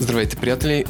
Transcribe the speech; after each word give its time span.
Здравейте, 0.00 0.36
приятели! 0.36 0.84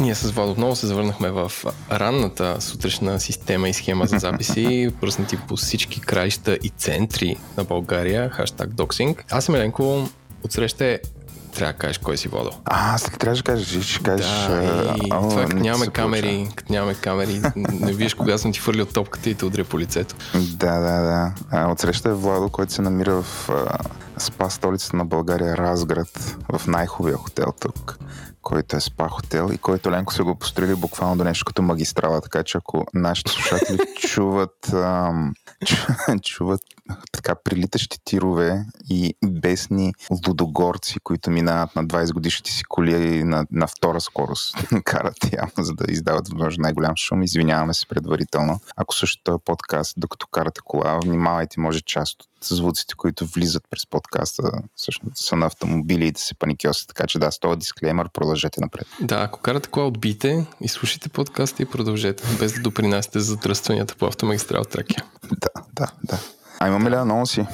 Ние 0.00 0.14
с 0.14 0.30
Владо 0.30 0.52
отново 0.52 0.76
се 0.76 0.86
завърнахме 0.86 1.30
в 1.30 1.52
ранната 1.92 2.60
сутрешна 2.60 3.20
система 3.20 3.68
и 3.68 3.72
схема 3.72 4.06
за 4.06 4.18
записи, 4.18 4.90
пръснати 5.00 5.36
по 5.36 5.56
всички 5.56 6.00
краища 6.00 6.58
и 6.62 6.68
центри 6.68 7.36
на 7.56 7.64
България, 7.64 8.30
хаштаг 8.30 8.74
доксинг. 8.74 9.24
Аз 9.30 9.44
съм 9.44 9.54
Еленко, 9.54 10.08
отсреща 10.44 10.84
е 10.84 10.98
трябва 11.54 11.72
да 11.72 11.78
кажеш 11.78 11.98
кой 11.98 12.16
си 12.16 12.28
водил. 12.28 12.50
А, 12.64 12.94
аз 12.94 13.02
трябва 13.02 13.36
да 13.36 13.42
кажеш, 13.42 13.84
ще 13.84 14.02
кажеш... 14.02 14.26
Да, 14.26 14.94
и 15.04 15.08
а, 15.10 15.28
това 15.28 15.42
е, 15.42 15.44
като 15.44 15.56
нямаме 15.62 15.86
камери, 15.86 16.48
като 16.54 16.72
нямаме 16.72 16.94
камери, 16.94 17.40
не 17.56 17.92
виж 17.92 18.14
кога 18.14 18.38
съм 18.38 18.52
ти 18.52 18.60
хвърлил 18.60 18.86
топката 18.86 19.30
и 19.30 19.34
те 19.34 19.44
удря 19.44 19.64
по 19.64 19.78
лицето. 19.78 20.14
Да, 20.34 20.80
да, 20.80 21.00
да. 21.02 21.32
А, 21.50 21.72
отсреща 21.72 22.08
е 22.08 22.14
Владо, 22.14 22.48
който 22.48 22.72
се 22.72 22.82
намира 22.82 23.22
в 23.22 23.50
а, 23.50 23.78
спа 24.18 24.50
столицата 24.50 24.96
на 24.96 25.04
България, 25.04 25.56
Разград, 25.56 26.36
в 26.52 26.66
най-хубавия 26.66 27.16
хотел 27.16 27.52
тук 27.60 27.98
който 28.42 28.76
е 28.76 28.80
спа 28.80 29.08
хотел 29.08 29.50
и 29.52 29.58
който 29.58 29.90
Ленко 29.90 30.12
се 30.12 30.22
го 30.22 30.34
построили 30.34 30.74
буквално 30.74 31.16
до 31.16 31.24
нещо 31.24 31.44
като 31.44 31.62
магистрала, 31.62 32.20
така 32.20 32.42
че 32.42 32.58
ако 32.58 32.86
нашите 32.94 33.30
слушатели 33.30 33.78
чуват, 34.08 34.72
ам, 34.72 35.34
чуват 36.22 36.60
така 37.12 37.34
прилитащи 37.34 37.98
тирове 38.04 38.64
и 38.90 39.14
бесни 39.24 39.92
лудогорци, 40.28 41.00
които 41.00 41.30
минават 41.30 41.76
на 41.76 41.84
20 41.84 42.12
годишните 42.12 42.50
си 42.50 42.64
коли 42.68 43.16
и 43.16 43.24
на, 43.24 43.46
на 43.50 43.66
втора 43.66 44.00
скорост 44.00 44.56
карат 44.84 45.32
явно, 45.32 45.64
за 45.64 45.72
да 45.72 45.84
издават 45.88 46.28
възможно 46.28 46.62
най-голям 46.62 46.96
шум. 46.96 47.22
Извиняваме 47.22 47.74
се 47.74 47.86
предварително. 47.86 48.60
Ако 48.76 48.94
също 48.94 49.22
този 49.22 49.38
подкаст, 49.44 49.94
докато 49.96 50.26
карате 50.26 50.60
кола, 50.64 50.98
внимавайте, 51.04 51.60
може 51.60 51.80
част 51.80 52.22
от 52.22 52.28
звуците, 52.44 52.94
които 52.94 53.26
влизат 53.26 53.62
през 53.70 53.86
подкаста, 53.86 54.42
всъщност 54.74 55.16
са 55.16 55.36
на 55.36 55.46
автомобили 55.46 56.06
и 56.06 56.12
да 56.12 56.20
се 56.20 56.34
паникьосат. 56.34 56.88
Така 56.88 57.06
че 57.06 57.18
да, 57.18 57.30
с 57.30 57.38
този 57.38 57.58
дисклеймер 57.58 58.08
продължете 58.08 58.60
напред. 58.60 58.86
Да, 59.00 59.16
ако 59.22 59.40
карате 59.40 59.68
кола, 59.68 59.86
отбийте 59.86 60.46
и 60.60 60.68
слушайте 60.68 61.08
подкаста 61.08 61.62
и 61.62 61.66
продължете, 61.66 62.24
без 62.38 62.52
да 62.52 62.60
допринасяте 62.60 63.20
за 63.20 63.24
задръстванията 63.24 63.94
по 63.96 64.06
автомагистрал 64.06 64.64
Тракия. 64.64 65.04
Да, 65.40 65.62
да, 65.74 65.86
да. 66.04 66.18
А 66.62 66.68
имаме 66.68 66.90
ли 66.90 66.94
анонси? 66.94 67.46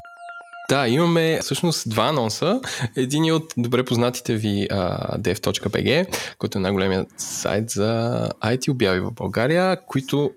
Да, 0.70 0.88
имаме 0.88 1.38
всъщност 1.42 1.90
два 1.90 2.04
анонса. 2.04 2.60
Един 2.96 3.24
е 3.24 3.32
от 3.32 3.54
добре 3.56 3.84
познатите 3.84 4.34
ви 4.34 4.68
uh, 4.70 5.18
dev.bg, 5.18 6.16
който 6.38 6.58
е 6.58 6.60
най-големият 6.60 7.08
сайт 7.16 7.70
за 7.70 8.30
IT 8.44 8.70
обяви 8.70 9.00
в 9.00 9.10
България, 9.10 9.86
които 9.86 10.30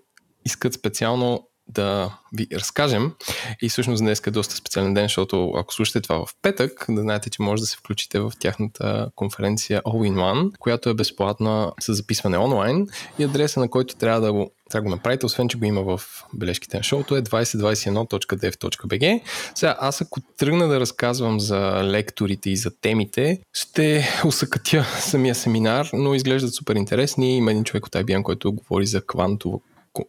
искат 0.46 0.74
специално 0.74 1.48
да 1.68 2.18
ви 2.34 2.48
разкажем. 2.54 3.14
И 3.62 3.70
всъщност 3.70 4.04
днес 4.04 4.22
е 4.28 4.32
доста 4.32 4.56
специален 4.56 4.94
ден, 4.94 5.06
защото 5.06 5.54
ако 5.58 5.74
слушате 5.74 6.02
това 6.02 6.26
в 6.26 6.30
петък, 6.42 6.86
да 6.90 7.02
знаете, 7.02 7.30
че 7.30 7.42
може 7.42 7.62
да 7.62 7.68
се 7.68 7.78
включите 7.78 8.20
в 8.20 8.32
тяхната 8.40 9.10
конференция 9.16 9.82
All 9.82 10.12
in 10.12 10.14
One, 10.14 10.58
която 10.58 10.90
е 10.90 10.94
безплатна 10.94 11.72
с 11.80 11.94
записване 11.94 12.38
онлайн 12.38 12.88
и 13.20 13.24
адреса 13.24 13.60
на 13.60 13.70
който 13.70 13.96
трябва 13.96 14.22
да 14.22 14.34
го 14.34 14.52
трябва 14.72 14.84
да 14.84 14.90
го 14.90 14.96
направите, 14.96 15.26
освен 15.26 15.48
че 15.48 15.58
го 15.58 15.66
има 15.66 15.82
в 15.82 16.02
бележките 16.34 16.78
на 16.78 16.84
шоуто, 16.84 17.16
е 17.16 17.22
2021.dev.bg. 17.22 19.22
Сега, 19.56 19.78
аз 19.80 20.02
ако 20.02 20.20
тръгна 20.38 20.68
да 20.68 20.80
разказвам 20.80 21.40
за 21.40 21.82
лекторите 21.84 22.50
и 22.50 22.56
за 22.56 22.72
темите, 22.82 23.40
ще 23.54 24.08
усъкътя 24.26 24.86
самия 25.00 25.36
семинар, 25.36 25.90
но 25.94 26.14
изглеждат 26.14 26.54
супер 26.54 26.76
интересни. 26.76 27.38
Има 27.38 27.52
един 27.52 27.64
човек 27.64 27.86
от 27.86 27.94
IBM, 27.94 28.24
който 28.24 28.54
говори 28.54 28.86
за 28.86 29.06
квантово 29.06 29.62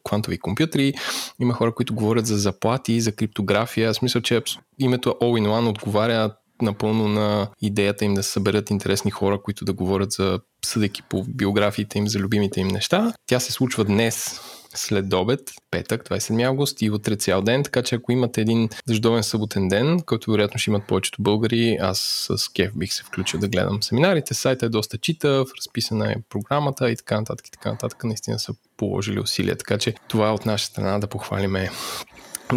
квантови 0.05 0.39
компютри, 0.39 0.95
има 1.41 1.55
хора, 1.55 1.75
които 1.75 1.95
говорят 1.95 2.27
за 2.27 2.37
заплати, 2.37 3.01
за 3.01 3.13
криптография. 3.13 3.93
В 3.93 3.97
смисъл, 3.97 4.23
че 4.23 4.43
името 4.79 5.17
All-in-One 5.21 5.69
отговаря 5.69 6.31
напълно 6.63 7.09
на 7.09 7.49
идеята 7.63 8.05
им 8.05 8.15
да 8.15 8.23
съберат 8.23 8.71
интересни 8.71 9.11
хора, 9.11 9.43
които 9.43 9.65
да 9.65 9.73
говорят 9.73 10.13
за 10.13 10.41
съдейки 10.65 11.03
по 11.03 11.25
биографиите 11.29 11.99
им, 11.99 12.09
за 12.09 12.19
любимите 12.19 12.61
им 12.61 12.69
неща. 12.69 13.13
Тя 13.27 13.41
се 13.41 13.53
случва 13.53 13.85
днес 13.85 14.41
след 14.75 15.13
обед, 15.13 15.51
петък, 15.71 16.09
27 16.09 16.49
август 16.49 16.83
и 16.83 16.91
утре 16.91 17.17
цял 17.17 17.43
ден, 17.43 17.63
така 17.63 17.83
че 17.83 17.95
ако 17.95 18.13
имате 18.13 18.41
един 18.41 18.69
дъждовен 18.87 19.23
съботен 19.23 19.69
ден, 19.69 20.01
който 20.01 20.31
вероятно 20.31 20.59
ще 20.59 20.71
имат 20.71 20.87
повечето 20.87 21.23
българи, 21.23 21.79
аз 21.81 22.29
с 22.31 22.49
кеф 22.49 22.73
бих 22.77 22.93
се 22.93 23.05
включил 23.05 23.41
да 23.41 23.49
гледам 23.49 23.83
семинарите. 23.83 24.35
Сайта 24.35 24.67
е 24.67 24.69
доста 24.69 24.99
читав, 24.99 25.49
разписана 25.59 26.13
е 26.13 26.17
програмата 26.29 26.91
и 26.91 26.97
така 26.97 27.21
нататък 27.21 27.49
и 27.49 27.51
така 27.51 27.71
нататък. 27.71 28.05
Наистина 28.05 28.39
са 28.39 28.55
положили 28.77 29.21
усилия, 29.21 29.57
така 29.57 29.79
че 29.79 29.95
това 30.09 30.29
е 30.29 30.33
от 30.33 30.47
наша 30.47 30.67
страна 30.67 30.99
да 30.99 31.07
похвалиме 31.07 31.71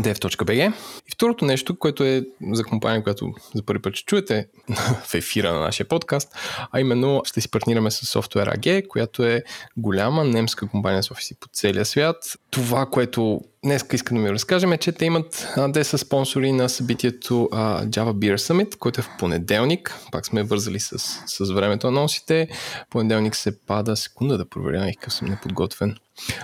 dev.bg. 0.02 0.74
И 1.08 1.12
второто 1.12 1.46
нещо, 1.46 1.80
което 1.80 2.04
е 2.04 2.24
за 2.52 2.64
компания, 2.64 3.04
която 3.04 3.34
за 3.56 3.64
първи 3.66 3.82
път 3.82 3.96
ще 3.96 4.06
чуете 4.06 4.48
в 5.06 5.14
ефира 5.14 5.54
на 5.54 5.60
нашия 5.60 5.88
подкаст, 5.88 6.36
а 6.72 6.80
именно 6.80 7.22
ще 7.26 7.42
си 7.42 7.52
партнираме 7.52 7.92
с 7.92 8.22
Software 8.22 8.58
AG, 8.58 8.88
която 8.88 9.24
е 9.24 9.44
голяма 9.78 10.24
немска 10.24 10.68
компания 10.68 11.04
с 11.04 11.12
офиси 11.12 11.36
по 11.40 11.48
целия 11.54 11.86
свят. 11.86 12.38
Това, 12.52 12.86
което 12.86 13.42
днес 13.66 13.86
искам 13.94 14.18
да 14.18 14.24
ми 14.24 14.32
разкажем 14.32 14.74
е, 14.74 14.78
че 14.78 14.92
те 14.92 15.06
имат, 15.06 15.48
те 15.74 15.84
са 15.84 15.98
спонсори 15.98 16.52
на 16.52 16.70
събитието 16.70 17.50
Java 17.54 18.14
Beer 18.14 18.36
Summit, 18.36 18.78
който 18.78 19.02
е 19.02 19.04
в 19.04 19.10
понеделник. 19.20 20.00
Пак 20.12 20.26
сме 20.26 20.44
вързали 20.44 20.80
с, 20.80 21.00
с 21.26 21.52
времето 21.54 21.92
на 21.92 22.02
носите. 22.02 22.48
Понеделник 22.90 23.36
се 23.36 23.60
пада, 23.60 23.96
секунда 23.96 24.38
да 24.38 24.50
проверя, 24.50 24.92
какъв 24.94 25.14
съм 25.14 25.28
неподготвен. 25.28 25.96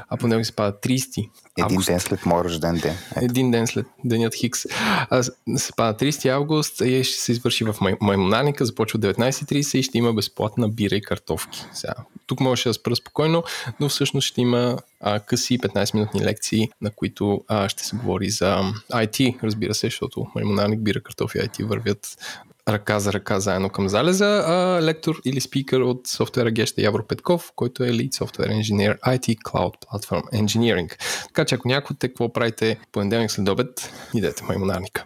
А 0.09 0.17
понеделник 0.17 0.45
се 0.45 0.51
пада 0.51 0.77
30 0.83 1.17
Един 1.17 1.29
август. 1.59 1.87
ден 1.87 1.99
след 1.99 2.25
моят 2.25 2.45
рожден 2.45 2.75
ден. 2.75 2.97
Ето. 3.11 3.25
Един 3.25 3.51
ден 3.51 3.67
след 3.67 3.85
денят 4.05 4.35
Хикс. 4.35 4.61
А, 5.09 5.23
се 5.57 5.73
пада 5.75 5.97
30 6.05 6.29
август 6.29 6.81
и 6.81 7.03
ще 7.03 7.21
се 7.21 7.31
извърши 7.31 7.63
в 7.63 7.75
май, 7.81 7.95
Маймонарника, 8.01 8.65
започва 8.65 8.99
19.30 8.99 9.77
и 9.77 9.83
ще 9.83 9.97
има 9.97 10.13
безплатна 10.13 10.69
бира 10.69 10.95
и 10.95 11.01
картофки. 11.01 11.65
Сега, 11.73 11.93
тук 12.27 12.39
може 12.39 12.69
да 12.69 12.73
спра 12.73 12.95
спокойно, 12.95 13.43
но 13.79 13.89
всъщност 13.89 14.27
ще 14.27 14.41
има 14.41 14.77
а, 15.01 15.19
къси 15.19 15.59
15-минутни 15.59 16.21
лекции, 16.21 16.69
на 16.81 16.91
които 16.91 17.41
а, 17.47 17.69
ще 17.69 17.83
се 17.83 17.95
говори 17.95 18.29
за 18.29 18.73
IT, 18.91 19.43
разбира 19.43 19.73
се, 19.73 19.87
защото 19.87 20.27
Маймонарник, 20.35 20.79
бира, 20.79 21.03
картофи 21.03 21.37
и 21.37 21.41
IT 21.41 21.63
вървят 21.63 22.17
ръка 22.67 22.99
за 22.99 23.13
ръка 23.13 23.39
заедно 23.39 23.69
към 23.69 23.89
залеза, 23.89 24.43
а 24.47 24.81
лектор 24.81 25.21
или 25.25 25.41
спикър 25.41 25.79
от 25.79 26.07
софтуера 26.07 26.51
Геща 26.51 26.81
Явро 26.81 27.07
Петков, 27.07 27.51
който 27.55 27.83
е 27.83 27.89
Lead 27.89 28.09
Software 28.09 28.61
Engineer 28.61 28.99
IT 28.99 29.37
Cloud 29.37 29.73
Platform 29.85 30.23
Engineering. 30.33 30.97
Така 31.27 31.45
че 31.45 31.55
ако 31.55 31.67
някой 31.67 31.95
те 31.99 32.07
какво 32.07 32.33
правите 32.33 32.79
понеделник 32.91 33.31
след 33.31 33.49
обед, 33.49 33.93
идете 34.13 34.43
маймонарника. 34.43 35.05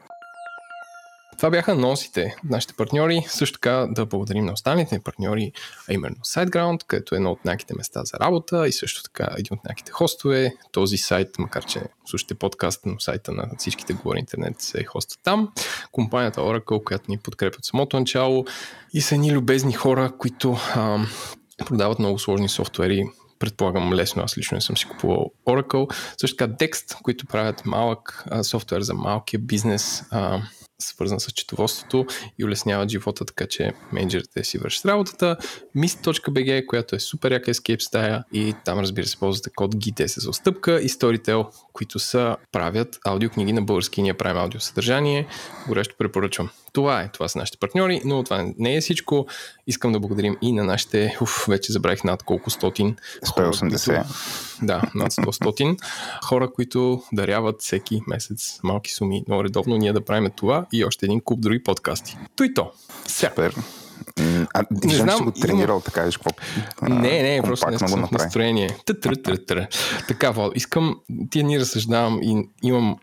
Това 1.46 1.52
бяха 1.52 1.72
анонсите 1.72 2.36
от 2.44 2.50
нашите 2.50 2.74
партньори. 2.74 3.26
Също 3.28 3.60
така 3.60 3.88
да 3.90 4.06
благодарим 4.06 4.46
на 4.46 4.54
останалите 4.54 5.00
партньори, 5.00 5.52
а 5.90 5.94
именно 5.94 6.16
SiteGround, 6.16 6.84
където 6.88 7.16
е 7.16 7.18
едно 7.18 7.32
от 7.32 7.46
няките 7.46 7.74
места 7.78 8.04
за 8.04 8.20
работа 8.20 8.68
и 8.68 8.72
също 8.72 9.04
така 9.04 9.28
един 9.38 9.58
от 9.58 9.66
няките 9.66 9.92
хостове. 9.92 10.54
Този 10.72 10.98
сайт, 10.98 11.40
макар 11.40 11.66
че 11.66 11.82
слушате 12.06 12.36
подкаст, 12.36 12.86
но 12.86 13.00
сайта 13.00 13.32
на 13.32 13.50
всичките 13.58 13.94
говори 13.94 14.20
интернет 14.20 14.62
се 14.62 14.84
хоста 14.84 15.16
там. 15.24 15.52
Компанията 15.92 16.42
Oracle, 16.42 16.84
която 16.84 17.06
ни 17.08 17.18
подкрепя 17.18 17.58
от 17.58 17.66
самото 17.66 18.00
начало 18.00 18.46
и 18.94 19.02
са 19.02 19.18
ни 19.18 19.32
любезни 19.32 19.74
хора, 19.74 20.12
които 20.18 20.58
ам, 20.76 21.08
продават 21.66 22.00
много 22.00 22.20
сложни 22.20 22.50
софтуери, 22.50 23.04
предполагам 23.40 23.94
лесно, 23.94 24.24
аз 24.24 24.38
лично 24.38 24.56
не 24.56 24.62
съм 24.62 24.78
си 24.78 24.86
купувал 24.86 25.32
Oracle. 25.48 25.96
Също 26.18 26.38
така 26.38 26.54
Dext, 26.54 27.02
които 27.02 27.26
правят 27.26 27.66
малък 27.66 28.24
а, 28.32 28.44
софтуер 28.44 28.82
за 28.82 28.94
малкия 28.94 29.40
бизнес, 29.40 30.04
а, 30.12 30.42
свързан 30.80 31.20
с 31.20 31.32
четоводството 31.32 32.06
и 32.40 32.46
улесняват 32.46 32.90
живота, 32.90 33.26
така 33.26 33.48
че 33.48 33.74
менеджерите 33.92 34.44
си 34.44 34.58
вършат 34.58 34.86
работата. 34.86 35.38
Mist.bg, 35.78 36.66
която 36.66 36.96
е 36.96 37.00
супер 37.00 37.32
яка 37.32 37.54
escape 37.54 37.80
стая 37.80 38.24
и 38.34 38.56
там 38.66 38.80
разбира 38.80 39.06
се 39.06 39.18
ползвате 39.18 39.50
код 39.56 39.76
GTS 39.76 40.20
за 40.20 40.30
отстъпка 40.30 40.82
и 40.82 40.90
Storytel, 40.90 41.48
които 41.74 42.00
са 42.00 42.36
правят 42.52 43.00
аудиокниги 43.06 43.54
на 43.54 43.62
български 43.62 44.02
ние 44.02 44.14
правим 44.14 44.42
аудиосъдържание. 44.42 45.28
Горещо 45.68 45.96
препоръчвам. 45.98 46.50
Това 46.74 47.02
е, 47.02 47.12
това 47.12 47.28
са 47.28 47.40
нашите 47.40 47.58
партньори, 47.58 48.02
но 48.06 48.24
това 48.24 48.48
не 48.58 48.76
е 48.76 48.82
всичко. 48.82 49.28
Искам 49.68 49.92
да 49.92 50.00
благодарим 50.00 50.38
и 50.42 50.52
на 50.52 50.64
нашите, 50.64 51.18
уф, 51.22 51.46
вече 51.50 51.72
забравих 51.72 52.04
над 52.04 52.24
колко 52.24 52.50
стотин. 52.50 52.96
180. 53.26 53.96
Които, 53.96 54.14
да, 54.62 54.82
над 54.96 55.12
100 55.12 55.32
стотин 55.32 55.78
хора, 56.24 56.52
които 56.54 57.04
даряват 57.14 57.62
всеки 57.62 58.02
месец 58.08 58.60
малки 58.64 58.92
суми. 58.92 59.24
Но 59.28 59.44
редовно 59.44 59.78
ние 59.78 59.94
да 59.94 60.06
правим 60.06 60.32
това 60.36 60.65
и 60.74 60.86
още 60.86 61.06
един 61.06 61.22
куп 61.22 61.42
други 61.42 61.64
подкасти. 61.64 62.18
То 62.36 62.44
и 62.44 62.54
то. 62.54 62.72
Супер. 63.08 63.56
А, 64.54 64.64
не 64.84 64.96
знам, 64.96 65.26
го 65.26 65.32
тренирал, 65.32 65.82
така 65.82 66.04
виж 66.04 66.18
какво. 66.18 66.30
Не, 66.90 67.24
не, 67.24 67.42
просто 67.44 67.70
не 67.70 67.80
съм 67.80 68.08
в 68.08 68.12
настроение. 68.12 68.70
Така, 70.08 70.32
Вал, 70.32 70.52
искам, 70.56 70.96
ти 71.30 71.44
ни 71.44 71.60
разсъждавам 71.60 72.20
и 72.24 72.50
имам 72.64 72.98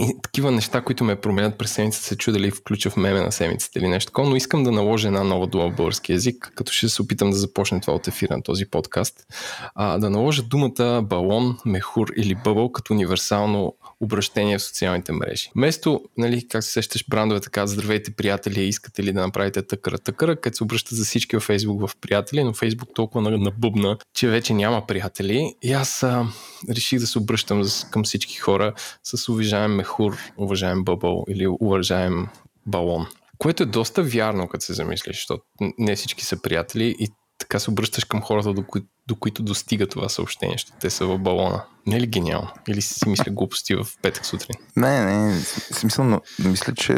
и 0.00 0.14
такива 0.22 0.50
неща, 0.50 0.80
които 0.80 1.04
ме 1.04 1.16
променят 1.16 1.58
през 1.58 1.72
седмицата, 1.72 2.06
се 2.06 2.16
чудя 2.16 2.38
дали 2.38 2.50
включа 2.50 2.90
в 2.90 2.96
меме 2.96 3.20
на 3.20 3.32
седмицата 3.32 3.78
или 3.78 3.88
нещо 3.88 4.06
такова, 4.06 4.28
но 4.28 4.36
искам 4.36 4.64
да 4.64 4.72
наложа 4.72 5.08
една 5.08 5.24
нова 5.24 5.46
дума 5.46 5.70
в 5.70 5.74
български 5.76 6.12
язик, 6.12 6.52
като 6.54 6.72
ще 6.72 6.88
се 6.88 7.02
опитам 7.02 7.30
да 7.30 7.36
започне 7.36 7.80
това 7.80 7.94
от 7.94 8.08
ефира 8.08 8.36
на 8.36 8.42
този 8.42 8.66
подкаст. 8.66 9.26
А, 9.74 9.98
да 9.98 10.10
наложа 10.10 10.42
думата 10.42 11.02
балон, 11.02 11.58
мехур 11.66 12.08
или 12.16 12.34
бъбъл 12.34 12.72
като 12.72 12.92
универсално 12.92 13.74
обращение 14.04 14.58
в 14.58 14.62
социалните 14.62 15.12
мрежи. 15.12 15.50
Вместо, 15.56 16.00
нали, 16.18 16.48
как 16.48 16.64
се 16.64 16.70
сещаш, 16.70 17.04
брандове 17.08 17.40
така, 17.40 17.66
здравейте, 17.66 18.10
приятели, 18.10 18.60
искате 18.64 19.02
ли 19.02 19.12
да 19.12 19.20
направите 19.20 19.66
тъкъра, 19.66 19.98
тъкъра, 19.98 20.36
където 20.36 20.56
се 20.56 20.64
обръща 20.64 20.94
за 20.94 21.04
всички 21.04 21.36
във 21.36 21.48
Facebook 21.48 21.86
в 21.86 21.96
приятели, 21.96 22.44
но 22.44 22.54
Facebook 22.54 22.94
толкова 22.94 23.30
набъбна, 23.30 23.98
че 24.14 24.28
вече 24.28 24.54
няма 24.54 24.86
приятели. 24.86 25.54
И 25.62 25.72
аз 25.72 26.02
а, 26.02 26.26
реших 26.70 27.00
да 27.00 27.06
се 27.06 27.18
обръщам 27.18 27.62
към 27.90 28.04
всички 28.04 28.36
хора 28.36 28.74
с 29.04 29.28
уважаем 29.28 29.74
Мехур, 29.74 30.18
уважаем 30.36 30.84
Бъбъл 30.84 31.24
или 31.28 31.46
уважаем 31.46 32.26
Балон. 32.66 33.06
Което 33.38 33.62
е 33.62 33.66
доста 33.66 34.02
вярно, 34.02 34.48
като 34.48 34.64
се 34.64 34.72
замислиш, 34.72 35.16
защото 35.16 35.42
не 35.78 35.96
всички 35.96 36.24
са 36.24 36.42
приятели 36.42 36.96
и 36.98 37.08
така 37.38 37.58
се 37.58 37.70
обръщаш 37.70 38.04
към 38.04 38.22
хората, 38.22 38.52
до, 38.52 38.66
кои, 38.66 38.82
до 39.06 39.16
които 39.16 39.42
достига 39.42 39.86
това 39.86 40.08
съобщение, 40.08 40.54
защото 40.54 40.78
те 40.80 40.90
са 40.90 41.06
в 41.06 41.18
балона. 41.18 41.64
Не 41.86 41.96
е 41.96 42.00
ли 42.00 42.06
гениално? 42.06 42.48
Или 42.68 42.82
си 42.82 43.08
мисля 43.08 43.32
глупости 43.32 43.74
в 43.74 43.86
петък 44.02 44.26
сутрин? 44.26 44.56
Не, 44.76 45.04
не, 45.04 45.40
смисъл, 45.72 46.04
но 46.04 46.20
мисля, 46.38 46.74
че 46.74 46.92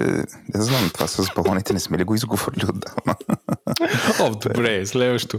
не 0.55 0.63
знам, 0.63 0.91
това 0.95 1.07
с 1.07 1.27
балоните 1.37 1.73
не 1.73 1.81
сме 1.81 1.99
ли 1.99 2.05
го 2.05 2.15
изговорили 2.15 2.65
отдавна? 2.65 3.15
О, 4.21 4.31
добре, 4.31 4.87
следващо. 4.87 5.39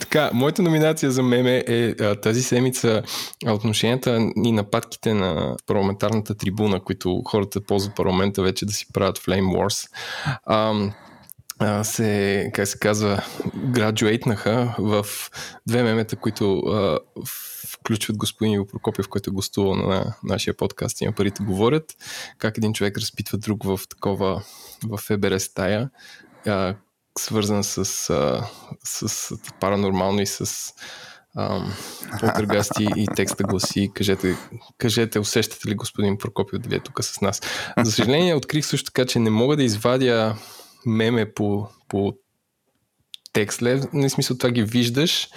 Така, 0.00 0.30
моята 0.32 0.62
номинация 0.62 1.10
за 1.10 1.22
меме 1.22 1.64
е 1.66 1.88
а, 1.90 2.14
тази 2.14 2.42
седмица 2.42 3.02
отношенията 3.46 4.30
и 4.44 4.52
нападките 4.52 5.14
на 5.14 5.56
парламентарната 5.66 6.34
трибуна, 6.34 6.80
които 6.80 7.22
хората 7.24 7.64
ползват 7.64 7.96
парламента 7.96 8.42
вече 8.42 8.66
да 8.66 8.72
си 8.72 8.86
правят 8.92 9.18
Flame 9.18 9.56
Wars. 9.56 9.88
А, 10.46 10.72
а, 11.64 11.84
се, 11.84 12.50
как 12.54 12.68
се 12.68 12.78
казва, 12.78 13.24
граджуейтнаха 13.56 14.74
в 14.78 15.06
две 15.66 15.82
мемета, 15.82 16.16
които 16.16 16.58
а, 16.58 16.98
включват 17.66 18.16
господин 18.16 18.54
Иво 18.54 18.66
Прокопев, 18.66 19.08
който 19.08 19.30
е 19.30 19.32
гостувал 19.32 19.74
на 19.74 20.14
нашия 20.22 20.56
подкаст 20.56 21.00
и 21.00 21.06
на 21.06 21.12
парите 21.12 21.42
говорят, 21.42 21.84
как 22.38 22.58
един 22.58 22.72
човек 22.72 22.98
разпитва 22.98 23.38
друг 23.38 23.64
в 23.64 23.80
такова 23.88 24.42
в 24.84 24.98
ФБР 24.98 25.38
стая, 25.38 25.90
а, 26.46 26.74
свързан 27.18 27.64
с, 27.64 28.10
а, 28.10 28.48
с 28.84 29.30
паранормално 29.60 30.20
и 30.20 30.26
с 30.26 30.72
полтергасти 32.20 32.88
и 32.96 33.06
текста 33.16 33.44
гласи 33.44 33.90
кажете, 33.94 34.36
кажете, 34.78 35.18
усещате 35.18 35.68
ли 35.68 35.74
господин 35.74 36.18
Прокопиев 36.18 36.62
дали 36.62 36.74
е 36.74 36.80
тук 36.80 37.04
с 37.04 37.20
нас. 37.20 37.40
За 37.78 37.92
съжаление 37.92 38.34
открих 38.34 38.66
също 38.66 38.92
така, 38.92 39.06
че 39.06 39.18
не 39.18 39.30
мога 39.30 39.56
да 39.56 39.62
извадя 39.62 40.36
меме 40.86 41.32
по, 41.32 41.68
по 41.88 42.14
текст 43.32 43.62
не 43.92 44.10
смисъл 44.10 44.38
това 44.38 44.50
ги 44.50 44.62
виждаш, 44.62 45.28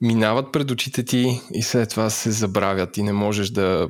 минават 0.00 0.52
пред 0.52 0.70
очите 0.70 1.04
ти 1.04 1.40
и 1.54 1.62
след 1.62 1.90
това 1.90 2.10
се 2.10 2.30
забравят 2.30 2.96
и 2.96 3.02
не 3.02 3.12
можеш 3.12 3.50
да 3.50 3.88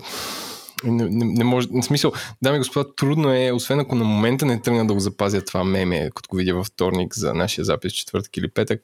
не, 0.85 1.05
не, 1.05 1.25
не 1.25 1.45
може, 1.45 1.69
в 1.71 1.83
смисъл, 1.83 2.13
дами 2.43 2.57
и 2.57 2.59
господа, 2.59 2.95
трудно 2.97 3.35
е, 3.35 3.53
освен 3.53 3.81
ако 3.81 3.95
на 3.95 4.05
момента 4.05 4.47
не 4.47 4.63
тръгна 4.63 4.87
да 4.87 4.95
го 4.95 5.01
запазя 5.01 5.45
това 5.45 5.65
меме, 5.65 6.11
като 6.15 6.29
го 6.29 6.37
видя 6.37 6.55
във 6.55 6.67
вторник 6.67 7.15
за 7.15 7.35
нашия 7.35 7.65
запис 7.65 7.93
четвъртък 7.93 8.37
или 8.37 8.51
петък, 8.51 8.81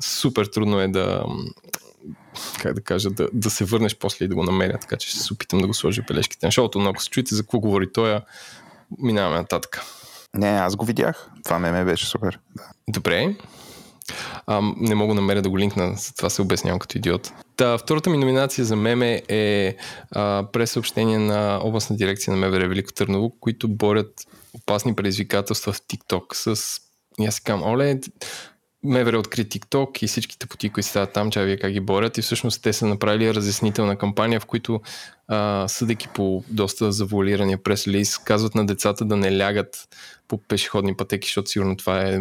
супер 0.00 0.46
трудно 0.46 0.80
е 0.80 0.88
да 0.88 1.24
как 2.62 2.74
да 2.74 2.80
кажа, 2.80 3.10
да, 3.10 3.28
да 3.32 3.50
се 3.50 3.64
върнеш 3.64 3.96
после 3.96 4.24
и 4.24 4.28
да 4.28 4.34
го 4.34 4.42
намеря, 4.42 4.78
така 4.78 4.96
че 4.96 5.08
ще 5.08 5.18
се 5.18 5.32
опитам 5.32 5.58
да 5.58 5.66
го 5.66 5.74
сложа 5.74 6.02
бележките 6.08 6.46
на 6.46 6.52
шоуто, 6.52 6.78
но 6.78 6.90
ако 6.90 7.02
се 7.02 7.10
чуете 7.10 7.34
за 7.34 7.42
какво 7.42 7.60
говори 7.60 7.92
той, 7.92 8.20
минаваме 8.98 9.36
нататък. 9.36 9.82
Не, 10.38 10.48
аз 10.48 10.76
го 10.76 10.84
видях. 10.84 11.30
Това 11.44 11.58
меме 11.58 11.84
беше 11.84 12.06
супер. 12.06 12.38
Добре. 12.88 13.36
А, 14.46 14.60
не 14.76 14.94
мога 14.94 15.14
да 15.14 15.20
намеря 15.20 15.42
да 15.42 15.50
го 15.50 15.58
линкна, 15.58 15.94
за 15.96 16.14
това 16.14 16.30
се 16.30 16.42
обяснявам 16.42 16.78
като 16.78 16.98
идиот. 16.98 17.32
Та, 17.56 17.78
втората 17.78 18.10
ми 18.10 18.18
номинация 18.18 18.64
за 18.64 18.76
меме 18.76 19.22
е 19.28 19.76
а, 20.10 20.44
пресъобщение 20.52 21.18
на 21.18 21.60
областна 21.62 21.96
дирекция 21.96 22.34
на 22.34 22.40
МВР 22.40 22.68
Велико 22.68 22.92
Търново, 22.92 23.30
които 23.40 23.68
борят 23.68 24.26
опасни 24.54 24.94
предизвикателства 24.94 25.72
в 25.72 25.80
TikTok 25.80 26.34
с... 26.54 26.80
И 27.20 27.26
аз 27.26 27.40
казвам, 27.40 27.70
оле, 27.70 28.00
МВР 28.84 29.18
откри 29.18 29.44
TikTok 29.44 30.02
и 30.02 30.06
всичките 30.06 30.46
поти, 30.46 30.68
които 30.68 30.88
стават 30.88 31.12
там, 31.12 31.30
че 31.30 31.44
вие 31.44 31.56
как 31.56 31.72
ги 31.72 31.80
борят 31.80 32.18
и 32.18 32.22
всъщност 32.22 32.62
те 32.62 32.72
са 32.72 32.86
направили 32.86 33.34
разяснителна 33.34 33.96
кампания, 33.96 34.40
в 34.40 34.46
които 34.46 34.80
а, 35.28 35.68
съдейки 35.68 36.08
по 36.08 36.44
доста 36.48 36.92
завуалирания 36.92 37.62
прес-лиз, 37.62 38.18
казват 38.18 38.54
на 38.54 38.66
децата 38.66 39.04
да 39.04 39.16
не 39.16 39.38
лягат 39.38 39.88
по 40.28 40.38
пешеходни 40.38 40.96
пътеки, 40.96 41.26
защото 41.26 41.50
сигурно 41.50 41.76
това 41.76 42.00
е 42.02 42.18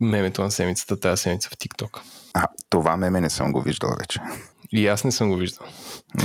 мемето 0.00 0.42
на 0.42 0.50
седмицата, 0.50 1.00
тази 1.00 1.22
седмица 1.22 1.48
в 1.50 1.56
TikTok. 1.56 2.00
А, 2.34 2.48
това 2.70 2.96
меме 2.96 3.20
не 3.20 3.30
съм 3.30 3.52
го 3.52 3.62
виждал 3.62 3.90
вече. 4.00 4.20
И 4.72 4.86
аз 4.86 5.04
не 5.04 5.12
съм 5.12 5.28
го 5.28 5.36
виждал. 5.36 5.66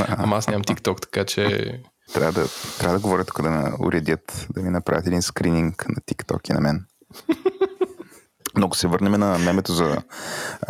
Ама 0.08 0.38
аз 0.38 0.48
нямам 0.48 0.64
TikTok, 0.64 1.02
така 1.02 1.26
че... 1.26 1.74
Трябва 2.14 2.32
да, 2.32 2.48
трябва 2.80 2.98
да 2.98 3.02
говоря 3.02 3.26
тук 3.26 3.42
да 3.42 3.50
ме 3.50 3.72
уредят, 3.80 4.48
да 4.50 4.62
ми 4.62 4.70
направят 4.70 5.08
един 5.08 5.22
скрининг 5.22 5.90
на 5.90 5.96
TikTok 5.96 6.50
и 6.50 6.54
на 6.54 6.62
мен. 6.62 6.86
Но 8.58 8.66
ако 8.66 8.78
се 8.78 8.88
върнем 8.88 9.12
на 9.12 9.38
мемето 9.38 9.74
за 9.74 9.98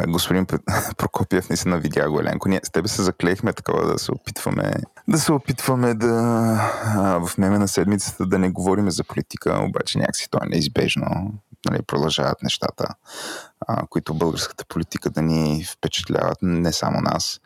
господин 0.07 0.45
Прокопиев, 0.97 1.49
наистина 1.49 1.77
видя 1.77 2.09
го 2.09 2.19
Еленко. 2.19 2.49
Ние 2.49 2.61
с 2.63 2.69
тебе 2.69 2.87
се 2.87 3.03
заклеихме 3.03 3.53
такова 3.53 3.87
да 3.87 3.99
се 3.99 4.11
опитваме 4.11 4.73
да 5.07 5.19
се 5.19 5.31
опитваме 5.31 5.93
да 5.93 6.13
в 6.95 7.37
меме 7.37 7.59
на 7.59 7.67
седмицата 7.67 8.25
да 8.25 8.39
не 8.39 8.49
говорим 8.49 8.91
за 8.91 9.03
политика, 9.03 9.59
обаче 9.63 9.97
някакси 9.97 10.29
то 10.29 10.39
е 10.43 10.49
неизбежно. 10.49 11.33
Нали, 11.69 11.81
продължават 11.81 12.43
нещата, 12.43 12.87
а, 13.67 13.87
които 13.87 14.13
българската 14.13 14.65
политика 14.65 15.09
да 15.09 15.21
ни 15.21 15.65
впечатляват, 15.71 16.37
не 16.41 16.73
само 16.73 17.01
нас. 17.01 17.39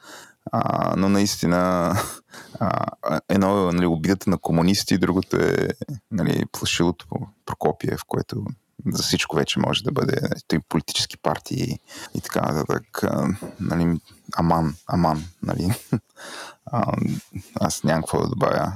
А, 0.52 0.94
но 0.98 1.10
наистина 1.10 1.94
а, 2.60 2.88
едно 3.30 3.70
е 3.70 3.74
нали, 3.74 3.86
обидата 3.86 4.30
на 4.30 4.38
комунисти, 4.38 4.98
другото 4.98 5.38
е 5.38 5.68
нали, 6.12 6.46
плашилото 6.52 7.06
Прокопиев, 7.46 8.02
което 8.08 8.46
за 8.86 9.04
всичко 9.04 9.36
вече 9.36 9.60
може 9.60 9.83
да 9.83 9.92
бъде 9.92 10.18
той 10.48 10.60
политически 10.69 11.18
партии 11.18 11.80
и 12.13 12.22
така 12.22 12.42
нататък. 12.42 13.04
Нали, 13.60 14.00
аман, 14.36 14.75
аман, 14.88 15.25
нали. 15.44 15.74
А, 16.74 16.94
аз 17.60 17.83
нямам 17.83 18.01
какво 18.01 18.22
да 18.22 18.30
добавя. 18.30 18.74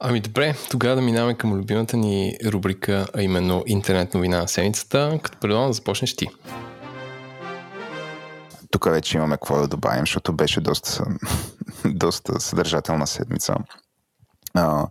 Ами 0.00 0.20
добре, 0.20 0.54
тогава 0.70 0.96
да 0.96 1.02
минаваме 1.02 1.34
към 1.34 1.54
любимата 1.54 1.96
ни 1.96 2.36
рубрика, 2.46 3.06
а 3.14 3.22
именно 3.22 3.62
интернет 3.66 4.14
новина 4.14 4.38
на 4.40 4.48
седмицата, 4.48 5.18
като 5.22 5.38
предлагам 5.38 5.68
да 5.68 5.72
започнеш 5.72 6.16
ти. 6.16 6.28
Тук 8.70 8.84
вече 8.84 9.16
имаме 9.16 9.34
какво 9.34 9.60
да 9.60 9.68
добавим, 9.68 10.02
защото 10.02 10.32
беше 10.32 10.60
доста, 10.60 11.04
доста 11.84 12.40
съдържателна 12.40 13.06
седмица. 13.06 13.54
А, 14.54 14.86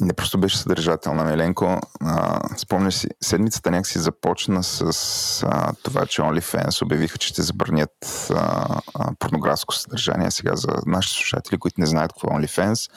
не 0.00 0.12
просто 0.12 0.38
беше 0.38 0.58
съдържателна. 0.58 1.24
Меленко, 1.24 1.78
а, 2.00 2.40
спомняш 2.58 2.94
си, 2.94 3.08
седмицата 3.22 3.70
някакси 3.70 3.98
започна 3.98 4.62
с 4.62 5.42
а, 5.46 5.72
това, 5.82 6.06
че 6.06 6.22
OnlyFans 6.22 6.82
обявиха, 6.82 7.18
че 7.18 7.28
ще 7.28 7.42
забранят 7.42 8.28
а, 8.30 8.66
а, 8.94 9.14
порнографско 9.18 9.74
съдържание. 9.74 10.30
Сега 10.30 10.56
за 10.56 10.68
нашите 10.86 11.16
слушатели, 11.16 11.58
които 11.58 11.80
не 11.80 11.86
знаят 11.86 12.12
какво 12.12 12.28
е 12.28 12.30
OnlyFans. 12.30 12.90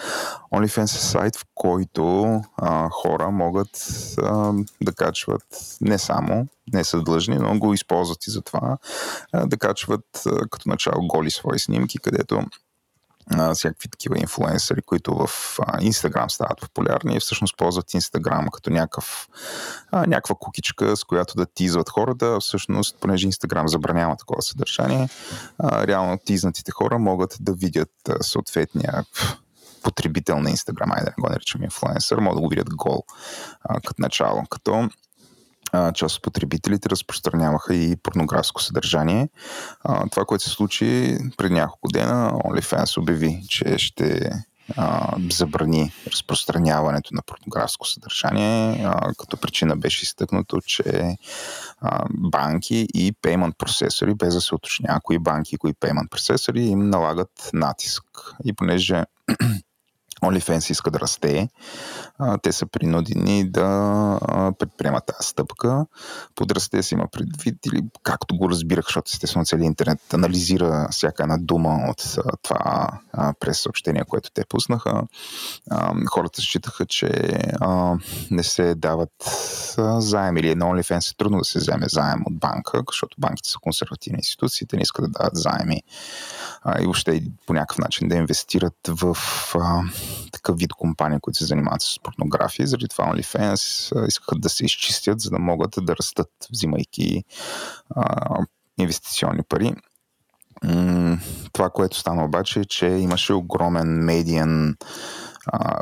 OnlyFans 0.54 0.84
е 0.84 0.88
сайт, 0.88 1.36
в 1.36 1.46
който 1.56 2.42
а, 2.58 2.90
хора 2.90 3.32
могат 3.32 3.70
а, 4.18 4.54
да 4.82 4.94
качват 4.94 5.44
не 5.82 5.98
само, 5.98 6.48
не 6.74 6.84
са 6.84 7.02
длъжни, 7.02 7.36
но 7.36 7.60
го 7.60 7.74
използват 7.74 8.28
и 8.28 8.32
за 8.32 8.42
това, 8.42 8.78
а, 9.34 9.46
да 9.48 9.58
качват 9.58 10.06
а, 10.26 10.50
като 10.50 10.70
начало 10.70 11.08
голи 11.08 11.32
свои 11.32 11.60
снимки, 11.60 11.98
където 12.00 12.44
а, 13.32 13.54
всякакви 13.54 13.90
такива 13.90 14.20
инфлуенсъри, 14.20 14.82
които 14.82 15.16
в 15.16 15.30
Инстаграм 15.82 16.30
стават 16.30 16.62
популярни 16.62 17.16
и 17.16 17.20
всъщност 17.20 17.58
ползват 17.58 17.94
Инстаграм 17.94 18.48
като 18.54 18.70
някакъв, 18.70 19.28
а, 19.92 20.06
някаква 20.08 20.36
кукичка, 20.40 20.98
с 20.98 21.04
която 21.04 21.34
да 21.36 21.46
тизват 21.46 21.90
хората. 21.90 22.38
Всъщност, 22.40 22.98
понеже 23.00 23.28
Инстаграм 23.28 23.68
забранява 23.68 24.16
такова 24.16 24.42
съдържание, 24.42 25.10
а, 25.60 25.88
реално 25.88 26.18
тизнатите 26.26 26.72
хора 26.72 27.00
могат 27.00 27.38
да 27.40 27.54
видят 27.54 27.92
съответния 28.22 29.06
потребител 29.84 30.40
на 30.40 30.50
Инстаграм, 30.50 30.92
айде 30.92 31.12
да 31.18 31.22
го 31.22 31.30
наричам 31.30 31.64
инфлуенсър, 31.64 32.20
могат 32.20 32.38
да 32.38 32.42
го 32.42 32.50
видят 32.50 32.76
гол 32.76 33.04
а, 33.62 33.82
като 33.82 34.02
начало. 34.02 34.44
Като 34.50 34.90
част 35.94 36.18
от 36.18 36.24
потребителите 36.24 36.90
разпространяваха 36.90 37.76
и 37.76 37.96
порнографско 37.96 38.62
съдържание. 38.62 39.30
А, 39.84 40.10
това, 40.10 40.26
което 40.26 40.44
се 40.44 40.50
случи 40.50 41.18
преди 41.38 41.54
няколко 41.54 41.88
дена, 41.88 42.32
OnlyFans 42.32 42.98
обяви, 42.98 43.44
че 43.50 43.78
ще 43.78 44.32
а, 44.78 45.16
забрани 45.32 45.94
разпространяването 46.08 47.16
на 47.16 47.22
порнографско 47.22 47.88
съдържание, 47.88 48.84
а, 48.86 49.14
като 49.14 49.38
причина 49.38 49.78
беше 49.78 50.04
изтъкнато, 50.04 50.62
че 50.62 51.16
а, 51.82 52.06
банки 52.10 52.88
и 52.94 53.14
payment 53.14 53.58
процесори, 53.58 54.14
без 54.14 54.34
да 54.34 54.42
се 54.42 54.56
уточня 54.56 55.00
кои 55.04 55.20
банки 55.20 55.56
и 55.56 55.58
кои 55.58 55.74
payment 55.74 56.10
процесори, 56.10 56.64
им 56.64 56.90
налагат 56.90 57.50
натиск. 57.54 58.04
И 58.46 58.54
понеже 58.54 59.04
OnlyFans 60.24 60.72
иска 60.72 60.92
да 60.92 61.00
расте, 61.00 61.50
те 62.42 62.52
са 62.52 62.66
принудени 62.66 63.50
да 63.50 64.20
предприемат 64.60 65.06
тази 65.06 65.30
стъпка. 65.30 65.86
Под 66.36 66.52
расте 66.52 66.84
си 66.84 66.94
има 66.94 67.08
предвид 67.12 67.66
или 67.66 67.84
както 68.04 68.38
го 68.38 68.50
разбирах, 68.50 68.86
защото 68.86 69.12
естествено 69.14 69.46
целият 69.46 69.66
интернет 69.66 70.14
анализира 70.14 70.88
всяка 70.92 71.24
една 71.24 71.38
дума 71.38 71.80
от 71.90 72.04
това 72.42 72.88
през 73.40 73.60
съобщение, 73.60 74.04
което 74.08 74.32
те 74.34 74.44
пуснаха. 74.50 75.04
Хората 76.12 76.42
считаха, 76.42 76.86
че 76.86 77.40
не 78.32 78.44
се 78.44 78.76
дават 78.76 79.12
заем 79.98 80.38
или 80.38 80.56
на 80.56 80.66
OnlyFans 80.66 81.12
е 81.12 81.18
трудно 81.18 81.38
да 81.38 81.46
се 81.46 81.60
вземе 81.60 81.86
заем 81.90 82.22
от 82.26 82.40
банка, 82.40 82.82
защото 82.88 83.18
банките 83.20 83.50
са 83.50 83.58
консервативни 83.62 84.18
институции, 84.18 84.68
те 84.68 84.76
не 84.76 84.82
искат 84.82 85.06
да 85.06 85.20
дават 85.20 85.36
заеми 85.36 85.82
а, 86.62 86.82
и 86.82 86.84
въобще 86.84 87.22
по 87.48 87.54
някакъв 87.54 87.78
начин 87.78 88.08
да 88.08 88.16
инвестират 88.16 88.78
в 88.88 89.18
такъв 90.32 90.58
вид 90.58 90.74
компании, 90.74 91.20
които 91.22 91.38
се 91.38 91.46
занимават 91.46 91.82
с 91.82 92.00
порнография. 92.04 92.68
Заради 92.68 92.88
това 92.88 93.06
OnlyFans 93.06 94.08
искаха 94.08 94.36
да 94.36 94.50
се 94.50 94.66
изчистят, 94.66 95.20
за 95.20 95.30
да 95.30 95.40
могат 95.40 95.76
да 95.82 95.96
растат, 95.96 96.30
взимайки 96.52 97.24
а, 97.96 98.38
инвестиционни 98.78 99.44
пари. 99.50 99.74
Това, 101.54 101.70
което 101.70 101.98
стана 101.98 102.26
обаче 102.26 102.60
е, 102.60 102.66
че 102.66 102.86
имаше 102.86 103.34
огромен 103.34 103.88
медиен 103.88 104.76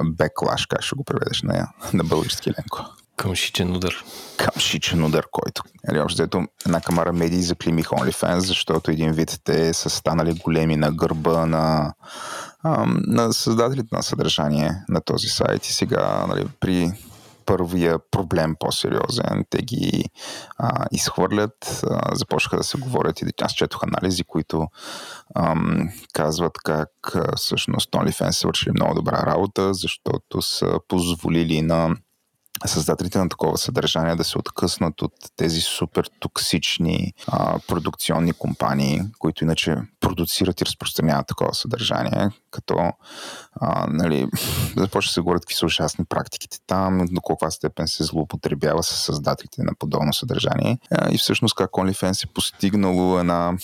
беклаш, 0.06 0.66
как 0.66 0.82
ще 0.82 0.96
го 0.96 1.04
преведеш 1.04 1.42
на, 1.42 1.68
на 1.94 2.04
български 2.04 2.50
ленко. 2.50 3.01
Къмшичен 3.22 3.76
удар. 3.76 4.04
Къмшичен 4.38 5.04
удар, 5.04 5.26
който. 5.32 5.64
Нали, 5.88 6.00
общо 6.00 6.24
една 6.66 6.82
камара 6.82 7.14
медии 7.14 7.42
заклимих 7.42 7.88
OnlyFans, 7.88 8.40
защото 8.40 8.92
един 8.92 9.12
вид 9.12 9.40
те 9.44 9.74
са 9.74 9.90
станали 9.90 10.34
големи 10.34 10.76
на 10.76 10.92
гърба 10.92 11.46
на, 11.46 11.94
на 13.08 13.34
създателите 13.34 13.96
на 13.96 14.04
съдържание 14.04 14.72
на 14.90 15.02
този 15.02 15.28
сайт. 15.28 15.66
И 15.66 15.74
сега 15.74 16.26
нали, 16.28 16.48
при 16.60 16.92
първия 17.46 18.00
проблем 18.12 18.56
по-сериозен. 18.60 19.46
Те 19.50 19.58
ги 19.58 20.06
а, 20.58 20.86
изхвърлят, 20.92 21.84
а, 21.90 22.16
започнаха 22.16 22.58
да 22.58 22.64
се 22.64 22.78
говорят 22.78 23.22
и 23.22 23.26
аз 23.42 23.54
четох 23.54 23.84
анализи, 23.84 24.24
които 24.24 24.68
ам, 25.36 25.90
казват 26.14 26.58
как 26.64 26.90
а, 27.16 27.36
всъщност 27.36 27.92
OnlyFans 27.92 28.32
са 28.32 28.48
вършили 28.48 28.72
много 28.72 28.96
добра 28.96 29.26
работа, 29.26 29.74
защото 29.74 30.42
са 30.42 30.80
позволили 30.88 31.62
на 31.62 31.96
създателите 32.68 33.18
на 33.18 33.30
такова 33.30 33.58
съдържание 33.58 34.16
да 34.16 34.24
се 34.24 34.38
откъснат 34.38 35.02
от 35.02 35.14
тези 35.38 35.62
супер 35.62 36.10
токсични 36.20 37.14
а, 37.28 37.60
продукционни 37.68 38.34
компании, 38.34 39.02
които 39.20 39.44
иначе 39.44 39.78
продуцират 40.02 40.62
и 40.62 40.66
разпространяват 40.66 41.28
такова 41.28 41.54
съдържание, 41.54 42.30
като 42.52 42.76
а, 43.54 43.88
нали, 43.90 44.28
започва 44.78 45.10
да 45.10 45.14
се 45.14 45.22
говорят 45.22 45.42
какви 45.42 45.56
са 45.56 45.66
ужасни 45.66 46.06
практиките 46.06 46.58
там, 46.68 47.06
до 47.12 47.22
каква 47.22 47.52
степен 47.52 47.88
се 47.88 48.04
злоупотребява 48.04 48.84
с 48.84 48.96
създателите 48.96 49.64
на 49.64 49.72
подобно 49.80 50.14
съдържание 50.14 50.80
а, 50.92 51.12
и 51.12 51.18
всъщност 51.18 51.56
как 51.56 51.72
OnlyFans 51.72 52.26
е 52.26 52.34
постигнало 52.34 53.20
една 53.20 53.58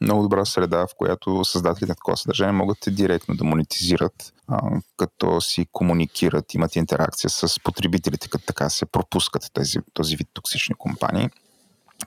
много 0.00 0.22
добра 0.22 0.44
среда, 0.44 0.86
в 0.86 0.94
която 0.96 1.44
създателите 1.44 1.92
на 1.92 1.94
такова 1.94 2.16
съдържание 2.16 2.52
могат 2.52 2.78
директно 2.88 3.36
да 3.36 3.44
монетизират, 3.44 4.32
а, 4.48 4.60
като 4.96 5.40
си 5.40 5.66
комуникират, 5.72 6.54
имат 6.54 6.76
интеракция 6.76 7.30
с 7.30 7.60
потребителите, 7.62 8.28
като 8.28 8.44
така 8.46 8.70
се 8.70 8.86
пропускат 8.86 9.50
тези, 9.52 9.78
този 9.92 10.16
вид 10.16 10.28
токсични 10.34 10.74
компании. 10.74 11.28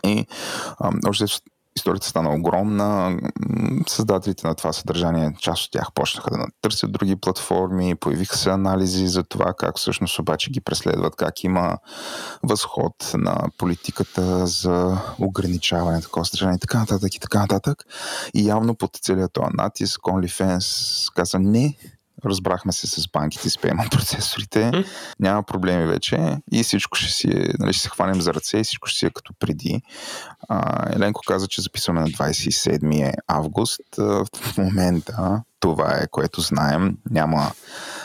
И 0.05 0.25
а, 0.79 0.91
още 1.07 1.25
историята 1.75 2.07
стана 2.07 2.35
огромна. 2.35 3.17
Създателите 3.87 4.47
на 4.47 4.55
това 4.55 4.73
съдържание, 4.73 5.35
част 5.39 5.65
от 5.65 5.71
тях 5.71 5.87
почнаха 5.95 6.29
да 6.31 6.45
търсят 6.61 6.91
други 6.91 7.15
платформи, 7.15 7.95
появиха 7.95 8.37
се 8.37 8.49
анализи 8.49 9.07
за 9.07 9.23
това 9.23 9.53
как 9.57 9.77
всъщност 9.77 10.19
обаче 10.19 10.51
ги 10.51 10.61
преследват, 10.61 11.15
как 11.15 11.43
има 11.43 11.77
възход 12.43 13.11
на 13.13 13.37
политиката 13.57 14.47
за 14.47 15.01
ограничаване 15.19 15.95
на 15.95 16.01
такова 16.01 16.25
съдържание 16.25 16.55
и 16.55 16.59
така 16.59 16.79
нататък 16.79 17.15
и 17.15 17.19
така 17.19 17.39
нататък. 17.39 17.83
И 18.33 18.47
явно 18.47 18.75
под 18.75 18.95
целият 19.01 19.33
този 19.33 19.47
натиск 19.53 20.01
OnlyFans 20.01 21.13
каза 21.15 21.39
не, 21.39 21.77
разбрахме 22.29 22.71
се 22.71 22.87
с 22.87 23.07
банките, 23.07 23.49
с 23.49 23.57
payment 23.57 23.91
процесорите, 23.97 24.71
няма 25.19 25.43
проблеми 25.43 25.85
вече 25.85 26.37
и 26.51 26.63
всичко 26.63 26.97
ще 26.97 27.11
си 27.11 27.27
е, 27.27 27.53
нали, 27.59 27.73
ще 27.73 27.83
се 27.83 27.89
хванем 27.89 28.21
за 28.21 28.33
ръце 28.33 28.57
и 28.57 28.63
всичко 28.63 28.87
ще 28.87 28.99
си 28.99 29.05
е 29.05 29.09
като 29.09 29.33
преди. 29.39 29.81
А, 30.49 30.89
Еленко 30.95 31.21
каза, 31.27 31.47
че 31.47 31.61
записваме 31.61 32.01
на 32.01 32.07
27 32.07 33.13
август. 33.27 33.95
В 33.97 34.57
момента 34.57 35.43
това 35.63 35.99
е, 36.01 36.07
което 36.11 36.41
знаем. 36.41 36.97
Няма, 37.09 37.51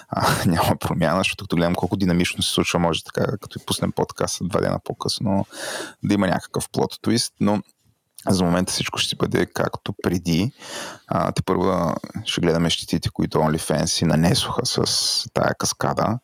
а, 0.09 0.27
няма 0.47 0.77
промяна, 0.81 1.21
защото 1.21 1.45
като 1.45 1.57
гледам 1.57 1.75
колко 1.75 1.97
динамично 1.97 2.43
се 2.43 2.53
случва, 2.53 2.79
може 2.79 3.05
така, 3.05 3.25
като 3.41 3.59
и 3.59 3.67
пуснем 3.67 3.93
подкаст 3.93 4.39
два 4.43 4.61
дена 4.61 4.79
по-късно, 4.85 5.47
да 6.05 6.15
има 6.15 6.27
някакъв 6.27 6.71
плод 6.71 6.99
твист, 7.03 7.35
но 7.41 7.63
за 8.29 8.45
момента 8.45 8.73
всичко 8.73 8.99
ще 8.99 9.17
бъде 9.17 9.47
както 9.47 9.95
преди. 10.03 10.53
А, 11.07 11.33
те 11.33 11.43
първа 11.43 11.95
ще 12.25 12.41
гледаме 12.41 12.71
щитите, 12.71 13.11
които 13.11 13.39
OnlyFans 13.39 13.85
си 13.85 14.05
нанесоха 14.05 14.67
с 14.67 15.25
тая 15.35 15.55
каскада, 15.55 16.19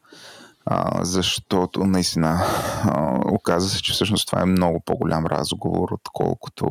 а, 0.66 1.04
защото 1.04 1.84
наистина 1.84 2.40
а, 2.84 3.20
оказа 3.24 3.68
се, 3.68 3.82
че 3.82 3.92
всъщност 3.92 4.26
това 4.26 4.42
е 4.42 4.46
много 4.46 4.80
по-голям 4.80 5.26
разговор, 5.26 5.88
отколкото 5.92 6.68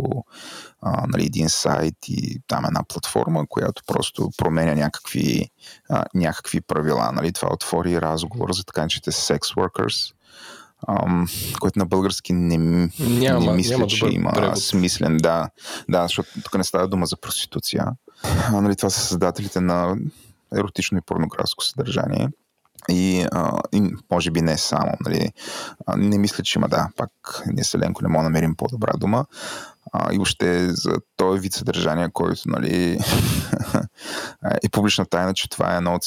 а, 0.82 1.08
нали, 1.08 1.26
един 1.26 1.50
сайт 1.50 1.96
и 2.08 2.42
там 2.48 2.66
една 2.66 2.84
платформа, 2.84 3.46
която 3.50 3.82
просто 3.88 4.30
променя 4.38 4.76
някакви, 4.76 5.50
а, 5.90 6.04
някакви 6.14 6.62
правила. 6.62 7.12
Нали. 7.12 7.34
Това 7.34 7.50
отвори 7.54 8.02
разговор 8.02 8.52
за 8.52 8.64
така 8.64 8.88
че 8.88 9.00
sex 9.00 9.40
workers, 9.40 10.14
ам, 10.88 11.28
който 11.60 11.80
на 11.80 11.86
български 11.86 12.34
не, 12.34 12.58
няма, 13.00 13.46
не 13.46 13.54
мисля, 13.54 13.78
няма 13.78 13.88
че 13.88 14.06
има 14.06 14.32
превод. 14.32 14.58
смислен. 14.64 15.18
Да, 15.18 15.50
да, 15.90 16.04
защото 16.04 16.30
тук 16.44 16.58
не 16.58 16.64
става 16.64 16.88
дума 16.88 17.06
за 17.06 17.18
проституция. 17.18 17.86
А, 18.24 18.62
нали, 18.62 18.76
това 18.76 18.90
са 18.90 19.00
създателите 19.00 19.62
на 19.62 19.96
еротично 20.56 20.98
и 20.98 21.02
порнографско 21.02 21.64
съдържание. 21.64 22.30
И, 22.90 23.26
а, 23.32 23.60
и 23.74 23.92
може 24.12 24.32
би 24.32 24.42
не 24.42 24.58
само. 24.58 24.92
Нали. 25.06 25.30
А, 25.86 25.98
не 25.98 26.18
мисля, 26.18 26.44
че 26.44 26.60
има, 26.60 26.68
да, 26.70 26.90
пак 26.98 27.44
ние 27.46 27.64
Селенко 27.64 28.04
не 28.04 28.10
мога 28.10 28.24
да 28.24 28.30
намерим 28.30 28.56
по-добра 28.56 28.92
дума. 28.98 29.26
А, 29.92 30.14
и 30.14 30.20
още 30.20 30.70
за 30.70 30.92
този 31.16 31.40
вид 31.40 31.54
съдържание, 31.54 32.10
който 32.14 32.42
нали, 32.46 33.00
е 34.64 34.70
публична 34.70 35.06
тайна, 35.06 35.34
че 35.34 35.50
това 35.50 35.74
е 35.74 35.78
едно 35.78 35.94
от 35.94 36.06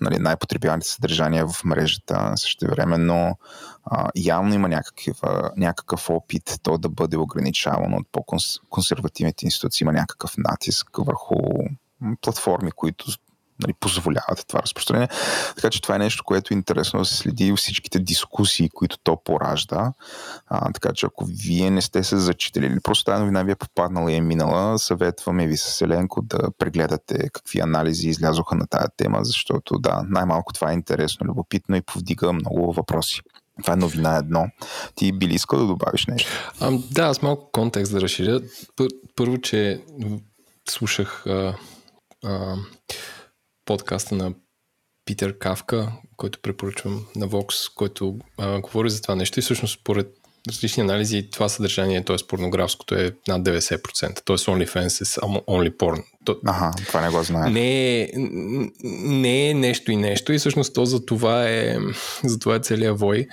нали, 0.00 0.18
най-потребяваните 0.18 0.88
съдържания 0.88 1.46
в 1.46 1.64
мрежата. 1.64 2.32
Също 2.36 2.66
време, 2.66 2.98
но 2.98 3.36
а, 3.84 4.10
явно 4.16 4.54
има 4.54 4.68
някакъв, 4.68 5.20
някакъв 5.56 6.10
опит 6.10 6.58
то 6.62 6.78
да 6.78 6.88
бъде 6.88 7.16
ограничавано 7.16 7.96
от 7.96 8.06
по-консервативните 8.12 9.44
институции. 9.44 9.84
Има 9.84 9.92
някакъв 9.92 10.34
натиск 10.38 10.88
върху 10.98 11.34
платформи, 12.20 12.70
които 12.72 13.06
нали, 13.62 13.72
позволяват 13.80 14.44
това 14.48 14.62
разпространение. 14.62 15.08
Така 15.56 15.70
че 15.70 15.82
това 15.82 15.94
е 15.94 15.98
нещо, 15.98 16.24
което 16.24 16.54
е 16.54 16.56
интересно 16.56 16.98
да 16.98 17.04
се 17.04 17.16
следи 17.16 17.52
всичките 17.56 17.98
дискусии, 17.98 18.68
които 18.68 18.98
то 19.02 19.22
поражда. 19.24 19.92
А, 20.46 20.72
така 20.72 20.92
че 20.92 21.06
ако 21.06 21.24
вие 21.24 21.70
не 21.70 21.82
сте 21.82 22.04
се 22.04 22.18
зачитали 22.18 22.66
или 22.66 22.80
просто 22.80 23.04
тази 23.04 23.20
новина 23.20 23.42
ви 23.42 23.52
е 23.52 23.56
попаднала 23.56 24.12
и 24.12 24.16
е 24.16 24.20
минала, 24.20 24.78
съветваме 24.78 25.46
ви 25.46 25.56
с 25.56 25.80
Еленко 25.80 26.22
да 26.22 26.38
прегледате 26.58 27.28
какви 27.32 27.60
анализи 27.60 28.08
излязоха 28.08 28.54
на 28.54 28.66
тая 28.66 28.88
тема, 28.96 29.18
защото 29.22 29.78
да, 29.78 30.02
най-малко 30.08 30.52
това 30.52 30.70
е 30.70 30.74
интересно, 30.74 31.26
любопитно 31.26 31.76
и 31.76 31.82
повдига 31.82 32.32
много 32.32 32.72
въпроси. 32.72 33.20
Това 33.62 33.72
е 33.72 33.76
новина 33.76 34.16
едно. 34.16 34.46
Ти 34.94 35.12
би 35.12 35.28
ли 35.28 35.34
искал 35.34 35.58
да 35.58 35.66
добавиш 35.66 36.06
нещо? 36.06 36.30
А, 36.60 36.70
да, 36.90 37.02
аз 37.02 37.22
малко 37.22 37.50
контекст 37.52 37.92
да 37.92 38.00
разширя. 38.00 38.40
Първо, 39.16 39.38
че 39.38 39.84
слушах 40.68 41.26
а, 41.26 41.56
а, 42.24 42.56
подкаста 43.64 44.14
на 44.14 44.34
Питер 45.04 45.38
Кавка, 45.38 45.92
който 46.16 46.38
препоръчвам 46.42 47.06
на 47.16 47.28
Vox, 47.28 47.74
който 47.74 48.18
а, 48.38 48.60
говори 48.60 48.90
за 48.90 49.02
това 49.02 49.14
нещо 49.14 49.38
и 49.38 49.42
всъщност 49.42 49.80
според 49.80 50.16
различни 50.48 50.80
анализи 50.80 51.30
това 51.30 51.48
съдържание, 51.48 52.04
т.е. 52.04 52.16
порнографското 52.28 52.94
е 52.94 53.10
над 53.28 53.42
90%, 53.42 54.24
т.е. 54.24 54.36
OnlyFans 54.36 55.00
е 55.00 55.04
само 55.04 55.38
only 55.38 55.76
porn. 55.76 56.04
То, 56.24 56.36
ага, 56.46 56.72
това 56.86 57.00
не 57.00 57.10
го 57.10 57.22
знае. 57.22 57.50
Не 57.50 58.00
е, 58.00 58.10
не 59.04 59.50
е 59.50 59.54
нещо 59.54 59.92
и 59.92 59.96
нещо 59.96 60.32
и 60.32 60.38
всъщност 60.38 60.74
то 60.74 60.84
за 60.84 61.06
това 61.06 61.48
е, 61.48 61.76
за 62.24 62.38
това 62.38 62.54
е 62.54 62.60
целият 62.60 63.00
вой, 63.00 63.26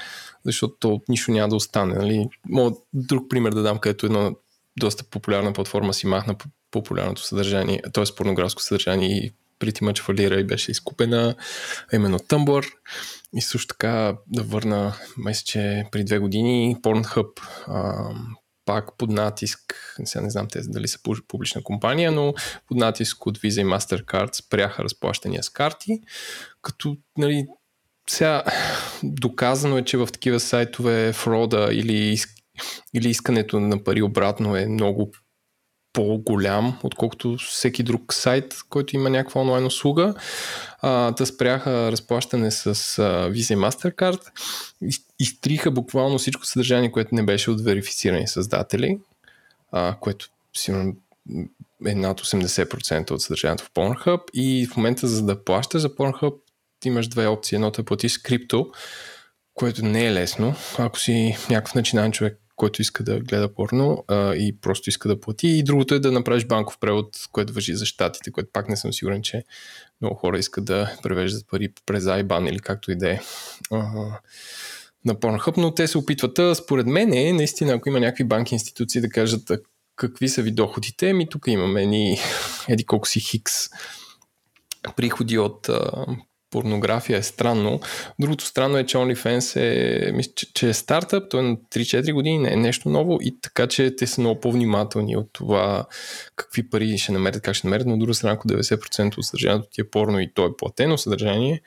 защото 0.46 1.02
нищо 1.10 1.32
няма 1.32 1.50
да 1.50 1.56
остане. 1.56 1.94
Нали? 1.96 2.28
Мога 2.50 2.76
друг 2.94 3.30
пример 3.30 3.52
да 3.52 3.62
дам, 3.62 3.78
където 3.78 4.06
едно 4.06 4.36
доста 4.80 5.04
популярна 5.04 5.54
платформа 5.54 5.94
си 5.94 6.08
махна 6.08 6.36
популярното 6.72 7.22
съдържание, 7.22 7.82
т.е. 7.94 8.04
порнографско 8.16 8.62
съдържание 8.62 9.10
и 9.10 9.32
преди 9.62 9.86
мъч 9.86 10.02
фалира 10.02 10.40
и 10.40 10.44
беше 10.44 10.72
изкупена, 10.72 11.36
а 11.94 11.96
именно 11.96 12.20
Tumblr. 12.20 12.68
И 13.36 13.42
също 13.42 13.68
така 13.68 14.18
да 14.28 14.44
върна, 14.44 14.94
мисля, 15.18 15.44
че 15.46 15.86
при 15.92 16.04
две 16.04 16.20
години 16.20 16.78
Pornhub 16.84 17.42
а, 17.68 18.10
пак 18.66 18.98
под 18.98 19.10
натиск, 19.10 19.60
сега 20.06 20.24
не 20.24 20.30
знам 20.30 20.48
те 20.48 20.62
дали 20.64 20.88
са 20.88 21.00
публична 21.28 21.64
компания, 21.64 22.12
но 22.12 22.34
под 22.68 22.78
натиск 22.78 23.26
от 23.26 23.38
Visa 23.38 23.62
и 23.62 23.66
MasterCard 23.66 24.36
спряха 24.36 24.84
разплащания 24.84 25.44
с 25.44 25.50
карти, 25.50 26.02
като 26.62 26.98
нали, 27.18 27.48
сега 28.10 28.44
доказано 29.04 29.78
е, 29.78 29.86
че 29.86 29.98
в 29.98 30.08
такива 30.14 30.40
сайтове 30.40 31.14
фрода 31.14 31.70
или, 31.72 32.18
или 32.94 33.10
искането 33.10 33.60
на 33.60 33.84
пари 33.84 34.02
обратно 34.02 34.56
е 34.56 34.66
много 34.66 35.12
по-голям, 35.94 36.80
отколкото 36.84 37.38
всеки 37.38 37.84
друг 37.84 38.14
сайт, 38.14 38.56
който 38.70 38.96
има 38.96 39.10
някаква 39.10 39.42
онлайн 39.42 39.66
услуга. 39.66 40.14
А, 40.82 41.12
да 41.12 41.26
спряха 41.26 41.92
разплащане 41.92 42.52
с 42.52 42.66
а, 42.66 42.72
Visa 43.32 43.54
и 43.54 43.58
MasterCard. 43.58 44.32
Изтриха 45.20 45.72
буквално 45.72 46.18
всичко 46.18 46.46
съдържание, 46.46 46.92
което 46.92 47.16
не 47.16 47.24
беше 47.24 47.52
от 47.52 47.62
верифицирани 47.62 48.28
създатели, 48.28 49.00
а, 49.72 49.96
което 50.00 50.30
сигурно 50.54 50.96
е 51.86 51.96
над 51.96 52.22
80% 52.22 53.12
от 53.12 53.22
съдържанието 53.22 53.64
в 53.64 53.72
Pornhub 53.72 54.22
и 54.34 54.68
в 54.68 54.78
момента 54.78 55.08
за 55.08 55.24
да 55.24 55.44
плащаш 55.44 55.82
за 55.82 55.90
Pornhub 55.90 56.36
имаш 56.86 57.08
две 57.08 57.28
опции. 57.28 57.56
Едното 57.56 57.82
е 57.82 57.86
платиш 57.86 58.14
с 58.14 58.18
крипто, 58.18 58.72
което 59.54 59.86
не 59.86 60.06
е 60.06 60.14
лесно. 60.14 60.56
Ако 60.78 61.00
си 61.00 61.38
някакъв 61.50 61.76
начинан 61.76 62.12
човек, 62.12 62.40
който 62.62 62.82
иска 62.82 63.04
да 63.04 63.20
гледа 63.20 63.54
порно 63.54 64.04
а, 64.08 64.36
и 64.36 64.58
просто 64.62 64.90
иска 64.90 65.08
да 65.08 65.20
плати. 65.20 65.48
И 65.48 65.64
другото 65.64 65.94
е 65.96 66.00
да 66.00 66.12
направиш 66.12 66.46
банков 66.46 66.78
превод, 66.80 67.18
което 67.32 67.54
въжи 67.54 67.76
за 67.76 67.86
щатите, 67.86 68.32
което 68.32 68.50
пак 68.54 68.70
не 68.70 68.78
съм 68.78 68.94
сигурен, 68.94 69.22
че 69.22 69.44
много 70.02 70.16
хора 70.16 70.40
искат 70.40 70.66
да 70.66 70.98
превеждат 71.04 71.48
пари 71.48 71.74
през 71.86 72.04
IBAN 72.04 72.50
или 72.50 72.60
както 72.60 72.92
и 72.92 72.96
да 72.96 73.12
е 73.12 73.20
на 75.06 75.16
Pornhub, 75.16 75.58
но 75.58 75.74
те 75.74 75.88
се 75.88 75.98
опитват. 75.98 76.58
Според 76.58 76.88
мен 76.88 77.14
е, 77.14 77.34
наистина, 77.34 77.74
ако 77.74 77.90
има 77.90 78.00
някакви 78.00 78.24
банки 78.24 78.56
институции 78.56 79.02
да 79.02 79.10
кажат 79.10 79.52
какви 79.96 80.30
са 80.30 80.42
ви 80.42 80.52
доходите, 80.52 81.14
ми 81.14 81.30
тук 81.30 81.48
имаме 81.48 81.86
ни 81.86 82.20
еди 82.70 82.86
колко 82.86 83.08
си 83.08 83.20
хикс 83.20 83.54
приходи 84.96 85.38
от 85.38 85.70
порнография 86.52 87.18
е 87.18 87.24
странно. 87.24 87.80
Другото 88.20 88.46
странно 88.46 88.78
е, 88.78 88.86
че 88.86 88.98
OnlyFans 88.98 89.60
е, 89.60 90.12
мисля, 90.12 90.32
че, 90.36 90.54
че 90.54 90.70
е 90.70 90.74
стартъп, 90.74 91.30
той 91.30 91.40
е 91.40 91.44
на 91.44 91.56
3-4 91.56 92.14
години, 92.14 92.38
не 92.38 92.54
е 92.54 92.56
нещо 92.56 92.90
ново 92.90 93.18
и 93.22 93.42
така, 93.42 93.68
че 93.68 93.96
те 93.96 94.08
са 94.08 94.22
много 94.22 94.40
по-внимателни 94.40 95.18
от 95.18 95.30
това 95.34 95.86
какви 96.36 96.70
пари 96.70 96.98
ще 96.98 97.12
намерят, 97.12 97.42
как 97.42 97.56
ще 97.56 97.68
намерят, 97.68 97.88
но 97.88 97.98
друга 97.98 98.14
страна, 98.14 98.34
ако 98.34 98.48
90% 98.48 99.18
от 99.18 99.26
съдържанието 99.26 99.70
ти 99.72 99.82
е 99.82 99.90
порно 99.90 100.20
и 100.20 100.34
то 100.34 100.46
е 100.46 100.58
платено 100.58 100.98
съдържание, 100.98 101.62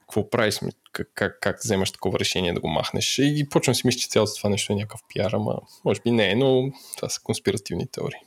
какво 0.00 0.30
правиш, 0.30 0.60
как, 0.92 1.10
как, 1.14 1.38
как 1.40 1.58
вземаш 1.64 1.90
такова 1.90 2.18
решение 2.18 2.52
да 2.52 2.60
го 2.60 2.68
махнеш. 2.68 3.18
И 3.18 3.46
почвам 3.50 3.74
си 3.74 3.82
мисля, 3.84 3.98
че 3.98 4.08
цялото 4.08 4.32
това 4.36 4.50
нещо 4.50 4.72
е 4.72 4.76
някакъв 4.76 5.00
пиар, 5.08 5.32
ама 5.32 5.54
може 5.84 6.00
би 6.00 6.10
не 6.10 6.30
е, 6.30 6.34
но 6.34 6.70
това 6.96 7.08
са 7.08 7.20
конспиративни 7.22 7.86
теории. 7.86 8.20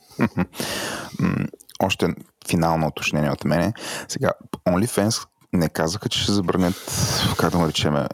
Още 1.82 2.06
финално 2.48 2.86
уточнение 2.86 3.30
от 3.30 3.44
мене. 3.44 3.72
Сега, 4.08 4.32
OnlyFans 4.68 5.26
не 5.54 5.68
казаха, 5.68 6.08
че 6.08 6.22
ще 6.22 6.32
забранят, 6.32 6.74
как 7.38 7.50
да 7.50 7.58
наречеме, 7.58 8.06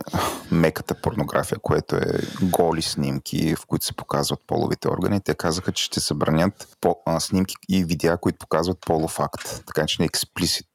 меката 0.51 0.95
порнография, 0.95 1.59
което 1.63 1.97
е 1.97 2.21
голи 2.43 2.83
снимки, 2.83 3.55
в 3.57 3.67
които 3.67 3.85
се 3.85 3.93
показват 3.93 4.41
половите 4.47 4.89
органи. 4.89 5.21
Те 5.21 5.35
казаха, 5.35 5.73
че 5.73 5.85
ще 5.85 6.01
забранят 6.01 6.77
по, 6.81 6.97
а, 7.07 7.21
снимки 7.21 7.55
и 7.69 7.85
видеа, 7.85 8.19
които 8.19 8.39
показват 8.39 8.79
полов 8.87 9.21
акт. 9.21 9.63
Така 9.67 9.87
че 9.87 10.03
не 10.03 10.07
експлисит 10.07 10.67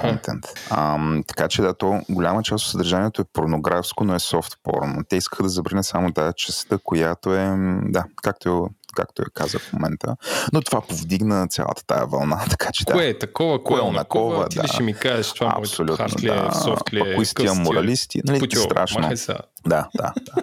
контент. 0.00 0.44
Uh-huh. 0.46 1.26
така 1.26 1.48
че 1.48 1.62
да, 1.62 1.74
то 1.74 2.00
голяма 2.10 2.42
част 2.42 2.64
от 2.64 2.70
съдържанието 2.70 3.22
е 3.22 3.24
порнографско, 3.32 4.04
но 4.04 4.14
е 4.14 4.18
софт 4.18 4.52
порно. 4.62 5.04
Те 5.08 5.16
искаха 5.16 5.42
да 5.42 5.48
забранят 5.48 5.86
само 5.86 6.12
тази 6.12 6.32
частта, 6.36 6.78
която 6.84 7.34
е, 7.34 7.56
да, 7.82 8.04
както 8.22 8.48
е 8.48 8.77
както 8.94 9.22
я 9.22 9.26
каза 9.34 9.58
в 9.58 9.72
момента. 9.72 10.16
Но 10.52 10.62
това 10.62 10.80
повдигна 10.80 11.48
цялата 11.48 11.86
тая 11.86 12.06
вълна, 12.06 12.44
така 12.50 12.68
че 12.72 12.84
Кое 12.84 13.06
е 13.06 13.18
такова, 13.18 13.64
кое, 13.64 13.78
кое 13.78 13.86
е 13.86 13.88
онакова, 13.88 14.48
ти 14.48 14.58
да. 14.58 14.68
ще 14.68 14.82
ми 14.82 14.94
кажеш 14.94 15.32
това 15.32 15.54
Абсолютно, 15.58 16.06
ли 16.20 16.28
е, 16.28 16.34
да. 16.34 16.52
софт 16.64 16.92
ли 16.92 17.00
е, 17.00 17.14
кои 17.14 17.26
тия 17.26 17.54
моралисти, 17.54 18.20
нали, 18.24 18.38
Путио, 18.38 18.60
страшно. 18.60 19.10
Да, 19.68 19.88
да, 19.94 20.12
да. 20.24 20.42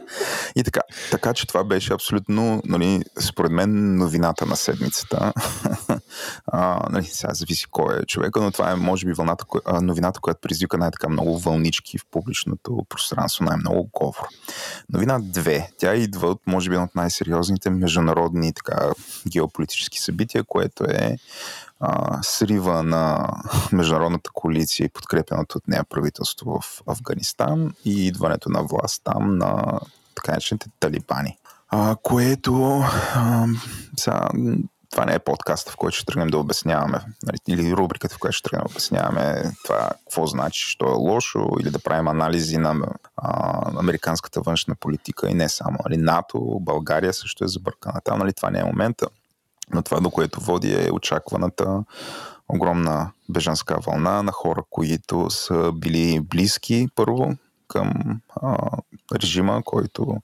И 0.56 0.64
така, 0.64 0.82
така, 1.12 1.34
че 1.34 1.48
това 1.48 1.64
беше 1.64 1.94
абсолютно, 1.94 2.62
нали, 2.66 3.02
според 3.20 3.52
мен, 3.52 3.98
новината 3.98 4.46
на 4.46 4.56
седмицата. 4.56 5.34
а, 6.48 6.90
нали, 6.90 7.06
сега 7.06 7.34
зависи 7.34 7.66
кой 7.72 8.00
е 8.00 8.06
човека, 8.06 8.42
но 8.42 8.52
това 8.52 8.72
е, 8.72 8.76
може 8.76 9.06
би, 9.06 9.14
вълната, 9.14 9.46
новината, 9.82 10.20
която 10.20 10.42
предизвика 10.42 10.78
най-така 10.78 11.10
много 11.10 11.40
вълнички 11.40 11.98
в 11.98 12.06
публичното 12.12 12.86
пространство, 12.90 13.44
най-много 13.44 13.90
говор. 13.94 14.28
Новина 14.90 15.20
2. 15.20 15.68
Тя 15.78 15.96
идва 15.96 16.28
от, 16.28 16.42
може 16.48 16.70
би, 16.70 16.78
от 16.78 16.96
най-сериозните 16.96 17.70
международни 17.70 18.54
така, 18.54 18.92
геополитически 19.28 20.00
събития, 20.00 20.44
което 20.44 20.84
е 20.84 21.18
а, 21.88 22.20
срива 22.24 22.84
на 22.84 23.30
международната 23.72 24.30
коалиция 24.34 24.86
и 24.86 24.90
подкрепеното 24.90 25.58
от 25.58 25.68
нея 25.68 25.84
правителство 25.90 26.60
в 26.62 26.82
Афганистан 26.88 27.74
и 27.86 28.08
идването 28.08 28.50
на 28.50 28.64
власт 28.64 29.02
там 29.04 29.38
на 29.38 29.80
така 30.16 30.32
наречените 30.32 30.68
талибани. 30.80 31.38
А, 31.70 31.96
което 32.04 32.84
а, 33.16 33.46
са, 33.98 34.30
това 34.92 35.06
не 35.06 35.14
е 35.14 35.20
подкаст, 35.20 35.70
в 35.70 35.76
който 35.78 35.98
ще 35.98 36.06
тръгнем 36.06 36.28
да 36.28 36.38
обясняваме, 36.38 37.00
нали, 37.24 37.38
или 37.48 37.74
рубриката, 37.74 38.16
в 38.16 38.20
която 38.20 38.38
ще 38.38 38.50
тръгнем 38.50 38.66
да 38.68 38.72
обясняваме 38.72 39.52
това 39.64 39.90
какво 40.00 40.28
значи, 40.28 40.64
що 40.64 40.86
е 40.86 40.96
лошо, 40.98 41.48
или 41.62 41.70
да 41.70 41.80
правим 41.80 42.08
анализи 42.08 42.58
на 42.58 42.76
а, 43.18 43.62
американската 43.80 44.42
външна 44.42 44.76
политика 44.76 45.30
и 45.30 45.34
не 45.34 45.50
само. 45.50 45.78
Нали, 45.86 45.98
НАТО, 45.98 46.58
България 46.62 47.14
също 47.14 47.44
е 47.44 47.48
забъркана 47.48 48.02
там, 48.04 48.20
нали, 48.20 48.34
това 48.34 48.50
не 48.50 48.60
е 48.60 48.64
момента. 48.64 49.08
Но 49.74 49.82
това, 49.82 50.00
до 50.00 50.10
което 50.10 50.42
води 50.42 50.74
е 50.74 50.92
очакваната 50.92 51.84
огромна 52.50 53.12
бежанска 53.30 53.78
вълна 53.88 54.24
на 54.24 54.32
хора, 54.32 54.64
които 54.70 55.30
са 55.30 55.72
били 55.76 56.20
близки 56.20 56.88
първо 56.96 57.36
към 57.68 57.94
а, 58.42 58.58
режима, 59.22 59.62
който 59.66 60.16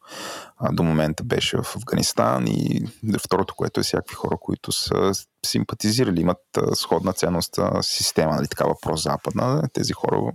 а, 0.57 0.71
до 0.71 0.83
момента 0.83 1.23
беше 1.23 1.57
в 1.57 1.75
Афганистан 1.75 2.47
и 2.47 2.87
второто, 3.19 3.55
което 3.55 3.79
е 3.79 3.83
всякакви 3.83 4.15
хора, 4.15 4.37
които 4.41 4.71
са 4.71 5.11
симпатизирали, 5.45 6.21
имат 6.21 6.57
а, 6.57 6.75
сходна 6.75 7.13
ценност 7.13 7.59
система, 7.81 8.35
нали, 8.35 8.47
такава 8.47 8.75
прозападна. 8.81 9.63
Тези 9.73 9.93
хора 9.93 10.31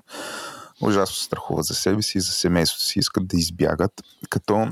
ужасно 0.81 1.16
страхуват 1.16 1.64
за 1.64 1.75
себе 1.75 2.03
си 2.03 2.19
и 2.19 2.21
за 2.21 2.33
семейството 2.33 2.85
си, 2.85 2.99
искат 2.99 3.27
да 3.27 3.37
избягат, 3.37 3.92
като 4.31 4.69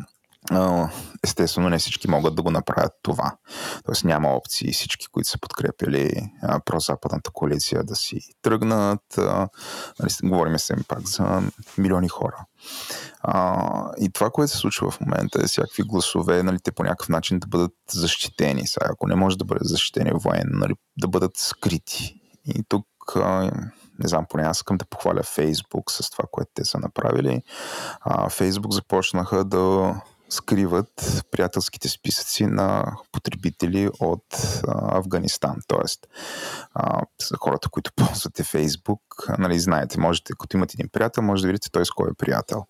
естествено 1.25 1.69
не 1.69 1.79
всички 1.79 2.11
могат 2.11 2.35
да 2.35 2.43
го 2.43 2.51
направят 2.51 2.93
това. 3.03 3.37
Тоест 3.85 4.05
няма 4.05 4.29
опции 4.29 4.73
всички, 4.73 5.07
които 5.07 5.29
са 5.29 5.39
подкрепили 5.39 6.33
прозападната 6.65 7.31
коалиция 7.31 7.85
да 7.85 7.97
си 7.97 8.21
тръгнат. 8.43 9.03
нали, 9.19 10.11
говорим 10.23 10.59
се 10.59 10.75
пак 10.89 11.09
за 11.09 11.43
милиони 11.79 12.09
хора. 12.09 12.45
И 13.99 14.11
това, 14.13 14.31
което 14.31 14.53
се 14.53 14.59
случва 14.59 14.91
в 14.91 15.01
момента 15.01 15.41
е 15.43 15.47
всякакви 15.47 15.83
гласове, 15.83 16.43
нали, 16.43 16.59
те 16.63 16.73
по 16.73 16.83
някакъв 16.83 17.09
начин 17.09 17.39
да 17.39 17.47
бъдат 17.47 17.75
защитени. 17.91 18.67
Сега, 18.67 18.87
ако 18.91 19.07
не 19.07 19.15
може 19.15 19.39
да 19.39 19.45
бъдат 19.45 19.69
защитени 19.69 20.11
военно, 20.15 20.59
нали, 20.59 20.75
да 20.97 21.09
бъдат 21.09 21.37
скрити. 21.37 22.21
И 22.47 22.65
тук 22.69 22.87
не 23.99 24.09
знам, 24.09 24.27
поне 24.29 24.43
аз 24.43 24.59
искам 24.59 24.77
да 24.77 24.85
похваля 24.85 25.23
Фейсбук 25.23 25.91
с 25.91 26.11
това, 26.11 26.25
което 26.31 26.51
те 26.55 26.65
са 26.65 26.79
направили. 26.79 27.43
Фейсбук 28.29 28.73
започнаха 28.73 29.45
да 29.45 29.95
скриват 30.35 31.23
приятелските 31.31 31.89
списъци 31.89 32.47
на 32.47 32.97
потребители 33.13 33.91
от 34.01 34.25
Афганистан. 34.69 35.57
Тоест, 35.67 36.07
за 37.29 37.37
хората, 37.41 37.69
които 37.69 37.93
ползвате 37.97 38.45
Фейсбук, 38.45 39.01
нали, 39.39 39.59
знаете, 39.59 40.01
можете, 40.01 40.33
като 40.39 40.57
имате 40.57 40.77
един 40.79 40.89
приятел, 40.93 41.23
може 41.23 41.43
да 41.43 41.49
видите 41.49 41.71
той 41.71 41.87
с 41.87 41.91
кой 41.91 42.11
е 42.11 42.15
приятел. 42.15 42.67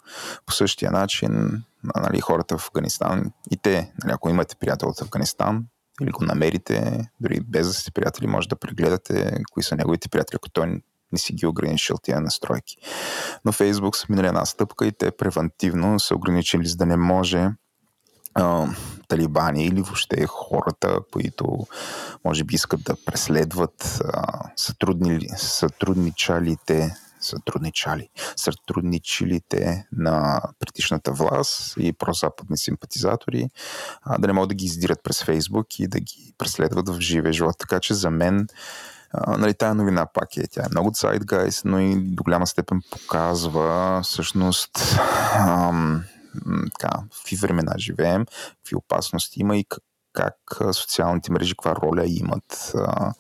По 0.46 0.52
същия 0.52 0.90
начин, 0.90 1.62
нали, 1.96 2.20
хората 2.20 2.58
в 2.58 2.68
Афганистан 2.68 3.32
и 3.50 3.56
те, 3.56 3.92
нали, 4.04 4.12
ако 4.12 4.30
имате 4.30 4.56
приятел 4.56 4.88
от 4.88 5.02
Афганистан, 5.02 5.66
или 6.02 6.10
го 6.10 6.24
намерите, 6.24 7.08
дори 7.20 7.40
без 7.40 7.66
да 7.66 7.72
сте 7.72 7.90
приятели, 7.90 8.26
може 8.26 8.48
да 8.48 8.56
прегледате 8.56 9.42
кои 9.52 9.62
са 9.62 9.76
неговите 9.76 10.08
приятели, 10.08 10.36
ако 10.36 10.50
той 10.50 10.82
не 11.14 11.18
си 11.18 11.32
ги 11.32 11.46
ограничил 11.46 11.96
тия 12.02 12.20
настройки. 12.20 12.76
Но 13.44 13.52
Фейсбук 13.52 13.96
са 13.96 14.06
минали 14.08 14.26
една 14.26 14.44
стъпка 14.44 14.86
и 14.86 14.92
те 14.92 15.10
превентивно 15.10 16.00
са 16.00 16.14
ограничили, 16.14 16.66
за 16.66 16.76
да 16.76 16.86
не 16.86 16.96
може 16.96 17.48
а, 18.34 18.66
талибани 19.08 19.66
или 19.66 19.82
въобще 19.82 20.26
хората, 20.26 20.98
които 21.12 21.66
може 22.24 22.44
би 22.44 22.54
искат 22.54 22.82
да 22.82 22.96
преследват 23.06 24.00
а, 24.04 24.40
сътрудни, 24.56 25.28
сътрудничалите 25.36 26.96
сътрудничали, 27.24 28.08
сътрудничилите 28.36 29.86
на 29.92 30.42
предишната 30.58 31.12
власт 31.12 31.74
и 31.78 31.92
прозападни 31.92 32.58
симпатизатори, 32.58 33.50
а, 34.02 34.18
да 34.18 34.26
не 34.26 34.32
могат 34.32 34.48
да 34.48 34.54
ги 34.54 34.64
издират 34.64 35.02
през 35.02 35.24
Фейсбук 35.24 35.78
и 35.78 35.88
да 35.88 36.00
ги 36.00 36.34
преследват 36.38 36.88
в 36.88 37.00
живия 37.00 37.32
живот. 37.32 37.56
Така 37.58 37.80
че 37.80 37.94
за 37.94 38.10
мен 38.10 38.46
нали, 39.38 39.54
тая 39.54 39.74
новина 39.74 40.06
пак 40.06 40.36
е, 40.36 40.46
тя 40.50 40.62
е 40.62 40.70
много 40.70 40.90
сайдгайс, 40.94 41.64
но 41.64 41.78
и 41.78 41.96
до 41.96 42.22
голяма 42.22 42.46
степен 42.46 42.80
показва 42.90 44.00
всъщност 44.02 44.98
ам, 45.38 46.04
така, 46.72 46.98
в 47.12 47.18
какви 47.18 47.36
времена 47.36 47.74
живеем, 47.78 48.26
какви 48.62 48.76
опасности 48.76 49.40
има 49.40 49.56
и 49.56 49.64
как, 49.64 49.82
как 50.12 50.74
социалните 50.74 51.32
мрежи, 51.32 51.54
каква 51.54 51.76
роля 51.76 52.04
имат. 52.06 52.72
А, 52.76 53.12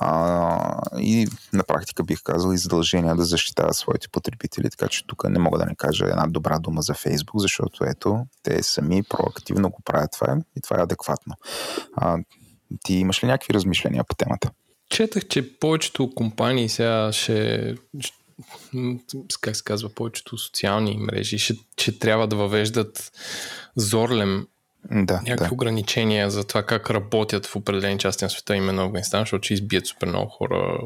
а, 0.00 0.80
и 0.98 1.28
на 1.52 1.64
практика 1.64 2.04
бих 2.04 2.22
казал 2.22 2.52
и 2.52 2.58
задължения 2.58 3.16
да 3.16 3.24
защитават 3.24 3.76
своите 3.76 4.08
потребители, 4.08 4.70
така 4.70 4.88
че 4.88 5.06
тук 5.06 5.28
не 5.28 5.38
мога 5.38 5.58
да 5.58 5.66
не 5.66 5.76
кажа 5.76 6.04
една 6.04 6.26
добра 6.26 6.58
дума 6.58 6.82
за 6.82 6.94
Фейсбук, 6.94 7.40
защото 7.40 7.84
ето, 7.84 8.26
те 8.42 8.62
сами 8.62 9.02
проактивно 9.02 9.70
го 9.70 9.82
правят 9.84 10.12
това 10.12 10.36
и 10.56 10.60
това 10.60 10.78
е 10.80 10.82
адекватно. 10.82 11.34
А, 11.96 12.18
ти 12.84 12.94
имаш 12.94 13.22
ли 13.22 13.26
някакви 13.26 13.54
размишления 13.54 14.04
по 14.04 14.14
темата? 14.14 14.50
Четах, 14.90 15.26
че 15.26 15.58
повечето 15.58 16.14
компании 16.14 16.68
сега 16.68 17.12
ще, 17.12 17.74
как 19.40 19.56
се 19.56 19.64
казва, 19.64 19.88
повечето 19.88 20.38
социални 20.38 20.96
мрежи 20.96 21.38
ще, 21.38 21.54
ще 21.78 21.98
трябва 21.98 22.28
да 22.28 22.36
въвеждат 22.36 23.12
зорлем 23.76 24.46
да, 24.90 25.14
някакви 25.14 25.48
да. 25.48 25.54
ограничения 25.54 26.30
за 26.30 26.44
това 26.44 26.62
как 26.62 26.90
работят 26.90 27.46
в 27.46 27.56
определени 27.56 27.98
части 27.98 28.24
на 28.24 28.30
света, 28.30 28.56
именно 28.56 28.82
Афганистан, 28.82 29.22
защото 29.22 29.44
ще 29.44 29.54
избият 29.54 29.86
супер 29.86 30.08
много 30.08 30.30
хора. 30.30 30.78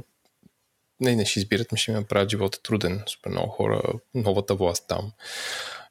Не, 1.00 1.16
не 1.16 1.24
ще 1.24 1.40
избират, 1.40 1.72
ми 1.72 1.78
ще 1.78 1.92
ми 1.92 1.98
направят 1.98 2.30
живота 2.30 2.62
труден. 2.62 3.02
Супер 3.06 3.30
много 3.30 3.48
хора, 3.48 3.82
новата 4.14 4.54
власт 4.54 4.84
там. 4.88 5.12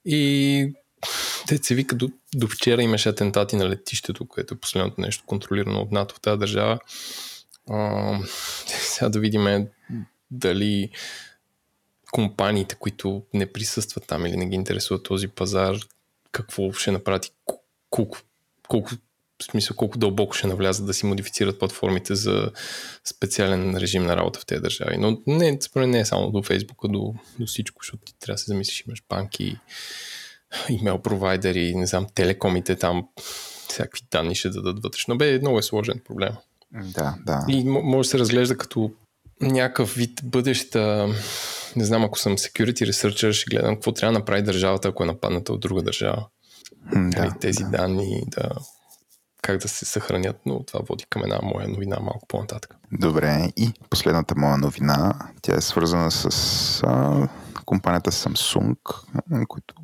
И 0.05 0.73
те 1.47 1.57
се 1.57 1.75
вика, 1.75 1.95
до, 1.95 2.09
до 2.35 2.47
вчера 2.47 2.83
имаше 2.83 3.09
атентати 3.09 3.55
на 3.55 3.69
летището, 3.69 4.27
което 4.27 4.53
е 4.53 4.59
последното 4.59 5.01
нещо 5.01 5.23
контролирано 5.25 5.81
от 5.81 5.91
НАТО 5.91 6.15
в 6.15 6.21
тази 6.21 6.39
държава. 6.39 6.79
Сега 8.67 9.09
да 9.09 9.19
видим 9.19 9.67
дали 10.31 10.89
компаниите, 12.11 12.75
които 12.75 13.23
не 13.33 13.51
присъстват 13.51 14.07
там 14.07 14.25
или 14.25 14.37
не 14.37 14.45
ги 14.45 14.55
интересува 14.55 15.03
този 15.03 15.27
пазар, 15.27 15.75
какво 16.31 16.71
ще 16.71 16.91
направят 16.91 17.33
колко, 17.89 18.17
колко 18.67 18.89
в 19.41 19.43
смисъл 19.43 19.75
колко 19.75 19.97
дълбоко 19.97 20.33
ще 20.33 20.47
навлязат 20.47 20.85
да 20.85 20.93
си 20.93 21.05
модифицират 21.05 21.59
платформите 21.59 22.15
за 22.15 22.51
специален 23.05 23.77
режим 23.77 24.03
на 24.03 24.15
работа 24.15 24.39
в 24.39 24.45
тези 24.45 24.61
държави. 24.61 24.97
Но 24.97 25.21
не, 25.27 25.57
според 25.61 25.89
не 25.89 25.99
е 25.99 26.05
само 26.05 26.31
до 26.31 26.43
Фейсбука, 26.43 26.87
до, 26.87 27.13
до 27.39 27.45
всичко, 27.45 27.83
защото 27.83 28.05
ти 28.05 28.19
трябва 28.19 28.33
да 28.33 28.37
се 28.37 28.45
замислиш, 28.45 28.83
имаш 28.87 29.03
банки, 29.09 29.57
имейл 30.69 30.99
провайдери, 30.99 31.75
не 31.75 31.85
знам, 31.85 32.07
телекомите 32.15 32.75
там, 32.75 33.07
всякакви 33.69 34.01
данни 34.11 34.35
ще 34.35 34.49
дадат 34.49 34.83
вътрешно. 34.83 35.17
Бе, 35.17 35.39
много 35.39 35.59
е 35.59 35.63
сложен 35.63 36.01
проблем. 36.05 36.33
Да, 36.73 37.15
да. 37.25 37.45
И 37.47 37.63
може 37.63 38.07
да 38.07 38.11
се 38.11 38.19
разглежда 38.19 38.57
като 38.57 38.91
някакъв 39.41 39.93
вид 39.93 40.21
бъдеща, 40.23 41.07
не 41.75 41.85
знам, 41.85 42.03
ако 42.03 42.19
съм 42.19 42.37
security 42.37 42.89
researcher, 42.89 43.31
ще 43.31 43.49
гледам 43.49 43.75
какво 43.75 43.91
трябва 43.91 44.13
да 44.13 44.19
направи 44.19 44.41
държавата, 44.41 44.87
ако 44.87 45.03
е 45.03 45.07
нападната 45.07 45.53
от 45.53 45.59
друга 45.59 45.81
държава. 45.81 46.27
Да, 46.93 46.99
нали, 46.99 47.31
тези 47.39 47.63
да. 47.63 47.69
данни 47.69 48.23
да 48.27 48.49
как 49.41 49.57
да 49.57 49.67
се 49.67 49.85
съхранят, 49.85 50.37
но 50.45 50.63
това 50.63 50.79
води 50.89 51.05
към 51.09 51.23
една 51.23 51.39
моя 51.43 51.67
новина 51.67 51.97
малко 51.99 52.27
по-нататък. 52.27 52.75
Добре, 52.91 53.51
и 53.57 53.73
последната 53.89 54.35
моя 54.37 54.57
новина, 54.57 55.13
тя 55.41 55.55
е 55.55 55.61
свързана 55.61 56.11
с 56.11 56.83
а, 56.83 57.27
компанията 57.65 58.11
Samsung, 58.11 58.77
които, 59.47 59.75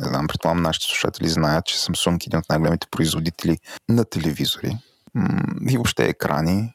не 0.00 0.08
знам, 0.08 0.26
предполагам 0.26 0.62
нашите 0.62 0.86
слушатели 0.86 1.28
знаят, 1.28 1.66
че 1.66 1.76
Samsung 1.76 2.12
е 2.12 2.26
един 2.26 2.38
от 2.38 2.48
най-големите 2.48 2.86
производители 2.90 3.58
на 3.88 4.04
телевизори 4.04 4.76
и 5.70 5.76
въобще 5.76 6.04
екрани. 6.04 6.74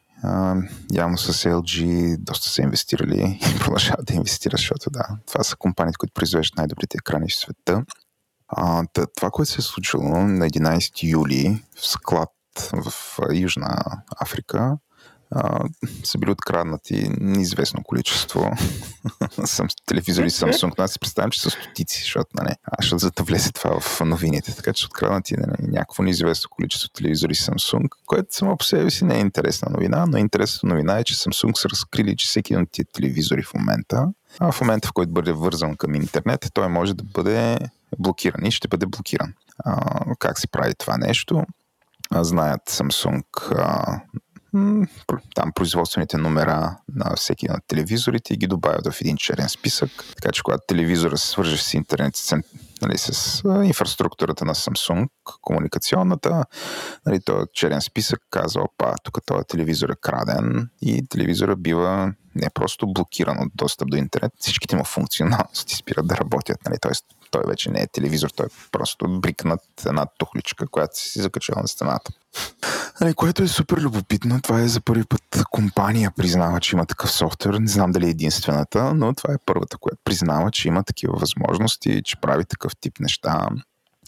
Явно 0.93 1.17
с 1.17 1.49
LG 1.49 2.17
доста 2.17 2.49
са 2.49 2.61
инвестирали 2.61 3.39
и 3.55 3.59
продължават 3.59 4.05
да 4.05 4.13
инвестират, 4.13 4.59
защото 4.59 4.89
да, 4.89 5.07
това 5.27 5.43
са 5.43 5.55
компаниите, 5.55 5.97
които 5.97 6.13
произвеждат 6.13 6.57
най-добрите 6.57 6.97
екрани 6.97 7.29
в 7.29 7.35
света. 7.35 7.83
Това, 9.15 9.29
което 9.31 9.51
се 9.51 9.59
е 9.59 9.61
случило 9.61 10.27
на 10.27 10.49
11 10.49 11.03
юли 11.03 11.63
в 11.75 11.87
склад 11.87 12.29
в 12.73 12.93
Южна 13.33 13.83
Африка, 14.21 14.77
а, 15.31 15.65
са 16.03 16.17
били 16.17 16.31
откраднати 16.31 17.09
неизвестно 17.19 17.83
количество 17.83 18.51
телевизори 19.85 20.29
Samsung. 20.29 20.73
Аз 20.77 20.91
си 20.91 20.99
представям, 20.99 21.31
че 21.31 21.41
са 21.41 21.49
стотици, 21.49 22.01
защото, 22.01 22.29
нали, 22.33 22.55
защото 22.81 22.99
за 22.99 23.11
да 23.11 23.23
влезе 23.23 23.51
това 23.51 23.79
в 23.79 24.01
новините. 24.05 24.55
Така 24.55 24.73
че 24.73 24.85
откраднати 24.85 25.35
нали, 25.37 25.71
някакво 25.71 26.03
неизвестно 26.03 26.49
количество 26.49 26.89
телевизори 26.89 27.33
Samsung, 27.33 27.87
което 28.05 28.35
само 28.35 28.57
по 28.57 28.63
себе 28.63 28.89
си 28.89 29.05
не 29.05 29.15
е 29.15 29.19
интересна 29.19 29.67
новина, 29.71 30.05
но 30.05 30.17
интересната 30.17 30.67
новина 30.67 30.97
е, 30.97 31.03
че 31.03 31.15
Samsung 31.15 31.57
са 31.57 31.69
разкрили, 31.69 32.17
че 32.17 32.27
всеки 32.27 32.53
един 32.53 32.63
от 32.63 32.71
тия 32.71 32.85
телевизори 32.93 33.43
в 33.43 33.53
момента, 33.53 34.07
а 34.39 34.51
в 34.51 34.61
момента, 34.61 34.87
в 34.87 34.93
който 34.93 35.11
бъде 35.11 35.31
вързан 35.31 35.75
към 35.75 35.95
интернет, 35.95 36.45
той 36.53 36.67
може 36.67 36.93
да 36.93 37.03
бъде 37.03 37.57
блокиран 37.99 38.45
и 38.45 38.51
ще 38.51 38.67
бъде 38.67 38.85
блокиран. 38.85 39.33
А, 39.65 40.01
как 40.19 40.39
се 40.39 40.47
прави 40.47 40.73
това 40.75 40.97
нещо? 40.97 41.45
знаят 42.13 42.61
Samsung 42.69 43.23
а, 43.57 44.01
там 45.35 45.51
производствените 45.55 46.17
номера 46.17 46.77
на 46.95 47.15
всеки 47.15 47.47
на 47.47 47.59
телевизорите 47.67 48.33
и 48.33 48.37
ги 48.37 48.47
добавят 48.47 48.87
в 48.87 49.01
един 49.01 49.17
черен 49.17 49.49
списък. 49.49 49.91
Така 50.15 50.31
че 50.31 50.43
когато 50.43 50.63
телевизора 50.67 51.17
се 51.17 51.27
свърже 51.27 51.57
с 51.57 51.73
интернет, 51.73 52.13
нали, 52.81 52.97
с 52.97 53.43
инфраструктурата 53.63 54.45
на 54.45 54.55
Samsung, 54.55 55.07
комуникационната, 55.41 56.45
нали, 57.05 57.19
този 57.21 57.45
черен 57.53 57.81
списък 57.81 58.19
казва, 58.29 58.61
опа, 58.61 58.93
тук 59.03 59.25
този 59.25 59.43
телевизор 59.47 59.89
е 59.89 59.95
краден 60.01 60.69
и 60.81 61.07
телевизора 61.07 61.55
бива 61.55 62.13
не 62.35 62.49
просто 62.53 62.93
блокиран 62.93 63.37
от 63.39 63.51
достъп 63.55 63.89
до 63.91 63.97
интернет, 63.97 64.31
всичките 64.39 64.75
му 64.75 64.83
функционалности 64.83 65.75
спират 65.75 66.07
да 66.07 66.17
работят. 66.17 66.57
Нали, 66.65 66.77
Тоест, 66.81 67.05
той 67.31 67.41
вече 67.47 67.71
не 67.71 67.81
е 67.81 67.87
телевизор, 67.87 68.29
той 68.29 68.45
е 68.45 68.49
просто 68.71 69.19
брикнат 69.19 69.61
една 69.85 70.05
тухличка, 70.17 70.67
която 70.67 70.99
си 70.99 71.21
закачава 71.21 71.61
на 71.61 71.67
стената. 71.67 72.11
Нали, 73.01 73.13
което 73.13 73.43
е 73.43 73.47
супер 73.47 73.77
любопитно. 73.77 74.41
Това 74.41 74.61
е 74.61 74.67
за 74.67 74.81
първи 74.81 75.03
път 75.03 75.21
компания 75.49 76.11
признава, 76.17 76.59
че 76.59 76.75
има 76.75 76.85
такъв 76.85 77.11
софтуер. 77.11 77.53
Не 77.53 77.67
знам 77.67 77.91
дали 77.91 78.05
е 78.05 78.09
единствената, 78.09 78.93
но 78.93 79.13
това 79.13 79.33
е 79.33 79.43
първата, 79.45 79.77
която 79.77 80.01
признава, 80.03 80.51
че 80.51 80.67
има 80.67 80.83
такива 80.83 81.17
възможности, 81.17 82.01
че 82.05 82.21
прави 82.21 82.45
такъв 82.45 82.71
тип 82.81 82.99
неща 82.99 83.47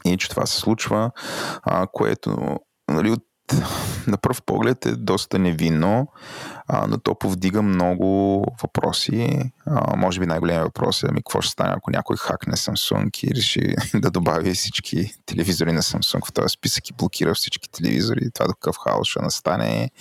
и 0.05 0.17
че 0.17 0.29
това 0.29 0.45
се 0.45 0.59
случва, 0.59 1.11
а, 1.63 1.87
което 1.87 2.59
нали, 2.89 3.11
от 3.11 3.23
на 4.07 4.17
пръв 4.17 4.41
поглед 4.41 4.85
е 4.85 4.95
доста 4.95 5.39
невинно, 5.39 6.07
а, 6.67 6.87
но 6.87 6.97
то 6.97 7.15
повдига 7.15 7.61
много 7.61 8.45
въпроси. 8.61 9.51
А, 9.65 9.95
може 9.95 10.19
би 10.19 10.25
най-големият 10.25 10.65
въпрос 10.65 11.03
е 11.03 11.07
ами 11.09 11.19
какво 11.19 11.41
ще 11.41 11.51
стане, 11.51 11.73
ако 11.77 11.91
някой 11.91 12.17
хакне 12.17 12.53
Samsung 12.53 13.23
и 13.23 13.35
реши 13.35 13.75
да 13.93 14.11
добави 14.11 14.53
всички 14.53 15.13
телевизори 15.25 15.71
на 15.71 15.81
Samsung 15.81 16.27
в 16.27 16.33
този 16.33 16.49
списък 16.49 16.89
и 16.89 16.93
блокира 16.93 17.33
всички 17.33 17.71
телевизори. 17.71 18.31
Това 18.33 18.47
до 18.47 18.53
какъв 18.53 18.75
хаос 18.83 19.07
ще 19.07 19.21
настане. 19.21 19.91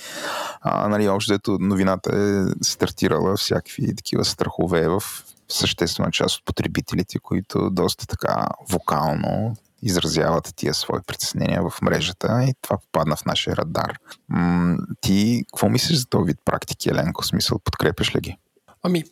А, 0.61 0.89
нали, 0.89 1.09
още 1.09 1.35
ето 1.35 1.59
новината 1.61 2.11
е 2.17 2.65
стартирала 2.65 3.37
всякакви 3.37 3.97
такива 3.97 4.25
страхове 4.25 4.89
в 4.89 5.03
съществена 5.49 6.11
част 6.11 6.37
от 6.37 6.45
потребителите, 6.45 7.19
които 7.19 7.71
доста 7.71 8.07
така 8.07 8.47
вокално 8.71 9.57
изразяват 9.83 10.53
тия 10.57 10.75
свои 10.75 11.01
притеснения 11.07 11.62
в 11.62 11.83
мрежата 11.83 12.45
и 12.49 12.55
това 12.62 12.79
попадна 12.79 13.16
в 13.16 13.25
нашия 13.25 13.57
радар. 13.57 13.93
М- 14.29 14.77
ти 15.01 15.45
какво 15.53 15.69
мислиш 15.69 15.99
за 15.99 16.07
този 16.07 16.27
вид 16.27 16.38
практики, 16.45 16.88
Еленко? 16.88 17.25
Смисъл, 17.25 17.59
подкрепяш 17.59 18.16
ли 18.16 18.21
ги? 18.21 18.37
Ами, 18.83 19.05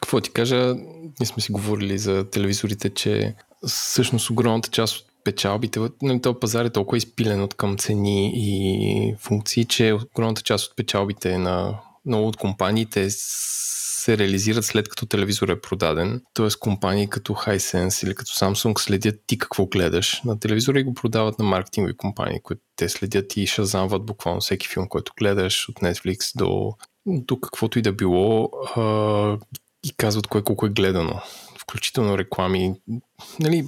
какво 0.00 0.20
ти 0.20 0.30
кажа, 0.30 0.74
ние 1.20 1.26
сме 1.26 1.42
си 1.42 1.52
говорили 1.52 1.98
за 1.98 2.30
телевизорите, 2.30 2.94
че 2.94 3.34
всъщност 3.66 4.30
огромната 4.30 4.68
част 4.68 4.96
от 4.96 5.06
печалбите, 5.24 5.80
на 6.02 6.20
този 6.20 6.38
пазар 6.40 6.64
е 6.64 6.70
толкова 6.70 6.98
изпилен 6.98 7.42
от 7.42 7.54
към 7.54 7.78
цени 7.78 8.32
и 8.34 9.14
функции, 9.20 9.64
че 9.64 9.92
огромната 9.92 10.42
част 10.42 10.66
от 10.70 10.76
печалбите 10.76 11.38
на 11.38 11.80
много 12.06 12.28
от 12.28 12.36
компаниите 12.36 13.10
се 13.98 14.18
реализират 14.18 14.64
след 14.64 14.88
като 14.88 15.06
телевизор 15.06 15.48
е 15.48 15.60
продаден. 15.60 16.22
Тоест 16.34 16.58
компании 16.58 17.10
като 17.10 17.32
Hisense 17.32 18.06
или 18.06 18.14
като 18.14 18.32
Samsung 18.32 18.78
следят 18.78 19.20
ти 19.26 19.38
какво 19.38 19.66
гледаш 19.66 20.22
на 20.24 20.40
телевизора 20.40 20.80
и 20.80 20.84
го 20.84 20.94
продават 20.94 21.38
на 21.38 21.44
маркетингови 21.44 21.96
компании, 21.96 22.40
които 22.42 22.62
те 22.76 22.88
следят 22.88 23.36
и 23.36 23.46
шазамват 23.46 24.06
буквално 24.06 24.40
всеки 24.40 24.68
филм, 24.68 24.88
който 24.88 25.12
гледаш 25.18 25.68
от 25.68 25.76
Netflix 25.76 26.38
до, 26.38 26.72
до 27.06 27.40
каквото 27.40 27.78
и 27.78 27.82
да 27.82 27.92
било 27.92 28.50
а, 28.76 29.38
и 29.84 29.92
казват 29.96 30.26
кое 30.26 30.42
колко 30.42 30.66
е 30.66 30.70
гледано 30.70 31.20
включително 31.62 32.18
реклами, 32.18 32.74
нали, 33.40 33.66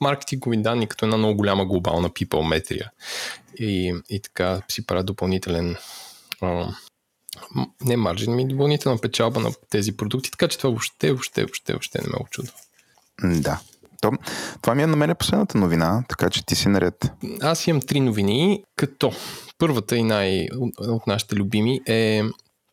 маркетингови 0.00 0.56
данни 0.56 0.86
като 0.86 1.04
една 1.04 1.16
много 1.16 1.36
голяма 1.36 1.66
глобална 1.66 2.10
people 2.10 2.48
метрия. 2.48 2.90
И, 3.58 3.94
и 4.10 4.20
така 4.20 4.62
си 4.68 4.86
правят 4.86 5.06
допълнителен 5.06 5.76
а, 6.40 6.74
не 7.84 7.96
маржин, 7.96 8.34
ми 8.34 8.48
допълнителна 8.48 8.98
печалба 8.98 9.40
на 9.40 9.50
тези 9.70 9.96
продукти, 9.96 10.30
така 10.30 10.48
че 10.48 10.58
това 10.58 10.70
въобще, 10.70 11.12
въобще, 11.12 11.42
въобще, 11.42 11.72
въобще 11.72 11.98
не 12.02 12.08
ме 12.08 12.24
очудва. 12.24 12.52
Да. 13.24 13.60
То, 14.00 14.12
това 14.62 14.74
ми 14.74 14.82
е 14.82 14.86
на 14.86 14.96
мен 14.96 15.14
последната 15.18 15.58
новина, 15.58 16.04
така 16.08 16.30
че 16.30 16.46
ти 16.46 16.54
си 16.54 16.68
наред. 16.68 17.12
Аз 17.40 17.66
имам 17.66 17.80
три 17.80 18.00
новини, 18.00 18.64
като 18.76 19.12
първата 19.58 19.96
и 19.96 20.02
най- 20.02 20.48
от 20.78 21.06
нашите 21.06 21.36
любими 21.36 21.80
е 21.86 22.22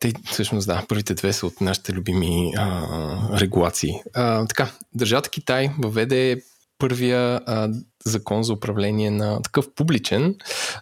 те, 0.00 0.12
всъщност, 0.24 0.66
да, 0.66 0.84
първите 0.88 1.14
две 1.14 1.32
са 1.32 1.46
от 1.46 1.60
нашите 1.60 1.92
любими 1.92 2.52
а, 2.56 3.40
регулации. 3.40 3.94
А, 4.14 4.46
така, 4.46 4.70
държавата 4.94 5.30
Китай 5.30 5.70
въведе 5.78 6.42
първия 6.78 7.40
а, 7.46 7.68
закон 8.04 8.42
за 8.42 8.52
управление 8.52 9.10
на 9.10 9.42
такъв 9.42 9.74
публичен 9.74 10.36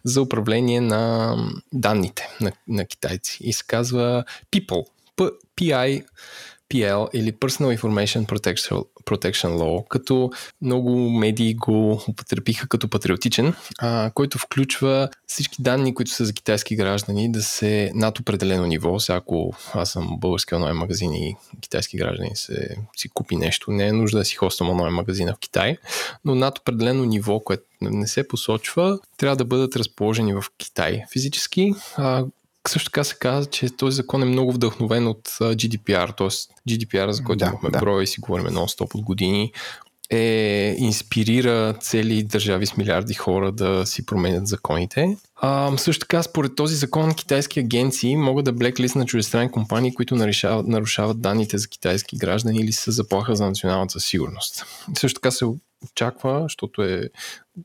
за 0.04 0.22
управление 0.22 0.80
на 0.80 1.34
данните 1.72 2.28
на, 2.40 2.52
на 2.68 2.84
китайци. 2.84 3.38
И 3.40 3.52
се 3.52 3.64
казва 3.66 4.24
People. 4.52 4.86
PI 5.56 6.04
PL 6.70 7.08
или 7.14 7.32
Personal 7.32 7.78
Information 7.78 8.26
Protection, 9.04 9.56
Law, 9.56 9.88
като 9.88 10.30
много 10.62 11.10
медии 11.10 11.54
го 11.54 12.02
употребиха 12.08 12.68
като 12.68 12.88
патриотичен, 12.88 13.54
а, 13.78 14.10
който 14.14 14.38
включва 14.38 15.08
всички 15.26 15.62
данни, 15.62 15.94
които 15.94 16.10
са 16.10 16.24
за 16.24 16.32
китайски 16.32 16.76
граждани, 16.76 17.32
да 17.32 17.42
се 17.42 17.92
над 17.94 18.18
определено 18.18 18.66
ниво. 18.66 18.98
Сега 18.98 19.16
ако 19.16 19.54
аз 19.74 19.90
съм 19.90 20.08
български 20.18 20.54
онлайн 20.54 20.76
магазин 20.76 21.12
и 21.12 21.36
китайски 21.60 21.96
граждани 21.96 22.30
се, 22.34 22.76
си 22.96 23.08
купи 23.08 23.36
нещо, 23.36 23.70
не 23.70 23.86
е 23.86 23.92
нужда 23.92 24.18
да 24.18 24.24
си 24.24 24.34
хоствам 24.34 24.70
онлайн 24.70 24.94
магазина 24.94 25.34
в 25.34 25.38
Китай, 25.38 25.76
но 26.24 26.34
над 26.34 26.58
определено 26.58 27.04
ниво, 27.04 27.40
което 27.40 27.64
не 27.80 28.06
се 28.06 28.28
посочва, 28.28 28.98
трябва 29.16 29.36
да 29.36 29.44
бъдат 29.44 29.76
разположени 29.76 30.34
в 30.34 30.44
Китай 30.58 31.02
физически. 31.12 31.74
А, 31.96 32.24
също 32.68 32.90
така 32.90 33.04
се 33.04 33.16
казва, 33.18 33.50
че 33.50 33.76
този 33.76 33.96
закон 33.96 34.22
е 34.22 34.26
много 34.26 34.52
вдъхновен 34.52 35.06
от 35.06 35.28
GDPR, 35.40 36.16
т.е. 36.16 36.28
GDPR, 36.70 37.10
за 37.10 37.24
който 37.24 37.38
да, 37.38 37.46
имахме 37.46 37.70
да. 37.70 37.78
броя 37.78 38.02
и 38.02 38.06
си 38.06 38.20
говорим 38.20 38.46
нон-стоп 38.46 38.94
от 38.94 39.02
години, 39.02 39.52
е, 40.10 40.74
инспирира 40.78 41.74
цели 41.80 42.22
държави 42.22 42.66
с 42.66 42.76
милиарди 42.76 43.14
хора 43.14 43.52
да 43.52 43.86
си 43.86 44.06
променят 44.06 44.46
законите. 44.46 45.16
А, 45.36 45.76
също 45.76 46.00
така, 46.00 46.22
според 46.22 46.56
този 46.56 46.74
закон, 46.74 47.14
китайски 47.14 47.60
агенции 47.60 48.16
могат 48.16 48.44
да 48.44 48.52
блеклист 48.52 48.96
на 48.96 49.06
чуждестранни 49.06 49.50
компании, 49.50 49.94
които 49.94 50.16
нарушават, 50.16 50.66
нарушават 50.66 51.20
данните 51.20 51.58
за 51.58 51.68
китайски 51.68 52.16
граждани 52.16 52.58
или 52.58 52.72
са 52.72 52.92
заплаха 52.92 53.36
за 53.36 53.46
националната 53.46 54.00
сигурност. 54.00 54.66
Също 54.98 55.20
така 55.20 55.30
се 55.30 55.44
очаква, 55.92 56.40
защото 56.42 56.82
е 56.82 57.08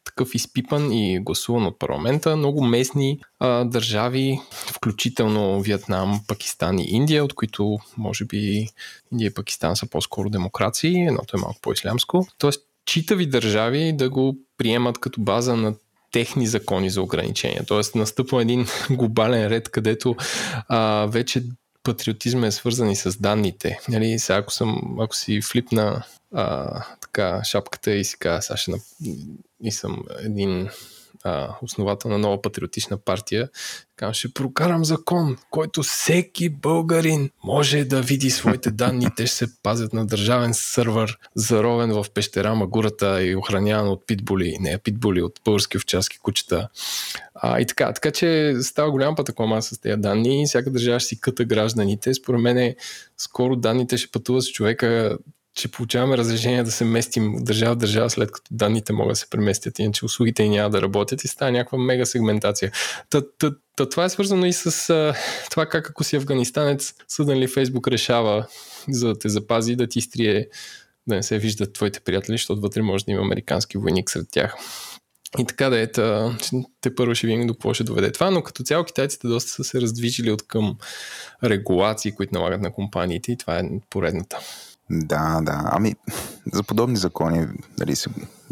такъв 0.04 0.36
изпипан 0.36 0.92
и 0.92 1.20
гласуван 1.20 1.66
от 1.66 1.80
парламента. 1.80 2.36
Много 2.36 2.64
местни 2.64 3.20
а, 3.40 3.64
държави, 3.64 4.40
включително 4.52 5.62
Виетнам, 5.62 6.22
Пакистан 6.28 6.80
и 6.80 6.84
Индия, 6.84 7.24
от 7.24 7.34
които 7.34 7.80
може 7.98 8.26
би 8.26 8.68
Индия 9.12 9.28
и 9.28 9.34
Пакистан 9.34 9.76
са 9.76 9.90
по-скоро 9.90 10.30
демокрации, 10.30 11.06
едното 11.06 11.38
е 11.38 11.40
малко 11.40 11.62
по-ислямско. 11.62 12.28
Тоест, 12.38 12.62
читави 12.86 13.26
държави 13.26 13.94
да 13.94 14.10
го 14.10 14.38
приемат 14.58 14.98
като 14.98 15.22
база 15.22 15.56
на 15.56 15.74
техни 16.12 16.48
закони 16.48 16.90
за 16.90 17.02
ограничения. 17.02 17.66
Тоест 17.66 17.96
настъпва 17.96 18.42
един 18.42 18.66
глобален 18.90 19.48
ред, 19.48 19.70
където 19.70 20.16
а, 20.68 21.06
вече 21.06 21.44
патриотизма 21.84 22.48
е 22.48 22.52
свързан 22.52 22.90
и 22.90 22.96
с 22.96 23.18
данните. 23.18 23.80
Нали, 23.90 24.20
сега, 24.20 24.38
ако, 24.38 24.54
съм, 24.54 24.98
ако 25.00 25.16
си 25.16 25.42
флипна 25.42 26.04
а, 26.34 26.70
така 27.02 27.44
шапката 27.44 27.92
и 27.92 28.04
си 28.04 28.18
казва, 28.20 28.42
сега 28.42 28.58
ще 28.58 28.72
и 29.64 29.72
съм 29.72 30.04
един 30.20 30.70
а, 31.24 31.56
основател 31.62 32.12
на 32.12 32.18
нова 32.18 32.42
патриотична 32.42 32.98
партия, 32.98 33.50
така 33.98 34.14
ще 34.14 34.34
прокарам 34.34 34.86
закон, 34.86 35.38
който 35.50 35.84
всеки 35.84 36.50
българин 36.50 37.30
може 37.44 37.84
да 37.84 38.02
види 38.02 38.30
своите 38.30 38.72
данни. 38.72 39.08
Те 39.16 39.28
ще 39.28 39.36
се 39.36 39.62
пазят 39.64 39.94
на 39.94 40.06
държавен 40.06 40.54
сървър, 40.54 41.18
заровен 41.36 41.92
в 41.92 42.06
пещера 42.14 42.56
Магурата 42.56 43.24
и 43.24 43.36
охраняван 43.36 43.90
от 43.90 44.08
питбули, 44.08 44.58
не 44.60 44.78
питбули, 44.78 45.22
от 45.22 45.40
български 45.46 45.78
овчарски 45.78 46.20
кучета. 46.20 46.70
А, 47.36 47.60
и 47.60 47.66
така, 47.66 47.94
така 47.94 48.12
че 48.12 48.56
става 48.62 48.92
голям 48.92 49.16
път 49.16 49.30
ако 49.30 49.62
с 49.62 49.82
тези 49.82 50.02
данни. 50.02 50.46
Всяка 50.48 50.72
държава 50.72 51.00
ще 51.00 51.08
си 51.08 51.20
къта 51.20 51.46
гражданите. 51.46 52.14
Според 52.14 52.42
мен 52.42 52.76
скоро 53.18 53.56
данните 53.56 53.98
ще 53.98 54.12
пътуват 54.12 54.44
с 54.44 54.52
човека 54.52 55.18
че 55.56 55.72
получаваме 55.72 56.18
разрешение 56.18 56.64
да 56.64 56.72
се 56.72 56.86
местим 56.86 57.36
държава 57.40 57.76
в 57.76 57.78
държава, 57.78 58.10
след 58.10 58.32
като 58.32 58.48
данните 58.52 58.94
могат 58.94 59.12
да 59.12 59.16
се 59.16 59.30
преместят, 59.30 59.80
иначе 59.80 60.06
услугите 60.06 60.50
няма 60.50 60.70
да 60.70 60.82
работят 60.82 61.24
и 61.24 61.28
става 61.28 61.52
някаква 61.52 61.78
мега 61.78 62.06
сегментация. 62.06 62.72
Та, 63.10 63.22
та, 63.38 63.52
та, 63.76 63.90
това 63.90 64.06
е 64.06 64.10
свързано 64.10 64.46
и 64.46 64.54
с 64.54 64.90
а, 64.90 65.14
това 65.50 65.66
как 65.66 65.90
ако 65.90 66.04
си 66.04 66.16
афганистанец, 66.16 66.94
съден 67.08 67.38
ли 67.38 67.48
Фейсбук 67.48 67.88
решава 67.88 68.48
за 68.90 69.08
да 69.08 69.20
те 69.20 69.30
запази, 69.30 69.76
да 69.76 69.88
ти 69.88 70.00
изтрие 70.00 70.48
да 71.08 71.16
не 71.16 71.24
се 71.24 71.38
виждат 71.38 71.74
твоите 71.74 72.00
приятели, 72.00 72.34
защото 72.34 72.62
вътре 72.62 72.82
може 72.82 73.06
да 73.06 73.12
има 73.12 73.22
американски 73.22 73.78
войник 73.78 74.10
сред 74.10 74.28
тях. 74.32 74.56
И 75.40 75.46
така 75.46 75.70
да 75.70 75.80
е, 75.80 75.88
те 76.82 76.96
първо 76.96 77.16
ще 77.16 77.28
видим 77.28 77.48
до 77.48 77.54
какво 77.54 77.74
ще 77.74 77.84
доведе 77.84 78.12
това, 78.12 78.32
но 78.32 78.44
като 78.44 78.64
цяло 78.64 78.84
китайците 78.84 79.28
доста 79.28 79.52
са 79.52 79.64
се 79.64 79.82
раздвижили 79.82 80.32
от 80.32 80.48
към 80.48 80.78
регулации, 81.44 82.12
които 82.12 82.34
налагат 82.34 82.62
на 82.62 82.74
компаниите 82.74 83.32
и 83.32 83.38
това 83.38 83.60
е 83.60 83.64
поредната. 83.90 84.40
Да, 84.92 85.40
да. 85.42 85.70
Ами, 85.72 85.96
за 86.54 86.64
подобни 86.64 86.98
закони, 86.98 87.48
нали, 87.80 87.96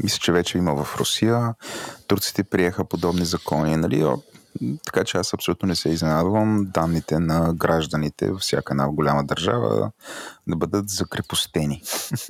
мисля, 0.04 0.20
че 0.20 0.32
вече 0.32 0.58
има 0.58 0.84
в 0.84 0.98
Русия. 0.98 1.54
Турците 2.08 2.44
приеха 2.44 2.86
подобни 2.86 3.26
закони, 3.26 3.76
нали, 3.76 4.06
така 4.86 5.04
че 5.04 5.18
аз 5.18 5.34
абсолютно 5.34 5.68
не 5.68 5.76
се 5.76 5.90
изненадвам 5.90 6.68
данните 6.74 7.20
на 7.20 7.54
гражданите 7.54 8.32
във 8.32 8.42
всяка 8.42 8.74
една 8.74 8.90
голяма 8.90 9.24
държава 9.24 9.92
да 10.48 10.56
бъдат 10.56 10.90
закрепостени. 10.90 11.82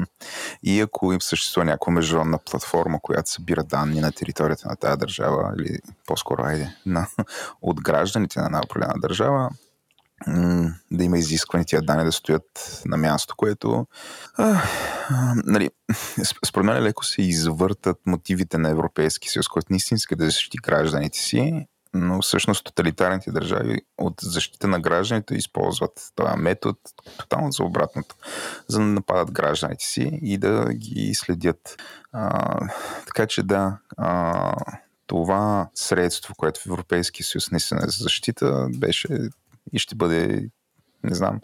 и 0.63 0.81
ако 0.81 1.13
им 1.13 1.21
съществува 1.21 1.65
някаква 1.65 1.93
международна 1.93 2.37
платформа, 2.37 2.99
която 3.01 3.31
събира 3.31 3.63
данни 3.63 4.01
на 4.01 4.11
територията 4.11 4.69
на 4.69 4.75
тази 4.75 4.97
държава, 4.97 5.53
или 5.59 5.79
по-скоро, 6.07 6.43
айде, 6.43 6.75
на, 6.85 7.07
от 7.61 7.81
гражданите 7.81 8.39
на 8.39 8.45
една 8.45 8.61
определена 8.65 8.99
държава, 8.99 9.49
да 10.91 11.03
има 11.03 11.17
изисквани 11.17 11.65
тия 11.65 11.81
данни 11.81 12.05
да 12.05 12.11
стоят 12.11 12.81
на 12.85 12.97
място, 12.97 13.33
което 13.37 13.87
а, 14.37 14.63
а, 15.09 15.33
нали, 15.45 15.69
според 16.45 16.65
мен 16.65 16.83
леко 16.83 17.05
се 17.05 17.21
извъртат 17.21 17.97
мотивите 18.05 18.57
на 18.57 18.69
Европейски 18.69 19.29
съюз, 19.29 19.47
който 19.47 19.67
наистина 19.69 19.95
иска 19.95 20.15
да 20.15 20.25
защити 20.25 20.57
гражданите 20.57 21.19
си, 21.19 21.67
но 21.93 22.21
всъщност 22.21 22.65
тоталитарните 22.65 23.31
държави 23.31 23.81
от 23.97 24.13
защита 24.21 24.67
на 24.67 24.79
гражданите 24.79 25.35
използват 25.35 26.11
този 26.15 26.37
метод 26.37 26.79
тотално 27.17 27.51
за 27.51 27.63
обратното, 27.63 28.15
за 28.67 28.79
да 28.79 28.85
нападат 28.85 29.31
гражданите 29.31 29.85
си 29.85 30.19
и 30.21 30.37
да 30.37 30.73
ги 30.73 31.13
следят. 31.15 31.75
А, 32.11 32.57
така 33.05 33.27
че 33.27 33.43
да, 33.43 33.77
а, 33.97 34.55
това 35.07 35.69
средство, 35.75 36.33
което 36.37 36.59
в 36.59 36.65
Европейския 36.65 37.25
съюз 37.25 37.51
наистина 37.51 37.81
е 37.83 37.89
за 37.89 38.03
защита, 38.03 38.67
беше 38.75 39.29
и 39.73 39.79
ще 39.79 39.95
бъде, 39.95 40.49
не 41.03 41.15
знам 41.15 41.39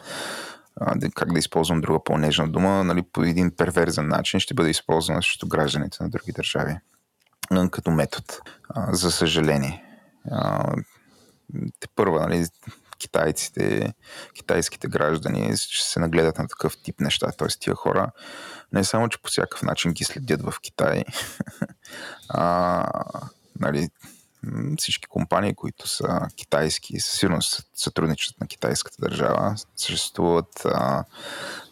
как 1.15 1.33
да 1.33 1.39
използвам 1.39 1.81
друга 1.81 2.03
по-нежна 2.03 2.47
дума, 2.47 2.83
нали, 2.83 3.03
по 3.13 3.23
един 3.23 3.51
перверзен 3.57 4.07
начин 4.07 4.39
ще 4.39 4.53
бъде 4.53 4.69
използвана 4.69 5.23
срещу 5.23 5.47
гражданите 5.47 5.97
на 6.03 6.09
други 6.09 6.31
държави 6.31 6.77
като 7.71 7.91
метод, 7.91 8.25
за 8.91 9.11
съжаление. 9.11 9.83
Те 11.79 11.87
първа, 11.95 12.19
нали, 12.19 12.45
китайците, 12.97 13.93
китайските 14.33 14.87
граждани 14.87 15.57
ще 15.57 15.89
се 15.89 15.99
нагледат 15.99 16.37
на 16.37 16.47
такъв 16.47 16.77
тип 16.83 16.99
неща. 16.99 17.31
Т.е. 17.31 17.47
тия 17.47 17.75
хора 17.75 18.11
не 18.73 18.83
само, 18.83 19.09
че 19.09 19.21
по 19.21 19.29
всякакъв 19.29 19.61
начин 19.61 19.91
ги 19.91 20.03
следят 20.03 20.41
в 20.41 20.53
Китай, 20.61 21.03
а, 22.29 22.85
нали, 23.59 23.89
всички 24.77 25.07
компании, 25.07 25.55
които 25.55 25.87
са 25.87 26.27
китайски, 26.35 26.99
със 26.99 27.19
сигурност 27.19 27.67
сътрудничат 27.73 28.41
на 28.41 28.47
китайската 28.47 28.97
държава. 28.99 29.55
Съществуват 29.75 30.65
а, 30.65 31.03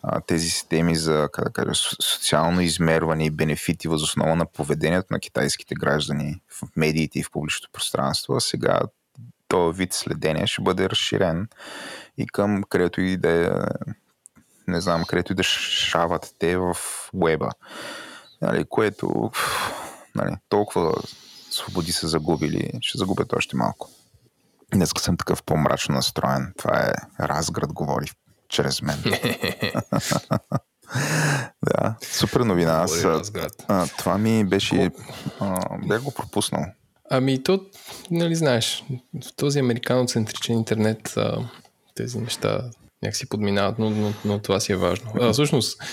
а, 0.04 0.21
тези 0.21 0.49
системи 0.49 0.95
за 0.95 1.30
как 1.34 1.45
да 1.45 1.52
кажа, 1.52 1.73
социално 2.02 2.62
измерване 2.62 3.26
и 3.26 3.32
бенефити 3.32 3.88
въз 3.88 4.02
основа 4.02 4.36
на 4.36 4.45
поведението 4.45 5.08
на 5.12 5.19
китайските 5.19 5.76
граждани 5.76 6.41
в 6.49 6.62
медиите 6.76 7.19
и 7.19 7.23
в 7.23 7.32
публичното 7.32 7.71
пространство. 7.73 8.41
Сега 8.41 8.80
този 9.47 9.78
вид 9.78 9.93
следение 9.93 10.47
ще 10.47 10.62
бъде 10.62 10.89
разширен 10.89 11.47
и 12.17 12.28
към 12.28 12.63
където 12.69 13.02
и 13.02 13.17
да 13.17 13.30
е, 13.30 13.49
не 14.67 14.82
знам, 14.82 15.04
където 15.08 15.32
и 15.32 15.36
да 15.36 15.43
шават 15.43 16.36
те 16.39 16.58
в 16.58 16.78
веба. 17.13 17.49
Нали, 18.41 18.65
което 18.69 19.32
нали, 20.15 20.36
толкова 20.49 20.93
свободи 21.54 21.92
са 21.92 22.08
загубили, 22.08 22.72
ще 22.82 22.98
загубят 22.98 23.34
още 23.34 23.56
малко. 23.56 23.89
Днес 24.74 24.92
съм 24.98 25.18
такъв 25.18 25.44
по-мрачно 25.44 25.96
настроен. 25.96 26.54
Това 26.58 26.80
е 26.80 26.94
Разград 27.20 27.74
говори 27.74 28.12
чрез 28.50 28.82
мен. 28.82 29.04
да, 31.66 31.96
супер 32.02 32.39
новина. 32.39 32.72
Аз, 32.72 33.06
а, 33.68 33.88
това 33.98 34.18
ми 34.18 34.46
беше... 34.46 34.92
А, 35.39 35.78
бях 35.88 36.02
го 36.02 36.12
пропуснал. 36.12 36.66
Ами 37.10 37.44
то, 37.44 37.66
нали 38.12 38.36
знаеш, 38.36 38.84
в 39.26 39.36
този 39.36 39.60
американоцентричен 39.60 40.56
интернет 40.56 41.18
а, 41.18 41.50
тези 41.96 42.20
неща 42.20 42.70
някакси 43.04 43.30
подминават, 43.30 43.80
но, 43.80 43.89
но, 43.89 44.13
но 44.26 44.39
това 44.39 44.60
си 44.60 44.72
е 44.72 44.78
важно. 44.78 45.12
А, 45.22 45.34
всъщност, 45.34 45.84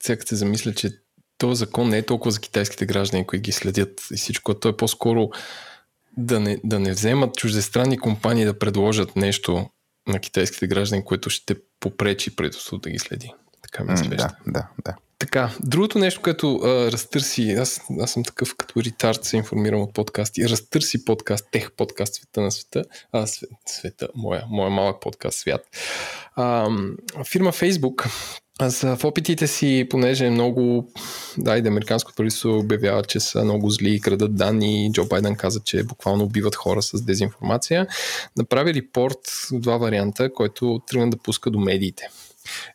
сега 0.00 0.22
се 0.24 0.36
замисля, 0.36 0.74
че 0.74 1.01
този 1.42 1.58
закон 1.58 1.88
не 1.88 1.98
е 1.98 2.02
толкова 2.02 2.30
за 2.30 2.40
китайските 2.40 2.86
граждани, 2.86 3.26
които 3.26 3.42
ги 3.42 3.52
следят 3.52 4.00
и 4.12 4.16
всичко, 4.16 4.54
то 4.54 4.68
е 4.68 4.76
по-скоро 4.76 5.30
да 6.16 6.40
не, 6.40 6.60
да 6.64 6.78
не 6.78 6.92
вземат 6.92 7.36
чуждестранни 7.36 7.98
компании 7.98 8.44
да 8.44 8.58
предложат 8.58 9.16
нещо 9.16 9.70
на 10.08 10.18
китайските 10.18 10.66
граждани, 10.66 11.04
което 11.04 11.30
ще 11.30 11.56
попречи 11.80 12.36
правителството 12.36 12.80
да 12.80 12.90
ги 12.90 12.98
следи. 12.98 13.32
Така 13.62 13.84
ми 13.84 13.90
mm, 13.90 14.16
Да, 14.16 14.36
да, 14.46 14.68
да. 14.84 14.96
Така, 15.22 15.50
другото 15.60 15.98
нещо, 15.98 16.20
което 16.22 16.56
а, 16.56 16.92
разтърси, 16.92 17.52
аз, 17.52 17.80
аз 18.00 18.10
съм 18.10 18.24
такъв 18.24 18.56
като 18.56 18.82
ритард, 18.82 19.24
се 19.24 19.36
информирам 19.36 19.80
от 19.80 19.94
подкасти, 19.94 20.48
разтърси 20.48 21.04
подкаст, 21.04 21.46
тех 21.50 21.72
подкаст 21.72 22.14
света 22.14 22.40
на 22.40 22.50
света, 22.50 22.84
а, 23.12 23.26
свет, 23.26 23.50
света, 23.66 24.08
моя, 24.14 24.44
моя 24.48 24.70
малък 24.70 25.00
подкаст 25.00 25.38
свят. 25.38 25.66
А, 26.36 26.68
фирма 27.32 27.52
Facebook 27.52 28.10
аз 28.58 28.80
в 28.80 29.04
опитите 29.04 29.46
си, 29.46 29.86
понеже 29.90 30.30
много, 30.30 30.92
да, 31.38 31.56
и 31.56 31.62
да 31.62 31.68
американско 31.68 32.12
правителство 32.16 32.58
обявява, 32.58 33.02
че 33.02 33.20
са 33.20 33.44
много 33.44 33.70
зли 33.70 33.94
и 33.94 34.00
крадат 34.00 34.36
данни, 34.36 34.90
Джо 34.92 35.06
Байден 35.06 35.36
каза, 35.36 35.60
че 35.64 35.84
буквално 35.84 36.24
убиват 36.24 36.54
хора 36.54 36.82
с 36.82 37.02
дезинформация, 37.02 37.86
направи 38.36 38.74
репорт 38.74 39.18
в 39.52 39.60
два 39.60 39.76
варианта, 39.76 40.34
който 40.34 40.80
тръгна 40.86 41.10
да 41.10 41.16
пуска 41.16 41.50
до 41.50 41.58
медиите. 41.58 42.08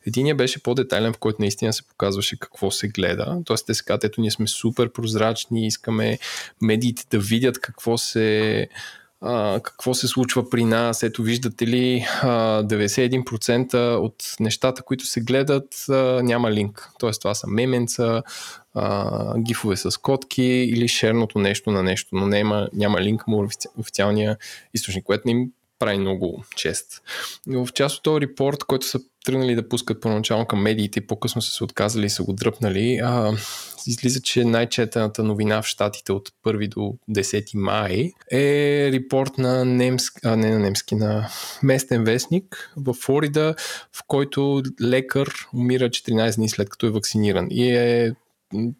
Единият 0.06 0.38
беше 0.38 0.62
по-детайлен, 0.62 1.12
в 1.12 1.18
който 1.18 1.42
наистина 1.42 1.72
се 1.72 1.88
показваше 1.88 2.38
какво 2.38 2.70
се 2.70 2.88
гледа. 2.88 3.38
Тоест 3.44 3.66
те 3.66 3.74
се 3.74 3.84
казват, 3.84 4.04
ето 4.04 4.20
ние 4.20 4.30
сме 4.30 4.46
супер 4.46 4.92
прозрачни, 4.92 5.66
искаме 5.66 6.18
медиите 6.62 7.04
да 7.10 7.18
видят 7.18 7.60
какво 7.60 7.98
се 7.98 8.68
а, 9.20 9.60
какво 9.60 9.94
се 9.94 10.08
случва 10.08 10.50
при 10.50 10.64
нас. 10.64 11.02
Ето 11.02 11.22
виждате 11.22 11.66
ли, 11.66 12.06
а, 12.22 12.62
91% 12.62 13.96
от 13.96 14.14
нещата, 14.40 14.82
които 14.82 15.06
се 15.06 15.20
гледат, 15.20 15.84
а, 15.88 15.94
няма 16.22 16.52
линк. 16.52 16.88
Тоест 16.98 17.20
това 17.20 17.34
са 17.34 17.46
меменца, 17.46 18.22
а, 18.74 19.38
гифове 19.38 19.76
с 19.76 20.00
котки 20.00 20.42
или 20.42 20.88
шерното 20.88 21.38
нещо 21.38 21.70
на 21.70 21.82
нещо, 21.82 22.08
но 22.12 22.26
няма, 22.26 22.68
няма 22.72 23.00
линк 23.00 23.26
му 23.26 23.48
официалния 23.78 24.36
източник, 24.74 25.04
което 25.04 25.22
не 25.26 25.32
им 25.32 25.50
прави 25.78 25.98
много 25.98 26.44
чест. 26.56 27.02
Но 27.46 27.66
в 27.66 27.72
част 27.72 27.96
от 27.96 28.02
този 28.02 28.20
репорт, 28.20 28.64
който 28.64 28.86
са 28.86 29.00
тръгнали 29.28 29.54
да 29.54 29.68
пускат 29.68 30.00
първоначално 30.00 30.46
към 30.46 30.62
медиите 30.62 30.98
и 30.98 31.06
по-късно 31.06 31.42
са 31.42 31.52
се 31.52 31.64
отказали 31.64 32.06
и 32.06 32.10
са 32.10 32.22
го 32.22 32.32
дръпнали, 32.32 33.00
а, 33.04 33.32
излиза, 33.86 34.20
че 34.20 34.44
най-четената 34.44 35.24
новина 35.24 35.62
в 35.62 35.66
Штатите 35.66 36.12
от 36.12 36.28
1 36.46 36.68
до 36.68 36.94
10 37.10 37.54
май 37.54 38.12
е 38.32 38.90
репорт 38.92 39.38
на 39.38 39.64
немски, 39.64 40.20
а 40.24 40.36
не 40.36 40.50
на 40.50 40.58
немски, 40.58 40.94
на 40.94 41.28
местен 41.62 42.04
вестник 42.04 42.72
в 42.76 42.94
Флорида, 42.94 43.54
в 43.92 44.02
който 44.06 44.62
лекар 44.82 45.46
умира 45.54 45.88
14 45.88 46.36
дни 46.36 46.48
след 46.48 46.68
като 46.68 46.86
е 46.86 46.90
вакциниран. 46.90 47.46
И 47.50 47.70
е 47.70 48.12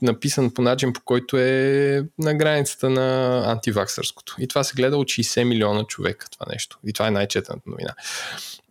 написан 0.02 0.50
по 0.50 0.62
начин, 0.62 0.92
по 0.92 1.00
който 1.04 1.36
е 1.38 2.04
на 2.18 2.34
границата 2.34 2.90
на 2.90 3.42
антиваксърското. 3.46 4.36
И 4.38 4.48
това 4.48 4.64
се 4.64 4.74
гледа 4.74 4.96
от 4.96 5.08
60 5.08 5.44
милиона 5.44 5.84
човека, 5.84 6.30
това 6.30 6.46
нещо. 6.52 6.78
И 6.86 6.92
това 6.92 7.08
е 7.08 7.10
най-четената 7.10 7.70
новина. 7.70 7.94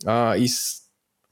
А, 0.05 0.37
и. 0.37 0.49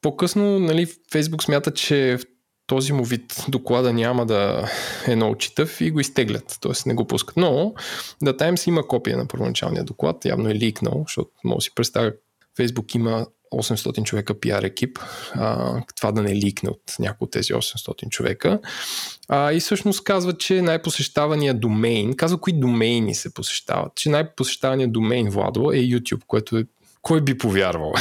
По-късно, 0.06 0.60
нали, 0.60 0.88
Фейсбук 1.12 1.44
смята, 1.44 1.72
че 1.72 2.18
в 2.22 2.26
този 2.68 2.94
му 2.94 3.04
вид 3.04 3.46
доклада 3.48 3.94
няма 3.94 4.26
да 4.26 4.70
е 5.08 5.15
много 5.15 5.36
читав 5.38 5.82
и 5.82 5.91
го 5.91 6.00
изтеглят, 6.00 6.58
т.е. 6.62 6.72
не 6.86 6.94
го 6.94 7.08
пускат. 7.08 7.38
Но 7.38 7.74
The 8.24 8.39
Times 8.39 8.68
има 8.68 8.88
копия 8.88 9.18
на 9.18 9.28
първоначалния 9.28 9.84
доклад, 9.84 10.26
явно 10.26 10.50
е 10.50 10.56
ликнал, 10.56 11.04
защото 11.08 11.30
да 11.46 11.62
си 11.62 11.70
представя, 11.76 12.12
Facebook 12.60 12.96
има 12.96 13.26
800 13.54 14.04
човека 14.04 14.39
пиар 14.39 14.63
екип, 14.63 15.00
а, 15.34 15.82
това 15.96 16.12
да 16.12 16.22
не 16.22 16.36
ликне 16.36 16.70
от 16.70 16.96
някои 17.00 17.26
от 17.26 17.32
тези 17.32 17.54
800 17.54 18.10
човека. 18.10 18.60
А, 19.28 19.54
и 19.54 19.60
всъщност 19.60 20.04
казва, 20.04 20.38
че 20.38 20.62
най-посещавания 20.62 21.54
домейн, 21.54 22.15
казва 22.15 22.38
кои 22.38 22.54
домейни 22.54 23.15
се 23.15 23.34
посещават, 23.34 23.96
че 23.96 24.10
най-посещавания 24.10 24.88
домейн, 24.88 25.30
Владо, 25.30 25.72
е 25.72 25.78
YouTube, 25.78 26.22
което 26.28 26.58
е 26.58 26.65
кой 27.06 27.22
би 27.22 27.38
повярвал? 27.38 27.94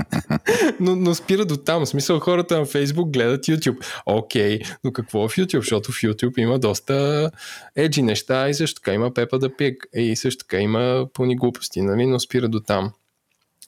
но, 0.80 0.96
но 0.96 1.14
спира 1.14 1.44
до 1.44 1.56
там. 1.56 1.84
В 1.84 1.88
смисъл 1.88 2.20
хората 2.20 2.58
на 2.58 2.66
Facebook 2.66 3.10
гледат 3.10 3.46
YouTube. 3.46 3.86
Окей, 4.06 4.58
okay, 4.58 4.76
но 4.84 4.92
какво 4.92 5.28
в 5.28 5.36
YouTube? 5.36 5.58
Защото 5.58 5.92
в 5.92 5.94
YouTube 5.94 6.38
има 6.38 6.58
доста 6.58 7.30
еджи 7.76 8.02
неща 8.02 8.48
и 8.48 8.54
също 8.54 8.80
така 8.80 8.92
има 8.92 9.14
Пепа 9.14 9.38
да 9.38 9.56
пик 9.56 9.86
и 9.94 10.16
също 10.16 10.44
така 10.44 10.58
има 10.58 11.06
пълни 11.14 11.36
глупости, 11.36 11.82
нали? 11.82 12.06
но 12.06 12.20
спира 12.20 12.48
до 12.48 12.60
там. 12.60 12.92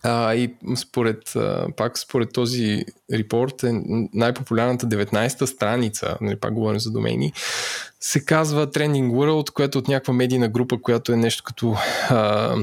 А, 0.03 0.35
и 0.35 0.55
според, 0.77 1.37
а, 1.37 1.67
пак 1.77 1.99
според 1.99 2.33
този 2.33 2.85
репорт 3.13 3.63
е 3.63 3.83
най-популярната 4.15 4.87
19-та 4.87 5.47
страница, 5.47 6.17
нали, 6.21 6.37
пак 6.37 6.55
говорим 6.55 6.81
за 6.81 6.91
домени, 6.91 7.33
се 8.01 8.25
казва 8.25 8.67
Trending 8.67 9.11
World, 9.11 9.51
което 9.51 9.79
е 9.79 9.81
от 9.81 9.89
някаква 9.89 10.15
медийна 10.15 10.49
група, 10.49 10.81
която 10.83 11.13
е 11.13 11.17
нещо 11.17 11.43
като 11.45 11.77
а, 12.11 12.55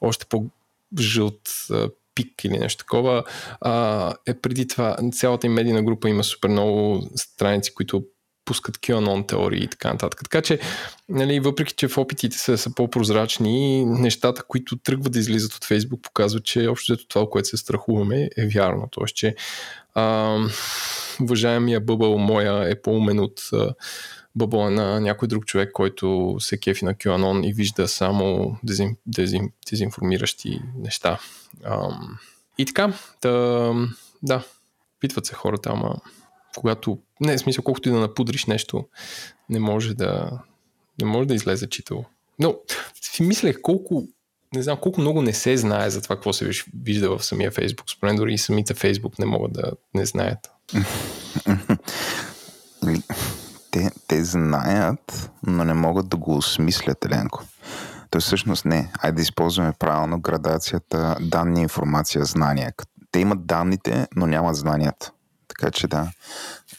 още 0.00 0.26
по-жълт 0.26 0.63
а, 1.70 1.90
пик 2.14 2.44
или 2.44 2.58
нещо 2.58 2.78
такова. 2.78 3.24
А, 3.60 4.14
е 4.26 4.34
преди 4.34 4.68
това, 4.68 4.96
цялата 5.12 5.46
им 5.46 5.52
медийна 5.52 5.82
група 5.82 6.08
има 6.08 6.24
супер 6.24 6.48
много 6.48 7.02
страници, 7.16 7.74
които 7.74 8.04
пускат 8.44 8.78
QAnon 8.78 9.28
теории 9.28 9.64
и 9.64 9.68
така 9.68 9.92
нататък. 9.92 10.20
Така 10.22 10.42
че, 10.42 10.58
нали, 11.08 11.40
въпреки 11.40 11.74
че 11.74 11.88
в 11.88 11.98
опитите 11.98 12.38
са, 12.38 12.58
са 12.58 12.74
по-прозрачни, 12.74 13.84
нещата, 13.84 14.42
които 14.42 14.76
тръгват 14.76 15.12
да 15.12 15.18
излизат 15.18 15.54
от 15.54 15.64
Фейсбук, 15.64 16.02
показват, 16.02 16.44
че 16.44 16.68
общо 16.68 16.96
това, 17.08 17.26
което 17.30 17.48
се 17.48 17.56
страхуваме, 17.56 18.28
е 18.36 18.46
вярно. 18.46 18.88
Тоест, 18.90 19.16
че 19.16 19.34
а, 19.94 20.38
уважаемия 21.20 21.80
бъбъл 21.80 22.18
моя 22.18 22.70
е 22.70 22.82
по-умен 22.82 23.20
от 23.20 23.40
а, 23.52 23.74
бъбъла 24.36 24.70
на 24.70 25.00
някой 25.00 25.28
друг 25.28 25.46
човек, 25.46 25.72
който 25.72 26.36
се 26.38 26.56
кефи 26.56 26.84
на 26.84 26.94
QAnon 26.94 27.46
и 27.46 27.52
вижда 27.52 27.88
само 27.88 28.56
дезин, 28.62 28.96
дезин, 29.06 29.52
дезинформиращи 29.70 30.60
неща. 30.76 31.18
А, 31.64 31.98
и 32.58 32.66
така, 32.66 32.92
да, 33.22 33.74
да, 34.22 34.44
питват 35.00 35.26
се 35.26 35.34
хората, 35.34 35.70
ама 35.70 35.96
когато, 36.56 36.98
не, 37.20 37.36
в 37.36 37.40
смисъл, 37.40 37.64
колкото 37.64 37.88
и 37.88 37.92
да 37.92 37.98
напудриш 37.98 38.46
нещо, 38.46 38.88
не 39.50 39.58
може 39.58 39.94
да, 39.94 40.30
не 41.00 41.06
може 41.06 41.28
да 41.28 41.34
излезе 41.34 41.68
читало. 41.68 42.04
Но 42.38 42.56
си 43.00 43.22
мислех 43.22 43.60
колко, 43.62 44.08
не 44.54 44.62
знам, 44.62 44.78
колко 44.80 45.00
много 45.00 45.22
не 45.22 45.32
се 45.32 45.56
знае 45.56 45.90
за 45.90 46.02
това, 46.02 46.16
какво 46.16 46.32
се 46.32 46.50
вижда 46.84 47.18
в 47.18 47.24
самия 47.24 47.50
Фейсбук. 47.50 47.90
Според 47.90 48.16
дори 48.16 48.34
и 48.34 48.38
самите 48.38 48.74
Фейсбук 48.74 49.18
не 49.18 49.26
могат 49.26 49.52
да 49.52 49.72
не 49.94 50.06
знаят. 50.06 50.50
Те, 53.74 53.90
те 54.08 54.24
знаят, 54.24 55.30
но 55.46 55.64
не 55.64 55.74
могат 55.74 56.08
да 56.08 56.16
го 56.16 56.36
осмислят, 56.36 57.04
Еленко. 57.04 57.42
То 58.10 58.20
всъщност 58.20 58.64
не. 58.64 58.92
Айде 58.98 59.16
да 59.16 59.22
използваме 59.22 59.72
правилно 59.78 60.20
градацията 60.20 61.16
данни, 61.20 61.62
информация, 61.62 62.24
знания. 62.24 62.72
Те 63.10 63.18
имат 63.18 63.46
данните, 63.46 64.06
но 64.16 64.26
нямат 64.26 64.56
знанията. 64.56 65.12
Така 65.48 65.70
че 65.70 65.88
да, 65.88 66.10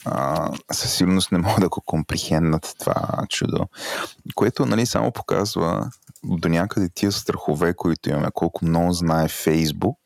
а, 0.05 0.51
със 0.71 0.93
сигурност 0.93 1.31
не 1.31 1.37
могат 1.37 1.59
да 1.59 1.69
го 1.69 1.81
компрехенднат 1.81 2.75
това 2.79 3.25
чудо. 3.29 3.67
Което 4.35 4.65
нали, 4.65 4.85
само 4.85 5.11
показва 5.11 5.89
до 6.23 6.49
някъде 6.49 6.89
тия 6.89 7.11
страхове, 7.11 7.73
които 7.73 8.09
имаме, 8.09 8.27
колко 8.33 8.65
много 8.65 8.91
знае 8.91 9.27
Фейсбук, 9.27 9.97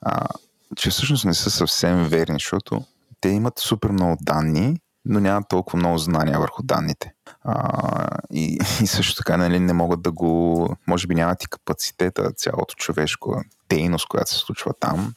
а, 0.00 0.28
че 0.76 0.90
всъщност 0.90 1.24
не 1.24 1.34
са 1.34 1.50
съвсем 1.50 2.04
верни, 2.04 2.34
защото 2.34 2.84
те 3.20 3.28
имат 3.28 3.58
супер 3.58 3.90
много 3.90 4.16
данни, 4.20 4.80
но 5.04 5.20
нямат 5.20 5.48
толкова 5.48 5.78
много 5.78 5.98
знания 5.98 6.38
върху 6.38 6.62
данните. 6.62 7.12
А, 7.44 8.18
и, 8.30 8.58
и 8.82 8.86
също 8.86 9.16
така 9.16 9.36
нали, 9.36 9.58
не 9.58 9.72
могат 9.72 10.02
да 10.02 10.12
го, 10.12 10.68
може 10.86 11.06
би 11.06 11.14
нямат 11.14 11.42
и 11.44 11.46
капацитета, 11.46 12.32
цялото 12.32 12.74
човешко 12.74 13.42
дейност, 13.68 14.08
която 14.08 14.30
се 14.30 14.36
случва 14.36 14.72
там, 14.80 15.14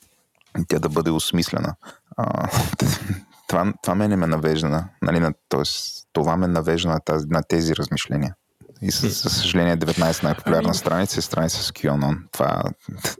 тя 0.68 0.80
да 0.80 0.90
бъде 0.90 1.12
осмислена. 1.12 1.76
А, 2.18 2.50
това, 3.48 3.74
това 3.82 3.96
мене 3.96 4.16
ме 4.16 4.28
навежда, 4.28 4.86
нали, 5.02 5.20
на, 5.20 5.34
тоест, 5.50 6.08
това 6.14 6.38
ме 6.38 6.48
навежда 6.48 6.90
на, 6.90 7.00
тази, 7.00 7.28
на 7.28 7.44
тези 7.44 7.76
размишления. 7.76 8.36
И 8.82 8.92
със 8.92 9.38
съжаление 9.38 9.78
19 9.78 10.24
най-популярна 10.24 10.70
ами... 10.70 10.78
страница 10.78 11.20
е 11.20 11.22
страница 11.22 11.64
с 11.64 11.72
QAnon. 11.72 12.18
Това 12.32 12.64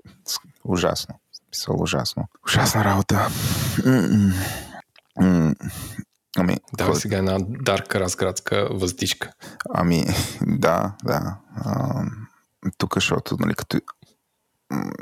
ужасно. 0.64 1.16
Писал 1.52 1.76
ужасно. 1.82 2.28
Ужасна 2.46 2.84
работа. 2.84 3.28
Ами, 6.38 6.58
да, 6.78 6.86
кой... 6.86 6.96
сега 6.96 7.18
една 7.18 7.38
дарка 7.40 8.00
разградска 8.00 8.68
въздишка. 8.72 9.32
Ами, 9.74 10.06
да, 10.42 10.96
да. 11.04 11.38
А, 11.56 12.04
тук, 12.78 12.96
защото, 12.96 13.38
нали, 13.40 13.54
като 13.56 13.80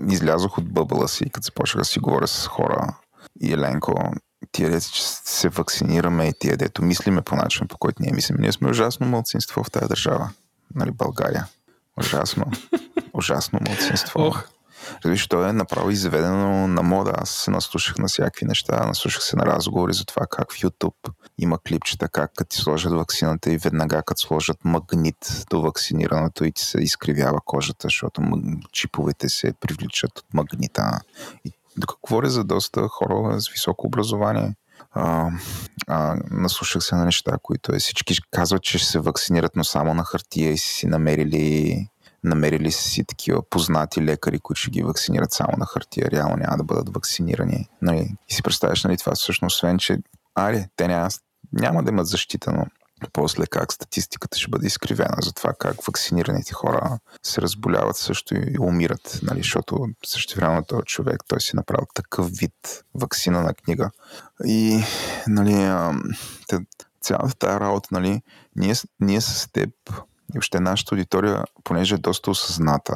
излязох 0.10 0.58
от 0.58 0.74
бъбъла 0.74 1.08
си, 1.08 1.30
като 1.30 1.46
започнах 1.46 1.82
да 1.82 1.86
си 1.86 2.00
говоря 2.00 2.28
с 2.28 2.48
хора 2.48 2.98
и 3.42 3.54
Еленко, 3.54 4.14
тия 4.52 4.70
деца, 4.70 4.90
че 4.94 5.02
се 5.08 5.50
вакцинираме 5.50 6.28
и 6.28 6.34
тия 6.40 6.58
дето 6.58 6.84
мислиме 6.84 7.22
по 7.22 7.36
начин, 7.36 7.68
по 7.68 7.78
който 7.78 8.04
ние 8.04 8.14
мислим. 8.14 8.38
Ние 8.40 8.52
сме 8.52 8.70
ужасно 8.70 9.08
младсинство 9.08 9.64
в 9.64 9.72
тази 9.72 9.88
държава. 9.88 10.30
Нали, 10.76 10.92
България. 10.92 11.48
Ужасно. 12.00 12.46
ужасно 13.14 13.60
младсинство. 13.68 14.22
Ох. 14.22 14.44
Виж, 15.06 15.28
то 15.28 15.46
е 15.46 15.54
направо 15.54 15.90
изведено 15.90 16.68
на 16.68 16.84
мода. 16.84 17.14
Аз 17.18 17.30
се 17.30 17.52
наслушах 17.52 17.98
на 17.98 18.08
всякакви 18.08 18.46
неща, 18.46 18.86
наслушах 18.86 19.24
се 19.24 19.36
на 19.36 19.46
разговори 19.46 19.94
за 19.94 20.06
това 20.06 20.26
как 20.32 20.54
в 20.54 20.58
YouTube 20.58 21.14
има 21.38 21.60
клипчета, 21.68 22.10
как 22.10 22.32
като 22.36 22.50
ти 22.50 22.58
сложат 22.58 22.94
вакцината 22.94 23.52
и 23.52 23.58
веднага 23.58 24.04
като 24.04 24.22
сложат 24.22 24.58
магнит 24.66 25.46
до 25.50 25.62
вакцинирането 25.62 26.44
и 26.44 26.52
ти 26.52 26.64
се 26.64 26.78
изкривява 26.78 27.40
кожата, 27.46 27.84
защото 27.84 28.22
чиповете 28.72 29.30
се 29.30 29.54
привличат 29.54 30.20
от 30.20 30.34
магнита. 30.34 31.00
И 31.46 31.52
говоря 32.02 32.30
за 32.30 32.44
доста 32.44 32.88
хора 32.88 33.42
с 33.42 33.50
високо 33.50 33.88
образование. 33.88 34.56
а, 34.92 35.30
а, 35.88 36.16
наслушах 36.32 36.84
се 36.84 36.96
на 36.96 37.06
неща, 37.06 37.38
които 37.44 37.76
е, 37.76 37.80
всички 37.80 38.16
казват, 38.32 38.64
че 38.64 38.78
ще 38.78 38.88
се 38.88 39.00
вакцинират, 39.00 39.56
но 39.56 39.64
само 39.64 39.94
на 39.94 40.04
хартия 40.04 40.52
и 40.52 40.58
си 40.58 40.88
намерили 40.88 41.88
намерили 42.24 42.72
си 42.72 43.04
такива 43.04 43.50
познати 43.50 44.02
лекари, 44.02 44.40
които 44.40 44.62
ще 44.62 44.72
ги 44.72 44.84
вакцинират 44.84 45.32
само 45.32 45.54
на 45.58 45.66
хартия, 45.66 46.12
реално 46.12 46.36
няма 46.36 46.58
да 46.58 46.64
бъдат 46.64 46.94
вакцинирани. 46.94 47.70
Нали? 47.82 48.16
И 48.30 48.34
си 48.34 48.44
представяш 48.44 48.84
нали, 48.84 48.98
това 48.98 49.16
всъщност, 49.16 49.56
освен, 49.56 49.78
че 49.78 49.98
аре, 50.36 50.68
те 50.76 50.88
няма, 50.88 51.10
няма 51.54 51.84
да 51.84 51.92
имат 51.92 52.08
защита, 52.08 52.52
но 52.52 52.66
после 53.14 53.46
как 53.46 53.74
статистиката 53.74 54.40
ще 54.40 54.50
бъде 54.50 54.68
изкривена 54.68 55.18
за 55.22 55.34
това 55.34 55.54
как 55.60 55.86
вакцинираните 55.86 56.54
хора 56.54 57.00
се 57.24 57.42
разболяват 57.42 57.96
също 57.96 58.36
и 58.36 58.58
умират, 58.60 59.20
нали, 59.24 59.40
защото 59.40 59.88
също 60.06 60.36
време 60.36 60.64
този 60.64 60.84
човек, 60.86 61.24
той 61.28 61.42
си 61.42 61.56
направил 61.56 61.88
такъв 61.94 62.30
вид 62.32 62.84
вакцина 62.96 63.42
на 63.42 63.54
книга. 63.54 63.92
И 64.46 64.84
нали, 65.28 65.54
цялата 67.02 67.36
тази 67.40 67.60
работа, 67.60 67.90
нали, 67.92 68.22
ние, 68.56 68.74
ние 69.00 69.22
с 69.22 69.52
теб 69.52 69.70
и 70.34 70.38
въобще 70.38 70.60
нашата 70.60 70.96
аудитория, 70.96 71.44
понеже 71.64 71.96
е 71.96 71.98
доста 71.98 72.32
осъзната 72.32 72.94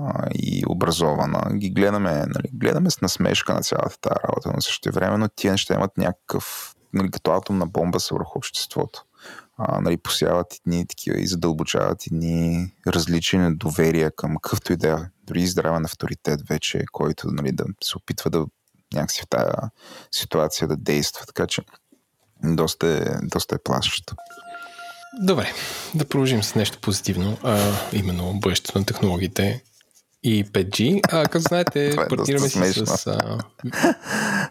а, 0.00 0.28
и 0.34 0.64
образована, 0.68 1.40
ги 1.54 1.70
гледаме, 1.70 2.12
нали, 2.12 2.50
гледаме 2.52 2.90
с 2.90 3.00
насмешка 3.00 3.54
на 3.54 3.60
цялата 3.60 4.00
тази 4.00 4.20
работа, 4.24 4.50
но 4.54 4.60
също 4.60 4.92
време, 4.92 5.16
но 5.16 5.28
тия 5.28 5.52
неща 5.52 5.74
имат 5.74 5.98
някакъв, 5.98 6.74
нали, 6.92 7.10
като 7.10 7.30
атомна 7.30 7.66
бомба 7.66 8.00
са 8.00 8.14
върху 8.14 8.38
обществото. 8.38 9.04
А, 9.58 9.80
нали, 9.80 9.96
посяват 9.96 10.46
едни 10.66 10.86
такива 10.86 11.20
и 11.20 11.26
задълбочават 11.26 12.06
едни 12.06 12.72
различни 12.86 13.38
недоверия 13.38 14.10
към 14.10 14.36
какъвто 14.36 14.72
и 14.72 14.76
да 14.76 14.88
е, 14.88 14.96
дори 15.26 15.46
здравен 15.46 15.84
авторитет 15.84 16.40
вече, 16.48 16.84
който 16.92 17.28
нали, 17.30 17.52
да 17.52 17.64
се 17.84 17.96
опитва 17.96 18.30
да 18.30 18.46
някакси 18.94 19.22
в 19.22 19.28
тази 19.28 19.50
ситуация 20.12 20.68
да 20.68 20.76
действа. 20.76 21.26
Така 21.26 21.46
че 21.46 21.62
доста 22.44 22.86
е, 22.86 23.26
доста 23.26 23.54
е 23.54 23.58
плашещо. 23.64 24.14
Добре, 25.18 25.52
да 25.94 26.04
продължим 26.04 26.42
с 26.42 26.54
нещо 26.54 26.78
позитивно, 26.80 27.38
а, 27.42 27.72
именно 27.92 28.34
бъдещето 28.34 28.78
на 28.78 28.84
технологиите 28.84 29.62
и 30.26 30.44
5G. 30.44 31.00
А, 31.12 31.24
като 31.24 31.38
знаете, 31.38 31.88
е 31.88 31.96
партнираме 31.96 32.48
си 32.48 32.58
смешно. 32.58 32.86
с... 32.86 33.06
А, 33.06 33.38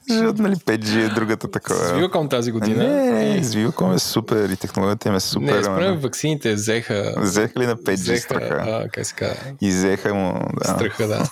Защото, 0.09 0.41
нали, 0.41 0.55
5G 0.55 1.11
е 1.11 1.13
другата 1.15 1.47
с 1.47 1.51
такова. 1.51 1.79
Viacom 1.79 2.29
тази 2.29 2.51
година. 2.51 2.83
Не, 2.83 3.11
не, 3.11 3.35
и... 3.35 3.43
с 3.43 3.55
Viacom 3.55 3.95
е 3.95 3.99
супер 3.99 4.49
и 4.49 4.55
технологията 4.55 5.09
им 5.09 5.15
е 5.15 5.19
супер. 5.19 5.55
Не, 5.55 5.63
според 5.63 6.01
вакцините 6.01 6.53
взеха... 6.53 7.13
Взеха 7.17 7.59
ли 7.59 7.65
на 7.65 7.75
5G 7.75 7.93
взеха, 7.93 8.19
страха? 8.19 8.63
а, 8.67 8.89
как 8.89 9.05
се 9.05 9.15
казва? 9.15 9.35
И 9.61 9.69
взеха 9.69 10.13
му, 10.13 10.39
да. 10.63 10.67
Страха, 10.67 11.07
да. 11.07 11.29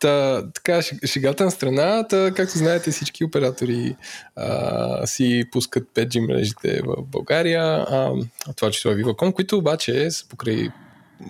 Та, 0.00 0.42
така, 0.54 0.82
шег- 0.82 1.06
шегата 1.06 1.44
на 1.44 1.50
страна, 1.50 2.06
та, 2.08 2.30
както 2.36 2.58
знаете, 2.58 2.90
всички 2.90 3.24
оператори 3.24 3.96
а, 4.36 5.06
си 5.06 5.44
пускат 5.52 5.84
5G 5.94 6.26
мрежите 6.26 6.80
в 6.86 7.02
България, 7.02 7.62
а, 7.62 8.12
това 8.56 8.70
число 8.70 8.90
е 8.90 8.94
Viva.com, 8.94 9.32
които 9.32 9.58
обаче 9.58 10.10
са 10.10 10.28
покрай, 10.28 10.68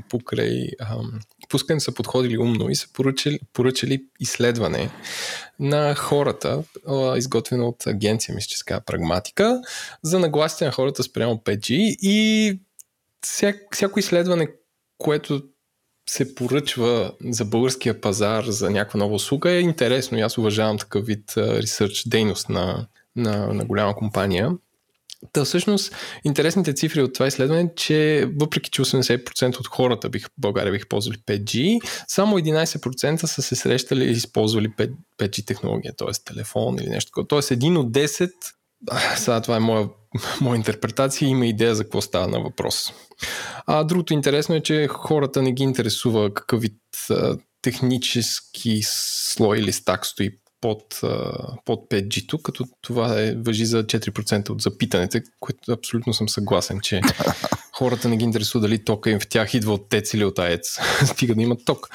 покрай 0.08 0.68
а, 0.80 0.96
пускане 1.52 1.80
са 1.80 1.92
подходили 1.92 2.38
умно 2.38 2.70
и 2.70 2.76
са 2.76 2.88
поръчали, 2.92 3.38
поръчали 3.52 4.04
изследване 4.20 4.90
на 5.60 5.94
хората, 5.94 6.62
изготвено 7.16 7.68
от 7.68 7.86
агенция, 7.86 8.34
мисля, 8.34 8.48
че 8.48 8.58
се 8.58 8.64
Прагматика, 8.86 9.60
за 10.02 10.18
нагласите 10.18 10.64
на 10.64 10.72
хората 10.72 11.02
спрямо 11.02 11.34
5G 11.34 11.74
и 12.02 12.60
всяк, 13.20 13.56
всяко 13.72 13.98
изследване, 13.98 14.48
което 14.98 15.42
се 16.08 16.34
поръчва 16.34 17.12
за 17.24 17.44
българския 17.44 18.00
пазар 18.00 18.44
за 18.44 18.70
някаква 18.70 18.98
нова 18.98 19.14
услуга 19.14 19.50
е 19.50 19.60
интересно 19.60 20.18
и 20.18 20.20
аз 20.20 20.38
уважавам 20.38 20.78
такъв 20.78 21.06
вид 21.06 21.32
ресърч 21.36 22.08
дейност 22.08 22.48
на, 22.48 22.86
на, 23.16 23.46
на 23.46 23.64
голяма 23.64 23.94
компания. 23.94 24.50
Та 25.32 25.44
всъщност 25.44 25.94
интересните 26.24 26.72
цифри 26.72 27.02
от 27.02 27.14
това 27.14 27.26
изследване 27.26 27.60
е, 27.60 27.74
че 27.76 28.28
въпреки, 28.40 28.70
че 28.70 28.82
80% 28.82 29.60
от 29.60 29.66
хората 29.66 30.08
бих, 30.08 30.26
в 30.26 30.30
България 30.38 30.72
бих 30.72 30.88
ползвали 30.88 31.16
5G, 31.16 31.80
само 32.08 32.38
11% 32.38 33.26
са 33.26 33.42
се 33.42 33.56
срещали 33.56 34.04
и 34.04 34.10
използвали 34.10 34.68
5, 34.68 34.92
5G 35.18 35.46
технология, 35.46 35.96
т.е. 35.96 36.24
телефон 36.24 36.76
или 36.80 36.90
нещо 36.90 37.10
такова. 37.10 37.28
Тоест 37.28 37.50
един 37.50 37.76
от 37.76 37.92
10, 37.92 38.30
а, 38.90 39.16
сега 39.16 39.40
това 39.40 39.56
е 39.56 39.60
моя, 39.60 39.88
моя 40.40 40.56
интерпретация, 40.56 41.28
има 41.28 41.46
идея 41.46 41.74
за 41.74 41.84
какво 41.84 42.00
става 42.00 42.28
на 42.28 42.40
въпрос. 42.40 42.92
А 43.66 43.84
другото 43.84 44.12
интересно 44.12 44.54
е, 44.54 44.60
че 44.60 44.88
хората 44.90 45.42
не 45.42 45.52
ги 45.52 45.62
интересува 45.62 46.34
какъв 46.34 46.60
вид 46.60 46.78
технически 47.62 48.80
слой 48.82 49.58
или 49.58 49.72
стак 49.72 50.06
стои 50.06 50.38
под, 50.62 51.00
под 51.64 51.90
5G-то, 51.90 52.38
като 52.38 52.64
това 52.80 53.20
е, 53.20 53.34
въжи 53.34 53.66
за 53.66 53.84
4% 53.84 54.50
от 54.50 54.62
запитаните, 54.62 55.22
което 55.40 55.72
абсолютно 55.72 56.14
съм 56.14 56.28
съгласен, 56.28 56.80
че 56.80 57.00
хората 57.72 58.08
не 58.08 58.16
ги 58.16 58.24
интересува 58.24 58.62
дали 58.62 58.84
тока 58.84 59.10
им 59.10 59.20
в 59.20 59.28
тях 59.28 59.54
идва 59.54 59.72
от 59.72 59.88
ТЕЦ 59.88 60.14
или 60.14 60.24
от 60.24 60.38
АЕЦ. 60.38 60.78
Стига 61.06 61.34
да 61.34 61.42
имат 61.42 61.64
ток. 61.64 61.88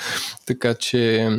Така 0.46 0.74
че 0.74 1.30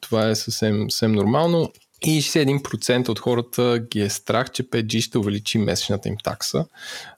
това 0.00 0.28
е 0.28 0.34
съвсем, 0.34 0.90
съвсем 0.90 1.12
нормално. 1.12 1.72
И 2.04 2.22
61% 2.22 3.08
от 3.08 3.18
хората 3.18 3.78
ги 3.90 4.00
е 4.00 4.10
страх, 4.10 4.50
че 4.50 4.62
5G 4.62 5.00
ще 5.00 5.18
увеличи 5.18 5.58
месечната 5.58 6.08
им 6.08 6.16
такса 6.24 6.66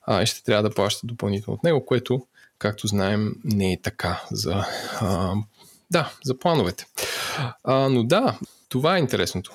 а, 0.07 0.23
и 0.23 0.27
ще 0.27 0.45
трябва 0.45 0.63
да 0.63 0.75
плащат 0.75 1.07
допълнително 1.07 1.55
от 1.55 1.65
него, 1.65 1.87
което, 1.87 2.27
както 2.59 2.87
знаем, 2.87 3.33
не 3.45 3.73
е 3.73 3.81
така 3.83 4.23
за, 4.31 4.65
а, 5.01 5.35
да, 5.91 6.13
за 6.25 6.39
плановете. 6.39 6.87
А, 7.65 7.89
но 7.89 8.05
да, 8.05 8.39
това 8.75 8.97
е 8.97 8.99
интересното. 8.99 9.51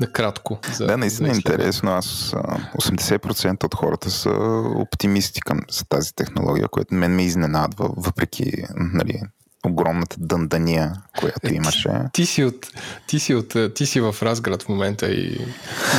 Накратко. 0.00 0.58
За, 0.72 0.86
Да, 0.86 0.96
наистина 0.96 1.28
за 1.28 1.32
е 1.32 1.36
интересно. 1.36 1.90
Аз 1.90 2.34
а, 2.34 2.58
80% 2.78 3.64
от 3.64 3.74
хората 3.74 4.10
са 4.10 4.30
оптимисти 4.76 5.40
към 5.40 5.60
за 5.70 5.84
тази 5.84 6.14
технология, 6.14 6.68
което 6.68 6.94
мен 6.94 7.14
ме 7.14 7.22
изненадва, 7.24 7.90
въпреки 7.96 8.52
нали, 8.76 9.20
огромната 9.66 10.16
дъндания, 10.18 10.92
която 11.18 11.54
имаше. 11.54 11.90
Ти 12.12 12.26
си, 12.26 12.44
от, 12.44 12.66
ти, 13.06 13.18
си 13.18 13.34
от, 13.34 13.56
ти 13.74 13.86
си 13.86 14.00
в 14.00 14.16
Разград 14.22 14.62
в 14.62 14.68
момента 14.68 15.06
и... 15.06 15.46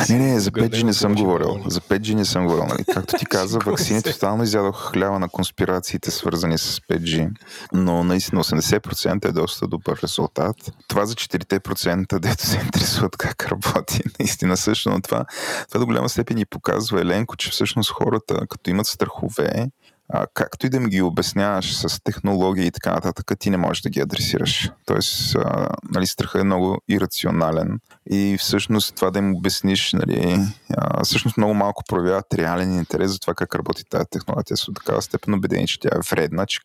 Не, 0.08 0.18
не, 0.18 0.40
за 0.40 0.50
5G 0.50 0.52
Градено 0.52 0.86
не 0.86 0.92
съм 0.92 1.14
говорил. 1.14 1.60
За 1.66 1.80
5G 1.80 2.14
не 2.14 2.24
съм 2.24 2.46
говорил. 2.46 2.64
Нали? 2.64 2.84
Както 2.94 3.16
ти 3.18 3.26
каза, 3.30 3.58
вакцините 3.58 4.08
се. 4.08 4.14
тотално 4.14 4.42
изядох 4.42 4.92
хляба 4.92 5.18
на 5.18 5.28
конспирациите, 5.28 6.10
свързани 6.10 6.58
с 6.58 6.80
5G. 6.80 7.30
Но 7.72 8.04
наистина 8.04 8.44
80% 8.44 9.28
е 9.28 9.32
доста 9.32 9.66
добър 9.66 10.00
резултат. 10.02 10.56
Това 10.88 11.06
за 11.06 11.14
4% 11.14 12.18
дето 12.18 12.46
се 12.46 12.56
интересуват 12.56 13.16
как 13.16 13.46
работи. 13.46 14.00
Наистина 14.20 14.56
също, 14.56 14.90
но 14.90 15.00
това, 15.00 15.24
това 15.68 15.80
до 15.80 15.86
голяма 15.86 16.08
степен 16.08 16.36
ни 16.36 16.44
показва 16.44 17.00
Еленко, 17.00 17.36
че 17.36 17.50
всъщност 17.50 17.90
хората, 17.90 18.46
като 18.50 18.70
имат 18.70 18.86
страхове, 18.86 19.70
а, 20.12 20.26
както 20.34 20.66
и 20.66 20.70
да 20.70 20.76
им 20.76 20.84
ги 20.84 21.02
обясняваш 21.02 21.76
с 21.76 22.02
технологии 22.04 22.66
и 22.66 22.70
така 22.70 22.92
нататък, 22.92 23.32
ти 23.38 23.50
не 23.50 23.56
можеш 23.56 23.82
да 23.82 23.90
ги 23.90 24.00
адресираш. 24.00 24.70
Тоест, 24.86 25.36
а, 25.36 25.68
нали, 25.90 26.06
страхът 26.06 26.40
е 26.40 26.44
много 26.44 26.78
ирационален 26.88 27.78
и 28.10 28.36
всъщност 28.40 28.96
това 28.96 29.10
да 29.10 29.18
им 29.18 29.34
обясниш, 29.34 29.92
нали, 29.92 30.38
а, 30.76 31.04
всъщност 31.04 31.36
много 31.36 31.54
малко 31.54 31.82
проявяват 31.88 32.34
реален 32.34 32.78
интерес 32.78 33.10
за 33.10 33.18
това 33.18 33.34
как 33.34 33.54
работи 33.54 33.84
тази 33.90 34.04
технология. 34.10 34.44
Те 34.44 34.56
са 34.56 34.72
такава 34.72 35.02
степен 35.02 35.34
убедени, 35.34 35.66
че 35.66 35.80
тя 35.80 35.88
е 35.88 36.10
вредна, 36.10 36.46
че 36.46 36.60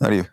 нали, 0.00 0.24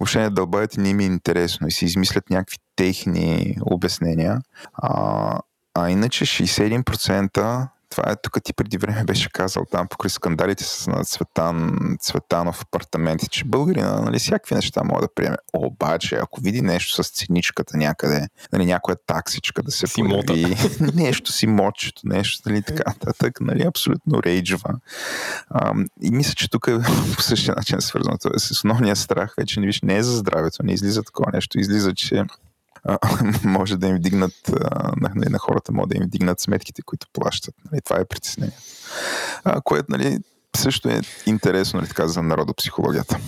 въобще 0.00 0.20
не 0.20 0.30
дълбаят 0.30 0.74
и 0.74 0.80
не 0.80 0.88
им 0.88 1.00
е 1.00 1.04
интересно 1.04 1.66
и 1.68 1.72
си 1.72 1.84
измислят 1.84 2.30
някакви 2.30 2.56
техни 2.76 3.56
обяснения. 3.60 4.38
А, 4.74 5.40
а 5.74 5.90
иначе 5.90 6.24
61% 6.24 7.68
това 7.90 8.12
е 8.12 8.16
тук 8.22 8.38
ти 8.44 8.52
преди 8.52 8.78
време 8.78 9.04
беше 9.04 9.30
казал 9.32 9.64
там 9.70 9.88
покрай 9.88 10.10
скандалите 10.10 10.64
с 10.64 10.90
Цветан, 11.04 11.78
Цветанов 12.00 12.62
апартаменти, 12.62 13.28
че 13.28 13.44
българина, 13.44 14.00
нали, 14.00 14.18
всякакви 14.18 14.54
неща 14.54 14.84
мога 14.84 15.00
да 15.00 15.14
приеме. 15.14 15.36
Обаче, 15.52 16.16
ако 16.16 16.40
види 16.40 16.62
нещо 16.62 17.02
с 17.02 17.10
ценичката 17.10 17.76
някъде, 17.76 18.28
нали, 18.52 18.66
някоя 18.66 18.96
таксичка 19.06 19.62
да 19.62 19.70
се 19.70 19.86
Си 19.86 20.02
появи, 20.02 20.56
нещо 20.94 21.32
си 21.32 21.46
мочето, 21.46 22.02
нещо, 22.04 22.48
нали, 22.48 22.62
така 22.62 22.82
нататък, 22.86 23.40
нали, 23.40 23.62
абсолютно 23.62 24.22
рейджва. 24.22 24.74
А, 25.50 25.74
и 26.02 26.10
мисля, 26.10 26.34
че 26.34 26.50
тук 26.50 26.66
е 26.68 26.78
по 27.16 27.22
същия 27.22 27.54
начин 27.54 27.78
е 27.78 27.80
свързано. 27.80 28.16
Тоест, 28.22 28.50
основният 28.50 28.98
страх 28.98 29.34
вече 29.38 29.60
не, 29.60 29.66
виж, 29.66 29.82
не 29.82 29.96
е 29.96 30.02
за 30.02 30.16
здравето, 30.16 30.62
не 30.62 30.72
излиза 30.72 31.02
такова 31.02 31.30
нещо, 31.32 31.60
излиза, 31.60 31.94
че 31.94 32.24
а, 32.84 32.98
може 33.44 33.76
да 33.76 33.86
им 33.86 33.96
вдигнат, 33.96 34.48
а, 34.48 34.92
на, 34.96 35.30
на, 35.30 35.38
хората 35.38 35.72
могат 35.72 35.90
да 35.90 35.96
им 35.96 36.02
вдигнат 36.02 36.40
сметките, 36.40 36.82
които 36.82 37.06
плащат. 37.12 37.54
Нали, 37.72 37.80
това 37.84 38.00
е 38.00 38.04
притеснение. 38.04 38.56
А, 39.44 39.60
което 39.60 39.86
нали, 39.88 40.18
също 40.56 40.88
е 40.88 41.00
интересно 41.26 41.80
нали, 41.80 41.88
така, 41.88 42.08
за 42.08 42.22
народопсихологията. 42.22 43.18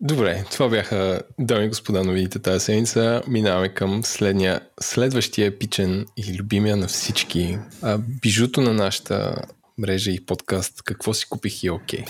Добре, 0.00 0.44
това 0.50 0.68
бяха, 0.68 1.22
дами 1.38 1.64
и 1.64 1.68
господа, 1.68 2.04
новините 2.04 2.38
тази 2.38 2.64
седмица. 2.64 3.22
Минаваме 3.28 3.68
към 3.68 4.04
следния, 4.04 4.60
следващия 4.80 5.46
епичен 5.46 6.06
и 6.16 6.38
любимия 6.38 6.76
на 6.76 6.86
всички 6.86 7.58
а, 7.82 7.98
бижуто 7.98 8.60
на 8.60 8.72
нашата 8.72 9.42
мрежа 9.78 10.10
и 10.10 10.26
подкаст 10.26 10.82
Какво 10.82 11.14
си 11.14 11.28
купих 11.28 11.62
и 11.62 11.70
окей. 11.70 12.04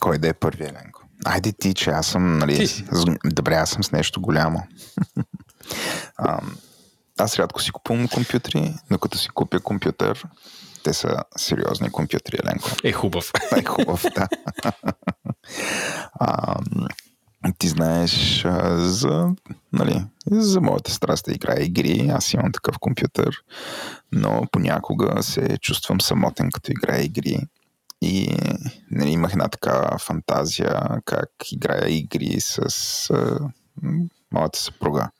Кой 0.00 0.18
да 0.18 0.28
е 0.28 0.32
първи, 0.32 0.64
Еленко? 0.64 1.05
Айде 1.26 1.52
ти, 1.52 1.74
че 1.74 1.90
аз 1.90 2.06
съм, 2.06 2.38
нали, 2.38 2.56
Ти 2.56 2.66
с, 2.66 3.04
добре, 3.24 3.54
аз 3.54 3.70
съм 3.70 3.84
с 3.84 3.92
нещо 3.92 4.20
голямо. 4.20 4.62
а, 6.16 6.40
аз 7.18 7.38
рядко 7.38 7.62
си 7.62 7.70
купувам 7.70 8.08
компютри, 8.08 8.74
но 8.90 8.98
като 8.98 9.18
си 9.18 9.28
купя 9.28 9.60
компютър, 9.60 10.24
те 10.84 10.92
са 10.92 11.16
сериозни 11.36 11.90
компютри, 11.90 12.38
Еленко. 12.44 12.70
Е 12.84 12.92
хубав. 12.92 13.32
Е 13.56 13.64
хубав, 13.64 14.04
да. 14.14 14.28
а, 16.20 16.56
ти 17.58 17.68
знаеш 17.68 18.44
а, 18.44 18.78
за, 18.78 19.30
нали, 19.72 20.04
за 20.30 20.60
моята 20.60 20.90
страст 20.90 21.24
да 21.24 21.32
играя 21.32 21.64
игри. 21.64 22.10
Аз 22.12 22.32
имам 22.32 22.52
такъв 22.52 22.78
компютър, 22.78 23.36
но 24.12 24.42
понякога 24.52 25.22
се 25.22 25.58
чувствам 25.58 26.00
самотен 26.00 26.50
като 26.50 26.72
играя 26.72 27.04
игри. 27.04 27.38
И 28.02 28.36
нали, 28.90 29.10
имах 29.10 29.32
една 29.32 29.48
така 29.48 29.98
фантазия 29.98 30.88
как 31.04 31.30
играя 31.52 31.88
игри 31.88 32.40
с 32.40 32.60
а, 33.10 33.38
моята 34.32 34.58
съпруга. 34.58 35.10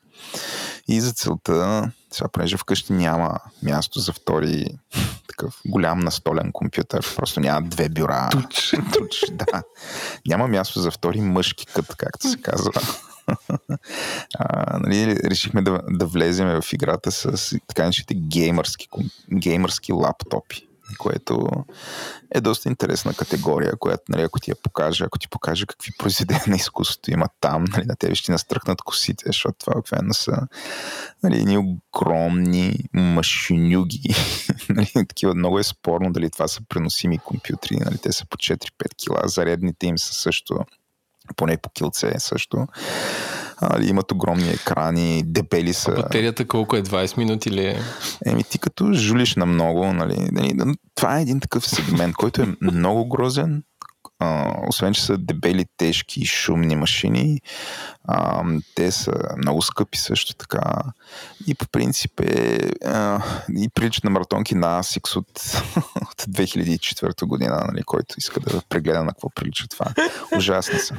И 0.87 1.01
за 1.01 1.13
целта, 1.13 1.91
сега 2.11 2.27
понеже 2.27 2.57
вкъщи 2.57 2.93
няма 2.93 3.39
място 3.63 3.99
за 3.99 4.13
втори 4.13 4.67
такъв 5.27 5.61
голям 5.65 5.99
настолен 5.99 6.51
компютър, 6.51 7.15
просто 7.15 7.39
няма 7.39 7.61
две 7.61 7.89
бюра. 7.89 8.29
Туч. 8.31 8.73
Туч, 8.93 9.31
да. 9.31 9.63
Няма 10.27 10.47
място 10.47 10.79
за 10.79 10.91
втори 10.91 11.21
мъжки 11.21 11.65
кът, 11.65 11.95
както 11.95 12.29
се 12.29 12.41
казва. 12.41 12.71
а, 14.39 14.79
нали, 14.79 15.15
решихме 15.15 15.61
да, 15.61 15.81
да 15.89 16.05
влезем 16.05 16.61
в 16.61 16.73
играта 16.73 17.11
с 17.11 17.55
така 17.67 17.83
наречените 17.83 18.13
геймърски, 18.13 18.87
геймърски 19.33 19.93
лаптопи 19.93 20.67
което 20.97 21.49
е 22.31 22.41
доста 22.41 22.69
интересна 22.69 23.13
категория, 23.13 23.77
която, 23.79 24.03
нали, 24.09 24.21
ако 24.21 24.39
ти 24.39 24.51
я 24.51 24.55
покажа, 24.55 25.05
ако 25.05 25.19
ти 25.19 25.27
покажа 25.29 25.65
какви 25.65 25.91
произведения 25.97 26.43
на 26.47 26.55
изкуството 26.55 27.11
има 27.11 27.27
там, 27.41 27.63
нали, 27.63 27.85
на 27.85 27.95
тебе 27.95 28.15
ще 28.15 28.31
настръхнат 28.31 28.81
косите, 28.81 29.23
защото 29.27 29.57
това 29.59 29.73
обикновено 29.77 30.13
са 30.13 30.47
нали, 31.23 31.37
едни 31.37 31.57
огромни 31.57 32.79
машинюги. 32.93 34.15
нали, 34.69 34.91
такива 34.93 35.35
много 35.35 35.59
е 35.59 35.63
спорно 35.63 36.13
дали 36.13 36.29
това 36.29 36.47
са 36.47 36.61
преносими 36.69 37.17
компютри, 37.17 37.75
нали, 37.77 37.97
те 37.97 38.11
са 38.11 38.25
по 38.25 38.37
4-5 38.37 38.67
кила, 38.97 39.21
зарядните 39.25 39.87
им 39.87 39.97
са 39.97 40.13
също 40.13 40.65
поне 41.35 41.57
по 41.57 41.69
килце 41.69 42.13
също. 42.19 42.67
А, 43.61 43.83
имат 43.83 44.11
огромни 44.11 44.49
екрани, 44.49 45.23
дебели 45.25 45.73
са. 45.73 45.91
А 45.91 45.95
батерията 45.95 46.47
колко 46.47 46.75
е? 46.75 46.83
20 46.83 47.17
минути 47.17 47.51
ли 47.51 47.65
е? 47.65 47.79
Еми 48.25 48.43
ти 48.43 48.59
като 48.59 48.93
жулиш 48.93 49.35
на 49.35 49.45
много, 49.45 49.93
нали, 49.93 50.29
нали, 50.31 50.75
това 50.95 51.19
е 51.19 51.21
един 51.21 51.39
такъв 51.39 51.67
сегмент, 51.67 52.15
който 52.15 52.41
е 52.41 52.55
много 52.61 53.09
грозен, 53.09 53.63
а, 54.19 54.53
освен, 54.67 54.93
че 54.93 55.03
са 55.03 55.17
дебели, 55.17 55.65
тежки 55.77 56.19
и 56.19 56.25
шумни 56.25 56.75
машини, 56.75 57.41
а, 58.03 58.43
те 58.75 58.91
са 58.91 59.13
много 59.37 59.61
скъпи 59.61 59.97
също 59.97 60.35
така. 60.35 60.73
И 61.47 61.55
по 61.55 61.67
принцип 61.67 62.19
е 62.19 62.59
а, 62.85 63.23
и 63.57 63.69
приличат 63.69 64.03
на 64.03 64.09
маратонки 64.09 64.55
на 64.55 64.83
ASICS 64.83 65.15
от, 65.15 65.29
от 66.01 66.35
2004 66.35 67.25
година, 67.25 67.65
нали, 67.67 67.83
който 67.83 68.15
иска 68.17 68.39
да 68.39 68.61
прегледа 68.69 69.03
на 69.03 69.11
какво 69.11 69.29
прилича 69.29 69.67
това. 69.67 69.85
Ужасни 70.37 70.79
са. 70.79 70.95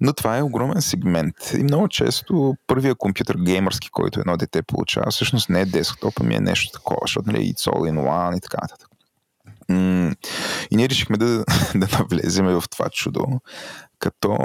Но 0.00 0.12
това 0.12 0.38
е 0.38 0.42
огромен 0.42 0.82
сегмент. 0.82 1.34
И 1.58 1.62
много 1.62 1.88
често 1.88 2.54
първия 2.66 2.94
компютър 2.94 3.36
геймърски, 3.36 3.90
който 3.90 4.20
едно 4.20 4.36
дете 4.36 4.62
получава, 4.62 5.10
всъщност 5.10 5.48
не 5.48 5.60
е 5.60 5.64
десктоп, 5.64 6.14
ами 6.20 6.34
е 6.34 6.40
нещо 6.40 6.72
такова, 6.72 6.98
защото 7.02 7.32
нали, 7.32 7.54
it's 7.54 7.70
all 7.70 7.92
in 7.92 8.00
one 8.00 8.36
и 8.36 8.40
така 8.40 8.58
нататък. 8.62 8.88
И 10.70 10.76
ние 10.76 10.88
решихме 10.88 11.16
да, 11.16 11.44
да 11.74 11.88
навлеземе 11.98 12.54
в 12.54 12.64
това 12.70 12.88
чудо, 12.88 13.26
като 13.98 14.36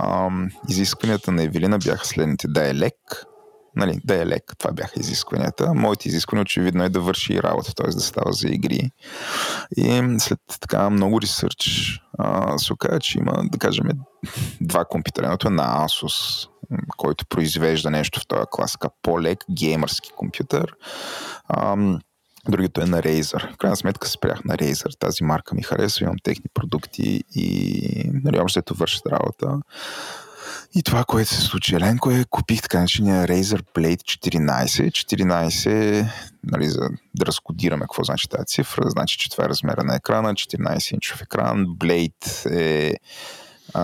ам, 0.00 0.50
изискванията 0.68 1.32
на 1.32 1.42
Евелина 1.42 1.78
бяха 1.78 2.06
следните. 2.06 2.48
Да 2.48 2.68
е 2.68 2.74
лек, 2.74 3.24
нали, 3.78 4.00
да 4.04 4.22
е 4.22 4.26
лек, 4.26 4.52
това 4.58 4.72
бяха 4.72 5.00
изискванията. 5.00 5.74
Моите 5.74 6.08
изисквания 6.08 6.42
очевидно 6.42 6.84
е 6.84 6.88
да 6.88 7.00
върши 7.00 7.42
работа, 7.42 7.74
т.е. 7.74 7.90
да 7.90 8.00
става 8.00 8.32
за 8.32 8.48
игри. 8.48 8.90
И 9.76 10.16
след 10.18 10.40
така 10.60 10.90
много 10.90 11.20
ресърч 11.20 12.00
се 12.56 12.72
оказа, 12.72 13.00
че 13.00 13.18
има, 13.18 13.42
да 13.44 13.58
кажем, 13.58 13.86
два 14.60 14.84
компютъра. 14.84 15.26
Едното 15.26 15.48
е 15.48 15.50
на 15.50 15.88
Asus, 15.88 16.48
който 16.96 17.26
произвежда 17.26 17.90
нещо 17.90 18.20
в 18.20 18.26
този 18.26 18.42
клас, 18.50 18.76
по-лек 19.02 19.44
геймърски 19.50 20.10
компютър. 20.16 20.74
Другото 22.48 22.80
е 22.80 22.86
на 22.86 23.02
Razer. 23.02 23.54
В 23.54 23.56
крайна 23.56 23.76
сметка 23.76 24.08
спрях 24.08 24.44
на 24.44 24.56
Razer. 24.56 24.98
Тази 24.98 25.24
марка 25.24 25.54
ми 25.54 25.62
харесва, 25.62 26.04
имам 26.04 26.16
техни 26.22 26.44
продукти 26.54 27.24
и 27.34 28.10
нали, 28.24 28.40
общо 28.40 28.74
вършат 28.74 29.06
работа. 29.06 29.60
И 30.74 30.82
това, 30.82 31.04
което 31.04 31.30
се 31.30 31.40
случи, 31.40 31.74
Еленко, 31.74 32.10
е 32.10 32.24
купих 32.30 32.62
така 32.62 32.80
начиния 32.80 33.26
Razer 33.28 33.62
Blade 33.74 34.02
14. 34.02 34.90
14, 34.90 36.10
нали, 36.44 36.68
за 36.68 36.88
да 37.14 37.26
разкодираме 37.26 37.82
какво 37.82 38.04
значи 38.04 38.28
тази 38.28 38.46
цифра, 38.46 38.90
значи, 38.90 39.18
че 39.18 39.30
това 39.30 39.44
е 39.44 39.48
размера 39.48 39.84
на 39.84 39.96
екрана, 39.96 40.34
14-инчов 40.34 41.22
екран. 41.22 41.66
Blade 41.66 42.50
е 42.50 42.94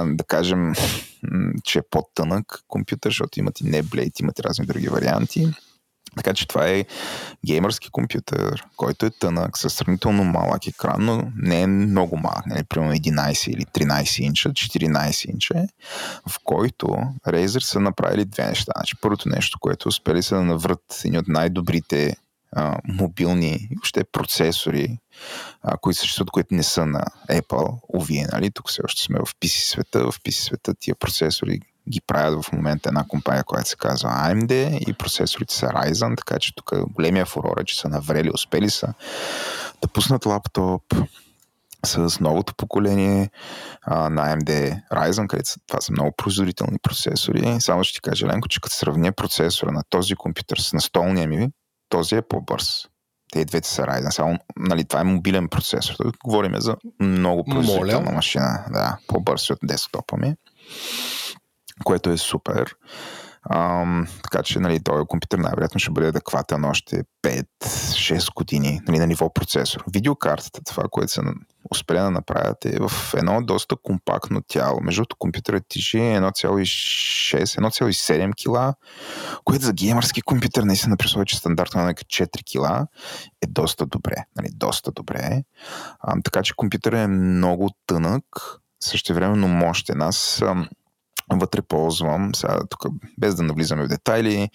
да 0.05 0.25
кажем, 0.25 0.73
че 1.65 1.79
е 1.79 1.83
по-тънък 1.91 2.65
компютър, 2.69 3.11
защото 3.11 3.41
имат 3.41 3.61
и 3.61 3.65
не 3.65 3.83
Blade, 3.83 4.21
имат 4.21 4.39
и 4.39 4.43
разни 4.43 4.67
други 4.67 4.89
варианти. 4.89 5.49
Така 6.17 6.35
че 6.35 6.49
това 6.49 6.69
е 6.69 6.85
геймърски 7.47 7.91
компютър, 7.91 8.65
който 8.77 9.07
е 9.07 9.11
тънък, 9.11 9.59
със 9.59 9.75
сравнително 9.75 10.25
малък 10.25 10.67
екран, 10.67 11.05
но 11.05 11.33
не 11.37 11.63
е 11.63 11.67
много 11.67 12.17
малък, 12.17 12.47
нали, 12.47 12.65
примерно 12.65 12.95
11 12.95 13.49
или 13.51 13.65
13 13.65 14.23
инча, 14.23 14.49
14 14.49 15.31
инча, 15.31 15.55
в 16.29 16.39
който 16.45 16.87
Razer 17.27 17.59
са 17.59 17.81
направили 17.81 18.25
две 18.25 18.47
неща. 18.47 18.73
Значи, 18.77 18.97
първото 19.01 19.29
нещо, 19.29 19.59
което 19.61 19.89
успели 19.89 20.23
са 20.23 20.35
да 20.35 20.43
наврат 20.43 21.01
едни 21.05 21.19
от 21.19 21.29
най-добрите 21.29 22.17
а, 22.53 22.77
мобилни 22.85 23.69
въобще 23.71 24.05
процесори, 24.05 24.99
а, 25.63 25.77
които 25.77 25.99
съществуват, 25.99 26.31
които 26.31 26.55
не 26.55 26.63
са 26.63 26.87
на 26.87 27.05
Apple, 27.31 27.79
уви, 27.89 28.25
нали? 28.33 28.51
Тук 28.51 28.69
все 28.69 28.83
още 28.85 29.03
сме 29.03 29.19
в 29.19 29.35
PC 29.41 29.71
света. 29.71 30.11
В 30.11 30.21
PC 30.21 30.31
света 30.31 30.75
тия 30.81 30.95
процесори 30.95 31.61
ги 31.91 32.01
правят 32.01 32.45
в 32.45 32.53
момента 32.53 32.89
една 32.89 33.05
компания, 33.09 33.45
която 33.45 33.69
се 33.69 33.77
казва 33.77 34.09
AMD 34.09 34.79
и 34.89 34.93
процесорите 34.93 35.55
са 35.55 35.67
Ryzen, 35.67 36.17
така 36.17 36.39
че 36.39 36.55
тук 36.55 36.73
големия 36.93 37.27
фурор 37.27 37.57
е, 37.61 37.65
че 37.65 37.81
са 37.81 37.89
наврели, 37.89 38.31
успели 38.35 38.71
са 38.71 38.95
да 39.83 39.89
пуснат 39.89 40.27
лаптоп 40.27 40.83
с 41.87 42.21
новото 42.21 42.55
поколение 42.55 43.31
а, 43.83 44.11
на 44.11 44.37
AMD 44.37 44.81
Ryzen, 44.93 45.27
където 45.27 45.49
са, 45.49 45.61
това 45.67 45.81
са 45.81 45.93
много 45.93 46.13
производителни 46.17 46.79
процесори. 46.83 47.57
Само 47.61 47.85
ще 47.85 47.95
ти 47.95 48.01
кажа, 48.01 48.27
Ленко, 48.27 48.49
че 48.49 48.61
като 48.61 48.75
сравня 48.75 49.13
процесора 49.13 49.73
на 49.73 49.83
този 49.91 50.15
компютър 50.15 50.59
с 50.59 50.73
настолния 50.73 51.29
ми, 51.29 51.49
този 51.89 52.15
е 52.15 52.23
по-бърз. 52.23 52.87
Те 53.33 53.45
двете 53.45 53.69
са 53.69 53.83
Ryzen. 53.83 54.11
Само, 54.11 54.39
нали, 54.57 54.85
това 54.85 55.01
е 55.01 55.05
мобилен 55.05 55.49
процесор. 55.49 55.95
Тук 55.95 56.17
говорим 56.25 56.55
за 56.57 56.77
много 57.01 57.45
производителна 57.45 58.05
Моля. 58.05 58.15
машина. 58.15 58.65
Да, 58.71 58.99
по-бърз 59.07 59.51
от 59.51 59.59
десктопа 59.63 60.17
ми 60.17 60.35
което 61.85 62.11
е 62.11 62.17
супер. 62.17 62.77
Ам, 63.51 64.07
така 64.23 64.43
че 64.43 64.61
нали, 64.61 64.83
този 64.83 65.07
компютър 65.09 65.39
най-вероятно 65.39 65.81
ще 65.81 65.91
бъде 65.91 66.09
адекватен 66.09 66.65
още 66.65 67.03
5-6 67.23 68.35
години 68.35 68.81
нали, 68.89 68.99
на 68.99 69.07
ниво 69.07 69.33
процесор. 69.33 69.85
Видеокартата, 69.93 70.61
това, 70.65 70.85
което 70.91 71.13
са 71.13 71.23
успели 71.71 71.99
да 71.99 72.11
направят 72.11 72.65
е 72.65 72.79
в 72.81 73.15
едно 73.17 73.43
доста 73.43 73.77
компактно 73.83 74.41
тяло. 74.49 74.81
Между 74.81 75.01
другото, 75.01 75.17
компютърът 75.19 75.65
тежи 75.69 75.99
1,6-1,7 75.99 78.35
кила, 78.35 78.75
което 79.45 79.65
за 79.65 79.73
геймърски 79.73 80.23
компютър 80.23 80.63
наистина 80.63 80.97
при 80.97 81.25
че 81.27 81.37
стандартно 81.37 81.89
е 81.89 81.95
4 81.95 82.45
кила 82.45 82.87
е 83.43 83.47
доста 83.47 83.87
добре. 83.87 84.17
Нали, 84.37 84.49
доста 84.55 84.93
добре. 84.93 85.43
А, 86.01 86.21
така 86.25 86.43
че 86.43 86.55
компютърът 86.57 86.99
е 86.99 87.07
много 87.07 87.71
тънък, 87.87 88.25
същевременно 88.81 89.49
мощен. 89.49 90.03
Аз 90.03 90.43
вътре 91.33 91.63
ползвам, 91.63 92.35
сега 92.35 92.61
тук 92.71 92.87
без 93.19 93.35
да 93.35 93.43
навлизаме 93.43 93.85
в 93.85 93.89
детайли, 93.89 94.49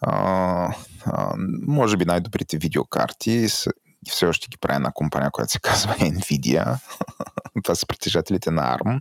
а, 0.00 0.74
а, 1.06 1.32
може 1.66 1.96
би 1.96 2.04
най-добрите 2.04 2.58
видеокарти 2.58 3.48
са, 3.48 3.70
все 4.08 4.26
още 4.26 4.48
ги 4.48 4.56
прави 4.60 4.76
една 4.76 4.92
компания, 4.94 5.30
която 5.30 5.52
се 5.52 5.60
казва 5.60 5.94
Nvidia. 5.98 6.78
Това 7.62 7.74
са 7.74 7.86
притежателите 7.86 8.50
на 8.50 8.78
ARM, 8.78 9.00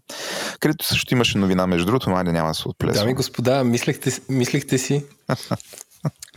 където 0.60 0.86
също 0.86 1.14
имаше 1.14 1.38
новина, 1.38 1.68
между 1.68 1.86
другото, 1.86 2.10
но 2.10 2.24
няма 2.24 2.48
да 2.48 2.54
се 2.54 2.68
отплесва. 2.68 3.02
Дами 3.02 3.14
господа, 3.14 3.64
мислехте, 3.64 4.12
мислехте 4.30 4.78
си, 4.78 5.06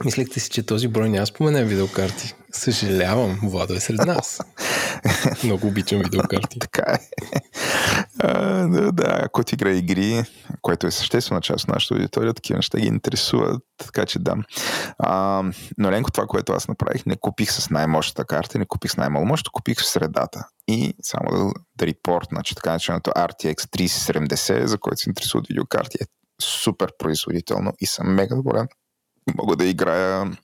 Мислехте 0.05 0.41
си, 0.41 0.51
че 0.51 0.67
този 0.67 0.89
брой 0.89 1.11
няма 1.11 1.27
спомене 1.27 1.65
видеокарти. 1.65 2.35
Съжалявам, 2.53 3.41
Владо 3.43 3.75
е 3.75 3.81
сред 3.81 3.99
нас. 4.07 4.41
Много 5.45 5.67
обичам 5.67 5.99
видеокарти. 5.99 6.59
така 6.59 6.83
е. 6.93 6.99
А, 8.19 8.67
да, 8.69 8.93
да, 8.93 9.29
който 9.33 9.55
играе 9.55 9.73
игри, 9.73 10.25
което 10.63 10.87
е 10.87 10.91
съществена 10.91 11.41
част 11.41 11.65
от 11.65 11.69
нашата 11.69 11.95
аудитория, 11.95 12.35
такива 12.35 12.57
неща 12.57 12.79
ги 12.79 12.87
интересуват, 12.87 13.63
така 13.79 14.07
че 14.07 14.19
да. 14.19 14.37
А, 14.99 15.43
но 15.79 15.91
Ленко, 15.91 16.11
това, 16.11 16.27
което 16.27 16.53
аз 16.53 16.69
направих, 16.69 17.07
не 17.07 17.17
купих 17.17 17.53
с 17.53 17.71
най-мощната 17.71 18.25
карта, 18.25 18.59
не 18.59 18.67
купих 18.67 18.91
с 18.91 18.97
най-мало 18.97 19.27
мощ, 19.27 19.49
купих 19.49 19.79
в 19.79 19.87
средата. 19.87 20.45
И 20.69 20.95
само 21.03 21.31
да, 21.31 21.53
да 21.77 21.87
репортна, 21.87 22.43
че 22.43 22.55
така 22.55 22.73
начинаното 22.73 23.11
RTX 23.11 23.55
3070, 23.55 24.65
за 24.65 24.79
който 24.79 25.01
се 25.01 25.11
интересуват 25.11 25.47
видеокарти, 25.49 25.99
е 26.01 26.07
супер 26.43 26.93
производително 26.99 27.73
и 27.81 27.87
съм 27.87 28.15
мега 28.15 28.37
доволен 28.37 28.69
мога 29.35 29.57
да 29.57 29.65
играя 29.65 30.37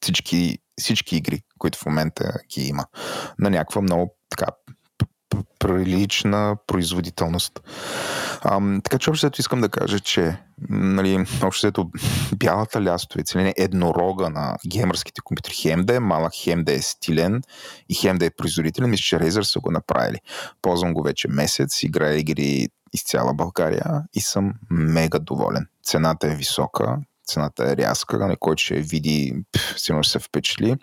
всички, 0.00 0.58
всички 0.78 1.16
игри, 1.16 1.42
които 1.58 1.78
в 1.78 1.86
момента 1.86 2.32
ги 2.54 2.68
има. 2.68 2.84
На 3.38 3.50
някаква 3.50 3.82
много 3.82 4.14
така 4.30 4.46
прилична 5.58 6.56
производителност. 6.66 7.60
А, 8.40 8.80
така 8.82 8.98
че 8.98 9.10
общо 9.10 9.30
искам 9.38 9.60
да 9.60 9.68
кажа, 9.68 10.00
че 10.00 10.36
нали, 10.68 11.26
общо 11.42 11.90
бялата 12.36 12.82
лястовица, 12.82 13.38
или 13.38 13.44
не, 13.44 13.54
еднорога 13.56 14.30
на 14.30 14.56
геймърските 14.68 15.20
компютри, 15.20 15.54
хем 15.54 15.84
да 15.84 15.94
е 15.94 16.00
малък, 16.00 16.32
хем 16.34 16.64
да 16.64 16.72
е 16.72 16.78
стилен 16.78 17.42
и 17.88 17.94
хем 17.94 18.18
да 18.18 18.26
е 18.26 18.30
производителен, 18.30 18.90
мисля, 18.90 19.02
че 19.02 19.18
Razer 19.18 19.42
са 19.42 19.60
го 19.60 19.70
направили. 19.70 20.18
Ползвам 20.62 20.94
го 20.94 21.02
вече 21.02 21.28
месец, 21.28 21.82
играя 21.82 22.18
игри 22.18 22.68
из 22.92 23.04
цяла 23.04 23.34
България 23.34 24.02
и 24.12 24.20
съм 24.20 24.52
мега 24.70 25.18
доволен. 25.18 25.66
Цената 25.84 26.26
е 26.26 26.36
висока, 26.36 26.96
цената 27.30 27.70
е 27.70 27.76
рязка, 27.76 28.18
на 28.18 28.26
нали, 28.26 28.36
който 28.40 28.62
ще 28.62 28.80
види, 28.80 29.44
сигурно 29.76 30.02
ще 30.02 30.12
се 30.12 30.18
впечатли. 30.18 30.76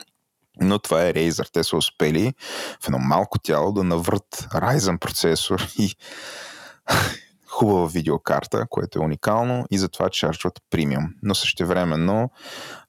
Но 0.61 0.79
това 0.79 1.07
е 1.07 1.13
Razer. 1.13 1.49
Те 1.53 1.63
са 1.63 1.77
успели 1.77 2.33
в 2.81 2.87
едно 2.87 2.99
малко 2.99 3.39
тяло 3.39 3.71
да 3.71 3.83
наврат 3.83 4.47
Ryzen 4.51 4.99
процесор 4.99 5.67
и 5.79 5.95
хубава 7.47 7.87
видеокарта, 7.87 8.65
което 8.69 8.99
е 8.99 9.05
уникално 9.05 9.65
и 9.71 9.77
затова 9.77 10.09
чарджват 10.09 10.59
премиум. 10.69 11.05
Но 11.23 11.35
същевременно 11.35 12.29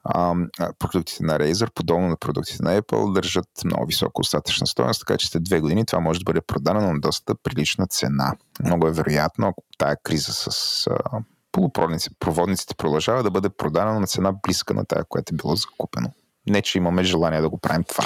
а, 0.04 0.34
продуктите 0.78 1.24
на 1.24 1.38
Razer, 1.38 1.70
подобно 1.74 2.08
на 2.08 2.16
продуктите 2.16 2.62
на 2.62 2.82
Apple, 2.82 3.12
държат 3.12 3.48
много 3.64 3.86
висока 3.86 4.20
остатъчна 4.20 4.66
стоеност, 4.66 5.00
така 5.00 5.16
че 5.16 5.28
след 5.28 5.44
две 5.44 5.60
години 5.60 5.86
това 5.86 6.00
може 6.00 6.18
да 6.20 6.24
бъде 6.24 6.40
продадено 6.40 6.92
на 6.92 7.00
доста 7.00 7.34
прилична 7.34 7.86
цена. 7.86 8.34
Много 8.64 8.86
е 8.86 8.92
вероятно, 8.92 9.46
ако 9.46 9.62
тая 9.78 9.96
криза 10.02 10.32
с 10.32 10.86
а, 10.86 11.20
полупроводниците 11.58 12.74
продължава 12.74 13.22
да 13.22 13.30
бъде 13.30 13.48
продадено 13.48 14.00
на 14.00 14.06
цена 14.06 14.32
близка 14.32 14.74
на 14.74 14.84
тая, 14.84 15.04
която 15.04 15.34
е 15.34 15.36
било 15.36 15.56
закупено. 15.56 16.10
Не, 16.46 16.62
че 16.62 16.78
имаме 16.78 17.04
желание 17.04 17.40
да 17.40 17.48
го 17.48 17.58
правим 17.58 17.84
това. 17.84 18.04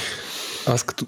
Аз 0.67 0.83
като, 0.83 1.07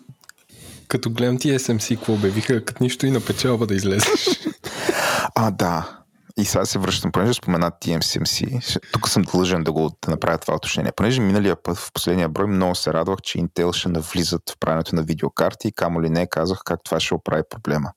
като 0.89 1.11
гледам 1.11 1.39
ти 1.39 1.59
SMC, 1.59 1.97
какво 1.97 2.13
обявиха, 2.13 2.65
като 2.65 2.83
нищо 2.83 3.07
и 3.07 3.11
на 3.11 3.21
печалба 3.21 3.67
да 3.67 3.75
излезеш. 3.75 4.41
а, 5.35 5.51
да. 5.51 6.05
И 6.37 6.45
сега 6.45 6.65
се 6.65 6.79
връщам, 6.79 7.13
понеже 7.13 7.35
спомена 7.35 7.71
TMCMC, 7.71 8.81
тук 8.93 9.09
съм 9.09 9.23
длъжен 9.23 9.65
да 9.65 9.73
го 9.73 9.91
да 10.03 10.11
направя 10.11 10.39
това 10.39 10.55
уточнение. 10.55 10.93
Понеже 10.97 11.21
миналия 11.21 11.63
път 11.63 11.77
в 11.77 11.93
последния 11.93 12.29
брой 12.29 12.47
много 12.47 12.75
се 12.75 12.93
радвах, 12.93 13.19
че 13.23 13.39
Intel 13.39 13.73
ще 13.73 13.89
навлизат 13.89 14.51
в 14.51 14.59
правенето 14.61 14.97
на 14.97 15.03
видеокарти 15.03 15.69
и 15.69 15.73
камо 15.73 16.03
ли 16.03 16.11
не 16.11 16.27
казах 16.27 16.59
как 16.65 16.81
това 16.85 17.01
ще 17.01 17.15
оправи 17.15 17.43
проблема. 17.51 17.91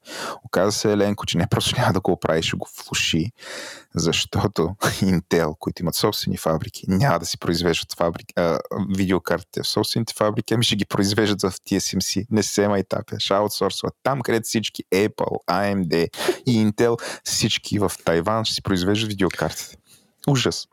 Оказа 0.43 0.71
се, 0.71 0.91
Еленко, 0.91 1.25
че 1.25 1.37
не 1.37 1.47
просто 1.47 1.75
няма 1.81 1.93
да 1.93 1.99
го 1.99 2.11
оправи, 2.11 2.43
ще 2.43 2.57
го 2.57 2.67
влуши, 2.85 3.31
защото 3.99 4.61
Intel, 4.81 5.53
които 5.59 5.81
имат 5.81 5.95
собствени 5.95 6.37
фабрики, 6.37 6.85
няма 6.87 7.19
да 7.19 7.25
си 7.25 7.37
произвеждат 7.37 7.93
фабрики, 7.97 8.33
а, 8.35 8.59
видеокартите 8.95 9.63
в 9.63 9.67
собствените 9.67 10.13
фабрики, 10.17 10.53
ами 10.53 10.63
ще 10.63 10.75
ги 10.75 10.85
произвеждат 10.85 11.41
в 11.41 11.51
TSMC. 11.51 12.25
Не 12.31 12.43
се 12.43 12.67
майтапя, 12.67 13.19
ще 13.19 13.33
аутсорсват 13.33 13.93
там, 14.03 14.21
където 14.21 14.43
всички 14.43 14.83
Apple, 14.93 15.37
AMD 15.49 16.09
и 16.45 16.65
Intel, 16.65 17.19
всички 17.23 17.79
в 17.79 17.91
Тайван 18.05 18.45
ще 18.45 18.55
си 18.55 18.61
произвеждат 18.61 19.09
видеокартите. 19.09 19.77
Ужас. 20.27 20.67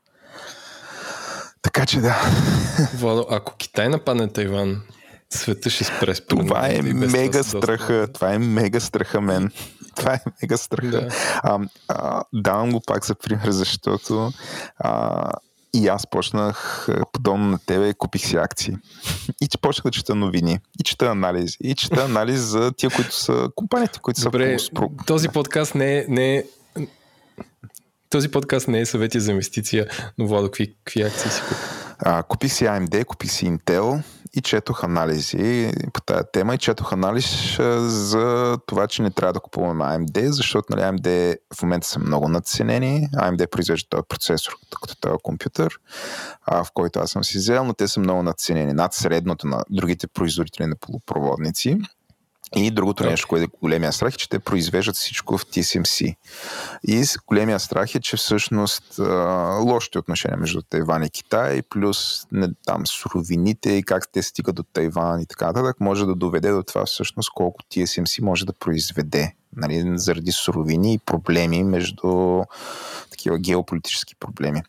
Така 1.62 1.86
че 1.86 2.00
да. 2.00 2.16
Владо, 2.94 3.26
ако 3.30 3.56
Китай 3.56 3.88
нападне 3.88 4.28
Тайван, 4.28 4.82
света 5.30 5.70
ще 5.70 5.84
спре 5.84 6.14
Това 6.14 6.68
е 6.68 6.82
мега 6.82 7.42
страха. 7.42 8.08
Това 8.14 8.34
е 8.34 8.38
мега 8.38 8.80
страха 8.80 9.20
мен. 9.20 9.50
Това 9.96 10.14
е 10.14 10.20
мега 10.42 10.56
страха. 10.56 10.90
Да. 10.90 11.08
А, 11.42 11.58
а, 11.88 12.22
давам 12.32 12.72
го 12.72 12.80
пак 12.86 13.06
за 13.06 13.14
пример, 13.14 13.50
защото 13.50 14.32
а, 14.78 15.30
и 15.74 15.88
аз 15.88 16.06
почнах, 16.06 16.88
подобно 17.12 17.46
на 17.46 17.58
тебе, 17.66 17.94
купих 17.94 18.26
си 18.26 18.36
акции. 18.36 18.76
И 19.40 19.48
че 19.48 19.58
почнах 19.58 19.84
да 19.84 19.90
чета 19.90 20.14
новини, 20.14 20.58
и 20.80 20.82
чета 20.82 21.06
анализи, 21.06 21.56
и 21.62 21.74
чета 21.74 22.04
анализ 22.04 22.40
за 22.40 22.72
тия, 22.72 22.90
които 22.90 23.14
са 23.14 23.48
компаниите, 23.54 23.98
които 24.02 24.20
Добре, 24.20 24.58
са... 24.58 24.70
Добре, 24.72 25.04
този 25.06 25.28
подкаст 25.28 25.74
не 25.74 25.98
е, 25.98 26.04
не 26.08 26.36
е 26.36 26.44
този 28.10 28.30
подкаст 28.30 28.68
не 28.68 28.80
е 28.80 28.86
съвети 28.86 29.20
за 29.20 29.30
инвестиция, 29.30 29.86
но 30.18 30.26
Владо, 30.26 30.46
какви, 30.46 30.74
какви 30.84 31.02
акции 31.02 31.30
си 31.30 31.40
купи? 31.48 31.60
А, 31.98 32.22
купих 32.22 32.52
си 32.52 32.64
AMD, 32.64 33.04
купих 33.04 33.30
си 33.30 33.46
Intel 33.46 34.02
и 34.36 34.40
четох 34.42 34.84
анализи 34.84 35.72
по 35.92 36.00
тази 36.00 36.22
тема 36.32 36.54
и 36.54 36.58
четох 36.58 36.92
анализ 36.92 37.56
за 37.78 38.58
това, 38.66 38.86
че 38.86 39.02
не 39.02 39.10
трябва 39.10 39.32
да 39.32 39.40
купуваме 39.40 39.84
AMD, 39.84 40.26
защото 40.26 40.66
нали, 40.70 40.80
AMD 40.80 41.36
в 41.58 41.62
момента 41.62 41.86
са 41.86 41.98
много 41.98 42.28
надценени. 42.28 43.08
AMD 43.14 43.50
произвежда 43.50 43.88
този 43.88 44.02
процесор 44.08 44.52
като 44.82 44.96
този 45.00 45.16
компютър, 45.22 45.78
а, 46.46 46.64
в 46.64 46.72
който 46.74 47.00
аз 47.00 47.10
съм 47.10 47.24
си 47.24 47.38
взел, 47.38 47.64
но 47.64 47.74
те 47.74 47.88
са 47.88 48.00
много 48.00 48.22
надценени, 48.22 48.72
над 48.72 48.94
средното 48.94 49.46
на 49.46 49.64
другите 49.70 50.06
производители 50.06 50.66
на 50.66 50.76
полупроводници. 50.76 51.78
И 52.56 52.70
другото 52.70 53.02
okay. 53.02 53.10
нещо, 53.10 53.28
което 53.28 53.44
е 53.44 53.58
големия 53.62 53.92
страх 53.92 54.14
е, 54.14 54.16
че 54.16 54.28
те 54.28 54.38
произвеждат 54.38 54.96
всичко 54.96 55.38
в 55.38 55.46
TSMC. 55.46 56.16
И 56.88 57.04
големия 57.26 57.60
страх 57.60 57.94
е, 57.94 58.00
че 58.00 58.16
всъщност 58.16 58.98
а, 58.98 59.04
лошите 59.60 59.98
отношения 59.98 60.38
между 60.38 60.62
Тайван 60.62 61.02
и 61.02 61.10
Китай, 61.10 61.62
плюс 61.62 62.26
не, 62.32 62.48
там 62.66 62.86
суровините 62.86 63.72
и 63.72 63.82
как 63.82 64.08
те 64.12 64.22
стигат 64.22 64.54
до 64.54 64.62
Тайван 64.62 65.20
и 65.20 65.26
така 65.26 65.46
нататък, 65.46 65.76
може 65.80 66.06
да 66.06 66.14
доведе 66.14 66.50
до 66.50 66.62
това 66.62 66.84
всъщност 66.84 67.30
колко 67.34 67.62
TSMC 67.62 68.22
може 68.22 68.46
да 68.46 68.52
произведе. 68.52 69.34
Нали, 69.56 69.92
заради 69.94 70.32
суровини 70.32 70.94
и 70.94 70.98
проблеми 70.98 71.64
между 71.64 72.42
такива 73.10 73.38
геополитически 73.38 74.14
проблеми 74.14 74.62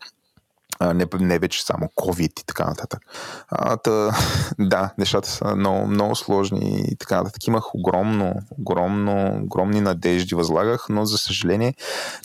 а, 0.78 0.94
не, 0.94 1.06
не 1.20 1.38
вече 1.38 1.64
само 1.64 1.86
COVID 1.86 2.40
и 2.40 2.46
така 2.46 2.64
нататък. 2.64 3.00
А, 3.48 3.76
та, 3.76 4.10
да, 4.58 4.94
нещата 4.98 5.28
са 5.28 5.56
много, 5.56 5.86
много 5.86 6.16
сложни 6.16 6.84
и 6.90 6.96
така 6.96 7.16
нататък. 7.16 7.46
Имах 7.46 7.74
огромно, 7.74 8.34
огромно, 8.58 9.40
огромни 9.42 9.80
надежди, 9.80 10.34
възлагах, 10.34 10.86
но 10.88 11.04
за 11.04 11.18
съжаление 11.18 11.74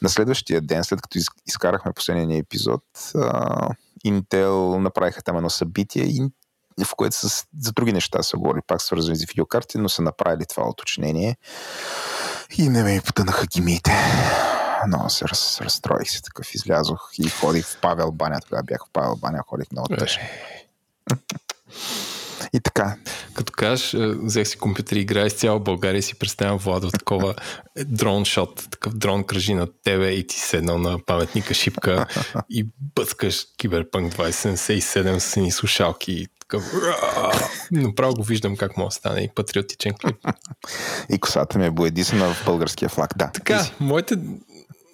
на 0.01 0.09
следващия 0.09 0.61
ден, 0.61 0.83
след 0.83 1.01
като 1.01 1.19
изкарахме 1.47 1.93
последния 1.93 2.39
епизод, 2.39 2.83
а, 3.15 3.69
Intel 4.05 4.77
направиха 4.77 5.23
там 5.23 5.37
едно 5.37 5.49
събитие 5.49 6.03
и 6.03 6.29
в 6.85 6.95
което 6.95 7.15
с, 7.15 7.45
за 7.59 7.71
други 7.71 7.93
неща 7.93 8.23
са 8.23 8.37
говорили, 8.37 8.61
пак 8.67 8.81
свързани 8.81 9.15
с 9.15 9.25
видеокарти, 9.25 9.77
но 9.77 9.89
са 9.89 10.01
направили 10.01 10.45
това 10.45 10.69
уточнение 10.69 11.37
и 12.57 12.69
не 12.69 12.83
ме 12.83 13.01
потънаха 13.05 13.45
гимите 13.45 13.91
много 14.87 15.09
се 15.09 15.25
раз, 15.27 15.61
разстроих 15.61 16.09
се 16.09 16.21
такъв, 16.21 16.55
излязох 16.55 17.09
и 17.17 17.29
ходих 17.29 17.65
в 17.65 17.77
Павел 17.81 18.11
баня. 18.11 18.39
Тогава 18.41 18.63
бях 18.63 18.85
в 18.85 18.89
Павел 18.93 19.15
баня, 19.15 19.41
ходих 19.47 19.71
много 19.71 19.95
тъжно. 19.95 20.23
И 22.53 22.59
така. 22.59 22.95
Като 23.33 23.51
кажеш, 23.51 23.93
е, 23.93 24.07
взех 24.07 24.47
си 24.47 24.57
компютър 24.57 24.95
и 24.95 24.99
играе 24.99 25.29
с 25.29 25.33
цяла 25.33 25.59
България 25.59 25.99
и 25.99 26.01
си 26.01 26.19
представям 26.19 26.57
Владо 26.57 26.91
такова 26.91 27.35
дрон 27.85 28.25
шот, 28.25 28.67
такъв 28.71 28.93
дрон 28.93 29.23
кръжи 29.23 29.53
на 29.53 29.67
тебе 29.83 30.09
и 30.09 30.27
ти 30.27 30.39
седнал 30.39 30.77
на 30.77 30.99
паметника 31.05 31.53
шипка 31.53 32.05
и 32.49 32.67
бъскаш 32.95 33.45
Киберпънк 33.57 34.13
2077 34.13 35.17
с 35.19 35.35
ни 35.35 35.51
слушалки 35.51 36.27
такъв... 36.39 36.73
Направо 37.71 38.13
го 38.13 38.23
виждам 38.23 38.57
как 38.57 38.77
може 38.77 38.87
да 38.87 38.91
стане 38.95 39.21
и 39.21 39.29
патриотичен 39.35 39.93
клип. 39.93 40.15
И 41.09 41.19
косата 41.19 41.59
ми 41.59 41.65
е 41.65 41.71
боедисана 41.71 42.33
в 42.33 42.45
българския 42.45 42.89
флаг, 42.89 43.13
да. 43.17 43.31
Така, 43.31 43.65
моите 43.79 44.15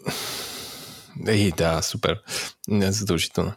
Ей, 1.27 1.51
да, 1.57 1.81
супер. 1.81 2.21
Не 2.67 2.91
задължително. 2.91 3.53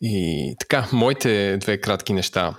И 0.00 0.54
така, 0.60 0.88
моите 0.92 1.56
две 1.56 1.80
кратки 1.80 2.12
неща. 2.12 2.54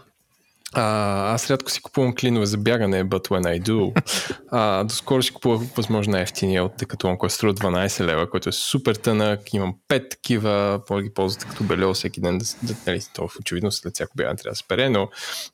А, 0.74 1.34
аз 1.34 1.50
рядко 1.50 1.72
си 1.72 1.82
купувам 1.82 2.16
клинове 2.16 2.46
за 2.46 2.58
бягане, 2.58 3.06
but 3.06 3.28
when 3.28 3.60
I 3.60 3.62
do. 3.62 4.02
А, 4.52 4.84
доскоро 4.84 5.24
си 5.24 5.34
купувах 5.34 5.68
възможно 5.76 6.12
най-ефтиния 6.12 6.64
от 6.64 6.82
Decathlon, 6.82 7.18
който 7.18 7.36
струва 7.36 7.54
12 7.54 8.06
лева, 8.06 8.30
който 8.30 8.50
е 8.50 8.52
супер 8.52 8.96
тънък. 8.96 9.54
Имам 9.54 9.76
5 9.90 10.10
такива, 10.10 10.82
по 10.88 11.00
ги 11.00 11.14
ползвате 11.14 11.48
като 11.50 11.64
белео 11.64 11.94
всеки 11.94 12.22
ден. 12.22 12.38
Да, 12.38 12.46
да, 12.64 12.76
нали, 12.88 13.02
то 13.14 13.30
очевидно 13.40 13.72
след 13.72 13.94
всяко 13.94 14.12
бягане 14.16 14.38
трябва 14.38 14.52
да 14.52 14.56
се 14.56 14.68
пере, 14.68 14.90
но 14.90 15.10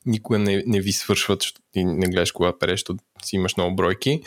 никога 0.06 0.38
не, 0.38 0.62
не 0.66 0.80
ви 0.80 0.92
свършват, 0.92 1.42
защото 1.42 1.60
ти 1.72 1.84
не 1.84 2.06
гледаш 2.06 2.32
кога 2.32 2.58
переш, 2.58 2.80
защото 2.80 3.04
си 3.24 3.36
имаш 3.36 3.56
много 3.56 3.76
бройки. 3.76 4.22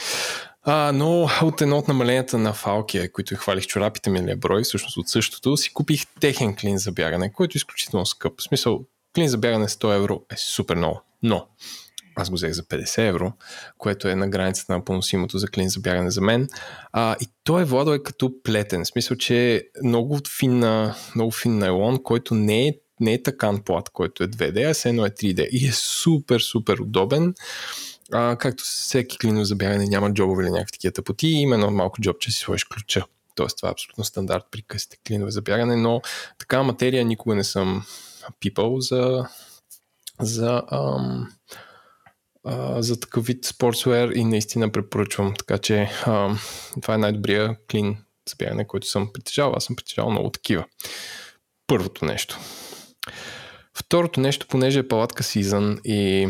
А, 0.64 0.92
но 0.92 1.30
от 1.42 1.62
едно 1.62 1.78
от 1.78 1.88
намаленията 1.88 2.38
на 2.38 2.54
Фалкия, 2.54 3.12
които 3.12 3.36
хвалих 3.36 3.68
чорапите 3.68 4.10
ми 4.10 4.36
брой, 4.36 4.64
всъщност 4.64 4.98
от 4.98 5.10
същото, 5.10 5.58
си 5.58 5.74
купих 5.74 6.06
техен 6.20 6.56
клин 6.56 6.78
за 6.78 6.92
бягане, 6.92 7.34
който 7.34 7.56
е 7.56 7.58
изключително 7.58 8.06
скъп. 8.06 8.40
В 8.40 8.44
смисъл, 8.44 8.86
клин 9.16 9.28
за 9.28 9.38
бягане 9.38 9.68
100 9.68 9.96
евро 9.96 10.22
е 10.32 10.38
супер 10.38 10.76
много. 10.76 11.02
Но 11.24 11.48
аз 12.16 12.30
го 12.30 12.36
взех 12.36 12.52
за 12.52 12.64
50 12.64 13.08
евро, 13.08 13.34
което 13.78 14.08
е 14.08 14.16
на 14.16 14.30
границата 14.30 14.74
на 14.74 14.86
поносимото 14.86 15.38
за 15.38 15.48
клин 15.48 15.70
за 15.70 15.80
бягане 15.80 16.12
за 16.12 16.22
мен. 16.22 16.48
А, 16.92 17.16
и 17.22 17.28
той 17.44 17.62
е 17.62 17.66
Владо 17.66 17.94
е 17.94 18.04
като 18.04 18.32
плетен. 18.44 18.84
В 18.84 18.88
смисъл, 18.88 19.18
че 19.18 19.56
е 19.56 19.62
много 19.84 20.20
фин, 20.40 20.64
много 21.16 21.32
фин 21.32 21.58
найлон, 21.58 22.04
който 22.04 22.36
не 22.36 22.68
е 22.68 22.74
не 23.00 23.14
е 23.14 23.24
такан 23.24 23.62
плат, 23.64 23.90
който 23.90 24.24
е 24.24 24.28
2D, 24.28 24.70
а 24.70 24.74
се 24.74 24.90
едно 24.90 25.06
е 25.06 25.10
3D. 25.10 25.50
И 25.50 25.68
е 25.68 25.72
супер, 25.72 26.40
супер 26.40 26.78
удобен 26.78 27.34
а, 28.14 28.36
както 28.36 28.64
всеки 28.64 29.18
клинов 29.18 29.44
за 29.44 29.56
бягане 29.56 29.86
няма 29.86 30.14
джобове 30.14 30.44
или 30.44 30.52
някакви 30.52 30.72
такива 30.72 30.92
тъпоти, 30.92 31.28
има 31.28 31.56
едно 31.56 31.72
малко 31.72 32.02
джоб, 32.02 32.20
че 32.20 32.32
си 32.32 32.40
сложиш 32.40 32.64
ключа. 32.64 33.06
Тоест 33.36 33.58
това 33.58 33.70
е 33.70 33.72
абсолютно 33.72 34.04
стандарт 34.04 34.44
при 34.52 34.62
късите 34.62 34.98
клинове 35.08 35.32
за 35.32 35.42
бягане, 35.42 35.76
но 35.76 36.02
такава 36.38 36.64
материя 36.64 37.06
никога 37.06 37.36
не 37.36 37.44
съм 37.44 37.86
пипал 38.40 38.80
за 38.80 39.26
за, 40.22 40.62
ам, 40.72 41.32
а, 42.44 42.82
за 42.82 43.00
такъв 43.00 43.26
вид 43.26 43.46
спортсуер 43.46 44.10
и 44.10 44.24
наистина 44.24 44.72
препоръчвам. 44.72 45.34
Така 45.36 45.58
че 45.58 45.90
ам, 46.06 46.40
това 46.82 46.94
е 46.94 46.98
най-добрия 46.98 47.58
клин 47.72 47.98
за 48.30 48.36
бягане, 48.36 48.68
който 48.68 48.88
съм 48.88 49.10
притежавал. 49.14 49.54
Аз 49.56 49.64
съм 49.64 49.76
притежавал 49.76 50.12
много 50.12 50.30
такива. 50.30 50.66
Първото 51.68 52.06
нещо. 52.06 52.40
Второто 53.80 54.20
нещо, 54.20 54.48
понеже 54.48 54.80
е 54.80 54.88
палатка 54.88 55.24
сезън 55.24 55.80
и, 55.86 56.28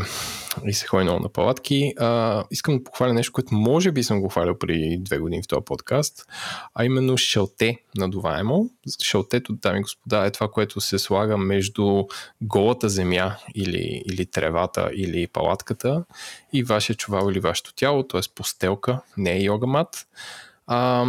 и 0.65 0.73
се 0.73 0.87
ходи 0.87 1.03
много 1.03 1.23
на 1.23 1.29
палатки, 1.29 1.93
а, 1.99 2.43
искам 2.51 2.77
да 2.77 2.83
похваля 2.83 3.13
нещо, 3.13 3.33
което 3.33 3.55
може 3.55 3.91
би 3.91 4.03
съм 4.03 4.21
го 4.21 4.29
хвалил 4.29 4.57
преди 4.57 4.97
две 5.01 5.17
години 5.17 5.43
в 5.43 5.47
този 5.47 5.65
подкаст, 5.65 6.25
а 6.75 6.85
именно 6.85 7.17
шелте 7.17 7.77
надуваемо. 7.97 8.69
Шелтето, 9.03 9.53
дами 9.53 9.79
и 9.79 9.81
господа, 9.81 10.25
е 10.25 10.31
това, 10.31 10.47
което 10.51 10.81
се 10.81 10.99
слага 10.99 11.37
между 11.37 12.03
голата 12.41 12.89
земя 12.89 13.35
или, 13.55 14.03
или 14.11 14.25
тревата 14.25 14.89
или 14.93 15.27
палатката 15.27 16.05
и 16.53 16.63
вашия 16.63 16.95
чувал 16.95 17.31
или 17.31 17.39
вашето 17.39 17.73
тяло, 17.73 18.03
т.е. 18.03 18.21
постелка, 18.35 19.01
не 19.17 19.31
е 19.31 19.41
йогамат. 19.43 20.07
А, 20.67 21.05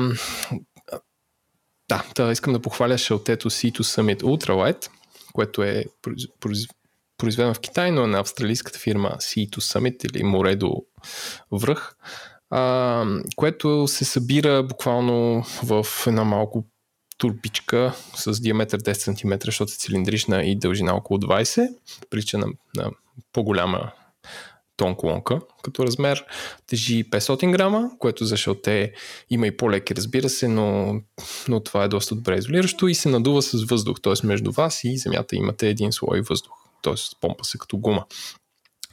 да, 1.89 2.05
да, 2.17 2.33
искам 2.33 2.53
да 2.53 2.63
похваля 2.63 2.99
шелтето 2.99 3.51
C2 3.51 3.81
Summit 3.81 4.23
Ultralight, 4.23 4.89
което 5.33 5.63
е 5.63 5.85
произведено 7.19 7.55
в 7.55 7.61
Китай, 7.61 7.91
но 7.91 8.05
е 8.05 8.07
на 8.07 8.21
австралийската 8.21 8.79
фирма 8.79 9.09
Sea 9.09 9.51
to 9.51 9.57
Summit 9.57 10.07
или 10.07 10.23
Море 10.23 10.57
до 10.57 10.83
връх, 11.53 11.97
а, 12.51 13.05
което 13.37 13.89
се 13.89 14.05
събира 14.05 14.63
буквално 14.63 15.45
в 15.65 15.87
една 16.07 16.25
малко 16.25 16.65
турбичка 17.19 17.95
с 18.15 18.41
диаметър 18.41 18.83
10 18.83 18.93
см, 18.93 19.33
защото 19.45 19.73
е 19.73 19.77
цилиндрична 19.79 20.43
и 20.43 20.59
дължина 20.59 20.95
около 20.95 21.19
20, 21.19 21.69
прилича 22.11 22.39
на, 22.39 22.47
на 22.77 22.91
по-голяма 23.33 23.93
тон 24.81 24.95
колонка 24.95 25.41
като 25.63 25.87
размер. 25.87 26.25
Тежи 26.67 27.11
500 27.11 27.53
грама, 27.53 27.91
което 27.99 28.25
защото 28.25 28.61
те 28.61 28.93
има 29.31 29.47
и 29.47 29.57
по-леки, 29.57 29.95
разбира 29.95 30.29
се, 30.29 30.49
но, 30.49 31.01
но 31.49 31.61
това 31.61 31.85
е 31.85 31.89
доста 31.89 32.15
добре 32.15 32.37
изолиращо 32.37 32.89
и 32.89 32.95
се 32.95 33.09
надува 33.09 33.43
с 33.43 33.65
въздух, 33.65 34.01
т.е. 34.03 34.27
между 34.27 34.53
вас 34.53 34.85
и 34.85 34.99
земята 34.99 35.37
имате 35.37 35.69
един 35.69 35.93
слой 35.93 36.21
въздух, 36.21 36.53
т.е. 36.83 36.95
помпа 37.21 37.45
се 37.45 37.59
като 37.59 37.79
гума. 37.79 38.05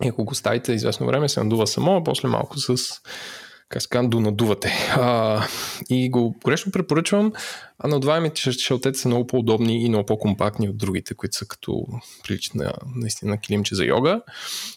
И 0.03 0.07
ако 0.07 0.25
го 0.25 0.35
ставите 0.35 0.73
известно 0.73 1.07
време, 1.07 1.29
се 1.29 1.43
надува 1.43 1.67
само, 1.67 1.97
а 1.97 2.03
после 2.03 2.29
малко 2.29 2.59
с 2.59 2.77
казва, 3.69 4.07
донадувате. 4.07 4.73
А, 4.95 5.47
и 5.89 6.09
го 6.09 6.35
горещо 6.43 6.71
препоръчвам. 6.71 7.33
А 7.79 7.87
надуваемите 7.87 8.51
шелтета 8.51 8.99
са 8.99 9.07
много 9.07 9.27
по-удобни 9.27 9.85
и 9.85 9.89
много 9.89 10.05
по-компактни 10.05 10.69
от 10.69 10.77
другите, 10.77 11.13
които 11.13 11.37
са 11.37 11.45
като 11.45 11.85
приличат 12.23 12.55
на, 12.55 12.73
наистина 12.95 13.37
килимче 13.37 13.75
за 13.75 13.85
йога. 13.85 14.21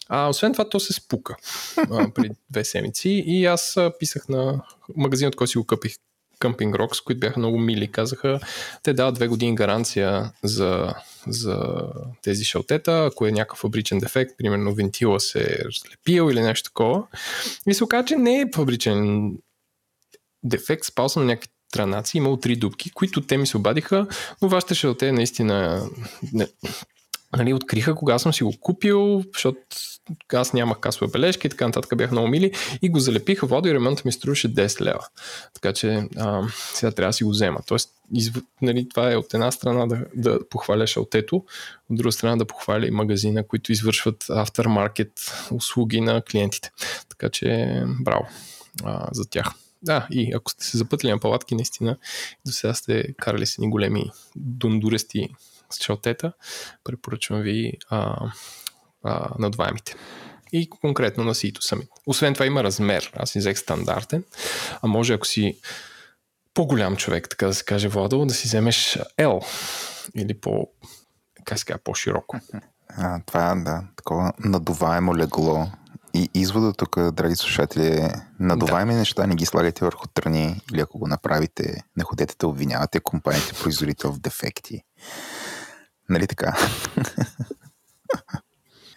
А, 0.09 0.29
освен 0.29 0.53
това, 0.53 0.69
то 0.69 0.79
се 0.79 0.93
спука 0.93 1.35
а, 1.77 2.13
при 2.13 2.29
две 2.49 2.63
седмици 2.63 3.23
и 3.27 3.45
аз 3.45 3.77
писах 3.99 4.29
на 4.29 4.63
магазин, 4.95 5.27
от 5.27 5.35
който 5.35 5.51
си 5.51 5.57
го 5.57 5.65
къпих 5.65 5.95
Camping 6.41 6.71
Rocks, 6.71 7.03
които 7.03 7.19
бяха 7.19 7.39
много 7.39 7.59
мили. 7.59 7.91
Казаха, 7.91 8.39
те 8.83 8.93
дават 8.93 9.15
две 9.15 9.27
години 9.27 9.55
гаранция 9.55 10.31
за, 10.43 10.93
за 11.27 11.57
тези 12.21 12.43
шалтета, 12.43 13.05
ако 13.11 13.27
е 13.27 13.31
някакъв 13.31 13.59
фабричен 13.59 13.99
дефект, 13.99 14.31
примерно 14.37 14.75
вентила 14.75 15.19
се 15.19 15.39
е 15.39 15.65
разлепил 15.65 16.31
или 16.31 16.41
нещо 16.41 16.69
такова. 16.69 17.03
И 17.67 17.73
се 17.73 17.83
оказа, 17.83 18.05
че 18.05 18.15
не 18.15 18.39
е 18.39 18.45
фабричен 18.55 19.31
дефект, 20.43 20.85
спал 20.85 21.09
съм 21.09 21.23
на 21.23 21.27
някакви 21.27 21.49
транаци, 21.71 22.17
имал 22.17 22.37
три 22.37 22.55
дубки, 22.55 22.91
които 22.91 23.21
те 23.21 23.37
ми 23.37 23.47
се 23.47 23.57
обадиха, 23.57 24.07
но 24.41 24.49
вашата 24.49 24.75
шалте 24.75 25.11
наистина 25.11 25.89
не, 26.33 26.47
нали, 27.37 27.53
откриха 27.53 27.95
кога 27.95 28.19
съм 28.19 28.33
си 28.33 28.43
го 28.43 28.53
купил, 28.59 29.23
защото 29.33 29.59
аз 30.33 30.53
нямах 30.53 30.79
касова 30.79 31.11
бележка 31.11 31.47
и 31.47 31.49
така 31.49 31.65
нататък 31.65 31.97
бях 31.97 32.11
много 32.11 32.27
мили 32.27 32.51
и 32.81 32.89
го 32.89 32.99
залепиха 32.99 33.45
водо 33.45 33.69
и 33.69 33.73
ремонта 33.73 34.01
ми 34.05 34.11
струваше 34.11 34.53
10 34.53 34.81
лева. 34.81 35.07
Така 35.53 35.73
че 35.73 36.07
а, 36.17 36.41
сега 36.73 36.91
трябва 36.91 37.09
да 37.09 37.13
си 37.13 37.23
го 37.23 37.29
взема. 37.29 37.59
Тоест, 37.67 37.89
изв... 38.13 38.41
нали, 38.61 38.89
това 38.89 39.11
е 39.11 39.15
от 39.15 39.33
една 39.33 39.51
страна 39.51 39.85
да, 39.85 40.05
да 40.15 40.49
похваля 40.49 40.87
шалтето, 40.87 41.35
от 41.89 41.97
друга 41.97 42.11
страна 42.11 42.35
да 42.35 42.45
похваля 42.45 42.87
и 42.87 42.91
магазина, 42.91 43.47
които 43.47 43.71
извършват 43.71 44.23
aftermarket 44.23 45.11
услуги 45.51 46.01
на 46.01 46.21
клиентите. 46.21 46.71
Така 47.09 47.29
че 47.29 47.81
браво 47.99 48.27
а, 48.83 49.07
за 49.11 49.29
тях. 49.29 49.53
Да, 49.83 50.07
и 50.11 50.33
ако 50.33 50.51
сте 50.51 50.65
се 50.65 50.77
запътили 50.77 51.11
на 51.11 51.19
палатки, 51.19 51.55
наистина 51.55 51.97
до 52.45 52.51
сега 52.51 52.73
сте 52.73 53.13
карали 53.13 53.45
с 53.45 53.57
ни 53.57 53.69
големи 53.69 54.11
дундурести 54.35 55.29
с 55.71 55.83
шалтета, 55.83 56.33
препоръчвам 56.83 57.41
ви 57.41 57.73
а, 57.89 58.31
а, 59.03 59.29
надуваемите. 59.39 59.95
И 60.53 60.69
конкретно 60.69 61.23
на 61.23 61.35
сито 61.35 61.61
самите. 61.61 61.91
Освен 62.05 62.33
това 62.33 62.45
има 62.45 62.63
размер. 62.63 63.11
Аз 63.15 63.33
взех 63.33 63.59
стандартен. 63.59 64.23
А 64.81 64.87
може 64.87 65.13
ако 65.13 65.27
си 65.27 65.59
по-голям 66.53 66.95
човек, 66.95 67.29
така 67.29 67.47
да 67.47 67.53
се 67.53 67.63
каже, 67.63 67.87
Владо, 67.87 68.25
да 68.25 68.33
си 68.33 68.47
вземеш 68.47 68.99
L 69.19 69.45
или 70.15 70.33
по, 70.33 70.67
как 71.45 71.59
се 71.59 71.65
по-широко. 71.83 72.39
А, 72.97 73.21
това 73.25 73.51
е, 73.51 73.55
да, 73.55 73.83
такова 73.95 74.33
надуваемо 74.39 75.17
легло. 75.17 75.67
И 76.13 76.29
извода 76.33 76.73
тук, 76.73 77.11
драги 77.11 77.35
слушатели, 77.35 77.87
е 77.87 78.09
надуваеми 78.39 78.93
да. 78.93 78.99
неща 78.99 79.27
не 79.27 79.35
ги 79.35 79.45
слагайте 79.45 79.85
върху 79.85 80.07
тръни 80.07 80.61
или 80.73 80.81
ако 80.81 80.99
го 80.99 81.07
направите, 81.07 81.83
не 81.97 82.03
ходете 82.03 82.35
да 82.39 82.47
обвинявате 82.47 82.99
компаниите 82.99 83.53
производител 83.53 84.11
в 84.11 84.19
дефекти. 84.19 84.83
Нали 86.11 86.27
така? 86.27 86.57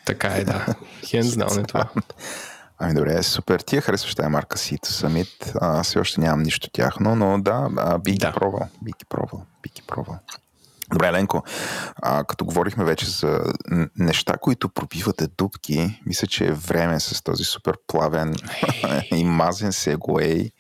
Така 0.06 0.28
е, 0.28 0.44
да. 0.44 0.66
Хен 1.06 1.22
знал 1.22 1.48
не 1.56 1.62
това. 1.62 1.88
Ами 2.78 2.94
добре, 2.94 3.22
супер. 3.22 3.60
Ти 3.60 3.76
я 3.76 3.82
харесваш 3.82 4.14
тази 4.14 4.28
марка 4.28 4.58
Сито 4.58 4.92
Самит. 4.92 5.52
Аз 5.60 5.86
все 5.86 5.98
още 5.98 6.20
нямам 6.20 6.42
нищо 6.42 6.70
тяхно, 6.72 7.16
но 7.16 7.40
да, 7.40 7.68
би 7.98 8.12
ги 8.12 8.18
да. 8.18 8.32
пробвал. 8.32 8.68
Би 8.82 8.90
ги 8.90 9.04
пробвал. 9.08 9.42
Би 9.62 9.70
ги 9.74 9.82
пробвал. 9.86 10.18
Добре, 10.92 11.12
Ленко, 11.12 11.42
а, 11.96 12.24
като 12.24 12.44
говорихме 12.44 12.84
вече 12.84 13.06
за 13.06 13.40
неща, 13.98 14.36
които 14.36 14.68
пробивате 14.68 15.26
дубки, 15.26 16.00
мисля, 16.06 16.26
че 16.26 16.46
е 16.46 16.52
време 16.52 17.00
с 17.00 17.22
този 17.22 17.44
супер 17.44 17.74
плавен 17.86 18.34
и 19.14 19.24
мазен 19.24 19.72
сегуей 19.72 20.50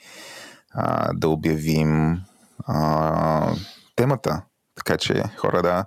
а, 0.74 1.12
да 1.14 1.28
обявим 1.28 2.20
а, 2.66 3.54
темата. 3.96 4.42
Така 4.74 4.96
че, 4.96 5.22
хора, 5.36 5.62
да. 5.62 5.84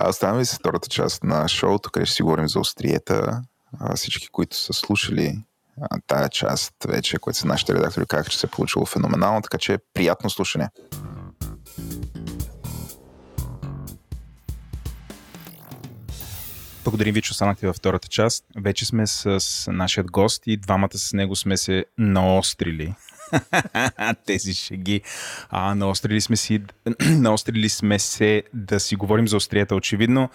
Оставаме 0.08 0.44
с 0.44 0.54
втората 0.54 0.88
част 0.88 1.24
на 1.24 1.48
шоуто, 1.48 1.90
където 1.90 2.08
ще 2.08 2.16
си 2.16 2.22
говорим 2.22 2.48
за 2.48 2.60
остриета. 2.60 3.42
Всички, 3.94 4.28
които 4.28 4.56
са 4.56 4.72
слушали 4.72 5.44
тая 6.06 6.28
част 6.28 6.74
вече, 6.88 7.18
които 7.18 7.38
са 7.38 7.46
нашите 7.46 7.74
редактори, 7.74 8.06
казаха, 8.06 8.30
че 8.30 8.38
се 8.38 8.46
е 8.46 8.50
получило 8.50 8.86
феноменално, 8.86 9.42
така 9.42 9.58
че 9.58 9.78
приятно 9.94 10.30
слушане. 10.30 10.68
Благодарим 16.84 17.14
ви, 17.14 17.22
че 17.22 17.32
останахте 17.32 17.66
във 17.66 17.76
втората 17.76 18.08
част. 18.08 18.44
Вече 18.56 18.86
сме 18.86 19.06
с 19.06 19.40
нашия 19.72 20.04
гост 20.04 20.42
и 20.46 20.56
двамата 20.56 20.98
с 20.98 21.12
него 21.12 21.36
сме 21.36 21.56
се 21.56 21.84
наострили 21.98 22.94
Тези 24.26 24.54
шеги. 24.54 25.00
А, 25.50 25.74
наострили 25.74 26.20
сме, 26.20 26.36
си, 26.36 26.62
наострили 27.10 27.68
сме 27.68 27.98
се 27.98 28.42
да 28.54 28.80
си 28.80 28.96
говорим 28.96 29.28
за 29.28 29.36
острията. 29.36 29.74
Очевидно, 29.74 30.30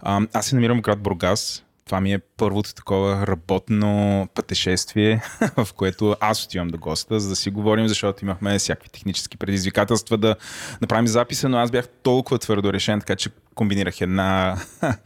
а, 0.00 0.20
аз 0.32 0.46
се 0.46 0.54
намирам 0.54 0.78
в 0.78 0.80
град 0.80 1.00
Бургас. 1.00 1.64
Това 1.86 2.00
ми 2.00 2.12
е 2.12 2.18
първото 2.18 2.74
такова 2.74 3.26
работно 3.26 4.28
пътешествие, 4.34 5.22
в 5.56 5.68
което 5.76 6.16
аз 6.20 6.44
отивам 6.44 6.68
до 6.68 6.78
госта, 6.78 7.20
за 7.20 7.28
да 7.28 7.36
си 7.36 7.50
говорим, 7.50 7.88
защото 7.88 8.24
имахме 8.24 8.58
всякакви 8.58 8.88
технически 8.88 9.36
предизвикателства 9.36 10.18
да 10.18 10.36
направим 10.80 11.06
записа, 11.06 11.48
но 11.48 11.56
аз 11.56 11.70
бях 11.70 11.88
толкова 12.02 12.38
твърдо 12.38 12.72
решен, 12.72 13.00
така 13.00 13.16
че 13.16 13.30
комбинирах 13.54 14.00
една 14.00 14.56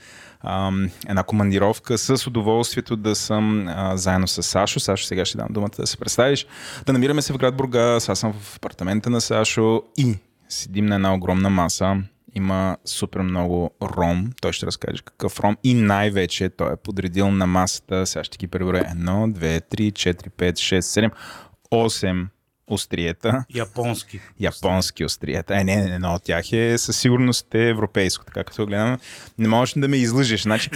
една 1.09 1.23
командировка 1.27 1.99
с 1.99 2.27
удоволствието 2.27 2.97
да 2.97 3.15
съм 3.15 3.75
заедно 3.95 4.29
с 4.29 4.43
Сашо. 4.43 4.81
Сашо, 4.81 5.07
сега 5.07 5.25
ще 5.25 5.39
дам 5.39 5.49
думата 5.51 5.71
да 5.79 5.87
се 5.87 5.97
представиш. 5.97 6.47
Да 6.87 6.93
намираме 6.93 7.23
се 7.23 7.33
в 7.33 7.39
град 7.39 7.57
Бургас, 7.57 8.09
аз 8.09 8.19
съм 8.19 8.33
в 8.33 8.57
апартамента 8.57 9.11
на 9.11 9.21
Сашо 9.21 9.83
и 9.97 10.15
седим 10.49 10.87
на 10.87 10.95
една 10.95 11.15
огромна 11.15 11.51
маса. 11.51 11.97
Има 12.35 12.77
супер 12.85 13.21
много 13.21 13.71
ром. 13.83 14.33
Той 14.41 14.53
ще 14.53 14.67
разкаже 14.67 15.03
какъв 15.05 15.41
ром. 15.41 15.57
И 15.65 15.75
най-вече 15.75 16.49
той 16.49 16.73
е 16.73 16.77
подредил 16.77 17.31
на 17.31 17.47
масата. 17.47 18.07
Сега 18.07 18.25
ще 18.25 18.39
ги 18.39 18.47
преброя. 18.47 18.87
Едно, 18.91 19.29
две, 19.29 19.61
три, 19.61 19.93
четири, 19.93 20.31
пет, 20.31 20.59
шест, 20.59 20.91
седем, 20.91 21.11
осем 21.71 22.29
остриета. 22.69 23.45
Японски. 23.55 24.21
Японски 24.41 25.05
остриета. 25.05 25.57
Е, 25.57 25.65
не, 25.65 25.77
не, 25.77 25.95
едно 25.95 26.15
от 26.15 26.23
тях 26.23 26.53
е 26.53 26.79
със 26.79 26.97
сигурност 26.97 27.55
е 27.55 27.69
европейско, 27.69 28.25
така 28.25 28.45
като 28.45 28.67
гледам. 28.67 28.99
Не 29.39 29.49
можеш 29.49 29.75
да 29.77 29.89
ме 29.89 29.97
излъжеш. 29.97 30.43
Значи... 30.43 30.71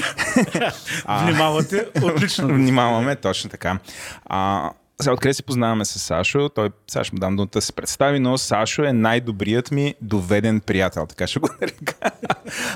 Внимавате, 1.24 1.86
отлично. 2.02 2.48
Внимаваме, 2.54 3.16
точно 3.16 3.50
така. 3.50 3.78
А, 4.26 4.70
сега 5.02 5.12
откъде 5.12 5.34
се 5.34 5.42
познаваме 5.42 5.84
с 5.84 5.98
Сашо? 5.98 6.48
Той, 6.48 6.70
ще 7.02 7.14
му 7.14 7.18
дам 7.18 7.36
думата 7.36 7.48
да 7.52 7.60
се 7.60 7.72
представи, 7.72 8.18
но 8.18 8.38
Сашо 8.38 8.82
е 8.82 8.92
най-добрият 8.92 9.70
ми 9.70 9.94
доведен 10.00 10.60
приятел, 10.60 11.06
така 11.06 11.26
ще 11.26 11.40
го 11.40 11.48
нарека. 11.60 12.10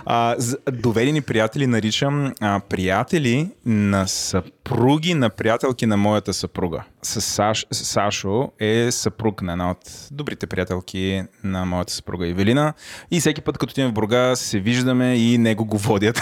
А, 0.07 0.37
доведени 0.73 1.23
приятели 1.23 1.67
наричам 1.67 2.33
а, 2.41 2.61
приятели 2.61 3.51
на 3.67 4.07
съпруги 4.07 5.15
на 5.15 5.31
приятелки 5.31 5.87
на 5.87 5.97
моята 5.97 6.35
съпруга. 6.35 6.83
С 7.07 7.21
Саш, 7.21 7.67
Сашо 7.73 8.49
е 8.61 8.91
съпруг 8.91 9.43
на 9.43 9.53
една 9.53 9.71
от 9.71 10.09
добрите 10.11 10.47
приятелки 10.47 11.23
на 11.45 11.65
моята 11.65 11.93
съпруга 11.93 12.29
Евелина. 12.29 12.75
И 13.11 13.21
всеки 13.21 13.41
път, 13.41 13.59
като 13.59 13.73
отидем 13.73 13.91
в 13.91 13.93
Бурга, 13.93 14.37
се 14.37 14.61
виждаме 14.61 15.17
и 15.17 15.39
него 15.39 15.65
го 15.65 15.79
водят. 15.79 16.21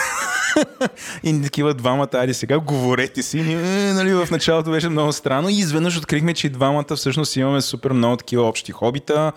и 1.22 1.42
такива 1.42 1.74
двамата, 1.74 2.08
айде 2.12 2.34
сега 2.34 2.58
говорете 2.58 3.22
си. 3.22 3.38
И, 3.38 3.52
е, 3.52 3.92
нали, 3.92 4.14
в 4.14 4.28
началото 4.30 4.70
беше 4.70 4.88
много 4.88 5.12
странно 5.12 5.48
и 5.48 5.58
изведнъж 5.58 5.98
открихме, 5.98 6.34
че 6.34 6.48
двамата 6.48 6.96
всъщност 6.96 7.36
имаме 7.36 7.60
супер 7.60 7.90
много 7.90 8.16
такива 8.16 8.42
общи 8.42 8.72
хобита. 8.72 9.32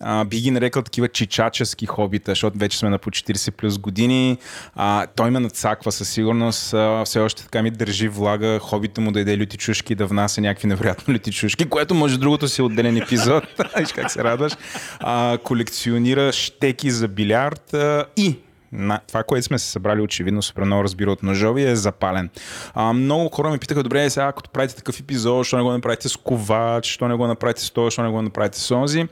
А, 0.00 0.24
би 0.24 0.40
ги 0.40 0.50
нарекал 0.50 0.82
такива 0.82 1.08
чичачески 1.08 1.86
хобита, 1.86 2.30
защото 2.30 2.58
вече 2.58 2.78
сме 2.78 2.90
на 2.90 2.98
по 2.98 3.10
40 3.10 3.50
плюс 3.50 3.78
години. 3.78 4.38
А, 4.74 5.06
той 5.06 5.30
ме 5.30 5.40
надцаква 5.40 5.92
със 5.92 6.08
сигурност. 6.08 6.74
А, 6.74 7.04
все 7.04 7.20
още 7.20 7.42
така 7.42 7.62
ми 7.62 7.70
държи 7.70 8.08
влага 8.08 8.58
хобита 8.58 9.00
му 9.00 9.12
да 9.12 9.20
иде 9.20 9.38
люти 9.38 9.56
чушки, 9.56 9.94
да 9.94 10.06
внася 10.06 10.40
някакви 10.40 10.68
невероятно 10.68 11.14
люти 11.14 11.32
чушки, 11.32 11.68
което 11.68 11.94
може 11.94 12.18
другото 12.18 12.48
си 12.48 12.60
е 12.60 12.64
отделен 12.64 12.96
епизод. 12.96 13.44
Виж 13.78 13.92
как 13.92 14.10
се 14.10 14.24
радваш. 14.24 14.52
А, 14.98 15.38
колекционира 15.44 16.32
щеки 16.32 16.90
за 16.90 17.08
билярд 17.08 17.74
а, 17.74 18.04
и 18.16 18.36
на, 18.72 19.00
това, 19.08 19.22
което 19.22 19.46
сме 19.46 19.58
се 19.58 19.70
събрали, 19.70 20.00
очевидно 20.00 20.42
супер 20.42 20.62
много 20.62 20.84
разбира 20.84 21.12
от 21.12 21.22
ножови, 21.22 21.64
е 21.64 21.76
запален. 21.76 22.30
А, 22.74 22.92
много 22.92 23.28
хора 23.28 23.50
ми 23.50 23.58
питаха, 23.58 23.82
добре, 23.82 24.10
сега 24.10 24.26
ако 24.26 24.42
правите 24.52 24.76
такъв 24.76 25.00
епизод, 25.00 25.38
защо 25.38 25.56
не 25.56 25.62
го 25.62 25.72
направите 25.72 26.08
с 26.08 26.16
ковач, 26.16 26.86
защо 26.86 27.08
не 27.08 27.14
го 27.14 27.26
направите 27.26 27.60
с 27.60 27.70
това, 27.70 27.86
защо 27.86 28.02
не 28.02 28.10
го 28.10 28.22
направите 28.22 28.58
с 28.58 28.70
онзи. 28.70 29.08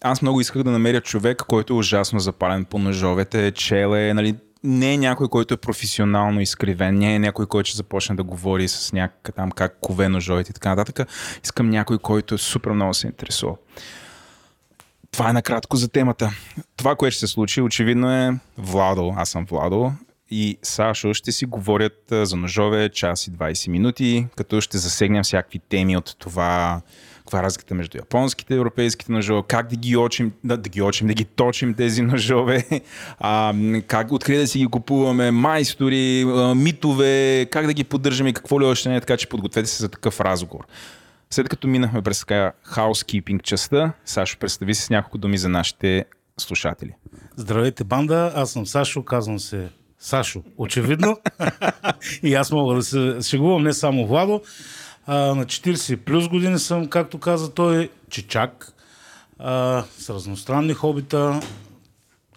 Аз 0.00 0.22
много 0.22 0.40
исках 0.40 0.62
да 0.62 0.70
намеря 0.70 1.00
човек, 1.00 1.42
който 1.48 1.72
е 1.72 1.76
ужасно 1.76 2.20
запален 2.20 2.64
по 2.64 2.78
ножовете, 2.78 3.52
челе, 3.52 4.14
нали, 4.14 4.34
не 4.64 4.94
е 4.94 4.98
някой, 4.98 5.28
който 5.28 5.54
е 5.54 5.56
професионално 5.56 6.40
изкривен, 6.40 6.98
не 6.98 7.14
е 7.14 7.18
някой, 7.18 7.46
който 7.46 7.68
ще 7.68 7.76
започне 7.76 8.16
да 8.16 8.22
говори 8.22 8.68
с 8.68 8.92
някак 8.92 9.34
там 9.36 9.50
как 9.50 9.78
кове 9.80 10.08
ножовете 10.08 10.50
и 10.50 10.54
така 10.54 10.68
нататък. 10.68 11.08
Искам 11.44 11.70
някой, 11.70 11.98
който 11.98 12.34
е 12.34 12.38
супер 12.38 12.70
много 12.70 12.94
се 12.94 13.06
интересува. 13.06 13.54
Това 15.12 15.30
е 15.30 15.32
накратко 15.32 15.76
за 15.76 15.88
темата. 15.88 16.30
Това, 16.76 16.96
което 16.96 17.14
ще 17.14 17.26
се 17.26 17.32
случи, 17.32 17.60
очевидно 17.60 18.10
е 18.12 18.38
Владо, 18.58 19.14
аз 19.16 19.30
съм 19.30 19.44
Владо 19.44 19.92
и 20.30 20.58
Сашо 20.62 21.14
ще 21.14 21.32
си 21.32 21.46
говорят 21.46 22.04
за 22.10 22.36
ножове 22.36 22.88
час 22.88 23.26
и 23.26 23.30
20 23.30 23.68
минути, 23.68 24.26
като 24.36 24.60
ще 24.60 24.78
засегнем 24.78 25.22
всякакви 25.22 25.58
теми 25.58 25.96
от 25.96 26.16
това, 26.18 26.80
каква 27.18 27.38
е 27.38 27.42
разликата 27.42 27.74
между 27.74 27.98
японските 27.98 28.54
и 28.54 28.56
европейските 28.56 29.12
ножове, 29.12 29.42
как 29.48 29.68
да 29.68 29.76
ги 29.76 29.96
очим, 29.96 30.32
да, 30.44 30.56
да 30.56 30.68
ги 30.68 30.82
очим, 30.82 31.06
да 31.06 31.14
ги 31.14 31.24
точим 31.24 31.74
тези 31.74 32.02
ножове, 32.02 32.64
а, 33.18 33.54
как, 33.86 34.12
откъде 34.12 34.38
да 34.38 34.46
си 34.46 34.58
ги 34.58 34.66
купуваме, 34.66 35.30
майстори, 35.30 36.24
митове, 36.56 37.46
как 37.50 37.66
да 37.66 37.72
ги 37.72 37.84
поддържаме 37.84 38.30
и 38.30 38.34
какво 38.34 38.60
ли 38.60 38.64
още 38.64 38.88
не 38.88 38.96
е, 38.96 39.00
така 39.00 39.16
че 39.16 39.28
подгответе 39.28 39.68
се 39.68 39.82
за 39.82 39.88
такъв 39.88 40.20
разговор. 40.20 40.64
След 41.30 41.48
като 41.48 41.68
минахме 41.68 42.02
през 42.02 42.20
така 42.20 42.52
housekeeping 42.74 43.42
частта, 43.42 43.92
Сашо, 44.04 44.38
представи 44.38 44.74
се 44.74 44.82
с 44.82 44.90
няколко 44.90 45.18
думи 45.18 45.38
за 45.38 45.48
нашите 45.48 46.04
слушатели. 46.40 46.94
Здравейте, 47.36 47.84
банда! 47.84 48.32
Аз 48.34 48.50
съм 48.50 48.66
Сашо, 48.66 49.02
казвам 49.04 49.38
се 49.38 49.68
Сашо, 49.98 50.42
очевидно. 50.58 51.16
и 52.22 52.34
аз 52.34 52.52
мога 52.52 52.74
да 52.74 52.82
се 52.82 53.18
шегувам, 53.22 53.62
не 53.62 53.72
само 53.72 54.06
Владо. 54.06 54.42
А, 55.06 55.16
на 55.16 55.44
40 55.44 55.96
плюс 55.96 56.28
години 56.28 56.58
съм, 56.58 56.86
както 56.86 57.18
каза 57.18 57.54
той, 57.54 57.90
чичак, 58.10 58.72
а, 59.38 59.84
с 59.98 60.10
разностранни 60.10 60.74
хобита. 60.74 61.40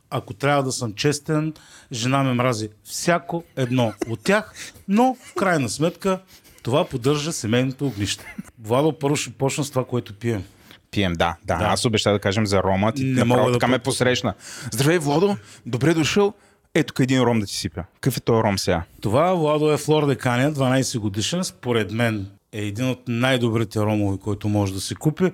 Ако 0.10 0.34
трябва 0.34 0.64
да 0.64 0.72
съм 0.72 0.94
честен, 0.94 1.54
жена 1.92 2.24
ме 2.24 2.34
мрази 2.34 2.70
всяко 2.84 3.44
едно 3.56 3.94
от 4.10 4.24
тях, 4.24 4.54
но 4.88 5.16
в 5.16 5.34
крайна 5.34 5.70
сметка 5.70 6.20
това 6.64 6.86
поддържа 6.86 7.32
семейното 7.32 7.88
огнище. 7.88 8.36
Владо, 8.64 9.00
първо 9.00 9.16
ще 9.16 9.32
почна 9.32 9.64
с 9.64 9.70
това, 9.70 9.86
което 9.86 10.14
пием. 10.14 10.44
Пием, 10.92 11.14
да, 11.14 11.36
да. 11.46 11.58
да. 11.58 11.66
Аз 11.66 11.86
обещах 11.86 12.14
да 12.14 12.20
кажем 12.20 12.46
за 12.46 12.64
рома. 12.64 12.92
Ти 12.92 13.04
не 13.04 13.24
мога 13.24 13.52
да 13.52 13.52
така 13.52 13.68
ме 13.68 13.80
посрещна. 13.80 14.34
Здравей, 14.72 14.98
Владо, 14.98 15.38
добре 15.66 15.94
дошъл. 15.94 16.34
Ето 16.74 17.04
един 17.04 17.22
ром 17.22 17.40
да 17.40 17.46
ти 17.46 17.56
сипя. 17.56 17.84
Какъв 17.94 18.18
е 18.18 18.20
този 18.20 18.44
ром 18.44 18.60
сега? 18.60 18.84
Това, 19.02 19.34
Владо, 19.34 19.72
е 19.72 19.78
Флор 19.78 20.08
де 20.08 20.16
Каня, 20.16 20.54
12 20.54 21.00
годишен. 21.00 21.44
Според 21.44 21.92
мен 21.92 22.28
е 22.52 22.62
един 22.62 22.90
от 22.90 23.02
най-добрите 23.08 23.80
ромови, 23.80 24.18
който 24.18 24.50
може 24.50 24.74
да 24.74 24.82
се 24.82 24.96
купи. 24.96 25.32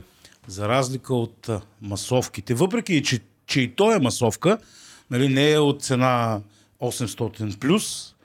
За 0.47 0.67
разлика 0.69 1.15
от 1.15 1.49
масовките. 1.81 2.53
Въпреки, 2.53 3.03
че, 3.03 3.19
че 3.45 3.61
и 3.61 3.75
той 3.75 3.95
е 3.95 3.99
масовка, 3.99 4.57
нали, 5.11 5.29
не 5.29 5.51
е 5.51 5.59
от 5.59 5.83
цена 5.83 6.39
800 6.81 7.59
плюс, 7.59 8.15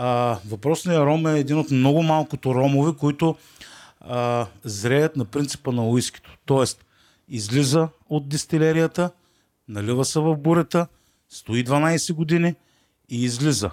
а, 0.00 0.38
въпросният 0.48 1.02
ром 1.02 1.26
е 1.26 1.38
един 1.38 1.58
от 1.58 1.70
много 1.70 2.02
малкото 2.02 2.54
ромове, 2.54 2.92
които 2.98 3.36
а, 4.00 4.46
зреят 4.64 5.16
на 5.16 5.24
принципа 5.24 5.72
на 5.72 5.88
уискито. 5.88 6.36
Тоест, 6.46 6.84
излиза 7.28 7.88
от 8.08 8.28
дистилерията, 8.28 9.10
налива 9.68 10.04
се 10.04 10.20
в 10.20 10.36
бурета, 10.36 10.86
стои 11.28 11.64
12 11.64 12.12
години 12.12 12.54
и 13.08 13.24
излиза 13.24 13.70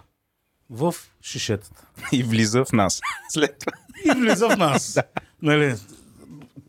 в 0.69 0.95
шишетата. 1.21 1.87
И 2.11 2.23
влиза 2.23 2.65
в 2.65 2.71
нас. 2.71 3.01
След 3.29 3.59
това. 3.59 3.71
И 4.05 4.19
влиза 4.19 4.49
в 4.49 4.57
нас. 4.57 4.99
нали, 5.41 5.75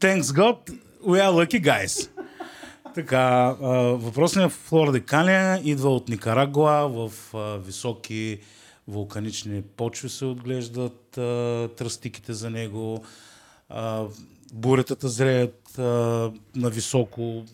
thanks 0.01 0.23
God, 0.23 0.79
we 1.07 1.21
are 1.23 1.47
lucky 1.47 1.65
guys. 1.65 2.11
Така, 2.95 3.57
въпросният 4.01 4.53
Флор 4.53 4.93
де 4.93 5.01
Каня 5.01 5.61
идва 5.65 5.95
от 5.95 6.09
Никарагуа 6.09 6.89
в 6.89 7.11
високи 7.67 8.41
вулканични 8.89 9.63
почви 9.63 10.09
се 10.09 10.25
отглеждат, 10.25 11.19
а, 11.19 11.69
тръстиките 11.77 12.33
за 12.33 12.51
него, 12.51 13.05
а, 13.69 14.05
буретата 14.53 15.09
зреят 15.09 15.79
а, 15.79 15.83
на 16.57 16.71
високо. 16.71 17.45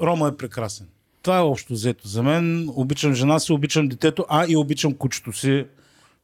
Рома 0.00 0.28
е 0.28 0.36
прекрасен. 0.36 0.86
Това 1.22 1.38
е 1.38 1.42
общо 1.42 1.72
взето 1.72 2.08
за 2.08 2.22
мен. 2.22 2.70
Обичам 2.74 3.14
жена 3.14 3.38
си, 3.38 3.52
обичам 3.52 3.88
детето, 3.88 4.26
а 4.28 4.46
и 4.48 4.56
обичам 4.56 4.94
кучето 4.94 5.32
си 5.32 5.66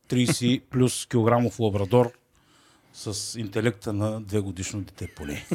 30 0.09 0.63
плюс 0.71 1.07
килограмов 1.07 1.61
лабрадор 1.61 2.13
с 2.93 3.41
интелекта 3.41 3.93
на 3.93 4.21
две 4.21 4.41
годишно 4.41 4.81
дете 4.81 5.09
поне. 5.17 5.47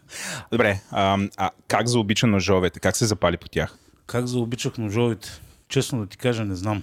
Добре, 0.52 0.80
а, 0.90 1.18
а 1.36 1.50
как 1.68 1.88
заобича 1.88 2.26
ножовете? 2.26 2.80
Как 2.80 2.96
се 2.96 3.06
запали 3.06 3.36
по 3.36 3.48
тях? 3.48 3.78
Как 4.06 4.26
заобичах 4.26 4.78
ножовете? 4.78 5.28
Честно 5.68 6.00
да 6.00 6.06
ти 6.06 6.16
кажа, 6.16 6.44
не 6.44 6.54
знам 6.54 6.82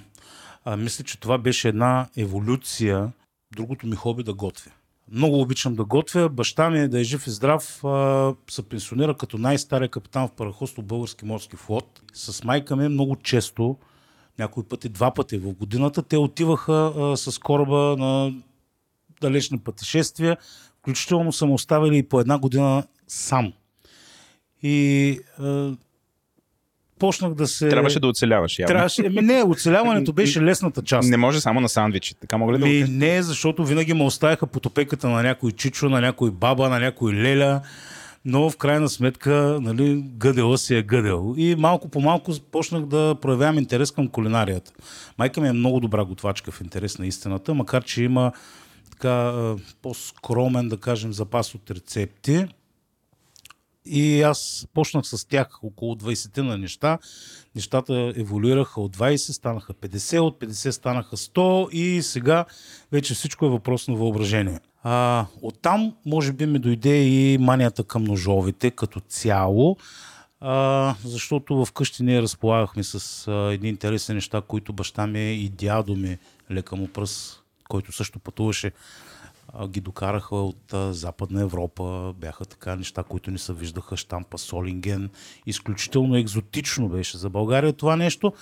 а, 0.66 0.78
мисля, 0.78 1.04
че 1.04 1.20
това 1.20 1.38
беше 1.38 1.68
една 1.68 2.08
еволюция. 2.18 3.12
Другото 3.56 3.88
ми 3.88 3.96
хоби 3.96 4.24
да 4.24 4.34
готвя. 4.34 4.72
Много 5.12 5.42
обичам 5.42 5.76
да 5.76 5.86
готвя. 5.86 6.30
Баща 6.30 6.70
ми, 6.70 6.80
е 6.80 6.88
да 6.88 7.00
е 7.00 7.04
жив 7.04 7.28
и 7.28 7.30
здрав, 7.30 7.84
а, 7.86 8.34
се 8.50 8.70
пенсионира 8.70 9.18
като 9.18 9.38
най-стария 9.38 9.90
капитан 9.90 10.28
в 10.28 10.32
параходство 10.32 10.82
Български 10.82 11.26
морски 11.26 11.56
флот. 11.56 12.02
С 12.14 12.44
майка 12.44 12.76
ми 12.76 12.88
много 12.88 13.16
често, 13.16 13.78
някои 14.40 14.64
пъти, 14.64 14.90
два 14.90 15.14
пъти 15.14 15.38
в 15.38 15.54
годината, 15.54 16.04
те 16.04 16.18
отиваха 16.18 16.94
а, 16.98 17.18
с 17.18 17.40
кораба 17.40 17.96
на 17.98 18.34
далечни 19.22 19.60
пътешествия. 19.60 20.38
Включително 20.80 21.32
съм 21.32 21.52
оставили 21.52 21.98
и 21.98 22.04
по 22.04 22.20
една 22.20 22.40
година 22.40 22.84
сам. 23.08 23.54
И 24.64 25.20
а, 25.40 25.76
почнах 27.02 27.34
да 27.34 27.48
се... 27.48 27.70
Трябваше 27.70 28.00
да 28.00 28.08
оцеляваш, 28.08 28.60
явно. 28.60 28.68
Трябваше... 28.68 29.06
Еми, 29.06 29.22
не, 29.22 29.44
оцеляването 29.44 30.14
беше 30.14 30.42
лесната 30.42 30.82
част. 30.82 31.10
Не 31.10 31.18
може 31.18 31.42
само 31.42 31.60
на 31.60 31.70
сандвичи. 31.70 32.16
Така 32.16 32.38
мога 32.38 32.54
ли 32.54 32.58
да 32.58 32.66
Ми, 32.66 32.86
Не, 32.90 33.24
защото 33.24 33.66
винаги 33.66 33.94
ме 33.94 34.04
оставяха 34.04 34.48
под 34.48 34.66
опеката 34.66 35.10
на 35.10 35.24
някой 35.24 35.52
чичо, 35.52 35.90
на 35.90 36.02
някой 36.02 36.32
баба, 36.32 36.70
на 36.70 36.80
някой 36.80 37.14
леля. 37.14 37.62
Но 38.26 38.50
в 38.50 38.58
крайна 38.58 38.90
сметка, 38.90 39.60
нали, 39.62 40.04
гъдела 40.06 40.58
си 40.58 40.76
е 40.76 40.82
гъдел. 40.82 41.34
И 41.38 41.56
малко 41.56 41.90
по 41.90 42.02
малко 42.02 42.32
почнах 42.52 42.86
да 42.86 43.16
проявявам 43.22 43.58
интерес 43.58 43.92
към 43.92 44.08
кулинарията. 44.08 44.72
Майка 45.18 45.42
ми 45.42 45.48
е 45.48 45.54
много 45.54 45.80
добра 45.80 46.06
готвачка 46.06 46.52
в 46.52 46.62
интерес 46.62 47.00
на 47.00 47.08
истината, 47.08 47.54
макар 47.54 47.84
че 47.84 48.04
има 48.04 48.32
така 48.92 49.34
по-скромен, 49.82 50.70
да 50.70 50.78
кажем, 50.78 51.14
запас 51.14 51.56
от 51.56 51.72
рецепти. 51.72 52.46
И 53.86 54.22
аз 54.22 54.68
почнах 54.74 55.06
с 55.06 55.28
тях 55.28 55.64
около 55.64 55.96
20 55.96 56.38
на 56.38 56.58
неща. 56.58 56.98
Нещата 57.56 58.14
еволюираха 58.16 58.82
от 58.82 58.98
20, 58.98 59.16
станаха 59.16 59.74
50, 59.74 60.20
от 60.20 60.40
50 60.40 60.70
станаха 60.70 61.18
100 61.18 61.70
и 61.70 62.02
сега 62.02 62.46
вече 62.92 63.14
всичко 63.14 63.46
е 63.46 63.50
въпрос 63.50 63.88
на 63.88 63.96
въображение. 63.96 64.60
А, 64.84 65.26
оттам 65.42 65.94
може 66.06 66.34
би 66.34 66.46
ми 66.46 66.60
дойде 66.60 67.04
и 67.04 67.38
манията 67.38 67.84
към 67.84 68.04
ножовите 68.04 68.72
като 68.72 69.00
цяло, 69.00 69.78
а, 70.40 70.96
защото 71.06 71.66
вкъщи 71.66 72.04
ние 72.04 72.22
разполагахме 72.22 72.84
с 72.84 73.28
а, 73.28 73.54
едни 73.54 73.70
интересни 73.70 74.16
неща, 74.16 74.42
които 74.48 74.74
баща 74.74 75.08
ми 75.08 75.34
и 75.34 75.50
дядо 75.50 75.96
ми, 75.96 76.18
лека 76.52 76.76
му 76.76 76.88
пръс, 76.88 77.40
който 77.70 77.92
също 77.92 78.20
пътуваше 78.20 78.72
ги 79.68 79.82
докараха 79.82 80.36
от 80.36 80.74
Западна 80.90 81.42
Европа, 81.42 82.14
бяха 82.18 82.46
така 82.46 82.76
неща, 82.76 83.04
които 83.04 83.32
не 83.32 83.38
се 83.38 83.54
виждаха, 83.54 83.98
штампа 83.98 84.38
Солинген. 84.38 85.10
Изключително 85.46 86.16
екзотично 86.16 86.90
беше 86.90 87.18
за 87.18 87.30
България 87.30 87.74
това 87.74 87.96
нещо. 87.96 88.34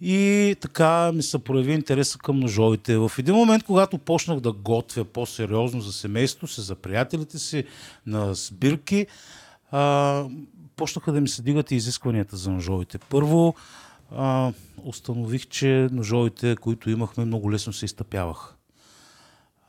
И 0.00 0.56
така 0.60 1.12
ми 1.12 1.22
се 1.22 1.38
прояви 1.38 1.72
интереса 1.72 2.18
към 2.18 2.40
ножовите. 2.40 2.96
В 2.96 3.12
един 3.18 3.34
момент, 3.34 3.62
когато 3.64 3.98
почнах 3.98 4.40
да 4.40 4.52
готвя 4.52 5.04
по-сериозно 5.04 5.80
за 5.80 5.92
семейството 5.92 6.52
си, 6.52 6.60
за 6.60 6.74
приятелите 6.74 7.38
си, 7.38 7.64
на 8.06 8.34
сбирки, 8.34 9.06
а, 9.70 10.24
почнаха 10.76 11.12
да 11.12 11.20
ми 11.20 11.28
се 11.28 11.42
дигат 11.42 11.70
и 11.70 11.74
изискванията 11.76 12.36
за 12.36 12.50
ножовите. 12.50 12.98
Първо, 12.98 13.54
а, 14.10 14.52
установих, 14.84 15.46
че 15.46 15.88
ножовите, 15.92 16.56
които 16.56 16.90
имахме, 16.90 17.24
много 17.24 17.52
лесно 17.52 17.72
се 17.72 17.84
изтъпяваха. 17.84 18.54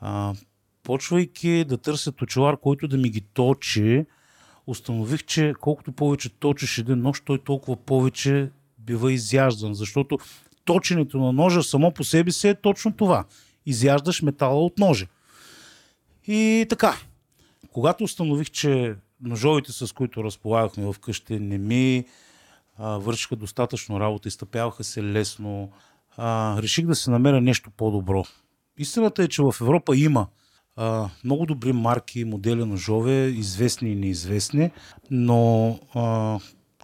А, 0.00 0.34
почвайки 0.90 1.64
да 1.64 1.78
търся 1.78 2.12
точилар, 2.12 2.56
който 2.56 2.88
да 2.88 2.96
ми 2.96 3.10
ги 3.10 3.20
точи, 3.20 4.06
установих, 4.66 5.24
че 5.24 5.54
колкото 5.60 5.92
повече 5.92 6.28
точиш 6.28 6.78
един 6.78 6.98
нож, 6.98 7.20
той 7.20 7.38
толкова 7.38 7.76
повече 7.76 8.50
бива 8.78 9.12
изяждан, 9.12 9.74
защото 9.74 10.18
точенето 10.64 11.18
на 11.18 11.32
ножа 11.32 11.62
само 11.62 11.92
по 11.92 12.04
себе 12.04 12.30
си 12.30 12.48
е 12.48 12.54
точно 12.54 12.92
това. 12.92 13.24
Изяждаш 13.66 14.22
метала 14.22 14.64
от 14.64 14.78
ножа. 14.78 15.06
И 16.26 16.66
така, 16.68 16.96
когато 17.72 18.04
установих, 18.04 18.50
че 18.50 18.94
ножовите, 19.22 19.72
с 19.72 19.94
които 19.94 20.24
разполагахме 20.24 20.92
вкъщи, 20.92 21.38
не 21.38 21.58
ми 21.58 22.04
вършиха 22.78 23.36
достатъчно 23.36 24.00
работа, 24.00 24.28
изтъпяваха 24.28 24.84
се 24.84 25.02
лесно, 25.02 25.70
а, 26.16 26.56
реших 26.62 26.86
да 26.86 26.94
се 26.94 27.10
намеря 27.10 27.40
нещо 27.40 27.70
по-добро. 27.70 28.24
Истината 28.78 29.22
е, 29.22 29.28
че 29.28 29.42
в 29.42 29.54
Европа 29.60 29.96
има 29.96 30.26
а, 30.76 31.08
много 31.24 31.46
добри 31.46 31.72
марки, 31.72 32.24
модели 32.24 32.64
ножове, 32.64 33.26
известни 33.26 33.90
и 33.90 33.96
неизвестни, 33.96 34.70
но 35.10 35.78
а, 35.94 36.38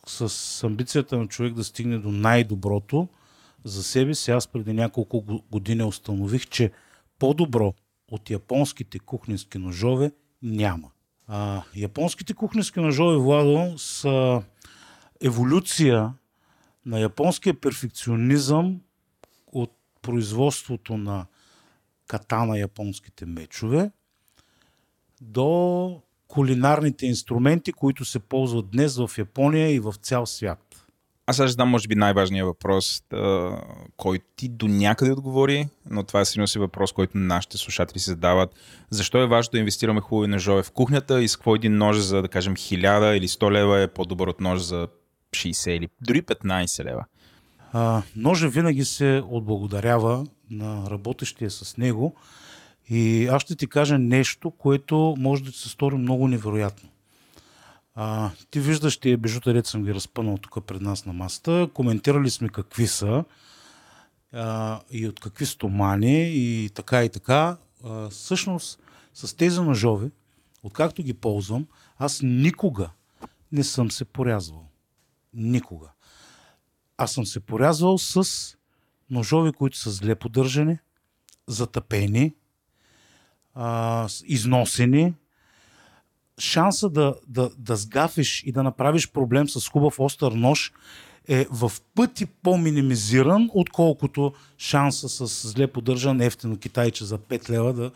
с 0.07 0.65
амбицията 0.65 1.19
на 1.19 1.27
човек 1.27 1.55
да 1.55 1.65
стигне 1.65 1.99
до 1.99 2.11
най-доброто 2.11 3.09
за 3.65 3.83
себе 3.83 4.15
си, 4.15 4.31
аз 4.31 4.49
преди 4.49 4.73
няколко 4.73 5.25
години 5.51 5.83
установих, 5.83 6.47
че 6.47 6.71
по-добро 7.19 7.75
от 8.11 8.31
японските 8.31 8.99
кухненски 8.99 9.59
ножове 9.59 10.13
няма. 10.43 10.91
А, 11.27 11.63
японските 11.77 12.35
кухненски 12.35 12.81
ножове, 12.81 13.17
Владо, 13.17 13.79
са 13.79 14.43
еволюция 15.21 16.13
на 16.87 17.01
японския 17.01 17.61
перфекционизъм 17.61 18.81
от 19.53 19.73
производството 20.03 20.97
на 20.97 21.27
ката 22.07 22.45
на 22.45 22.59
японските 22.59 23.27
мечове 23.27 23.91
до 25.21 26.01
кулинарните 26.29 27.07
инструменти, 27.07 27.73
които 27.73 28.05
се 28.05 28.19
ползват 28.19 28.71
днес 28.71 28.97
в 28.97 29.11
Япония 29.19 29.75
и 29.75 29.81
в 29.81 29.95
цял 30.03 30.27
свят. 30.27 30.63
Аз 31.27 31.37
сега 31.37 31.49
задам, 31.49 31.69
може 31.69 31.89
би, 31.89 31.95
най-важният 31.95 32.47
въпрос, 32.47 33.03
който 33.97 34.25
ти 34.37 34.49
до 34.49 34.69
някъде 34.69 35.13
отговори, 35.13 35.69
но 35.91 36.03
това 36.03 36.21
е 36.21 36.25
сигурно 36.25 36.47
си 36.47 36.59
въпрос, 36.59 36.93
който 36.93 37.19
нашите 37.19 37.59
слушатели 37.59 37.99
се 37.99 38.11
задават. 38.11 38.51
Защо 38.91 39.23
е 39.23 39.27
важно 39.27 39.51
да 39.51 39.59
инвестираме 39.59 40.01
хубави 40.01 40.29
ножове 40.29 40.63
в 40.63 40.71
кухнята 40.71 41.23
и 41.23 41.29
с 41.29 41.37
какво 41.37 41.55
един 41.55 41.77
нож 41.77 41.97
за, 41.97 42.23
да 42.23 42.29
кажем, 42.29 42.57
1000 42.57 43.13
или 43.13 43.29
100 43.29 43.51
лева 43.51 43.81
е 43.81 43.89
по-добър 43.89 44.27
от 44.27 44.41
нож 44.41 44.61
за 44.61 44.89
60 45.31 45.71
или 45.71 45.89
дори 46.01 46.23
15 46.23 46.85
лева? 46.85 47.05
А, 47.73 48.03
ножа 48.17 48.49
винаги 48.49 48.85
се 48.85 49.23
отблагодарява 49.31 50.27
на 50.51 50.91
работещия 50.91 51.51
с 51.51 51.77
него, 51.77 52.15
и 52.89 53.27
аз 53.27 53.43
ще 53.43 53.57
ти 53.57 53.67
кажа 53.67 53.99
нещо, 53.99 54.51
което 54.51 55.15
може 55.19 55.45
да 55.45 55.51
ти 55.51 55.59
се 55.59 55.69
стори 55.69 55.97
много 55.97 56.29
невероятно. 56.29 56.89
А, 57.95 58.31
ти 58.51 58.61
виждаш 58.61 58.97
тия 58.97 59.19
бижутарет, 59.19 59.67
съм 59.67 59.85
ги 59.85 59.95
разпънал 59.95 60.39
тук 60.39 60.67
пред 60.67 60.81
нас 60.81 61.07
на 61.07 61.13
масата. 61.13 61.69
Коментирали 61.75 62.31
сме 62.31 62.49
какви 62.49 62.87
са 62.87 63.25
а, 64.33 64.81
и 64.91 65.09
от 65.09 65.21
какви 65.21 65.47
стомани 65.47 66.29
и 66.29 66.71
така 66.75 67.05
и 67.05 67.09
така. 67.09 67.57
А, 67.85 68.09
всъщност, 68.09 68.79
с 69.15 69.37
тези 69.37 69.61
ножове, 69.61 70.11
откакто 70.63 71.03
ги 71.03 71.15
ползвам, 71.15 71.67
аз 71.99 72.21
никога 72.23 72.91
не 73.53 73.65
съм 73.65 73.91
се 73.91 74.05
порязвал. 74.05 74.69
Никога. 75.35 75.89
Аз 76.97 77.13
съм 77.13 77.27
се 77.27 77.41
порязвал 77.41 77.99
с 77.99 78.56
ножове, 79.11 79.53
които 79.53 79.79
са 79.79 79.91
зле 79.91 80.15
поддържани, 80.15 80.79
затъпени, 81.47 82.35
а, 83.55 84.09
износени, 84.25 85.15
шанса 86.39 86.91
да, 86.91 87.15
да, 87.29 87.51
да 87.59 87.77
сгафиш 87.77 88.43
и 88.47 88.53
да 88.53 88.63
направиш 88.63 89.11
проблем 89.11 89.49
с 89.49 89.69
хубав 89.69 90.01
остър 90.01 90.33
нож 90.33 90.73
е 91.29 91.47
в 91.51 91.73
пъти 91.95 92.27
по-минимизиран, 92.27 93.51
отколкото 93.55 94.33
шанса 94.59 95.09
с 95.09 95.49
зле 95.49 95.67
поддържан 95.67 96.21
ефтино 96.21 96.59
китайче 96.59 97.05
за 97.05 97.19
5 97.19 97.51
лева 97.51 97.73
да 97.73 97.91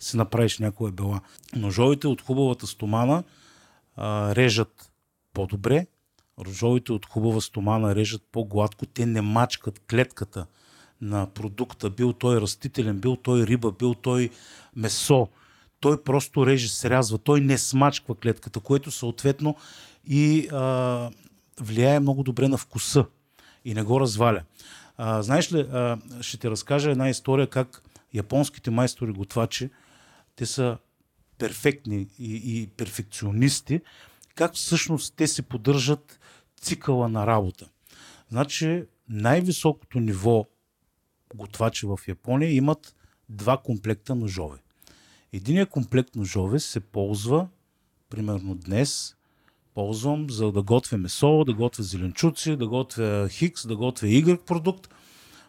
си 0.00 0.16
направиш 0.16 0.58
някоя 0.58 0.92
бела. 0.92 1.20
Ножовите 1.56 2.08
от 2.08 2.22
хубавата 2.22 2.66
стомана 2.66 3.24
а, 3.96 4.34
режат 4.34 4.90
по-добре, 5.34 5.86
ножовите 6.46 6.92
от 6.92 7.06
хубава 7.06 7.40
стомана 7.40 7.94
режат 7.94 8.22
по-гладко, 8.32 8.86
те 8.86 9.06
не 9.06 9.22
мачкат 9.22 9.80
клетката 9.90 10.46
на 11.00 11.26
продукта, 11.26 11.90
бил 11.90 12.12
той 12.12 12.40
растителен, 12.40 12.98
бил 12.98 13.16
той 13.16 13.46
риба, 13.46 13.72
бил 13.72 13.94
той 13.94 14.30
месо. 14.76 15.28
Той 15.80 16.02
просто 16.02 16.46
реже, 16.46 16.68
срязва, 16.68 17.18
той 17.18 17.40
не 17.40 17.58
смачква 17.58 18.14
клетката, 18.14 18.60
което 18.60 18.90
съответно 18.90 19.56
и 20.08 20.48
а, 20.52 21.10
влияе 21.60 22.00
много 22.00 22.22
добре 22.22 22.48
на 22.48 22.58
вкуса 22.58 23.06
и 23.64 23.74
не 23.74 23.82
го 23.82 24.00
разваля. 24.00 24.42
А, 24.96 25.22
знаеш 25.22 25.52
ли, 25.52 25.60
а, 25.60 25.98
ще 26.20 26.38
ти 26.38 26.50
разкажа 26.50 26.90
една 26.90 27.08
история 27.08 27.46
как 27.46 27.82
японските 28.14 28.70
майстори 28.70 29.12
готвачи, 29.12 29.70
те 30.36 30.46
са 30.46 30.78
перфектни 31.38 32.06
и, 32.18 32.34
и 32.44 32.66
перфекционисти, 32.66 33.80
как 34.34 34.54
всъщност 34.54 35.14
те 35.16 35.26
се 35.26 35.42
поддържат 35.42 36.20
цикъла 36.62 37.08
на 37.08 37.26
работа. 37.26 37.68
Значи 38.30 38.84
най-високото 39.08 40.00
ниво 40.00 40.46
готвачи 41.34 41.86
в 41.86 41.98
Япония 42.08 42.52
имат 42.52 42.96
два 43.28 43.56
комплекта 43.56 44.14
ножове. 44.14 44.58
Единият 45.32 45.70
комплект 45.70 46.16
ножове 46.16 46.60
се 46.60 46.80
ползва, 46.80 47.48
примерно 48.10 48.54
днес, 48.54 49.16
ползвам 49.74 50.30
за 50.30 50.52
да 50.52 50.62
готвя 50.62 50.98
месо, 50.98 51.44
да 51.44 51.54
готвя 51.54 51.84
зеленчуци, 51.84 52.56
да 52.56 52.68
готвя 52.68 53.28
хикс, 53.28 53.66
да 53.66 53.76
готвя 53.76 54.08
Y 54.08 54.44
продукт. 54.44 54.94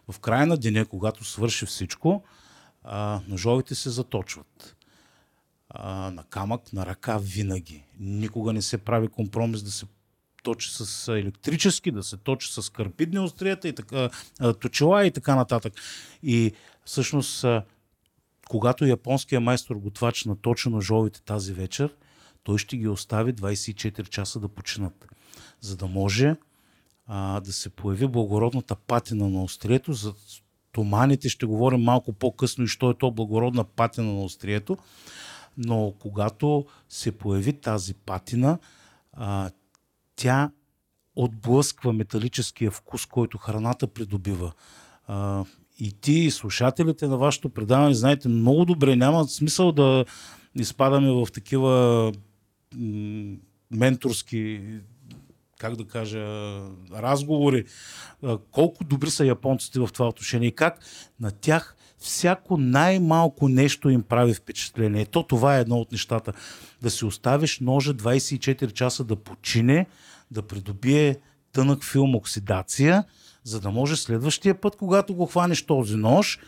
В 0.08 0.18
края 0.18 0.46
на 0.46 0.56
деня, 0.56 0.86
когато 0.86 1.24
свърши 1.24 1.66
всичко, 1.66 2.24
а, 2.82 3.20
ножовете 3.28 3.74
се 3.74 3.90
заточват. 3.90 4.76
На 5.84 6.24
камък, 6.30 6.72
на 6.72 6.86
ръка 6.86 7.18
винаги. 7.18 7.84
Никога 7.98 8.52
не 8.52 8.62
се 8.62 8.78
прави 8.78 9.08
компромис 9.08 9.62
да 9.62 9.70
се 9.70 9.86
точи 10.44 10.70
с 10.72 11.08
електрически, 11.12 11.90
да 11.90 12.02
се 12.02 12.16
точи 12.16 12.52
с 12.52 12.72
карпидни 12.72 13.18
острията 13.18 13.68
и 13.68 13.72
така, 13.72 14.10
точила 14.60 15.06
и 15.06 15.10
така 15.10 15.34
нататък. 15.34 15.72
И 16.22 16.52
всъщност, 16.84 17.44
когато 18.48 18.86
японския 18.86 19.40
майстор 19.40 19.76
готвач 19.76 20.24
наточи 20.24 20.68
ножовите 20.68 21.22
тази 21.22 21.52
вечер, 21.52 21.94
той 22.42 22.58
ще 22.58 22.76
ги 22.76 22.88
остави 22.88 23.34
24 23.34 24.08
часа 24.08 24.40
да 24.40 24.48
починат, 24.48 25.06
за 25.60 25.76
да 25.76 25.86
може 25.86 26.36
а, 27.06 27.40
да 27.40 27.52
се 27.52 27.70
появи 27.70 28.06
благородната 28.06 28.76
патина 28.76 29.28
на 29.28 29.42
острието. 29.42 29.92
За 29.92 30.14
томаните 30.72 31.28
ще 31.28 31.46
говорим 31.46 31.80
малко 31.80 32.12
по-късно 32.12 32.64
и 32.64 32.68
що 32.68 32.90
е 32.90 32.94
то 32.94 33.10
благородна 33.10 33.64
патина 33.64 34.12
на 34.12 34.24
острието. 34.24 34.76
Но 35.56 35.94
когато 35.98 36.66
се 36.88 37.12
появи 37.12 37.52
тази 37.52 37.94
патина, 37.94 38.58
а, 39.12 39.50
тя 40.16 40.50
отблъсква 41.16 41.92
металическия 41.92 42.70
вкус, 42.70 43.06
който 43.06 43.38
храната 43.38 43.86
придобива. 43.86 44.52
А, 45.06 45.44
и 45.78 45.92
ти, 45.92 46.12
и 46.12 46.30
слушателите 46.30 47.06
на 47.06 47.16
вашето 47.16 47.48
предаване, 47.48 47.94
знаете 47.94 48.28
много 48.28 48.64
добре, 48.64 48.96
няма 48.96 49.24
смисъл 49.24 49.72
да 49.72 50.04
изпадаме 50.54 51.10
в 51.12 51.32
такива 51.32 52.12
м- 52.76 53.36
менторски 53.70 54.60
как 55.58 55.76
да 55.76 55.84
кажа, 55.86 56.20
разговори, 56.92 57.64
колко 58.50 58.84
добри 58.84 59.10
са 59.10 59.24
японците 59.24 59.80
в 59.80 59.88
това 59.92 60.08
отношение 60.08 60.48
и 60.48 60.54
как 60.54 60.78
на 61.20 61.30
тях 61.30 61.76
всяко 62.04 62.56
най-малко 62.56 63.48
нещо 63.48 63.90
им 63.90 64.02
прави 64.02 64.34
впечатление. 64.34 65.06
То 65.06 65.22
това 65.22 65.56
е 65.56 65.60
едно 65.60 65.76
от 65.76 65.92
нещата. 65.92 66.32
Да 66.82 66.90
си 66.90 67.04
оставиш 67.04 67.60
ножа 67.60 67.94
24 67.94 68.72
часа 68.72 69.04
да 69.04 69.16
почине, 69.16 69.86
да 70.30 70.42
придобие 70.42 71.16
тънък 71.52 71.84
филм 71.84 72.14
оксидация, 72.14 73.04
за 73.44 73.60
да 73.60 73.70
може 73.70 73.96
следващия 73.96 74.60
път, 74.60 74.76
когато 74.76 75.14
го 75.14 75.26
хванеш 75.26 75.66
този 75.66 75.96
нож, 75.96 76.38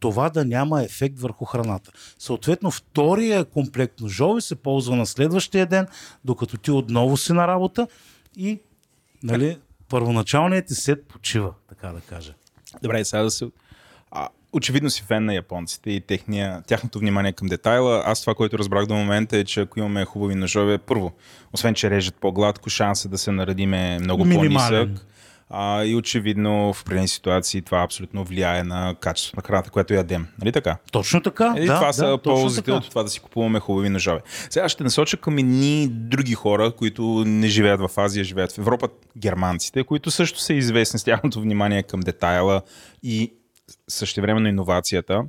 това 0.00 0.30
да 0.30 0.44
няма 0.44 0.82
ефект 0.82 1.18
върху 1.18 1.44
храната. 1.44 1.92
Съответно, 2.18 2.70
втория 2.70 3.44
комплект 3.44 4.00
ножове 4.00 4.40
се 4.40 4.54
ползва 4.56 4.96
на 4.96 5.06
следващия 5.06 5.66
ден, 5.66 5.86
докато 6.24 6.56
ти 6.56 6.70
отново 6.70 7.16
си 7.16 7.32
на 7.32 7.48
работа 7.48 7.86
и 8.36 8.60
нали, 9.22 9.58
първоначалният 9.88 10.66
ти 10.66 10.74
сет 10.74 11.04
почива, 11.04 11.54
така 11.68 11.88
да 11.88 12.00
кажа. 12.00 12.34
Добре, 12.82 13.04
сега 13.04 13.22
да 13.22 13.30
се... 13.30 13.50
А, 14.10 14.28
очевидно 14.52 14.90
си 14.90 15.04
фен 15.08 15.24
на 15.24 15.34
японците 15.34 15.90
и 15.90 16.00
техния, 16.00 16.62
тяхното 16.66 16.98
внимание 16.98 17.32
към 17.32 17.48
детайла. 17.48 18.02
Аз 18.06 18.20
това, 18.20 18.34
което 18.34 18.58
разбрах 18.58 18.86
до 18.86 18.94
момента 18.94 19.36
е, 19.36 19.44
че 19.44 19.60
ако 19.60 19.78
имаме 19.78 20.04
хубави 20.04 20.34
ножове, 20.34 20.78
първо, 20.78 21.12
освен 21.52 21.74
че 21.74 21.90
режат 21.90 22.14
по-гладко, 22.14 22.70
шанса 22.70 23.08
да 23.08 23.18
се 23.18 23.32
наредиме 23.32 23.98
много 23.98 24.24
Минимален. 24.24 24.86
по-нисък. 24.86 25.06
А, 25.52 25.84
и 25.84 25.94
очевидно 25.94 26.72
в 26.72 26.80
определени 26.80 27.08
ситуации 27.08 27.62
това 27.62 27.82
абсолютно 27.82 28.24
влияе 28.24 28.64
на 28.64 28.94
качеството 29.00 29.36
на 29.36 29.42
храната, 29.42 29.70
която 29.70 29.94
ядем. 29.94 30.26
Нали 30.38 30.52
така? 30.52 30.76
Точно 30.92 31.22
така. 31.22 31.54
И 31.56 31.66
да, 31.66 31.74
това 31.74 31.86
да, 31.86 31.92
са 31.92 32.18
точно 32.18 32.18
ползите 32.18 32.72
от 32.72 32.88
това 32.88 33.02
да 33.02 33.08
си 33.08 33.20
купуваме 33.20 33.60
хубави 33.60 33.88
ножове. 33.88 34.20
Сега 34.50 34.68
ще 34.68 34.84
насоча 34.84 35.16
към 35.16 35.38
едни 35.38 35.88
други 35.88 36.34
хора, 36.34 36.70
които 36.70 37.24
не 37.26 37.46
живеят 37.46 37.80
в 37.80 37.90
Азия, 37.96 38.24
живеят 38.24 38.52
в 38.52 38.58
Европа, 38.58 38.88
германците, 39.18 39.84
които 39.84 40.10
също 40.10 40.40
са 40.40 40.54
известни 40.54 40.98
с 40.98 41.04
тяхното 41.04 41.40
внимание 41.40 41.82
към 41.82 42.00
детайла 42.00 42.62
и 43.02 43.32
същевременно 43.88 44.48
иновацията. 44.48 45.22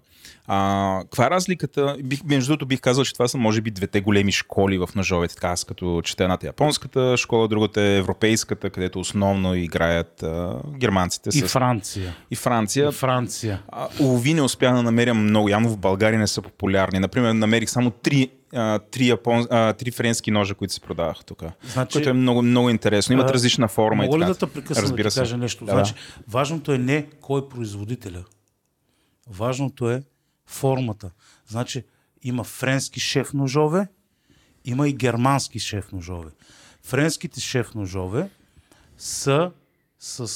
А, 0.47 0.99
каква 1.03 1.25
е 1.25 1.29
разликата? 1.29 1.97
Бих, 2.03 2.23
между 2.23 2.49
другото 2.51 2.65
бих 2.65 2.79
казал, 2.81 3.03
че 3.03 3.13
това 3.13 3.27
са 3.27 3.37
може 3.37 3.61
би 3.61 3.71
двете 3.71 4.01
големи 4.01 4.31
школи 4.31 4.77
в 4.77 4.89
ножовете. 4.95 5.35
Така 5.35 5.47
аз 5.47 5.63
като 5.63 6.01
чета 6.03 6.23
едната 6.23 6.45
японската 6.47 7.17
школа, 7.17 7.47
другата 7.47 7.81
е 7.81 7.97
европейската, 7.97 8.69
където 8.69 8.99
основно 8.99 9.55
играят 9.55 10.23
а, 10.23 10.55
германците 10.77 11.29
И 11.29 11.31
с... 11.31 11.47
Франция. 11.47 12.15
и 12.31 12.35
Франция. 12.35 12.89
И 12.89 12.91
Франция. 12.91 13.61
А, 13.67 13.87
Лови 13.99 14.33
не 14.33 14.41
успях 14.41 14.73
да 14.75 14.83
намеря 14.83 15.13
много. 15.13 15.49
Явно 15.49 15.69
в 15.69 15.77
България 15.77 16.19
не 16.19 16.27
са 16.27 16.41
популярни. 16.41 16.99
Например, 16.99 17.33
намерих 17.33 17.69
само 17.69 17.91
три, 17.91 18.29
а, 18.53 18.79
три, 18.79 19.07
япон, 19.07 19.47
а, 19.49 19.73
три 19.73 19.91
френски 19.91 20.31
ножа, 20.31 20.55
които 20.55 20.73
се 20.73 20.79
продаваха 20.79 21.23
тук. 21.23 21.43
Значи- 21.63 21.93
което 21.93 22.09
е 22.09 22.13
много, 22.13 22.41
много 22.41 22.69
интересно. 22.69 23.13
Имат 23.13 23.29
А, 23.29 23.33
различна 23.33 23.67
форма. 23.67 24.03
Мога 24.03 24.17
и 24.17 24.19
ли 24.19 24.23
така. 24.23 24.33
да 24.33 24.39
те 24.39 24.53
прекъсна 24.53 24.83
Разбира 24.83 25.03
да 25.03 25.09
ти 25.09 25.13
се. 25.13 25.19
кажа 25.19 25.37
нещо? 25.37 25.65
Да, 25.65 25.71
значи, 25.71 25.93
важното 26.27 26.73
е 26.73 26.77
не 26.77 27.07
кой 27.21 27.41
е 27.41 27.49
производителя. 27.49 28.23
Важното 29.29 29.89
е 29.91 30.03
формата. 30.45 31.11
Значи, 31.47 31.83
има 32.23 32.43
френски 32.43 32.99
шеф 32.99 33.33
ножове, 33.33 33.87
има 34.65 34.89
и 34.89 34.93
германски 34.93 35.59
шеф 35.59 35.91
ножове. 35.91 36.31
Френските 36.83 37.39
шеф 37.39 37.75
ножове 37.75 38.29
са 38.97 39.51
с 39.99 40.31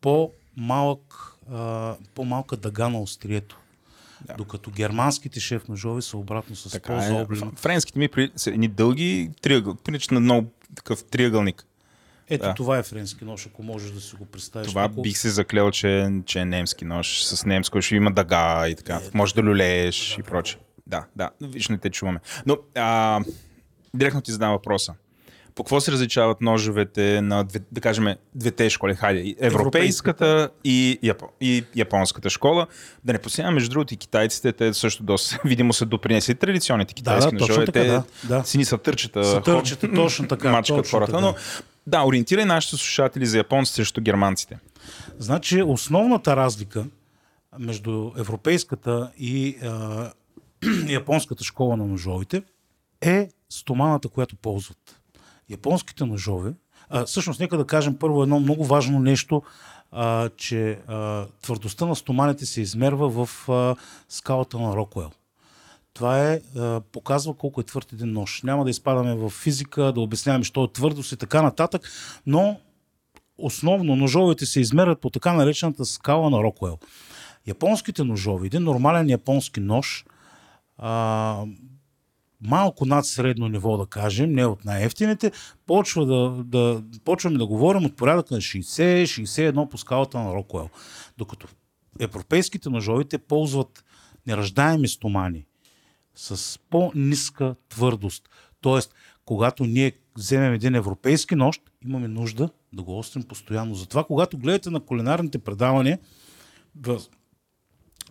по-малък, 0.00 1.32
а, 1.52 1.94
по-малка 2.14 2.56
дъга 2.56 2.88
на 2.88 3.00
острието. 3.00 3.58
Да. 4.26 4.34
Докато 4.34 4.70
германските 4.70 5.40
шеф 5.40 5.68
ножове 5.68 6.02
са 6.02 6.16
обратно 6.16 6.56
с 6.56 6.70
Така 6.70 6.92
е. 6.92 6.96
по-заоблени. 6.96 7.52
Френските 7.56 7.98
ми 7.98 8.08
са 8.36 8.50
едни 8.50 8.68
дълги 8.68 9.30
триъгъл. 9.42 9.74
Прилича 9.74 10.14
на 10.14 10.20
много 10.20 10.50
такъв 10.74 11.04
триъгълник. 11.04 11.64
Ето 12.30 12.44
да. 12.44 12.54
това 12.54 12.78
е 12.78 12.82
френски 12.82 13.24
нож, 13.24 13.46
ако 13.46 13.62
можеш 13.62 13.90
да 13.90 14.00
си 14.00 14.16
го 14.16 14.24
представиш. 14.26 14.68
Това 14.68 14.88
Колко- 14.88 15.02
бих 15.02 15.18
се 15.18 15.30
заклел, 15.30 15.70
че, 15.70 16.10
че 16.26 16.40
е 16.40 16.44
немски 16.44 16.84
нож. 16.84 17.22
С 17.24 17.44
немско 17.44 17.82
ще 17.82 17.96
има 17.96 18.12
дъга 18.12 18.68
и 18.68 18.74
така. 18.74 19.00
Може 19.14 19.34
да 19.34 19.42
люлееш 19.42 20.18
и 20.18 20.22
проче. 20.22 20.58
Да, 20.86 21.04
да. 21.16 21.30
Виж, 21.40 21.68
не 21.68 21.78
те 21.78 21.90
чуваме. 21.90 22.20
Но 22.46 22.58
а, 22.74 23.20
директно 23.94 24.20
ти 24.20 24.32
задам 24.32 24.50
въпроса. 24.52 24.94
По 25.58 25.64
какво 25.64 25.80
се 25.80 25.92
различават 25.92 26.40
ножовете 26.40 27.22
на, 27.22 27.44
две, 27.44 27.60
да 27.72 27.80
кажем, 27.80 28.14
двете 28.34 28.70
школи? 28.70 28.94
Хайде, 28.94 29.20
и 29.20 29.36
европейската 29.40 30.50
и, 30.64 30.98
япо, 31.02 31.26
и 31.40 31.64
японската 31.76 32.30
школа. 32.30 32.66
Да 33.04 33.12
не 33.12 33.18
посявам, 33.18 33.54
между 33.54 33.70
другото, 33.70 33.94
и 33.94 33.96
китайците, 33.96 34.52
те 34.52 34.74
също 34.74 35.02
доста 35.02 35.40
видимо 35.44 35.72
са 35.72 35.86
допринесли 35.86 36.34
традиционните 36.34 36.94
китайски 36.94 37.30
да, 37.32 37.38
точно 37.38 37.54
ножове. 37.54 37.66
така, 37.66 37.80
те 37.80 37.86
да, 37.86 38.02
да. 38.24 38.44
сини 38.44 38.64
са 38.64 38.78
търчета. 38.78 39.24
Са 39.24 39.40
търчета, 39.40 39.94
точно 39.94 40.28
така, 40.28 40.52
Мачкат 40.52 40.76
точно 40.76 40.98
хората. 40.98 41.12
така. 41.12 41.24
Но 41.24 41.34
да, 41.86 42.04
ориентирай 42.04 42.44
нашите 42.44 42.76
слушатели 42.76 43.26
за 43.26 43.38
японците 43.38 43.76
срещу 43.76 44.00
германците. 44.00 44.58
Значи 45.18 45.62
основната 45.62 46.36
разлика 46.36 46.86
между 47.58 48.10
европейската 48.18 49.10
и 49.18 49.56
а, 49.62 50.12
японската 50.88 51.44
школа 51.44 51.76
на 51.76 51.86
ножовите 51.86 52.42
е 53.00 53.28
стоманата, 53.48 54.08
която 54.08 54.36
ползват. 54.36 54.97
Японските 55.50 56.04
ножове, 56.04 56.54
а, 56.88 57.04
всъщност 57.04 57.40
нека 57.40 57.56
да 57.56 57.66
кажем 57.66 57.96
първо 57.98 58.22
едно 58.22 58.40
много 58.40 58.64
важно 58.64 59.00
нещо, 59.00 59.42
а, 59.92 60.28
че 60.36 60.78
а, 60.86 61.26
твърдостта 61.42 61.86
на 61.86 61.96
стоманите 61.96 62.46
се 62.46 62.60
измерва 62.60 63.26
в 63.26 63.48
а, 63.48 63.76
скалата 64.08 64.58
на 64.58 64.76
Рокуел. 64.76 65.10
Това 65.94 66.30
е, 66.30 66.40
а, 66.56 66.80
показва 66.92 67.34
колко 67.34 67.60
е 67.60 67.64
твърд 67.64 67.92
един 67.92 68.12
нож. 68.12 68.42
Няма 68.42 68.64
да 68.64 68.70
изпадаме 68.70 69.14
в 69.14 69.30
физика, 69.30 69.92
да 69.92 70.00
обясняваме, 70.00 70.44
що 70.44 70.64
е 70.64 70.72
твърдост 70.72 71.12
и 71.12 71.16
така 71.16 71.42
нататък, 71.42 71.82
но 72.26 72.60
основно 73.38 73.96
ножовете 73.96 74.46
се 74.46 74.60
измерят 74.60 75.00
по 75.00 75.10
така 75.10 75.32
наречената 75.32 75.84
скала 75.84 76.30
на 76.30 76.42
Рокуел. 76.42 76.78
Японските 77.46 78.04
ножове, 78.04 78.46
един 78.46 78.62
нормален 78.62 79.10
японски 79.10 79.60
нож, 79.60 80.04
а, 80.78 81.44
малко 82.40 82.86
над 82.86 83.06
средно 83.06 83.48
ниво, 83.48 83.76
да 83.76 83.86
кажем, 83.86 84.32
не 84.32 84.46
от 84.46 84.64
най-ефтините, 84.64 85.32
почва 85.66 86.06
да, 86.06 86.44
да, 86.44 86.82
почваме 87.04 87.38
да 87.38 87.46
говорим 87.46 87.84
от 87.84 87.96
порядъка 87.96 88.34
на 88.34 88.40
60-61 88.40 89.68
по 89.68 89.78
скалата 89.78 90.18
на 90.18 90.34
Рокуел. 90.34 90.70
Докато 91.18 91.46
европейските 92.00 92.70
ножове 92.70 93.04
те 93.04 93.18
ползват 93.18 93.84
нераждаеми 94.26 94.88
стомани 94.88 95.46
с 96.14 96.58
по-ниска 96.70 97.54
твърдост. 97.68 98.28
Тоест, 98.60 98.94
когато 99.24 99.64
ние 99.64 99.92
вземем 100.16 100.52
един 100.52 100.74
европейски 100.74 101.34
нощ, 101.34 101.62
имаме 101.84 102.08
нужда 102.08 102.50
да 102.72 102.82
го 102.82 102.98
острим 102.98 103.22
постоянно. 103.22 103.74
Затова, 103.74 104.04
когато 104.04 104.38
гледате 104.38 104.70
на 104.70 104.80
кулинарните 104.80 105.38
предавания, 105.38 105.98
в, 106.80 107.00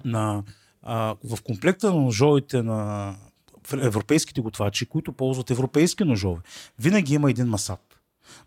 на, 0.05 0.43
а, 0.82 1.15
в 1.23 1.43
комплекта 1.43 1.93
на 1.93 2.01
ножовете 2.01 2.63
на 2.63 3.15
европейските 3.74 4.41
готвачи, 4.41 4.86
които 4.86 5.11
ползват 5.11 5.51
европейски 5.51 6.03
ножове, 6.03 6.41
винаги 6.80 7.13
има 7.13 7.30
един 7.30 7.45
масат. 7.45 7.80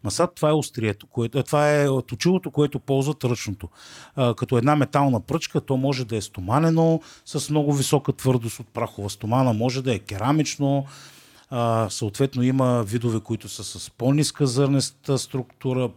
Масат 0.05 0.35
това 0.35 0.49
е 0.49 0.53
острието, 0.53 1.07
което, 1.07 1.39
а, 1.39 1.43
това 1.43 1.73
е 1.73 1.87
точилото, 2.07 2.51
което 2.51 2.79
ползват 2.79 3.25
ръчното. 3.25 3.68
А, 4.16 4.35
като 4.35 4.59
една 4.59 4.77
метална 4.77 5.21
пръчка, 5.21 5.61
то 5.61 5.77
може 5.77 6.05
да 6.05 6.16
е 6.16 6.21
стоманено 6.21 7.01
с 7.25 7.51
много 7.51 7.73
висока 7.73 8.12
твърдост 8.12 8.61
от 8.61 8.68
прахова 8.68 9.11
стомана, 9.11 9.53
може 9.53 9.83
да 9.83 9.95
е 9.95 9.99
керамично, 9.99 10.87
а, 11.51 11.91
съответно 11.91 12.43
има 12.43 12.85
видове, 12.87 13.21
които 13.21 13.49
са 13.49 13.65
с 13.65 13.91
по-ниска 13.91 14.47
зърнеста 14.47 15.19
структура, 15.19 15.91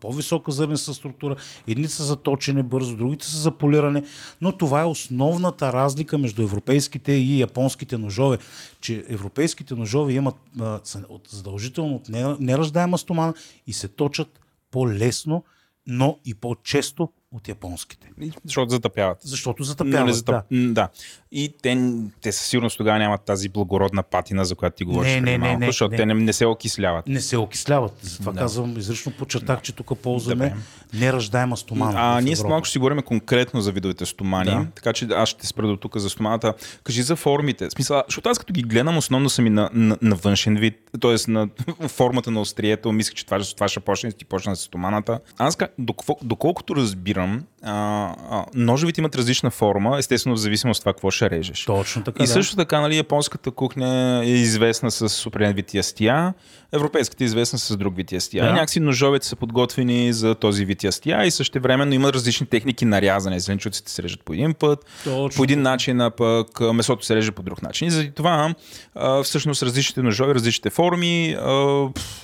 по-висока 0.00 0.52
зърнеста 0.52 0.94
структура. 0.94 1.36
Едни 1.66 1.88
са 1.88 2.04
заточени 2.04 2.62
бързо, 2.62 2.96
другите 2.96 3.26
са 3.26 3.38
за 3.38 3.50
полиране. 3.50 4.04
Но 4.40 4.52
това 4.58 4.80
е 4.80 4.84
основната 4.84 5.72
разлика 5.72 6.18
между 6.18 6.42
европейските 6.42 7.12
и 7.12 7.40
японските 7.40 7.98
ножове. 7.98 8.38
Че 8.80 9.04
европейските 9.08 9.74
ножове 9.74 10.12
имат 10.12 10.36
а, 10.60 10.80
задължително 11.28 11.94
от 11.94 12.08
не- 12.08 12.36
нераждаема 12.40 12.98
стомана 12.98 13.34
и 13.66 13.72
се 13.72 13.88
точат 13.88 14.40
по-лесно, 14.70 15.44
но 15.86 16.18
и 16.24 16.34
по-често 16.34 17.08
от 17.32 17.48
японските. 17.48 18.10
Защото 18.44 18.70
затъпяват. 18.70 19.18
Защото 19.22 19.62
затъпяват. 19.62 20.14
затъп... 20.14 20.44
да. 20.50 20.72
Да. 20.72 20.88
И 21.36 21.54
те, 21.62 21.92
те 22.22 22.32
със 22.32 22.46
сигурност 22.46 22.78
тогава 22.78 22.98
нямат 22.98 23.20
тази 23.20 23.48
благородна 23.48 24.02
патина, 24.02 24.44
за 24.44 24.54
която 24.54 24.76
ти 24.76 24.84
говориш 24.84 25.12
Не, 25.12 25.20
не, 25.20 25.30
не, 25.30 25.38
малко, 25.38 25.60
не, 25.60 25.66
защото 25.66 25.90
не. 25.90 25.96
те 25.96 26.06
не, 26.06 26.14
не 26.14 26.32
се 26.32 26.46
окисляват. 26.46 27.06
не 27.06 27.20
се 27.20 27.36
окисляват. 27.36 27.92
Затова 28.02 28.32
Да. 28.32 28.34
да. 28.34 28.40
казвам, 28.40 28.78
изрично 28.78 29.12
подчертах, 29.12 29.62
че 29.62 29.72
тук 29.72 29.98
ползваме 29.98 30.48
Добре. 30.48 30.60
нераждаема 30.94 31.56
стомана. 31.56 31.92
А 31.96 32.20
ние 32.20 32.32
Европа. 32.32 32.48
малко 32.48 32.64
ще 32.64 32.78
говорим 32.78 33.02
конкретно 33.02 33.60
за 33.60 33.72
видовете 33.72 34.06
стомани, 34.06 34.50
Да. 34.50 34.66
така 34.74 34.92
че 34.92 35.04
аз 35.06 35.28
ще 35.28 35.46
спра 35.46 35.66
до 35.66 35.76
тук 35.76 35.96
за 35.96 36.10
стоманата. 36.10 36.54
Кажи 36.84 37.02
за 37.02 37.16
формите. 37.16 37.70
Смисъл, 37.70 38.02
защото 38.08 38.28
аз 38.28 38.38
като 38.38 38.52
ги 38.52 38.62
гледам, 38.62 38.96
основно 38.98 39.28
са 39.28 39.42
ми 39.42 39.50
на, 39.50 39.70
на, 39.72 39.98
на 40.02 40.16
външен 40.16 40.56
вид, 40.56 40.74
т.е. 41.00 41.30
на 41.30 41.48
формата 41.88 42.30
на 42.30 42.40
острието. 42.40 42.92
Мислех, 42.92 43.14
че 43.14 43.26
това, 43.26 43.38
това 43.54 43.68
ще 43.68 43.80
почне, 43.80 44.12
ти 44.12 44.24
почна 44.24 44.56
с 44.56 44.60
стоманата. 44.60 45.20
Аз, 45.38 45.56
доколкото 46.22 46.76
разбирам, 46.76 47.44
а, 47.66 48.14
а, 48.30 48.44
ножовите 48.54 49.00
имат 49.00 49.16
различна 49.16 49.50
форма, 49.50 49.98
естествено 49.98 50.36
в 50.36 50.38
зависимост 50.38 50.78
от 50.78 50.82
това 50.82 50.92
какво 50.92 51.10
ще 51.10 51.30
режеш. 51.30 51.64
Точно 51.64 52.04
така. 52.04 52.22
И 52.22 52.26
да. 52.26 52.32
също 52.32 52.56
така, 52.56 52.80
нали, 52.80 52.96
японската 52.96 53.50
кухня 53.50 54.20
е 54.24 54.28
известна 54.28 54.90
с 54.90 55.26
определен 55.26 55.54
вид 55.54 55.74
ястия, 55.74 56.34
европейската 56.72 57.24
е 57.24 57.26
известна 57.26 57.58
с 57.58 57.76
друг 57.76 57.96
вид. 57.96 58.06
Да. 58.06 58.18
Да. 58.32 58.52
Някакси 58.52 58.80
ножовете 58.80 59.26
са 59.26 59.36
подготвени 59.36 60.12
за 60.12 60.34
този 60.34 60.64
вид 60.64 60.84
ястия 60.84 61.26
и 61.26 61.30
също 61.30 61.60
времено 61.60 61.92
има 61.92 62.12
различни 62.12 62.46
техники 62.46 62.84
на 62.84 63.02
рязане. 63.02 63.40
Зеленчуците 63.40 63.90
се 63.90 64.02
режат 64.02 64.24
по 64.24 64.32
един 64.32 64.54
път, 64.54 64.86
Точно 65.04 65.36
по 65.36 65.44
един 65.44 65.62
начин, 65.62 66.00
а 66.00 66.10
пък 66.10 66.60
месото 66.60 67.04
се 67.04 67.16
реже 67.16 67.32
по 67.32 67.42
друг 67.42 67.62
начин. 67.62 67.88
И 67.88 67.90
заради 67.90 68.10
това 68.10 68.54
а, 68.94 69.22
всъщност 69.22 69.62
различните 69.62 70.02
ножове, 70.02 70.34
различните 70.34 70.70
форми 70.70 71.32
а, 71.32 71.52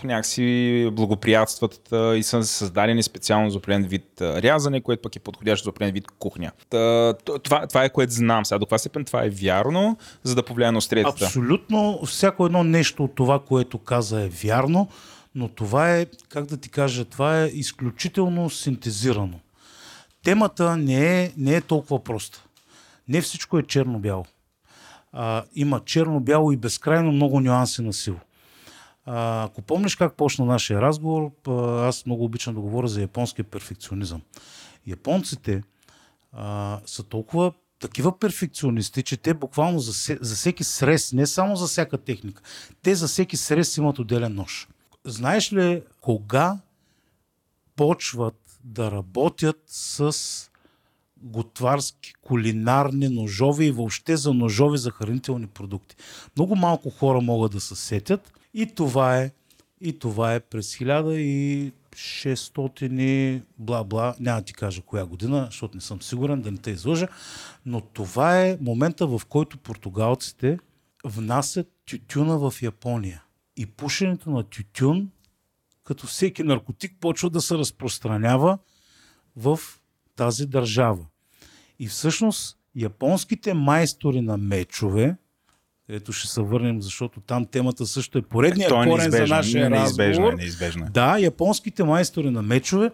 някакси 0.04 0.88
благоприятстват 0.92 1.92
а, 1.92 2.16
и 2.16 2.22
са 2.22 2.44
създадени 2.44 3.02
специално 3.02 3.50
за 3.50 3.58
определен 3.58 3.88
вид 3.88 4.04
рязане, 4.20 4.80
което 4.80 5.02
пък 5.02 5.16
е 5.16 5.18
подходящо 5.18 5.64
за 5.64 5.70
определен 5.70 5.94
вид 5.94 6.04
кухня. 6.18 6.50
Та, 6.70 7.14
това, 7.42 7.66
това 7.66 7.84
е 7.84 7.88
което 7.88 8.12
знам. 8.12 8.44
Сега 8.44 8.58
до 8.58 8.66
каква 8.66 8.78
степен 8.78 9.04
това 9.04 9.24
е 9.24 9.28
вярно, 9.28 9.96
за 10.22 10.34
да 10.34 10.42
повлияе 10.42 10.72
на 10.72 10.78
остриетата? 10.78 11.24
Абсолютно 11.24 12.00
всяко 12.06 12.46
едно 12.46 12.64
нещо 12.64 13.04
от 13.04 13.14
това, 13.14 13.38
което 13.38 13.78
каза 13.78 14.22
е 14.22 14.28
вярно, 14.32 14.88
но 15.34 15.48
това 15.48 15.96
е, 15.96 16.06
как 16.28 16.46
да 16.46 16.56
ти 16.56 16.68
кажа, 16.68 17.04
това 17.04 17.42
е 17.42 17.46
изключително 17.46 18.50
синтезирано. 18.50 19.40
Темата 20.22 20.76
не 20.76 21.22
е, 21.22 21.32
не 21.36 21.54
е 21.54 21.60
толкова 21.60 22.04
проста. 22.04 22.44
Не 23.08 23.20
всичко 23.20 23.58
е 23.58 23.62
черно-бяло. 23.62 24.24
А, 25.12 25.44
има 25.54 25.80
черно-бяло 25.80 26.52
и 26.52 26.56
безкрайно 26.56 27.12
много 27.12 27.40
нюанси 27.40 27.82
на 27.82 27.92
сила. 27.92 28.20
А, 29.06 29.44
ако 29.44 29.62
помниш 29.62 29.96
как 29.96 30.16
почна 30.16 30.44
нашия 30.44 30.82
разговор, 30.82 31.30
аз 31.82 32.06
много 32.06 32.24
обичам 32.24 32.54
да 32.54 32.60
говоря 32.60 32.88
за 32.88 33.00
японския 33.00 33.44
перфекционизъм. 33.44 34.22
Японците 34.86 35.62
а, 36.32 36.80
са 36.86 37.02
толкова 37.02 37.52
такива 37.82 38.18
перфекционисти, 38.18 39.02
че 39.02 39.16
те 39.16 39.34
буквално 39.34 39.78
за, 39.78 40.16
за 40.20 40.34
всеки 40.34 40.64
срез, 40.64 41.12
не 41.12 41.26
само 41.26 41.56
за 41.56 41.66
всяка 41.66 41.98
техника, 41.98 42.42
те 42.82 42.94
за 42.94 43.08
всеки 43.08 43.36
срез 43.36 43.76
имат 43.76 43.98
отделен 43.98 44.34
нож. 44.34 44.68
Знаеш 45.04 45.52
ли 45.52 45.82
кога 46.00 46.58
почват 47.76 48.58
да 48.64 48.90
работят 48.90 49.62
с 49.66 50.16
готварски, 51.22 52.14
кулинарни 52.22 53.08
ножове 53.08 53.64
и 53.64 53.70
въобще 53.70 54.16
за 54.16 54.34
ножове 54.34 54.76
за 54.76 54.90
хранителни 54.90 55.46
продукти. 55.46 55.96
Много 56.36 56.56
малко 56.56 56.90
хора 56.90 57.20
могат 57.20 57.52
да 57.52 57.60
се 57.60 57.76
сетят 57.76 58.32
и 58.54 58.66
това 58.66 59.18
е, 59.18 59.30
и 59.80 59.98
това 59.98 60.34
е 60.34 60.40
през 60.40 60.76
1600 60.76 61.16
и 61.16 61.72
бла-бла, 63.60 64.14
няма 64.20 64.42
ти 64.42 64.52
кажа 64.52 64.82
коя 64.82 65.06
година, 65.06 65.46
защото 65.46 65.76
не 65.76 65.80
съм 65.80 66.02
сигурен 66.02 66.42
да 66.42 66.50
не 66.50 66.58
те 66.58 66.70
излъжа, 66.70 67.08
но 67.66 67.80
това 67.80 68.46
е 68.46 68.58
момента, 68.60 69.06
в 69.06 69.22
който 69.28 69.58
португалците 69.58 70.58
внасят 71.04 71.68
тютюна 71.86 72.38
в 72.38 72.62
Япония. 72.62 73.22
И 73.56 73.66
пушенето 73.66 74.30
на 74.30 74.42
тютюн, 74.42 75.10
като 75.84 76.06
всеки 76.06 76.42
наркотик, 76.42 76.96
почва 77.00 77.30
да 77.30 77.40
се 77.40 77.54
разпространява 77.54 78.58
в 79.36 79.60
тази 80.16 80.46
държава. 80.46 81.06
И 81.78 81.86
всъщност 81.86 82.58
японските 82.74 83.54
майстори 83.54 84.20
на 84.20 84.36
мечове, 84.36 85.16
ето 85.92 86.12
ще 86.12 86.28
се 86.28 86.40
върнем, 86.40 86.82
защото 86.82 87.20
там 87.20 87.46
темата 87.46 87.86
също 87.86 88.18
е 88.18 88.22
поредния 88.22 88.66
е, 88.66 88.70
корен 88.70 89.10
за 89.10 89.26
нашия 89.26 89.70
неизбежно, 89.70 90.24
разговор. 90.24 90.32
Неизбежно. 90.38 90.86
Да, 90.90 91.18
японските 91.18 91.84
майстори 91.84 92.30
на 92.30 92.42
мечове 92.42 92.90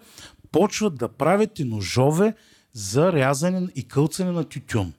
почват 0.53 0.95
да 0.95 1.09
правят 1.09 1.59
и 1.59 1.65
ножове 1.65 2.35
за 2.73 3.13
рязане 3.13 3.69
и 3.75 3.89
кълцане 3.89 4.31
на 4.31 4.45
тютюн. 4.45 4.93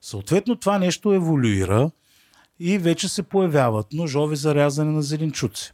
Съответно 0.00 0.56
това 0.56 0.78
нещо 0.78 1.12
еволюира 1.12 1.90
и 2.58 2.78
вече 2.78 3.08
се 3.08 3.22
появяват 3.22 3.92
ножове 3.92 4.36
за 4.36 4.54
рязане 4.54 4.90
на 4.90 5.02
зеленчуци. 5.02 5.72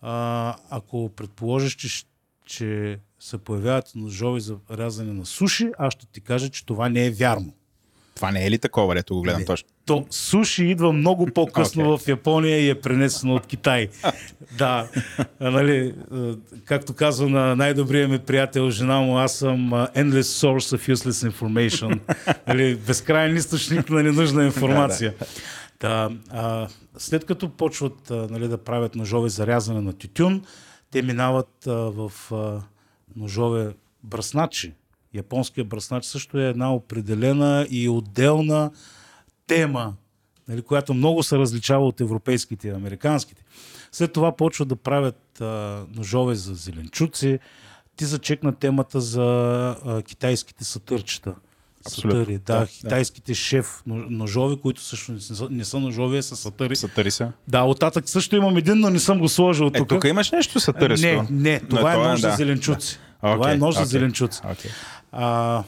А, 0.00 0.56
ако 0.70 1.10
предположиш, 1.16 1.76
че, 1.76 2.04
че 2.46 2.98
се 3.18 3.38
появяват 3.38 3.92
ножове 3.94 4.40
за 4.40 4.56
рязане 4.70 5.12
на 5.12 5.26
суши, 5.26 5.70
аз 5.78 5.94
ще 5.94 6.06
ти 6.06 6.20
кажа, 6.20 6.50
че 6.50 6.66
това 6.66 6.88
не 6.88 7.06
е 7.06 7.10
вярно. 7.10 7.52
Това 8.14 8.30
не 8.30 8.46
е 8.46 8.50
ли 8.50 8.58
такова, 8.58 8.98
ето 8.98 9.14
го 9.14 9.22
гледам 9.22 9.40
не. 9.40 9.46
точно? 9.46 9.68
То 9.86 10.06
суши 10.10 10.64
идва 10.64 10.92
много 10.92 11.26
по-късно 11.26 11.84
okay. 11.84 12.04
в 12.04 12.08
Япония 12.08 12.60
и 12.60 12.70
е 12.70 12.80
пренесено 12.80 13.34
от 13.34 13.46
Китай. 13.46 13.88
да, 14.58 14.88
нали, 15.40 15.94
както 16.64 16.94
казва 16.94 17.28
на 17.28 17.56
най-добрия 17.56 18.08
ми 18.08 18.18
приятел, 18.18 18.70
жена 18.70 19.00
му, 19.00 19.18
аз 19.18 19.32
съм 19.32 19.70
endless 19.70 20.20
source 20.20 20.76
of 20.76 20.94
useless 20.94 21.30
information. 21.30 22.00
нали, 22.48 22.74
безкрайен 22.74 23.36
източник 23.36 23.90
на 23.90 24.02
ненужна 24.02 24.44
информация. 24.44 25.14
да, 25.80 26.10
а, 26.30 26.68
след 26.98 27.24
като 27.24 27.48
почват 27.48 28.10
нали, 28.10 28.48
да 28.48 28.58
правят 28.58 28.94
ножове 28.94 29.28
за 29.28 29.46
рязане 29.46 29.80
на 29.80 29.92
тютюн, 29.92 30.44
те 30.90 31.02
минават 31.02 31.66
а, 31.66 31.72
в 31.72 32.12
а, 32.32 32.62
ножове 33.16 33.74
бръсначи. 34.02 34.72
Японския 35.14 35.64
бръснач 35.64 36.04
също 36.04 36.38
е 36.38 36.48
една 36.48 36.74
определена 36.74 37.66
и 37.70 37.88
отделна 37.88 38.70
тема, 39.46 39.94
нали, 40.48 40.62
която 40.62 40.94
много 40.94 41.22
се 41.22 41.38
различава 41.38 41.86
от 41.86 42.00
европейските 42.00 42.68
и 42.68 42.70
американските. 42.70 43.42
След 43.92 44.12
това 44.12 44.36
почват 44.36 44.68
да 44.68 44.76
правят 44.76 45.40
а, 45.40 45.84
ножове 45.94 46.34
за 46.34 46.54
зеленчуци. 46.54 47.38
Ти 47.96 48.04
зачекна 48.04 48.54
темата 48.54 49.00
за 49.00 49.22
а, 49.84 50.02
китайските 50.02 50.64
сатърчета. 50.64 51.34
Абсолютно. 51.86 52.20
Сатъри, 52.20 52.38
да, 52.38 52.58
да, 52.58 52.66
китайските 52.66 53.32
да. 53.32 53.36
шеф 53.36 53.82
ножове, 53.86 54.56
които 54.56 54.80
също 54.82 55.12
не 55.12 55.20
са, 55.20 55.48
не 55.50 55.64
са 55.64 55.80
ножове, 55.80 56.22
са 56.22 56.36
сатъри. 56.36 56.76
Сатъри 56.76 57.10
са. 57.10 57.32
Да, 57.48 57.62
оттатък 57.62 58.08
също 58.08 58.36
имам 58.36 58.56
един, 58.56 58.78
но 58.78 58.90
не 58.90 58.98
съм 58.98 59.18
го 59.18 59.28
сложил 59.28 59.64
е, 59.74 59.78
тук. 59.78 59.88
Тук 59.88 60.04
имаш 60.04 60.30
нещо 60.30 60.60
сатъристо? 60.60 61.06
Не, 61.06 61.26
не, 61.30 61.60
това 61.60 61.92
е, 61.92 61.96
е 61.96 61.98
нож 61.98 62.20
да. 62.20 62.30
за 62.30 62.36
зеленчуци. 62.36 62.98
Да. 62.98 63.28
Okay, 63.28 63.34
това 63.34 63.52
е 63.52 63.56
нож 63.56 63.74
okay, 63.74 63.78
за 63.78 63.84
зеленчуци. 63.84 64.40
Okay. 64.40 64.68
А, 65.16 65.62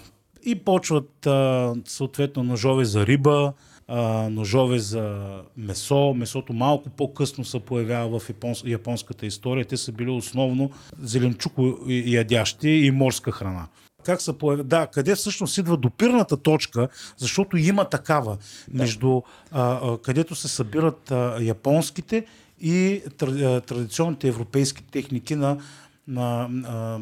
и 0.44 0.54
почват 0.54 1.26
а, 1.26 1.74
съответно 1.84 2.42
ножове 2.42 2.84
за 2.84 3.06
риба, 3.06 3.52
а, 3.88 4.28
ножове 4.30 4.78
за 4.78 5.18
месо. 5.56 6.14
Месото 6.14 6.52
малко 6.52 6.90
по-късно 6.90 7.44
се 7.44 7.60
появява 7.60 8.18
в 8.18 8.28
японс, 8.28 8.62
японската 8.66 9.26
история. 9.26 9.64
Те 9.64 9.76
са 9.76 9.92
били 9.92 10.10
основно 10.10 10.70
зеленчуко 10.98 11.78
ядящи 11.88 12.68
и 12.68 12.90
морска 12.90 13.32
храна 13.32 13.66
как 14.06 14.22
се 14.22 14.38
появя. 14.38 14.64
Да, 14.64 14.86
къде 14.86 15.14
всъщност 15.14 15.58
идва 15.58 15.76
допирната 15.76 16.36
точка, 16.36 16.88
защото 17.16 17.56
има 17.56 17.84
такава, 17.84 18.38
между 18.72 19.22
а, 19.50 19.80
а, 19.82 19.98
където 19.98 20.34
се 20.34 20.48
събират 20.48 21.10
а, 21.10 21.38
японските 21.40 22.26
и 22.60 23.02
тр, 23.18 23.60
традиционните 23.60 24.28
европейски 24.28 24.82
техники 24.82 25.34
на, 25.34 25.58
на, 26.08 26.48
а, 26.66 27.00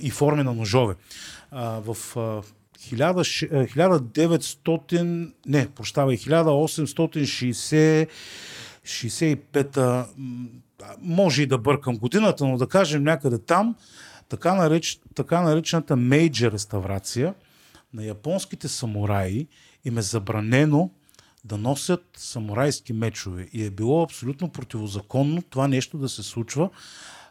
и 0.00 0.10
форми 0.10 0.42
на 0.42 0.54
ножове. 0.54 0.94
А, 1.50 1.80
в 1.80 1.96
а, 2.16 2.42
1900, 2.78 5.32
не, 5.46 5.68
прощавай, 5.68 6.16
1860 6.16 8.08
65-та, 8.84 10.06
може 11.00 11.42
и 11.42 11.46
да 11.46 11.58
бъркам 11.58 11.96
годината, 11.96 12.46
но 12.46 12.56
да 12.56 12.66
кажем 12.66 13.02
някъде 13.02 13.38
там, 13.38 13.76
така, 14.28 14.54
нареч, 14.54 15.00
така 15.14 15.40
наречената 15.40 15.96
мейджор 15.96 16.52
реставрация 16.52 17.34
на 17.94 18.04
японските 18.04 18.68
самураи 18.68 19.48
им 19.84 19.98
е 19.98 20.02
забранено 20.02 20.90
да 21.44 21.56
носят 21.56 22.04
самурайски 22.16 22.92
мечове. 22.92 23.48
И 23.52 23.64
е 23.64 23.70
било 23.70 24.02
абсолютно 24.02 24.48
противозаконно 24.48 25.42
това 25.42 25.68
нещо 25.68 25.98
да 25.98 26.08
се 26.08 26.22
случва. 26.22 26.70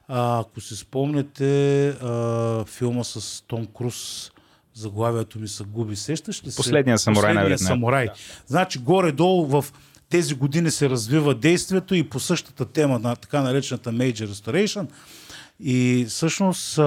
А, 0.09 0.39
ако 0.39 0.61
си 0.61 0.75
спомняте 0.75 1.87
а, 1.89 2.65
филма 2.65 3.03
с 3.03 3.43
Том 3.47 3.67
Круз, 3.77 4.31
заглавието 4.73 5.39
ми 5.39 5.47
се 5.47 5.63
губи, 5.63 5.95
сещаш 5.95 6.43
ли 6.43 6.51
се? 6.51 6.57
Последния 6.57 6.99
самурай. 6.99 7.33
Последния 7.33 7.59
самурай. 7.59 8.05
Да. 8.05 8.13
Значи 8.47 8.79
горе-долу 8.79 9.45
в 9.45 9.65
тези 10.09 10.35
години 10.35 10.71
се 10.71 10.89
развива 10.89 11.35
действието 11.35 11.95
и 11.95 12.09
по 12.09 12.19
същата 12.19 12.65
тема 12.65 12.99
на 12.99 13.15
така 13.15 13.41
наречената 13.41 13.91
Major 13.91 14.27
Restoration– 14.27 14.87
и 15.59 16.05
всъщност 16.09 16.79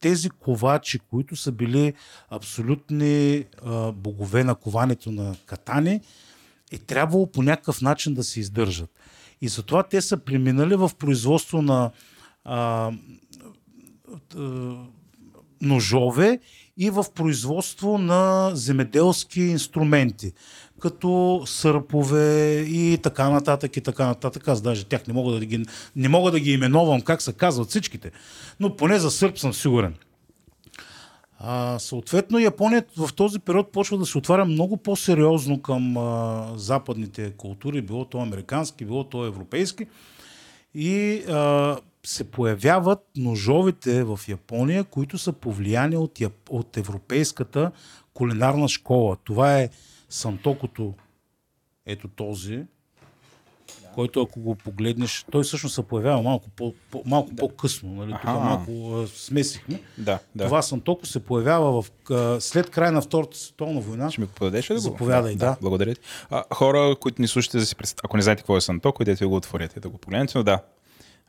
тези 0.00 0.30
ковачи, 0.30 0.98
които 0.98 1.36
са 1.36 1.52
били 1.52 1.92
абсолютни 2.30 3.44
богове 3.92 4.44
на 4.44 4.54
коването 4.54 5.10
на 5.10 5.34
катани, 5.46 6.00
е 6.72 6.78
трябвало 6.78 7.26
по 7.26 7.42
някакъв 7.42 7.80
начин 7.80 8.14
да 8.14 8.24
се 8.24 8.40
издържат. 8.40 8.90
И 9.40 9.48
затова 9.48 9.82
те 9.82 10.00
са 10.00 10.16
преминали 10.16 10.74
в 10.74 10.90
производство 10.98 11.62
на 11.62 11.90
а, 12.44 12.92
а, 14.36 14.74
ножове 15.62 16.38
и 16.76 16.90
в 16.90 17.04
производство 17.14 17.98
на 17.98 18.50
земеделски 18.54 19.40
инструменти 19.40 20.32
като 20.82 21.42
сърпове 21.46 22.60
и 22.60 22.98
така 23.02 23.30
нататък 23.30 23.76
и 23.76 23.80
така 23.80 24.06
нататък. 24.06 24.48
Аз 24.48 24.60
даже 24.60 24.84
тях 24.84 25.06
не 25.06 25.14
мога 25.14 25.32
да 25.32 25.46
ги, 25.46 25.66
не 25.96 26.08
мога 26.08 26.30
да 26.30 26.40
ги 26.40 26.52
именувам 26.52 27.00
как 27.00 27.22
се 27.22 27.32
казват 27.32 27.68
всичките, 27.68 28.10
но 28.60 28.76
поне 28.76 28.98
за 28.98 29.10
сърп 29.10 29.38
съм 29.38 29.54
сигурен. 29.54 29.94
А, 31.38 31.78
съответно, 31.78 32.38
Япония 32.38 32.84
в 32.96 33.10
този 33.14 33.38
период 33.38 33.72
почва 33.72 33.98
да 33.98 34.06
се 34.06 34.18
отваря 34.18 34.44
много 34.44 34.76
по-сериозно 34.76 35.62
към 35.62 35.96
а, 35.96 36.46
западните 36.56 37.30
култури, 37.30 37.82
било 37.82 38.04
то 38.04 38.18
американски, 38.18 38.84
било 38.84 39.04
то 39.04 39.26
европейски. 39.26 39.86
И 40.74 41.22
а, 41.28 41.76
се 42.06 42.30
появяват 42.30 42.98
ножовите 43.16 44.04
в 44.04 44.20
Япония, 44.28 44.84
които 44.84 45.18
са 45.18 45.32
повлияни 45.32 45.96
от, 45.96 46.18
от 46.50 46.76
европейската 46.76 47.70
кулинарна 48.14 48.68
школа. 48.68 49.16
Това 49.24 49.58
е 49.58 49.70
Сантокото, 50.08 50.94
ето 51.86 52.08
този, 52.08 52.64
който 53.94 54.22
ако 54.22 54.40
го 54.40 54.54
погледнеш, 54.54 55.26
той 55.30 55.42
всъщност 55.42 55.74
се 55.74 55.82
появява 55.82 56.22
малко, 56.22 56.50
по, 56.50 56.74
по, 56.90 57.02
малко 57.06 57.36
по-късно. 57.36 57.94
Нали? 57.94 58.12
Тук 58.12 58.24
малко 58.24 58.94
а, 58.94 59.06
смесихме. 59.06 59.80
Да, 59.98 60.18
да. 60.34 60.44
Това 60.44 60.62
Сантоко 60.62 61.06
се 61.06 61.20
появява 61.24 61.82
в, 61.82 61.90
а, 62.10 62.40
след 62.40 62.70
края 62.70 62.92
на 62.92 63.02
Втората 63.02 63.38
световна 63.38 63.80
война. 63.80 64.10
Ще 64.10 64.20
ми 64.20 64.26
подадеш 64.26 64.70
ли 64.70 64.74
да 64.74 64.80
го? 64.80 64.82
Заповядай, 64.82 65.36
да. 65.36 65.56
Благодаря 65.60 65.94
ти. 65.94 66.00
А, 66.30 66.44
хора, 66.54 66.96
които 67.00 67.22
ни 67.22 67.28
слушате, 67.28 67.58
да 67.58 67.66
си 67.66 67.76
представ... 67.76 68.00
ако 68.04 68.16
не 68.16 68.22
знаете 68.22 68.42
какво 68.42 68.56
е 68.56 68.60
Сантоко, 68.60 69.02
идете 69.02 69.24
да 69.24 69.28
го 69.28 69.36
отворите 69.36 69.80
да 69.80 69.88
го 69.88 69.98
погледнете, 69.98 70.38
но 70.38 70.44
да. 70.44 70.62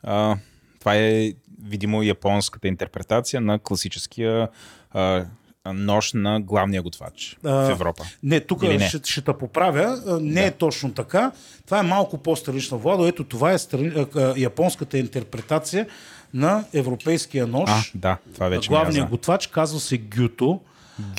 А, 0.02 0.36
това 0.84 0.96
е 0.96 1.32
видимо 1.62 2.02
японската 2.02 2.68
интерпретация 2.68 3.40
на 3.40 3.58
класическия 3.58 4.48
а, 4.92 5.24
нож 5.72 6.12
на 6.12 6.40
главния 6.40 6.82
готвач 6.82 7.36
А, 7.44 7.50
в 7.50 7.70
Европа. 7.70 8.04
Не, 8.22 8.40
тук 8.40 8.62
не? 8.62 8.88
ще, 8.88 9.00
ще 9.04 9.20
те 9.20 9.32
поправя. 9.32 10.18
Не 10.20 10.46
е 10.46 10.50
точно 10.50 10.92
така. 10.92 11.32
Това 11.64 11.78
е 11.78 11.82
малко 11.82 12.18
по-странична 12.18 12.78
Владо. 12.78 13.06
Ето 13.06 13.24
това 13.24 13.52
е 13.52 13.58
страни... 13.58 14.06
а, 14.16 14.34
японската 14.36 14.98
интерпретация 14.98 15.86
на 16.34 16.64
европейския 16.72 17.46
нож. 17.46 17.70
А, 17.70 17.82
да, 17.94 18.16
това 18.34 18.48
вече 18.48 18.68
Главният 18.68 19.10
готвач 19.10 19.46
казва 19.46 19.80
се 19.80 19.98
Гюто. 19.98 20.60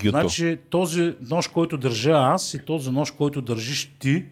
Гюто. 0.03 0.09
Значи 0.09 0.57
този 0.69 1.13
нож, 1.21 1.47
който 1.47 1.77
държа 1.77 2.11
аз 2.11 2.53
и 2.53 2.59
този 2.59 2.91
нож, 2.91 3.11
който 3.11 3.41
държиш 3.41 3.91
ти, 3.99 4.25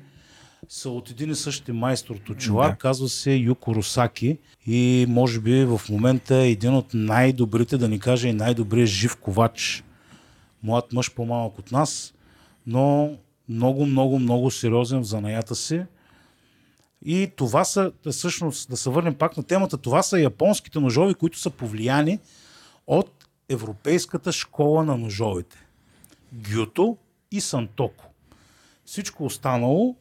са 0.69 0.90
от 0.90 1.10
един 1.10 1.31
и 1.31 1.35
същи 1.35 1.72
майстор 1.72 2.15
точилар, 2.15 2.69
Да. 2.69 2.76
казва 2.76 3.10
се 3.10 3.34
Юко 3.34 3.76
Русаки 3.76 4.38
и 4.68 5.06
може 5.10 5.40
би 5.40 5.65
в 5.65 5.81
момента 5.90 6.35
е 6.35 6.49
един 6.49 6.76
от 6.76 6.85
най-добрите, 6.94 7.77
да 7.77 7.90
ни 7.90 7.99
кажа 7.99 8.27
и 8.27 8.34
най-добрият 8.34 8.90
жив 8.90 9.15
ковач. 9.15 9.84
Млад 10.64 10.94
мъж 10.94 11.14
по-малък 11.14 11.60
от 11.60 11.72
нас, 11.72 12.14
но 12.68 13.11
много, 13.49 13.85
много, 13.85 14.19
много 14.19 14.52
сериозен 14.52 14.99
в 14.99 15.07
занаята 15.07 15.56
си. 15.56 15.84
И 17.06 17.31
това 17.35 17.64
са, 17.64 17.91
всъщност, 18.11 18.69
да 18.69 18.77
се 18.77 18.90
върнем 18.90 19.15
пак 19.15 19.38
на 19.38 19.44
темата, 19.44 19.77
това 19.77 20.03
са 20.03 20.19
японските 20.19 20.80
ножови, 20.80 21.14
които 21.14 21.40
са 21.40 21.49
повлияни 21.49 22.19
от 22.88 23.27
Европейската 23.49 24.31
школа 24.31 24.84
на 24.84 24.98
ножовете. 24.98 25.57
Гюто 26.34 26.98
и 27.31 27.41
Сантоко. 27.41 28.06
Всичко 28.85 29.26
останало 29.26 29.95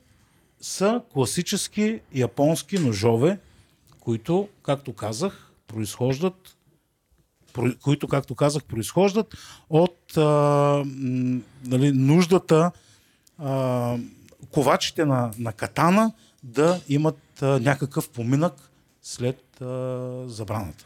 са 0.63 1.03
класически 1.13 2.01
японски 2.15 2.79
ножове, 2.79 3.39
които, 4.01 4.49
както 4.63 4.93
казах, 4.93 5.51
произхождат 5.67 6.57
про- 7.53 7.79
които, 7.79 8.09
както 8.09 8.35
казах, 8.35 8.65
произхождат 8.65 9.35
от 9.71 10.17
а, 10.17 10.23
нали, 11.65 11.93
нуждата 11.93 12.71
а, 13.39 13.97
ковачите 14.51 15.05
на, 15.05 15.31
на 15.39 15.53
катана 15.53 16.13
да 16.43 16.81
имат 16.89 17.43
а, 17.43 17.61
някакъв 17.61 18.11
поминък 18.11 18.71
след 19.03 19.61
а, 19.61 20.25
забраната. 20.27 20.85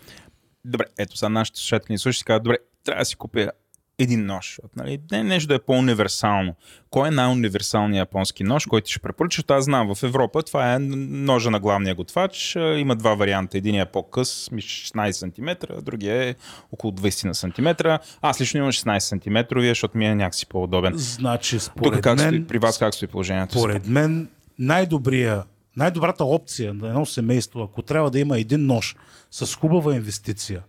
Добре, 0.65 0.85
ето 0.99 1.17
сега 1.17 1.29
нашите 1.29 1.59
слушатели 1.59 1.99
слушат 1.99 2.21
и 2.21 2.25
казват, 2.25 2.43
добре, 2.43 2.59
трябва 2.85 3.01
да 3.01 3.05
си 3.05 3.17
купя 3.17 3.51
един 3.99 4.27
нож. 4.27 4.61
Нали? 4.77 4.99
Не 5.13 5.23
нещо 5.23 5.49
да 5.49 5.55
е 5.55 5.59
по-универсално. 5.59 6.55
Кой 6.91 7.09
е 7.09 7.11
най-универсалният 7.11 8.09
японски 8.09 8.45
нож, 8.45 8.67
който 8.67 8.91
ще 8.91 8.99
препоръчаш? 8.99 9.45
Аз 9.49 9.65
знам, 9.65 9.95
в 9.95 10.03
Европа 10.03 10.43
това 10.43 10.75
е 10.75 10.79
ножа 10.79 11.51
на 11.51 11.61
главния 11.61 11.95
готвач. 11.95 12.57
А, 12.57 12.75
Има 12.75 12.97
два 12.97 13.15
варианта. 13.15 13.59
Един 13.59 13.81
е 13.81 13.87
по-къс, 13.87 14.51
мисля, 14.51 14.69
16 14.69 15.11
см, 15.11 15.73
другия 15.83 16.29
е 16.29 16.35
около 16.73 16.93
20 16.93 17.25
на 17.25 17.35
см. 17.35 17.89
Аз 18.23 18.41
лично 18.41 18.59
имам 18.59 18.73
16 18.73 18.99
см, 18.99 19.59
защото 19.61 19.99
ми 19.99 20.07
е 20.07 20.15
някакси 20.15 20.47
по-удобен. 20.47 20.93
Значи, 20.97 21.59
Тук 21.59 21.63
според 21.63 22.01
как 22.01 22.19
мен, 22.19 22.29
стои, 22.29 22.47
при 22.47 22.59
вас 22.59 22.79
как 22.79 22.95
стои 22.95 23.09
положението? 23.09 23.59
Според 23.59 23.87
мен 23.87 24.29
най-добрия, 24.59 25.45
най-добрата 25.77 26.25
опция 26.25 26.75
на 26.75 26.89
едно 26.89 27.07
семейство, 27.07 27.63
ако 27.63 27.83
трябва 27.83 28.11
да 28.11 28.19
има 28.19 28.39
един 28.39 28.67
нож 28.67 28.97
с 29.31 29.55
хубава 29.55 29.95
инвестиция, 29.95 30.63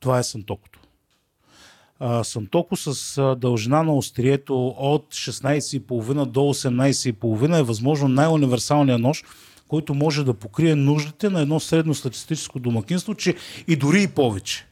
това 0.00 0.18
е 0.18 0.22
Сантокото. 0.22 0.80
А, 2.00 2.24
Сантоко 2.24 2.76
с 2.76 3.18
а, 3.18 3.34
дължина 3.34 3.82
на 3.82 3.94
острието 3.94 4.66
от 4.68 5.14
16,5 5.14 6.24
до 6.24 6.40
18,5 6.40 7.58
е 7.58 7.62
възможно 7.62 8.08
най-универсалният 8.08 9.00
нож, 9.00 9.24
който 9.68 9.94
може 9.94 10.24
да 10.24 10.34
покрие 10.34 10.74
нуждите 10.74 11.30
на 11.30 11.40
едно 11.40 11.60
средно 11.60 11.94
статистическо 11.94 12.58
домакинство, 12.58 13.14
че 13.14 13.34
и 13.68 13.76
дори 13.76 14.02
и 14.02 14.08
повече. 14.08 14.66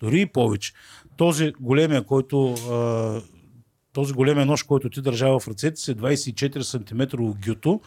Дори 0.00 0.20
и 0.20 0.26
повече. 0.26 0.72
Този 1.16 1.52
големия, 1.60 2.02
който 2.02 2.54
а, 2.54 3.22
този 3.92 4.12
големия 4.12 4.46
нож, 4.46 4.62
който 4.62 4.90
ти 4.90 5.00
държава 5.00 5.40
в 5.40 5.48
ръцете 5.48 5.80
си, 5.80 5.90
е 5.90 5.94
24 5.94 6.62
см 6.62 7.22
гюто. 7.46 7.80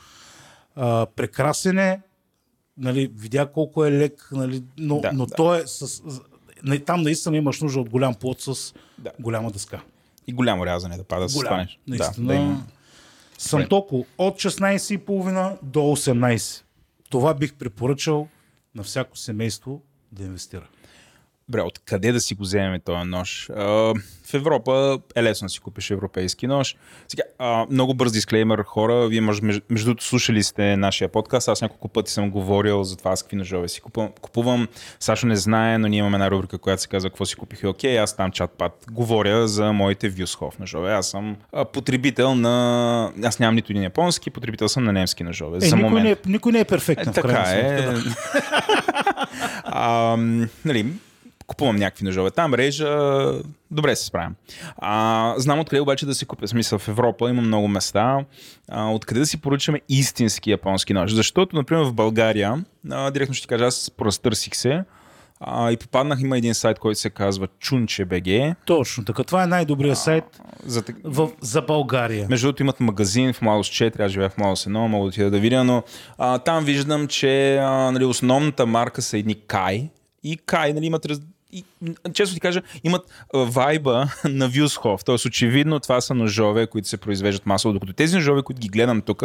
А, 0.75 1.05
прекрасен 1.05 1.77
е, 1.77 2.01
нали, 2.77 3.11
видя 3.15 3.51
колко 3.51 3.85
е 3.85 3.91
лек, 3.91 4.29
нали, 4.31 4.63
но, 4.77 4.99
Да, 4.99 5.11
но 5.13 5.25
да. 5.25 5.35
той 5.35 5.61
е 5.61 5.67
с... 5.67 6.01
не, 6.63 6.79
Там 6.79 7.01
наистина 7.01 7.37
имаш 7.37 7.61
нужда 7.61 7.79
от 7.79 7.89
голям 7.89 8.15
плод 8.15 8.41
с 8.41 8.73
Да. 8.97 9.11
голяма 9.19 9.51
дъска. 9.51 9.81
И 10.27 10.33
голямо 10.33 10.65
рязане 10.65 10.97
да 10.97 11.03
пада 11.03 11.29
с 11.29 11.33
Голям, 11.33 11.57
нещо. 11.57 11.79
наистина. 11.87 12.27
Да, 12.27 12.33
да 12.33 12.39
има. 12.39 12.63
Сантоко 13.37 14.05
от 14.17 14.35
16,5 14.35 15.57
до 15.63 15.79
18. 15.79 16.63
Това 17.09 17.33
бих 17.33 17.53
препоръчал 17.53 18.27
на 18.75 18.83
всяко 18.83 19.17
семейство 19.17 19.81
да 20.11 20.23
инвестира. 20.23 20.67
Добре, 21.51 21.61
откъде 21.61 22.11
да 22.11 22.21
си 22.21 22.35
го 22.35 22.43
вземем 22.43 22.81
този 22.85 23.09
нож? 23.09 23.49
А, 23.49 23.63
в 24.25 24.33
Европа 24.33 24.99
е 25.15 25.23
лесно 25.23 25.45
да 25.45 25.49
си 25.49 25.59
купиш 25.59 25.91
европейски 25.91 26.47
нож. 26.47 26.75
Сега, 27.07 27.23
а, 27.39 27.65
много 27.71 27.93
бърз 27.93 28.11
дисклеймер, 28.11 28.63
хора. 28.63 29.07
Вие 29.07 29.21
може, 29.21 29.41
между, 29.43 29.61
другото 29.69 30.03
слушали 30.03 30.43
сте 30.43 30.77
нашия 30.77 31.09
подкаст. 31.09 31.47
Аз 31.47 31.61
няколко 31.61 31.87
пъти 31.87 32.11
съм 32.11 32.31
говорил 32.31 32.83
за 32.83 32.97
това 32.97 33.15
с 33.15 33.23
какви 33.23 33.37
ножове 33.37 33.67
си 33.67 33.81
купувам. 33.81 34.09
купувам. 34.21 34.67
Сашо 34.99 35.27
не 35.27 35.35
знае, 35.35 35.77
но 35.77 35.87
ние 35.87 35.99
имаме 35.99 36.15
една 36.15 36.31
рубрика, 36.31 36.57
която 36.57 36.81
се 36.81 36.87
казва 36.87 37.09
какво 37.09 37.25
си 37.25 37.35
купих 37.35 37.63
и 37.63 37.67
окей. 37.67 37.99
Аз 37.99 38.17
там 38.17 38.31
чат-пат 38.31 38.91
говоря 38.91 39.47
за 39.47 39.73
моите 39.73 40.09
Вюсхов 40.09 40.59
ножове. 40.59 40.93
Аз 40.93 41.09
съм 41.09 41.37
а, 41.53 41.65
потребител 41.65 42.35
на... 42.35 43.11
Аз 43.23 43.39
нямам 43.39 43.55
нито 43.55 43.71
един 43.71 43.83
японски, 43.83 44.29
потребител 44.29 44.69
съм 44.69 44.83
на 44.83 44.93
немски 44.93 45.23
ножове. 45.23 45.57
Е, 45.57 45.59
за 45.59 45.75
никой, 45.75 45.89
момент. 45.89 46.03
не 46.03 46.11
е, 46.11 46.15
никой 46.25 46.51
не 46.51 46.59
е 46.59 46.65
перфектен 46.65 47.09
Е, 47.09 47.13
така 47.13 47.43
е. 47.47 47.95
а, 49.63 50.17
нали, 50.65 50.85
купувам 51.51 51.75
някакви 51.75 52.05
ножове 52.05 52.31
там, 52.31 52.53
режа, 52.53 52.89
добре 53.71 53.95
се 53.95 54.05
справям. 54.05 54.35
А, 54.77 55.33
знам 55.37 55.59
откъде 55.59 55.81
обаче 55.81 56.05
да 56.05 56.15
си 56.15 56.25
купя. 56.25 56.47
Смисъл 56.47 56.79
в 56.79 56.87
Европа 56.87 57.29
има 57.29 57.41
много 57.41 57.67
места. 57.67 58.25
А, 58.69 58.91
откъде 58.91 59.19
да 59.19 59.25
си 59.25 59.41
поръчаме 59.41 59.81
истински 59.89 60.51
японски 60.51 60.93
нож. 60.93 61.11
Защото, 61.11 61.55
например, 61.55 61.83
в 61.83 61.93
България, 61.93 62.63
а, 62.91 63.11
директно 63.11 63.35
ще 63.35 63.41
ти 63.41 63.47
кажа, 63.47 63.65
аз 63.65 63.91
поразтърсих 63.97 64.55
се 64.55 64.83
а, 65.39 65.71
и 65.71 65.77
попаднах, 65.77 66.21
има 66.21 66.37
един 66.37 66.53
сайт, 66.55 66.79
който 66.79 66.99
се 66.99 67.09
казва 67.09 67.47
Chunche.bg. 67.47 68.55
Точно 68.65 69.05
така. 69.05 69.23
Това 69.23 69.43
е 69.43 69.47
най-добрият 69.47 69.97
сайт 69.97 70.41
За, 70.65 70.83
в, 71.03 71.29
за 71.41 71.61
България. 71.61 72.27
между 72.29 72.47
другото 72.47 72.63
имат 72.63 72.79
магазин 72.79 73.33
в 73.33 73.41
Младост 73.41 73.73
4, 73.73 73.99
аз 73.99 74.11
живея 74.11 74.29
в 74.29 74.37
Младост 74.37 74.65
1, 74.65 74.69
мога 74.69 75.03
да 75.03 75.07
отида 75.07 75.31
да 75.31 75.39
видя, 75.39 75.63
но 75.63 75.83
а, 76.17 76.39
там 76.39 76.65
виждам, 76.65 77.07
че 77.07 77.57
а, 77.57 77.91
нали, 77.91 78.05
основната 78.05 78.65
марка 78.65 79.01
са 79.01 79.17
едни 79.17 79.35
Кай 79.35 79.89
и 80.23 80.37
Кай 80.37 80.73
нали, 80.73 80.85
имат 80.85 81.05
раз... 81.05 81.19
И, 81.53 81.63
често 82.13 82.33
ти 82.33 82.39
кажа, 82.39 82.61
имат 82.83 83.01
вайба 83.33 84.07
на 84.25 84.49
Вюсхов. 84.49 85.03
Тоест, 85.05 85.25
очевидно, 85.25 85.79
това 85.79 86.01
са 86.01 86.13
ножове, 86.13 86.67
които 86.67 86.87
се 86.87 86.97
произвеждат 86.97 87.45
масово. 87.45 87.73
Докато 87.73 87.93
тези 87.93 88.15
ножове, 88.15 88.43
които 88.43 88.61
ги 88.61 88.67
гледам 88.69 89.01
тук, 89.01 89.23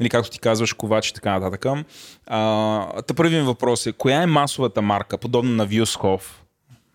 нали, 0.00 0.08
както 0.08 0.30
ти 0.30 0.38
казваш, 0.38 0.72
ковач 0.72 1.08
и 1.08 1.14
така 1.14 1.38
нататък. 1.38 1.66
А, 2.26 3.02
та 3.02 3.14
първият 3.14 3.46
въпрос 3.46 3.86
е, 3.86 3.92
коя 3.92 4.22
е 4.22 4.26
масовата 4.26 4.82
марка, 4.82 5.18
подобна 5.18 5.50
на 5.52 5.66
Вюсхов, 5.66 6.42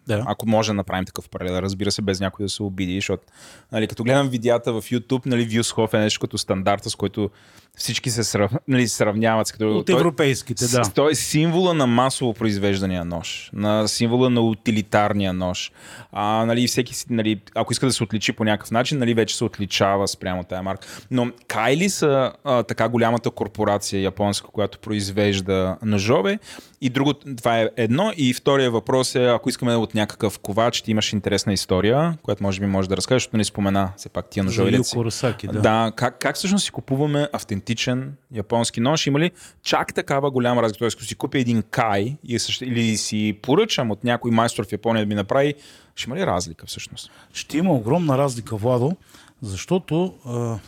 Да. 0.07 0.23
ако 0.27 0.49
може 0.49 0.69
да 0.69 0.73
направим 0.73 1.05
такъв 1.05 1.29
паралел, 1.29 1.59
разбира 1.59 1.91
се, 1.91 2.01
без 2.01 2.19
някой 2.19 2.45
да 2.45 2.49
се 2.49 2.63
обиди, 2.63 2.95
защото 2.95 3.23
нали, 3.71 3.87
като 3.87 4.03
гледам 4.03 4.29
видеята 4.29 4.73
в 4.73 4.81
YouTube, 4.81 5.25
нали, 5.25 5.49
Viewshof 5.49 5.93
е 5.93 5.99
нещо 5.99 6.19
като 6.19 6.37
стандарта, 6.37 6.89
с 6.89 6.95
който 6.95 7.29
всички 7.75 8.09
се 8.09 8.23
срав... 8.23 8.51
нали, 8.67 8.87
сравняват. 8.87 9.47
с 9.47 9.51
Като... 9.51 9.77
От 9.77 9.85
той- 9.85 9.95
европейските, 9.95 10.63
да. 10.67 10.83
с- 10.85 10.93
Той 10.93 11.11
е 11.11 11.15
символа 11.15 11.73
на 11.73 11.87
масово 11.87 12.33
произвеждания 12.33 13.05
нож, 13.05 13.49
на 13.53 13.87
символа 13.87 14.29
на 14.29 14.41
утилитарния 14.41 15.33
нож. 15.33 15.71
А, 16.11 16.45
нали, 16.45 16.67
всеки, 16.67 16.93
нали, 17.09 17.41
ако 17.55 17.73
иска 17.73 17.85
да 17.85 17.91
се 17.91 18.03
отличи 18.03 18.33
по 18.33 18.43
някакъв 18.43 18.71
начин, 18.71 18.97
нали, 18.97 19.13
вече 19.13 19.37
се 19.37 19.43
отличава 19.43 20.07
спрямо 20.07 20.43
тая 20.43 20.63
марка. 20.63 20.87
Но 21.11 21.31
Кайли 21.47 21.89
са 21.89 22.31
а, 22.43 22.63
така 22.63 22.89
голямата 22.89 23.31
корпорация 23.31 24.01
японска, 24.01 24.47
която 24.47 24.79
произвежда 24.79 25.77
ножове. 25.81 26.39
И 26.81 26.89
друго, 26.89 27.13
това 27.13 27.59
е 27.59 27.69
едно. 27.77 28.11
И 28.17 28.33
втория 28.33 28.71
въпрос 28.71 29.15
е, 29.15 29.25
ако 29.25 29.49
искаме 29.49 29.75
от 29.75 29.95
някакъв 29.95 30.39
ковач, 30.39 30.81
ти 30.81 30.91
имаш 30.91 31.13
интересна 31.13 31.53
история, 31.53 32.17
която 32.23 32.43
може 32.43 32.59
би 32.59 32.65
може 32.65 32.89
да 32.89 32.97
разкажеш, 32.97 33.21
защото 33.23 33.37
не 33.37 33.43
спомена 33.43 33.91
все 33.97 34.09
пак 34.09 34.25
тия 34.29 34.43
За 34.43 34.45
ножове. 34.45 34.71
Юко 34.77 35.05
Русаки, 35.05 35.47
да. 35.47 35.61
да, 35.61 35.91
как, 35.95 36.19
как 36.19 36.35
всъщност 36.35 36.65
си 36.65 36.71
купуваме 36.71 37.27
автентичен 37.57 38.13
японски 38.33 38.79
нож? 38.79 39.07
Има 39.07 39.19
ли 39.19 39.31
чак 39.63 39.93
такава 39.93 40.31
голяма 40.31 40.61
разлика? 40.61 40.79
Тоест, 40.79 40.97
ако 40.97 41.03
си 41.03 41.15
купя 41.15 41.39
един 41.39 41.61
кай 41.61 42.17
също, 42.37 42.65
или 42.65 42.97
си 42.97 43.39
поръчам 43.41 43.91
от 43.91 44.03
някой 44.03 44.31
майстор 44.31 44.67
в 44.67 44.71
Япония 44.71 45.05
да 45.05 45.09
ми 45.09 45.15
направи, 45.15 45.53
ще 45.95 46.09
има 46.09 46.15
ли 46.19 46.25
разлика 46.25 46.65
всъщност? 46.65 47.11
Ще 47.33 47.57
има 47.57 47.73
огромна 47.73 48.17
разлика, 48.17 48.55
Владо, 48.55 48.97
защото 49.41 50.13
а, 50.25 50.59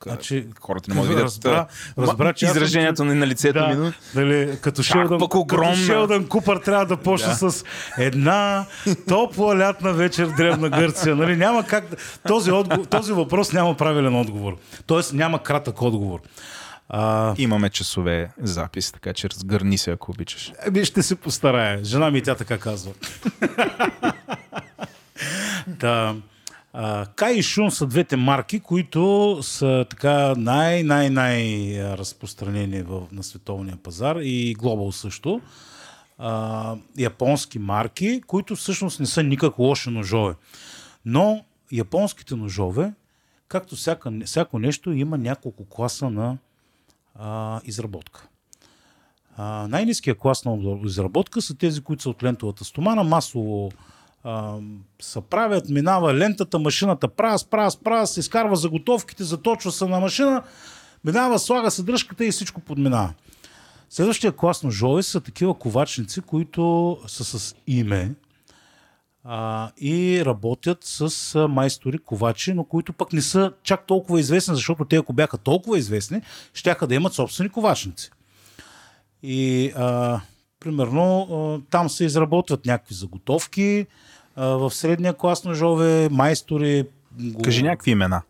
Тук 0.00 0.12
Значи, 0.12 0.46
хората 0.60 0.90
не 0.90 0.94
могат 0.94 1.08
да 1.08 1.14
видят 1.14 1.24
разбра, 1.24 1.66
разбра, 1.98 2.32
че 2.32 2.46
аз 2.46 2.56
изражението 2.56 3.04
на, 3.04 3.14
на 3.14 3.26
лицето 3.26 3.58
да, 3.58 3.66
ми. 3.68 3.92
Дали, 4.14 4.58
като 4.60 4.82
Шелдън, 4.82 5.20
като 5.20 5.74
Шелдън 5.74 6.28
Купър 6.28 6.56
трябва 6.56 6.86
да 6.86 6.96
почне 6.96 7.28
Да. 7.28 7.50
с 7.50 7.64
една 7.98 8.66
топла 9.08 9.58
лятна 9.58 9.92
вечер 9.92 10.24
в 10.24 10.36
Древна 10.36 10.70
Гърция. 10.70 11.16
Нали? 11.16 11.36
Няма 11.36 11.64
как 11.66 11.84
този, 12.28 12.50
отговор, 12.50 12.84
този 12.84 13.12
въпрос 13.12 13.52
няма 13.52 13.76
правилен 13.76 14.14
отговор. 14.16 14.56
Тоест 14.86 15.12
няма 15.12 15.42
кратък 15.42 15.82
отговор. 15.82 16.20
А, 16.88 17.34
Имаме 17.38 17.70
часове 17.70 18.30
запис, 18.42 18.92
така 18.92 19.12
че 19.12 19.30
разгърни 19.30 19.78
се, 19.78 19.90
ако 19.90 20.10
обичаш. 20.10 20.52
Еми, 20.66 20.84
ще 20.84 21.02
се 21.02 21.16
постарая. 21.16 21.84
Жена 21.84 22.10
ми 22.10 22.18
и 22.18 22.22
тя 22.22 22.34
така 22.34 22.58
казва. 22.58 22.92
да. 25.66 26.14
Кай 27.14 27.34
и 27.34 27.42
Шун 27.42 27.70
са 27.70 27.86
двете 27.86 28.16
марки, 28.16 28.60
които 28.60 29.38
са 29.42 29.86
така 29.90 30.34
най-най-най 30.36 31.72
разпространени 31.98 32.82
в, 32.82 33.02
на 33.12 33.22
световния 33.22 33.76
пазар 33.76 34.16
и 34.16 34.54
глобал 34.54 34.92
също. 34.92 35.40
А, 36.18 36.76
японски 36.98 37.58
марки, 37.58 38.22
които 38.26 38.56
всъщност 38.56 39.00
не 39.00 39.06
са 39.06 39.22
никак 39.22 39.58
лоши 39.58 39.90
ножове. 39.90 40.34
Но 41.04 41.44
японските 41.72 42.36
ножове, 42.36 42.92
както 43.48 43.76
всяка, 43.76 44.12
всяко 44.24 44.58
нещо, 44.58 44.92
има 44.92 45.18
няколко 45.18 45.64
класа 45.64 46.10
на 46.10 46.38
а, 47.14 47.60
изработка. 47.64 48.28
А, 49.36 49.66
най-низкият 49.68 50.18
клас 50.18 50.44
на 50.44 50.78
изработка 50.84 51.42
са 51.42 51.54
тези, 51.54 51.80
които 51.80 52.02
са 52.02 52.10
от 52.10 52.22
лентовата 52.22 52.64
стомана, 52.64 53.04
масово 53.04 53.70
а, 54.26 54.58
се 55.02 55.20
правят, 55.20 55.68
минава 55.68 56.14
лентата, 56.14 56.58
машината 56.58 57.08
прас, 57.08 57.44
прас, 57.44 57.76
прас, 57.76 58.16
изкарва 58.16 58.56
заготовките, 58.56 59.24
заточва 59.24 59.72
се 59.72 59.86
на 59.86 60.00
машина, 60.00 60.42
минава, 61.04 61.38
слага 61.38 61.70
се 61.70 61.82
дръжката 61.82 62.24
и 62.24 62.30
всичко 62.30 62.60
подминава. 62.60 63.14
Следващия 63.90 64.32
клас 64.32 64.62
ножове 64.62 65.02
са 65.02 65.20
такива 65.20 65.54
ковачници, 65.54 66.20
които 66.20 66.96
са 67.06 67.24
с 67.24 67.54
име 67.66 68.14
а, 69.24 69.70
и 69.76 70.22
работят 70.24 70.78
с 70.80 71.48
майстори, 71.48 71.98
ковачи, 71.98 72.52
но 72.52 72.64
които 72.64 72.92
пък 72.92 73.12
не 73.12 73.22
са 73.22 73.52
чак 73.62 73.86
толкова 73.86 74.20
известни, 74.20 74.54
защото 74.54 74.84
те 74.84 74.96
ако 74.96 75.12
бяха 75.12 75.38
толкова 75.38 75.78
известни, 75.78 76.20
щяха 76.54 76.86
да 76.86 76.94
имат 76.94 77.14
собствени 77.14 77.48
ковачници. 77.48 78.10
И 79.22 79.72
а, 79.76 80.20
примерно 80.60 81.20
а, 81.20 81.70
там 81.70 81.90
се 81.90 82.04
изработват 82.04 82.66
някакви 82.66 82.94
заготовки, 82.94 83.86
в 84.36 84.70
средния 84.70 85.14
клас 85.14 85.44
ножове, 85.44 86.08
майстори. 86.10 86.84
Го... 87.20 87.42
Кажи 87.42 87.62
някакви 87.62 87.90
имена. 87.90 88.22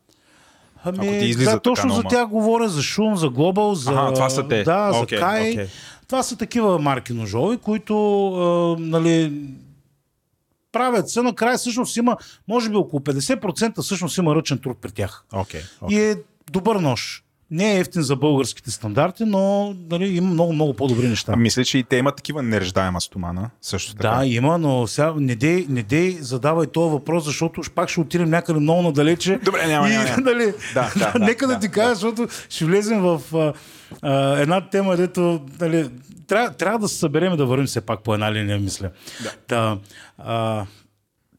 Ами, 0.85 1.09
ако 1.09 1.19
ти 1.19 1.25
излиза 1.25 1.51
да, 1.51 1.61
точно 1.61 1.95
за 1.95 2.03
тях 2.03 2.29
говоря, 2.29 2.69
за 2.69 2.83
Шун, 2.83 3.17
за 3.17 3.29
Глобал, 3.29 3.75
за... 3.75 3.93
Аха, 3.93 4.15
това 4.15 4.31
са 4.31 4.49
те. 4.49 4.63
Да, 4.63 4.93
за 4.93 4.99
Окей, 4.99 5.19
Кай. 5.19 5.51
окей. 5.51 5.67
Това 6.09 6.23
са 6.23 6.37
такива 6.37 6.79
марки 6.79 7.13
ножове, 7.13 7.57
които 7.57 8.27
а, 8.35 8.77
нали, 8.81 9.43
правят 10.73 11.11
се. 11.11 11.23
Накрая 11.23 11.59
всъщност 11.59 11.97
има, 11.97 12.17
може 12.49 12.71
би 12.71 12.77
около 12.77 13.01
50% 13.01 13.83
всъщност 13.83 14.19
има 14.19 14.35
ръчен 14.35 14.59
труд 14.59 14.79
при 14.81 14.91
тях. 14.91 15.25
Окей. 15.33 15.61
И 15.89 16.01
е 16.01 16.17
добър 16.53 16.77
нож. 16.77 17.25
Не 17.51 17.77
е 17.77 17.79
ефтин 17.79 18.03
за 18.03 18.17
българските 18.17 18.71
стандарти, 18.71 19.25
но 19.25 19.75
нали, 19.91 20.17
има 20.17 20.31
много, 20.31 20.53
много 20.53 20.75
по-добри 20.75 21.09
неща. 21.09 21.33
А 21.33 21.37
мисля, 21.37 21.65
че 21.65 21.79
и 21.79 21.85
те 21.85 21.97
имат 21.97 22.17
такива 22.17 22.43
нереждаема 22.43 23.01
стомана. 23.01 23.51
Също 23.63 23.95
така. 23.95 24.11
Да, 24.11 24.27
има, 24.27 24.59
но 24.59 24.87
сега 24.87 25.15
не 25.17 25.37
дей, 25.37 25.67
не 25.69 25.83
дей 25.83 26.11
задавай 26.21 26.67
този 26.67 26.93
въпрос, 26.93 27.25
защото 27.25 27.63
пак 27.75 27.89
ще 27.89 28.01
отидем 28.01 28.31
някъде 28.31 28.61
много 28.61 28.83
надалече. 28.83 29.39
Добре, 29.39 29.67
няма, 29.67 29.89
и, 29.89 29.93
няма, 29.93 30.05
няма. 30.05 30.23
Нали, 30.25 30.55
Да, 30.75 30.93
да, 30.97 31.13
да, 31.13 31.25
нека 31.25 31.47
да, 31.47 31.55
да, 31.55 31.61
ти 31.61 31.69
кажа, 31.69 31.95
защото 31.95 32.29
ще 32.49 32.65
влезем 32.65 33.01
в 33.01 33.23
а, 33.35 33.53
а, 34.03 34.39
една 34.39 34.69
тема, 34.71 34.97
дето 34.97 35.41
нали, 35.61 35.91
трябва, 36.27 36.51
трябва 36.51 36.79
да 36.79 36.89
се 36.89 36.99
съберем 36.99 37.37
да 37.37 37.47
вървим 37.47 37.67
все 37.67 37.81
пак 37.81 38.03
по 38.03 38.15
една 38.15 38.33
линия, 38.33 38.59
мисля. 38.59 38.91
Да. 39.23 39.33
Та, 39.47 39.79
а, 40.19 40.67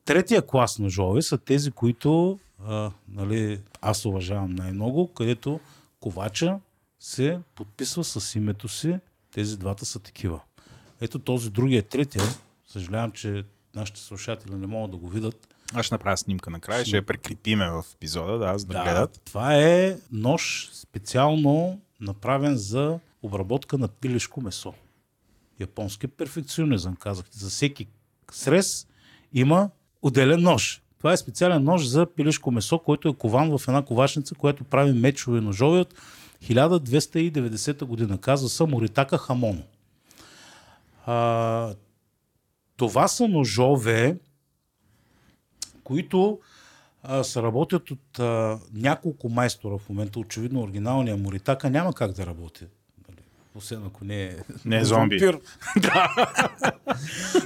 третия 0.06 0.42
клас 0.42 0.80
ножове 0.80 1.22
са 1.22 1.38
тези, 1.38 1.72
които 1.72 2.40
а, 2.68 2.92
нали, 3.14 3.60
аз 3.82 4.06
уважавам 4.06 4.56
най-много, 4.56 5.14
където 5.14 5.60
ковача 5.99 6.60
се 6.99 7.40
подписва 7.56 8.03
с 8.03 8.36
името 8.36 8.68
си. 8.68 8.99
Тези 9.32 9.57
двата 9.57 9.86
са 9.86 9.99
такива. 9.99 10.40
Ето 11.02 11.19
този 11.19 11.49
другия, 11.49 11.84
третия, 11.84 12.24
съжалявам, 12.68 13.11
че 13.11 13.44
нашите 13.76 13.99
слушатели 13.99 14.56
не 14.56 14.68
могат 14.68 14.91
да 14.91 14.98
го 14.98 15.10
видят. 15.10 15.56
Аз 15.74 15.86
ще 15.86 15.95
направя 15.95 16.18
снимка 16.18 16.49
накрая, 16.49 16.86
ще 16.86 16.95
я 16.95 17.06
прикрепиме 17.06 17.69
в 17.69 17.86
епизода, 17.95 18.38
да, 18.38 18.57
за 18.57 18.65
да, 18.65 18.84
гледат. 18.84 19.22
това 19.26 19.56
е 19.56 19.98
нож 20.11 20.69
специално 20.74 21.82
направен 21.99 22.56
за 22.56 22.99
обработка 23.22 23.78
на 23.78 23.88
пилешко 23.88 24.41
месо. 24.41 24.74
Японски 25.60 26.07
перфекционизъм, 26.07 26.95
казахте. 26.95 27.38
За 27.38 27.49
всеки 27.49 27.88
срез 28.32 28.88
има 29.34 29.69
отделен 30.02 30.41
нож. 30.41 30.82
Това 30.98 31.14
е 31.14 31.18
специален 31.18 31.64
нож 31.64 31.86
за 31.86 32.06
пилешко 32.06 32.52
месо, 32.52 32.80
който 32.80 33.10
е 33.10 33.14
кован 33.14 33.57
в 33.57 33.68
една 33.68 33.86
ковачница, 33.86 34.36
която 34.36 34.64
прави 34.64 34.94
мечове 34.94 35.41
ножове 35.41 35.80
от 35.80 35.94
1290 36.44 37.86
година. 37.86 38.18
Казва 38.18 38.49
се 38.49 38.64
Моритака 38.64 39.18
Хамоно. 39.18 39.64
А, 41.06 41.74
това 42.78 43.07
са 43.07 43.28
ножове, 43.28 44.18
които 45.84 46.40
а, 47.03 47.24
се 47.24 47.41
работят 47.41 47.91
от 47.91 48.19
а, 48.19 48.60
няколко 48.74 49.30
майстора 49.30 49.78
в 49.78 49.90
момента. 49.90 50.19
Очевидно 50.19 50.61
оригиналния 50.61 51.18
Моритака 51.18 51.69
няма 51.69 51.94
как 51.94 52.11
да 52.11 52.26
работи. 52.26 52.65
Нали, 53.58 53.64
Освен 53.64 53.84
ако 53.88 54.06
не 54.06 54.24
е... 54.24 54.36
Не 54.66 54.78
е 54.78 54.86
зомби. 54.86 55.20
да. 55.78 56.16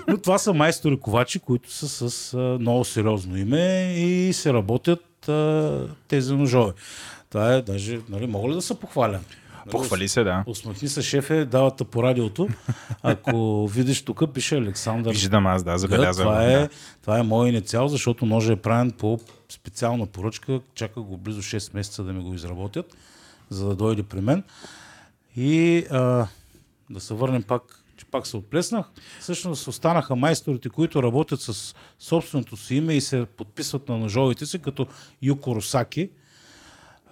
Но 0.08 0.18
това 0.18 0.38
са 0.38 0.54
майстори 0.54 1.00
ковачи, 1.00 1.40
които 1.40 1.72
са 1.72 2.10
с 2.10 2.34
а, 2.34 2.38
много 2.38 2.86
сериозно 2.86 3.38
име 3.38 3.94
и 3.98 4.34
се 4.34 4.54
работят 4.54 5.30
а, 5.30 5.88
тези 6.08 6.34
ножове. 6.34 6.74
Това 7.30 7.54
е 7.54 7.62
даже, 7.62 8.00
нали, 8.10 8.28
мога 8.28 8.50
ли 8.50 8.54
да 8.54 8.62
се 8.62 8.80
похваля? 8.80 9.20
Похвали 9.72 10.08
се, 10.08 10.24
да. 10.24 10.44
Усмахни 10.48 10.88
се, 10.88 11.02
шефе, 11.02 11.46
давата 11.46 11.86
по 11.86 12.04
радиото. 12.04 12.50
Ако 13.04 13.68
видиш 13.68 14.02
тук, 14.02 14.34
пише 14.34 14.58
Александър 14.58 15.12
Виждам 15.12 15.48
аз, 15.48 15.64
да, 15.64 15.78
забелязвам. 15.78 16.28
Това 16.28 16.44
е, 16.44 16.60
да. 16.60 16.70
това 17.02 17.20
е 17.20 17.24
мой 17.24 17.50
инициал, 17.50 17.88
защото 17.88 18.26
ножа 18.26 18.54
е 18.54 18.56
правен 18.56 18.92
по 18.92 19.20
специална 19.50 20.06
поръчка. 20.06 20.60
Чака 20.76 21.02
го 21.02 21.18
близо 21.18 21.42
6 21.42 21.76
месеца 21.76 22.04
да 22.04 22.14
ми 22.14 22.24
го 22.24 22.34
изработят, 22.34 22.98
за 23.50 23.68
да 23.68 23.76
дойде 23.76 24.04
при 24.04 24.22
мен. 24.22 24.44
И 25.36 25.86
а, 25.92 26.28
да 26.90 27.00
се 27.00 27.14
върнем 27.14 27.44
пак, 27.44 27.84
че 27.98 28.06
пак 28.06 28.28
се 28.28 28.38
отплеснах. 28.38 28.86
Всъщност 29.20 29.68
останаха 29.68 30.16
майсторите, 30.16 30.70
които 30.70 31.04
работят 31.04 31.42
с 31.42 31.76
собственото 32.00 32.58
си 32.58 32.76
име 32.76 32.94
и 32.94 33.02
се 33.02 33.26
подписват 33.38 33.90
на 33.90 33.98
ножовите 33.98 34.46
си, 34.46 34.60
като 34.60 34.88
Юко 35.22 35.56
Росаки. 35.56 36.10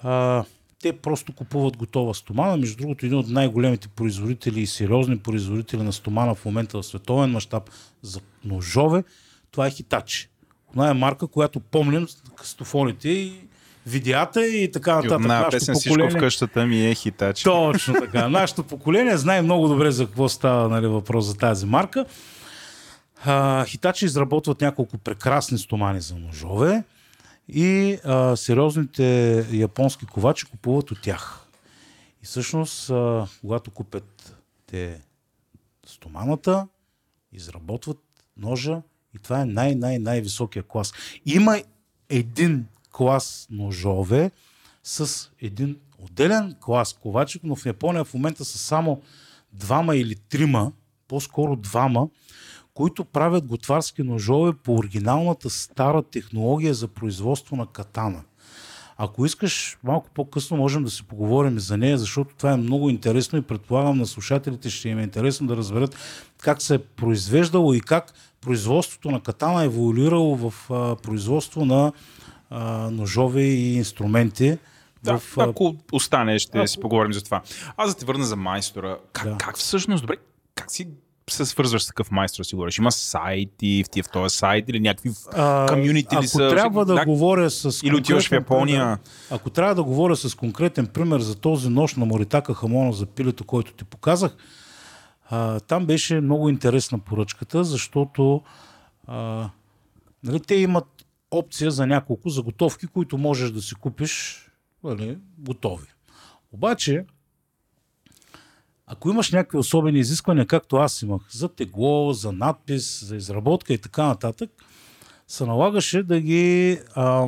А, 0.04 0.44
те 0.82 0.94
просто 0.94 1.34
купуват 1.34 1.78
готова 1.78 2.14
стомана. 2.14 2.58
Между 2.58 2.78
другото, 2.78 3.06
един 3.06 3.18
от 3.18 3.28
най-големите 3.28 3.88
производители 3.88 4.62
и 4.62 4.68
сериозни 4.68 5.20
производители 5.20 5.84
на 5.84 5.94
стомана 5.94 6.36
в 6.36 6.46
момента 6.46 6.78
в 6.78 6.86
световен 6.86 7.32
мащаб 7.32 7.70
за 8.02 8.20
ножове, 8.46 9.04
това 9.52 9.68
е 9.68 9.72
Хитачи. 9.72 10.30
Она 10.76 10.90
е 10.90 10.94
марка, 10.94 11.28
която 11.28 11.60
помним 11.60 12.08
кастофоните 12.36 13.10
и 13.10 13.49
видеята 13.90 14.48
и 14.48 14.72
така 14.72 14.96
нататък. 14.96 15.20
Нашето 15.20 15.52
песен 15.52 15.76
всичко 15.76 16.10
в 16.10 16.20
къщата 16.20 16.66
ми 16.66 16.88
е 16.88 16.96
хитач. 16.96 17.44
Точно 17.44 17.94
така. 17.94 18.30
Нашето 18.30 18.64
поколение 18.64 19.18
знае 19.18 19.42
много 19.42 19.68
добре 19.68 19.92
за 19.92 20.06
какво 20.06 20.30
става 20.30 20.70
нали, 20.70 20.88
въпрос 20.88 21.26
за 21.26 21.38
тази 21.38 21.66
марка. 21.66 22.06
А, 23.26 23.66
Хитачи 23.66 24.06
изработват 24.06 24.62
няколко 24.62 24.98
прекрасни 24.98 25.58
стомани 25.58 26.02
за 26.02 26.16
ножове 26.16 26.84
и 27.48 27.98
а, 28.06 28.36
сериозните 28.36 29.46
японски 29.52 30.06
ковачи 30.06 30.46
купуват 30.46 30.92
от 30.92 31.02
тях. 31.02 31.40
И 32.24 32.26
всъщност, 32.26 32.90
а, 32.90 33.28
когато 33.42 33.72
купят 33.72 34.36
те 34.68 35.02
стоманата, 35.86 36.68
изработват 37.34 37.98
ножа 38.38 38.82
и 39.16 39.20
това 39.20 39.42
е 39.42 39.46
най-най-най-високия 39.46 40.64
клас. 40.64 40.94
Има 41.26 41.62
един 42.10 42.66
клас 43.00 43.48
ножове 43.52 44.32
с 44.84 45.30
един 45.42 45.78
отделен 45.98 46.56
клас 46.62 46.94
ковачи, 46.94 47.40
но 47.44 47.56
в 47.56 47.66
Япония 47.66 48.04
в 48.04 48.14
момента 48.14 48.46
са 48.46 48.58
само 48.58 49.02
двама 49.54 49.96
или 49.96 50.16
трима, 50.16 50.72
по-скоро 51.08 51.56
двама, 51.56 52.08
които 52.74 53.06
правят 53.06 53.46
готварски 53.46 54.04
ножове 54.04 54.54
по 54.54 54.76
оригиналната 54.76 55.50
стара 55.50 56.04
технология 56.04 56.74
за 56.74 56.88
производство 56.88 57.56
на 57.56 57.68
катана. 57.68 58.24
Ако 58.98 59.26
искаш, 59.26 59.78
малко 59.84 60.10
по-късно 60.16 60.58
можем 60.58 60.84
да 60.84 60.90
си 60.90 61.04
поговорим 61.04 61.60
за 61.60 61.78
нея, 61.78 61.98
защото 61.98 62.36
това 62.36 62.52
е 62.52 62.58
много 62.58 62.90
интересно 62.90 63.40
и 63.40 63.42
предполагам 63.42 63.98
на 63.98 64.08
слушателите 64.08 64.70
ще 64.70 64.90
им 64.90 65.00
е 65.00 65.04
интересно 65.04 65.48
да 65.48 65.58
разберат 65.58 65.96
как 66.38 66.62
се 66.62 66.76
е 66.76 66.80
произвеждало 66.80 67.74
и 67.74 67.82
как 67.82 68.14
производството 68.42 69.12
на 69.12 69.22
катана 69.22 69.62
е 69.62 69.66
еволюирало 69.66 70.36
в 70.36 70.54
производство 71.04 71.66
на 71.66 71.92
а, 72.50 72.62
ножове 72.92 73.42
и 73.42 73.76
инструменти 73.76 74.58
Да, 75.04 75.18
В, 75.18 75.38
ако 75.38 75.76
остане, 75.92 76.40
ще 76.40 76.58
ако- 76.58 76.68
си 76.68 76.80
поговорим 76.80 77.14
за 77.14 77.24
това. 77.24 77.42
Аз 77.78 77.90
да 77.90 78.00
те 78.00 78.06
върна 78.06 78.26
за 78.26 78.36
майстора. 78.36 78.98
Как, 79.14 79.26
Да. 79.26 79.38
как 79.38 79.58
всъщност, 79.58 80.04
добре, 80.04 80.16
как 80.56 80.72
си 80.72 80.88
се 81.30 81.46
свързваш 81.46 81.84
с 81.84 81.88
такъв 81.88 82.12
майстор, 82.12 82.44
си 82.44 82.56
говориш? 82.56 82.78
Има 82.78 82.92
сайти 82.92 83.84
в 83.86 83.90
тия 83.90 84.04
в 84.04 84.10
този 84.10 84.38
сайт 84.38 84.66
или 84.68 84.80
някакви 84.80 85.12
А, 85.34 85.66
комюнити 85.70 86.08
ако 86.12 86.24
ли 86.24 86.28
са? 86.28 86.50
трябва 86.50 86.86
да 86.86 86.94
Да, 86.96 87.06
говоря 87.06 87.50
с 87.50 87.84
Или 87.84 87.96
отиваш 87.96 88.30
в 88.30 88.32
Япония. 88.32 88.84
пример- 88.86 88.98
ако 89.32 89.50
трябва 89.50 89.76
да 89.76 89.84
говоря 89.84 90.16
с 90.16 90.36
конкретен 90.36 90.88
пример 90.88 91.20
за 91.20 91.36
този 91.36 91.70
нощ 91.70 91.98
на 91.98 92.06
Моритака 92.06 92.54
Хамона 92.54 92.94
за 92.94 93.06
пилето, 93.06 93.44
който 93.44 93.74
ти 93.74 93.84
показах, 93.84 94.36
а, 95.26 95.60
там 95.60 95.86
беше 95.86 96.16
много 96.16 96.50
интересна 96.50 97.00
поръчката, 97.00 97.64
защото 97.64 98.42
а, 99.08 99.50
нали, 100.24 100.40
те 100.40 100.56
имат 100.56 100.99
опция 101.32 101.72
за 101.72 101.88
няколко 101.88 102.30
заготовки, 102.30 102.88
които 102.88 103.18
можеш 103.18 103.52
да 103.52 103.62
си 103.62 103.76
купиш 103.76 104.46
нали, 104.84 105.18
готови. 105.38 105.88
Обаче, 106.52 107.06
ако 108.88 109.10
имаш 109.10 109.32
някакви 109.32 109.58
особени 109.58 110.00
изисквания, 110.00 110.48
както 110.48 110.76
аз 110.76 111.02
имах, 111.02 111.22
за 111.32 111.50
тегло, 111.50 112.14
за 112.14 112.32
надпис, 112.32 113.06
за 113.06 113.16
изработка 113.16 113.74
и 113.74 113.78
така 113.78 114.04
нататък, 114.04 114.50
се 115.28 115.46
налагаше 115.46 116.04
да 116.04 116.20
ги, 116.20 116.80
а, 116.96 117.28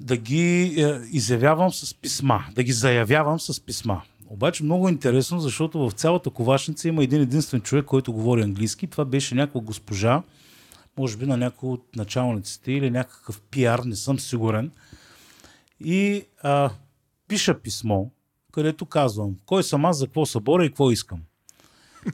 да 0.00 0.16
ги 0.16 0.74
е, 0.82 1.00
изявявам 1.12 1.72
с 1.72 1.94
писма, 1.94 2.44
да 2.54 2.62
ги 2.62 2.72
заявявам 2.72 3.40
с 3.40 3.60
писма. 3.60 4.02
Обаче 4.28 4.64
много 4.64 4.88
интересно, 4.88 5.40
защото 5.40 5.88
в 5.88 5.92
цялата 5.92 6.30
ковашница 6.30 6.88
има 6.88 7.04
един 7.04 7.22
единствен 7.22 7.60
човек, 7.60 7.84
който 7.84 8.12
говори 8.12 8.42
английски. 8.42 8.86
Това 8.86 9.04
беше 9.04 9.34
някаква 9.34 9.60
госпожа, 9.60 10.22
може 10.98 11.16
би 11.16 11.26
на 11.26 11.36
някой 11.36 11.70
от 11.70 11.96
началниците 11.96 12.72
или 12.72 12.90
някакъв 12.90 13.40
пиар, 13.40 13.78
не 13.78 13.96
съм 13.96 14.18
сигурен. 14.18 14.70
И 15.80 16.24
а, 16.42 16.70
пиша 17.28 17.60
писмо, 17.60 18.04
където 18.52 18.86
казвам 18.86 19.36
кой 19.46 19.62
съм 19.62 19.84
аз, 19.84 19.98
за 19.98 20.06
какво 20.06 20.26
се 20.26 20.40
боря 20.40 20.64
и 20.64 20.68
какво 20.68 20.90
искам. 20.90 21.20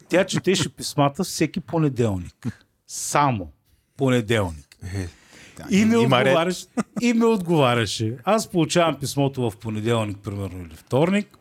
Тя 0.09 0.25
четеше 0.27 0.69
писмата 0.69 1.25
всеки 1.25 1.61
понеделник. 1.61 2.65
Само 2.87 3.53
понеделник. 3.97 4.77
И 5.71 5.85
ми, 5.85 5.97
отговаряше, 5.97 6.67
и 7.01 7.13
ми 7.13 7.25
отговаряше. 7.25 8.17
Аз 8.25 8.51
получавам 8.51 9.01
писмото 9.01 9.51
в 9.51 9.57
понеделник, 9.57 10.19
примерно, 10.19 10.67
или 10.67 10.75
вторник. 10.75 11.39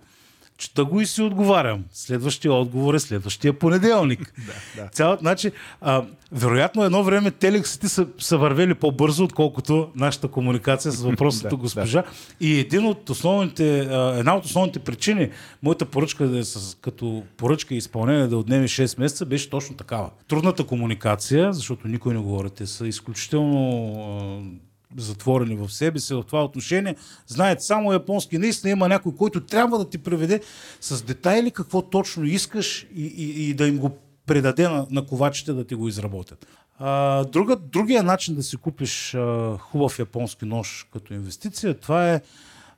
Чета 0.61 0.85
го 0.85 1.01
и 1.01 1.05
си 1.05 1.21
отговарям. 1.21 1.83
Следващия 1.91 2.53
отговор 2.53 2.93
е 2.93 2.99
следващия 2.99 3.53
понеделник. 3.53 4.33
да, 4.75 4.83
да. 4.83 4.89
Цял, 4.89 5.17
значи, 5.21 5.51
а, 5.81 6.03
вероятно 6.31 6.83
едно 6.83 7.03
време 7.03 7.31
телексите 7.31 7.89
са, 7.89 8.07
са 8.19 8.37
вървели 8.37 8.73
по-бързо, 8.73 9.23
отколкото 9.23 9.89
нашата 9.95 10.27
комуникация 10.27 10.91
с 10.91 11.01
въпросната 11.01 11.55
госпожа. 11.57 12.03
И 12.39 12.59
един 12.59 12.85
от 12.85 13.09
основните, 13.09 13.79
а, 13.79 14.19
една 14.19 14.35
от 14.35 14.45
основните 14.45 14.79
причини 14.79 15.29
моята 15.63 15.85
поръчка 15.85 16.27
да 16.27 16.39
е 16.39 16.43
с, 16.43 16.77
като 16.81 17.23
поръчка 17.37 17.73
и 17.73 17.77
изпълнение 17.77 18.27
да 18.27 18.37
отнеме 18.37 18.67
6 18.67 18.99
месеца 18.99 19.25
беше 19.25 19.49
точно 19.49 19.75
такава. 19.75 20.09
Трудната 20.27 20.63
комуникация, 20.63 21.53
защото 21.53 21.87
никой 21.87 22.13
не 22.13 22.19
говори, 22.19 22.49
те 22.49 22.67
са 22.67 22.87
изключително 22.87 23.93
а, 24.09 24.70
затворени 24.97 25.55
в 25.55 25.69
себе 25.69 25.99
си 25.99 26.13
в 26.13 26.23
това 26.23 26.43
отношение, 26.43 26.95
знаят 27.27 27.61
само 27.61 27.93
японски. 27.93 28.37
Наистина 28.37 28.71
има 28.71 28.87
някой, 28.87 29.15
който 29.15 29.45
трябва 29.45 29.77
да 29.77 29.89
ти 29.89 29.97
преведе 29.97 30.41
с 30.81 31.03
детайли 31.03 31.51
какво 31.51 31.81
точно 31.81 32.25
искаш 32.25 32.87
и, 32.95 33.05
и, 33.05 33.49
и 33.49 33.53
да 33.53 33.67
им 33.67 33.77
го 33.77 33.97
предаде 34.25 34.69
на, 34.69 34.87
на 34.91 35.05
ковачите 35.05 35.53
да 35.53 35.63
ти 35.63 35.75
го 35.75 35.87
изработят. 35.87 36.47
А, 36.79 37.23
друга, 37.23 37.55
другия 37.55 38.03
начин 38.03 38.35
да 38.35 38.43
си 38.43 38.57
купиш 38.57 39.13
а, 39.13 39.57
хубав 39.57 39.99
японски 39.99 40.45
нож 40.45 40.87
като 40.93 41.13
инвестиция, 41.13 41.79
това 41.79 42.13
е 42.13 42.21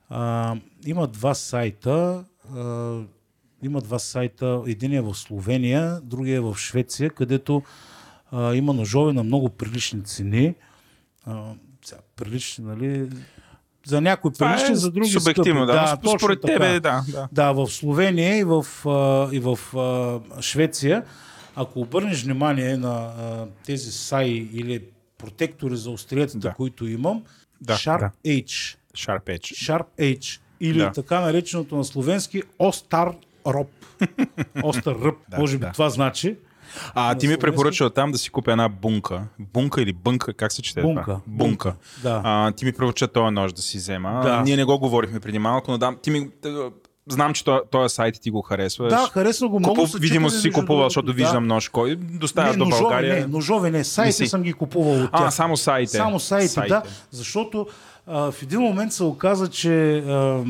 а, 0.08 0.56
има 0.86 1.06
два 1.06 1.34
сайта. 1.34 2.24
А, 2.54 3.00
има 3.62 3.80
два 3.80 3.98
сайта. 3.98 4.62
Един 4.66 4.92
е 4.92 5.00
в 5.00 5.14
Словения, 5.14 6.00
другия 6.02 6.36
е 6.36 6.40
в 6.40 6.56
Швеция, 6.56 7.10
където 7.10 7.62
а, 8.32 8.54
има 8.54 8.72
ножове 8.72 9.12
на 9.12 9.24
много 9.24 9.48
прилични 9.48 10.04
цени. 10.04 10.54
А, 11.24 11.52
сега, 11.84 12.00
прилични, 12.16 12.64
нали? 12.64 13.08
За 13.86 14.00
някои 14.00 14.30
прилични, 14.32 14.72
е 14.72 14.74
за 14.74 14.90
други 14.90 15.08
субективно, 15.08 15.62
скъпи. 15.64 15.78
да. 15.78 15.96
точно 16.02 16.18
според 16.18 16.40
така. 16.40 16.52
тебе, 16.52 16.80
да. 16.80 17.04
да. 17.08 17.28
Да, 17.32 17.52
в 17.52 17.66
Словения 17.66 18.38
и 18.38 18.44
в, 18.44 18.66
и 19.32 19.40
в 19.40 19.58
Швеция, 20.40 21.04
ако 21.56 21.80
обърнеш 21.80 22.24
внимание 22.24 22.76
на 22.76 23.12
тези 23.66 23.92
саи 23.92 24.50
или 24.52 24.82
протектори 25.18 25.76
за 25.76 25.90
остриетата, 25.90 26.38
Да. 26.38 26.52
които 26.54 26.86
имам, 26.86 27.22
Да, 27.60 27.72
Sharp 27.74 27.98
да. 28.24 28.30
H. 28.30 28.76
Sharp 28.96 29.22
Edge. 29.24 29.38
Sharp 29.38 29.84
H. 30.18 30.40
Или 30.60 30.78
Да. 30.78 30.92
така 30.92 31.20
нареченото 31.20 31.76
на 31.76 31.84
словенски 31.84 32.42
Остар 32.58 33.12
Роб. 33.46 33.68
Остар 34.62 34.94
Ръб. 34.94 35.16
Да, 35.30 35.38
Може 35.38 35.58
би 35.58 35.64
да. 35.64 35.72
това 35.72 35.90
значи. 35.90 36.36
А, 36.94 37.14
ти 37.14 37.28
ми 37.28 37.36
препоръчал 37.36 37.90
там 37.90 38.12
да 38.12 38.18
си 38.18 38.30
купя 38.30 38.52
една 38.52 38.68
бунка. 38.68 39.22
Бунка 39.38 39.82
или 39.82 39.92
бънка, 39.92 40.34
как 40.34 40.52
се 40.52 40.62
чете 40.62 40.82
Бунка. 40.82 41.02
това? 41.04 41.20
Бунка. 41.26 41.74
Да. 42.02 42.20
А, 42.24 42.52
ти 42.52 42.64
ми 42.64 42.72
препоръча 42.72 43.08
този 43.08 43.30
нож 43.34 43.52
да 43.52 43.62
си 43.62 43.76
взема. 43.78 44.20
Да. 44.24 44.42
Ние 44.42 44.56
не 44.56 44.64
го 44.64 44.78
говорихме 44.78 45.20
преди 45.20 45.38
малко, 45.38 45.70
но 45.70 45.78
да, 45.78 45.94
ти 46.02 46.10
ми... 46.10 46.28
Знам, 47.08 47.34
че 47.34 47.44
този, 47.70 47.94
сайт 47.94 48.14
ти 48.22 48.30
го 48.30 48.42
харесваш. 48.42 48.90
Да, 48.90 49.08
харесва 49.12 49.48
го 49.48 49.58
много. 49.58 49.74
Купу, 49.74 49.98
видимо 49.98 50.30
си 50.30 50.50
купувал, 50.52 50.86
защото 50.86 51.06
Да. 51.06 51.12
виждам 51.12 51.46
нож, 51.46 51.68
кой 51.68 51.96
доставя 51.96 52.50
не, 52.50 52.56
до 52.56 52.64
ножове, 52.64 52.80
България. 52.82 53.14
Не, 53.14 53.26
ножове 53.26 53.70
не, 53.70 53.84
сайти 53.84 54.12
си. 54.12 54.26
съм 54.26 54.42
ги 54.42 54.52
купувал 54.52 55.04
от 55.04 55.10
А, 55.12 55.18
тях. 55.18 55.34
само 55.34 55.56
сайте. 55.56 55.92
Само 55.92 56.20
Сайте. 56.20 56.60
да. 56.60 56.82
Защото 57.10 57.66
а, 58.06 58.30
в 58.30 58.42
един 58.42 58.60
момент 58.60 58.92
се 58.92 59.04
оказа, 59.04 59.48
че 59.48 59.98
а, 59.98 60.44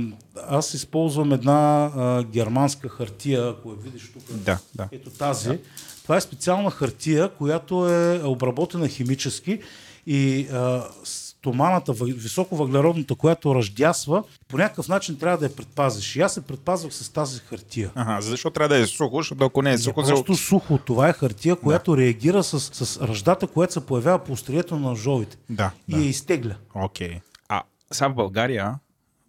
аз 0.49 0.75
използвам 0.75 1.33
една 1.33 1.91
а, 1.97 2.23
германска 2.23 2.89
хартия, 2.89 3.49
ако 3.49 3.71
я 3.71 3.77
видиш 3.77 4.13
тук. 4.13 4.23
Да, 4.31 4.59
да. 4.75 4.89
Ето 4.93 5.11
тази. 5.11 5.59
Това 6.05 6.17
е 6.17 6.21
специална 6.21 6.71
хартия, 6.71 7.29
която 7.29 7.89
е 7.89 8.23
обработена 8.25 8.89
химически 8.89 9.61
и 10.07 10.49
а, 10.49 10.85
стоманата, 11.05 11.93
въ- 11.93 12.15
високовъглеродната, 12.15 13.15
която 13.15 13.55
ръждясва, 13.55 14.23
по 14.49 14.57
някакъв 14.59 14.89
начин 14.89 15.19
трябва 15.19 15.39
да 15.39 15.45
я 15.45 15.57
предпазиш. 15.57 16.17
И 16.17 16.21
аз 16.21 16.35
се 16.35 16.41
предпазвах 16.41 16.95
с 16.95 17.09
тази 17.09 17.41
хартия. 17.41 17.91
Ага, 17.95 18.21
защо 18.21 18.51
трябва 18.51 18.69
да 18.69 18.83
е 18.83 18.87
сухо, 18.87 19.17
защото 19.17 19.45
ако 19.45 19.63
не 19.63 19.73
е 19.73 19.79
сухо, 19.79 20.03
просто 20.03 20.37
сухо. 20.37 20.79
Това 20.79 21.09
е 21.09 21.13
хартия, 21.13 21.57
която 21.57 21.97
реагира 21.97 22.43
с, 22.43 22.61
с 22.61 23.01
ръждата, 23.01 23.47
която 23.47 23.73
се 23.73 23.87
появява 23.87 24.19
по 24.19 24.33
острието 24.33 24.75
на 24.75 24.81
ножовите. 24.81 25.37
Да, 25.51 25.71
И 25.89 25.93
да. 25.93 25.99
я 25.99 26.05
изтегля. 26.05 26.55
Окей. 26.75 27.21
А 27.49 27.63
сега 27.93 28.09
в 28.09 28.15
България, 28.15 28.75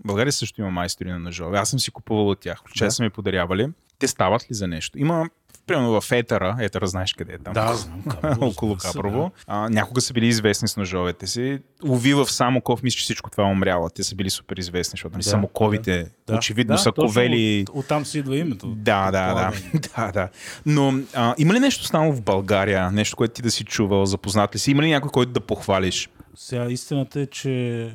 България 0.06 0.34
също 0.34 0.62
има 0.62 0.72
майстори 0.72 1.10
на 1.10 1.20
ножове. 1.20 1.58
Аз 1.58 1.70
съм 1.70 1.80
си 1.80 1.92
купувал 1.92 2.30
от 2.30 2.40
тях. 2.40 2.60
Включая 2.60 2.88
Да. 2.88 2.92
са 2.92 3.04
ми 3.04 3.10
подарявали. 3.10 3.68
Те 4.00 4.08
стават 4.08 4.42
ли 4.42 4.56
за 4.56 4.68
нещо? 4.68 5.00
Има, 5.00 5.30
примерно 5.68 6.02
в 6.02 6.12
Етера, 6.12 6.58
Етера 6.60 6.88
знаеш 6.88 7.14
къде 7.14 7.34
е 7.34 7.38
там. 7.38 7.54
Да, 7.54 7.74
знам. 7.74 8.02
Каброво, 8.10 8.46
около 8.46 8.76
Каброво. 8.78 9.32
А, 9.48 9.70
някога 9.70 10.02
са 10.02 10.14
били 10.14 10.28
известни 10.28 10.68
с 10.68 10.78
ножовете 10.78 11.28
си. 11.28 11.60
Лови 11.86 12.14
в 12.14 12.26
Самоков, 12.26 12.84
мисля, 12.84 12.98
че 12.98 13.04
всичко 13.04 13.30
това 13.30 13.44
е 13.44 13.52
умряло. 13.52 13.90
Те 13.90 14.04
са 14.04 14.16
били 14.16 14.30
супер 14.30 14.58
известни, 14.58 14.92
защото 14.92 15.14
нали, 15.14 15.24
Да, 15.24 15.30
самоковите 15.30 16.12
Да. 16.28 16.36
очевидно 16.36 16.76
да, 16.76 16.78
са 16.78 16.92
ковели. 16.92 17.66
От, 17.70 17.80
оттам 17.80 18.06
си 18.06 18.20
идва 18.20 18.38
името. 18.38 18.68
Да, 18.68 19.12
да, 19.12 19.34
да. 19.34 19.52
Да, 19.96 20.12
да. 20.12 20.30
Но 20.66 20.94
а, 21.14 21.36
има 21.38 21.54
ли 21.54 21.60
нещо 21.60 21.84
станало 21.86 22.14
в 22.14 22.22
България? 22.22 22.92
Нещо, 22.92 23.18
което 23.18 23.34
ти 23.34 23.42
да 23.42 23.52
си 23.52 23.64
чувал, 23.64 24.06
запознат 24.06 24.56
ли 24.56 24.60
си? 24.60 24.72
Има 24.72 24.84
ли 24.84 24.90
някой, 24.90 25.10
който 25.12 25.32
да 25.32 25.40
похвалиш? 25.40 26.10
Сега 26.36 26.66
истината 26.66 27.20
е, 27.20 27.26
че 27.26 27.82
е, 27.82 27.90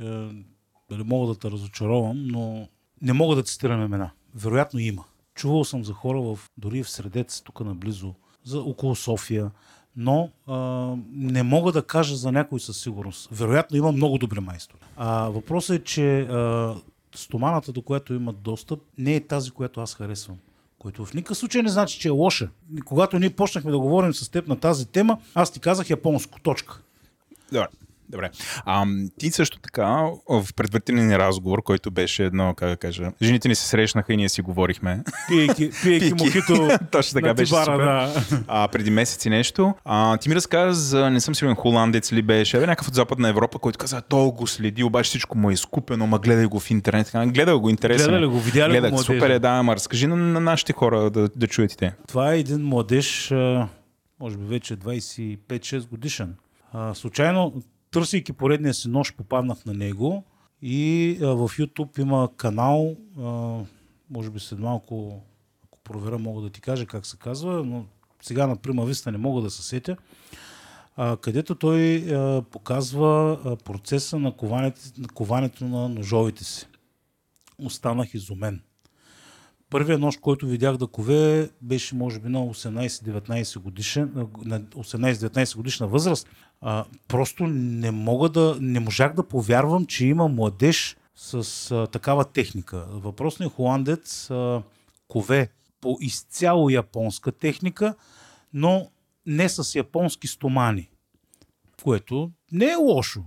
дали 0.90 1.02
мога 1.04 1.26
да 1.26 1.38
те 1.38 1.50
разочаровам, 1.50 2.26
но 2.26 2.68
не 3.02 3.12
мога 3.12 3.36
да 3.36 3.42
цитирам 3.42 3.84
имена. 3.84 4.10
Вероятно 4.34 4.80
има. 4.80 5.04
Чувал 5.40 5.64
съм 5.64 5.84
за 5.84 5.92
хора 5.92 6.20
в, 6.20 6.38
дори 6.58 6.82
в 6.82 6.90
Средец, 6.90 7.40
тук 7.40 7.60
наблизо, 7.60 8.14
за 8.44 8.60
около 8.60 8.96
София, 8.96 9.50
но 9.96 10.30
а, 10.46 10.56
не 11.12 11.42
мога 11.42 11.72
да 11.72 11.82
кажа 11.82 12.16
за 12.16 12.32
някой 12.32 12.60
със 12.60 12.80
сигурност. 12.80 13.28
Вероятно 13.32 13.76
има 13.76 13.92
много 13.92 14.18
добри 14.18 14.40
майстори. 14.40 14.80
А, 14.96 15.28
въпросът 15.28 15.80
е, 15.80 15.84
че 15.84 16.20
а, 16.20 16.74
стоманата, 17.14 17.72
до 17.72 17.82
която 17.82 18.14
имат 18.14 18.42
достъп, 18.42 18.80
не 18.98 19.14
е 19.14 19.26
тази, 19.26 19.50
която 19.50 19.80
аз 19.80 19.94
харесвам. 19.94 20.36
Което 20.78 21.04
в 21.04 21.14
никакъв 21.14 21.36
случай 21.36 21.62
не 21.62 21.68
значи, 21.68 22.00
че 22.00 22.08
е 22.08 22.10
лоша. 22.10 22.48
Когато 22.84 23.18
ние 23.18 23.30
почнахме 23.30 23.70
да 23.70 23.78
говорим 23.78 24.14
с 24.14 24.28
теб 24.28 24.48
на 24.48 24.56
тази 24.56 24.86
тема, 24.86 25.18
аз 25.34 25.52
ти 25.52 25.60
казах 25.60 25.90
японско. 25.90 26.40
Точка. 26.40 26.80
Добре. 27.52 27.68
Добре. 28.10 28.30
А, 28.64 28.86
ти 29.18 29.30
също 29.30 29.58
така, 29.58 29.86
в 30.28 30.46
предварителния 30.56 31.06
ни 31.06 31.18
разговор, 31.18 31.62
който 31.62 31.90
беше 31.90 32.24
едно, 32.24 32.54
как 32.54 32.68
да 32.68 32.76
кажа, 32.76 33.12
жените 33.22 33.48
ни 33.48 33.54
се 33.54 33.68
срещнаха 33.68 34.12
и 34.12 34.16
ние 34.16 34.28
си 34.28 34.42
говорихме. 34.42 35.02
Пиейки 35.28 35.70
Пийки. 35.82 36.14
мохито 36.14 36.68
Точно 36.90 37.14
така 37.14 37.34
беше 37.34 37.48
тибара, 37.48 37.64
супер. 37.64 37.84
да. 38.36 38.44
А, 38.48 38.68
преди 38.68 38.90
месеци 38.90 39.30
нещо. 39.30 39.74
А, 39.84 40.16
ти 40.16 40.28
ми 40.28 40.34
разказа 40.34 40.80
за, 40.80 41.10
не 41.10 41.20
съм 41.20 41.34
сигурен, 41.34 41.56
холандец 41.56 42.12
ли 42.12 42.22
беше, 42.22 42.58
бе, 42.58 42.66
някакъв 42.66 42.88
от 42.88 42.94
Западна 42.94 43.28
Европа, 43.28 43.58
който 43.58 43.78
каза, 43.78 44.02
той 44.02 44.30
го 44.30 44.46
следи, 44.46 44.84
обаче 44.84 45.08
всичко 45.08 45.38
му 45.38 45.50
е 45.50 45.52
изкупено, 45.52 46.06
ма 46.06 46.18
гледай 46.18 46.46
го 46.46 46.60
в 46.60 46.70
интернет. 46.70 47.06
Така, 47.06 47.26
Гледай 47.26 47.54
го, 47.54 47.70
интересен. 47.70 48.06
е. 48.06 48.08
Гледа 48.08 48.22
ли 48.22 48.26
го? 48.26 48.38
Видя 48.40 48.58
ли 48.60 48.64
го 48.64 48.70
Гледах, 48.70 48.90
младежа? 48.90 49.06
супер 49.14 49.30
е, 49.30 49.38
да, 49.38 49.48
ама 49.48 49.74
разкажи 49.76 50.06
на, 50.06 50.16
на 50.16 50.40
нашите 50.40 50.72
хора 50.72 51.10
да, 51.10 51.28
да 51.28 51.46
чуят 51.46 51.72
и 51.72 51.76
те. 51.76 51.94
Това 52.08 52.34
е 52.34 52.38
един 52.38 52.62
младеж, 52.66 53.30
може 54.20 54.36
би 54.36 54.44
вече 54.44 54.76
25-6 54.76 55.88
годишен. 55.88 56.34
А, 56.72 56.94
случайно, 56.94 57.52
търсейки 57.90 58.32
поредния 58.32 58.74
си 58.74 58.88
нож, 58.88 59.16
попаднах 59.16 59.64
на 59.64 59.74
него 59.74 60.24
И 60.62 61.18
а, 61.22 61.26
в 61.26 61.48
YouTube 61.48 62.00
има 62.00 62.28
канал, 62.36 62.96
а, 63.18 63.22
може 64.10 64.30
би 64.30 64.40
след 64.40 64.58
малко, 64.58 65.22
ако 65.64 65.78
проверя, 65.78 66.18
мога 66.18 66.42
да 66.42 66.50
ти 66.50 66.60
кажа 66.60 66.86
как 66.86 67.06
се 67.06 67.16
казва, 67.16 67.64
но 67.64 67.84
сега 68.22 68.46
на 68.46 68.56
Прима 68.56 68.84
Виста 68.84 69.12
не 69.12 69.18
мога 69.18 69.42
да 69.42 69.50
се 69.50 69.62
сетя, 69.62 69.96
а, 70.96 71.16
където 71.16 71.54
той 71.54 71.96
а, 71.96 72.42
показва 72.42 73.38
процеса 73.64 74.18
на 74.18 74.36
коването, 74.36 74.80
на 74.98 75.08
коването 75.08 75.64
на 75.64 75.88
ножовите 75.88 76.44
си. 76.44 76.66
Останах 77.58 78.14
изумен. 78.14 78.62
Първият 79.70 80.00
нож, 80.00 80.16
който 80.16 80.46
видях 80.46 80.76
да 80.76 80.86
кове, 80.86 81.50
беше 81.62 81.94
може 81.94 82.20
би 82.20 82.28
на 82.28 82.38
18-19 82.38 83.58
годишен, 83.58 84.12
на 84.44 84.60
18-19 84.60 85.56
годишна 85.56 85.86
възраст. 85.86 86.28
А, 86.60 86.84
просто 87.08 87.46
не 87.46 87.90
мога 87.90 88.28
да, 88.28 88.56
не 88.60 88.80
можах 88.80 89.14
да 89.14 89.28
повярвам, 89.28 89.86
че 89.86 90.06
има 90.06 90.28
младеж 90.28 90.96
с 91.14 91.70
а, 91.70 91.86
такава 91.86 92.24
техника. 92.24 92.86
Въпросният 92.90 93.52
холандец 93.52 94.30
а, 94.30 94.62
кове 95.08 95.48
по 95.80 95.98
изцяло 96.00 96.70
японска 96.70 97.32
техника, 97.32 97.94
но 98.52 98.90
не 99.26 99.48
с 99.48 99.74
японски 99.74 100.26
стомани, 100.26 100.90
което 101.82 102.30
не 102.52 102.66
е 102.66 102.74
лошо. 102.74 103.24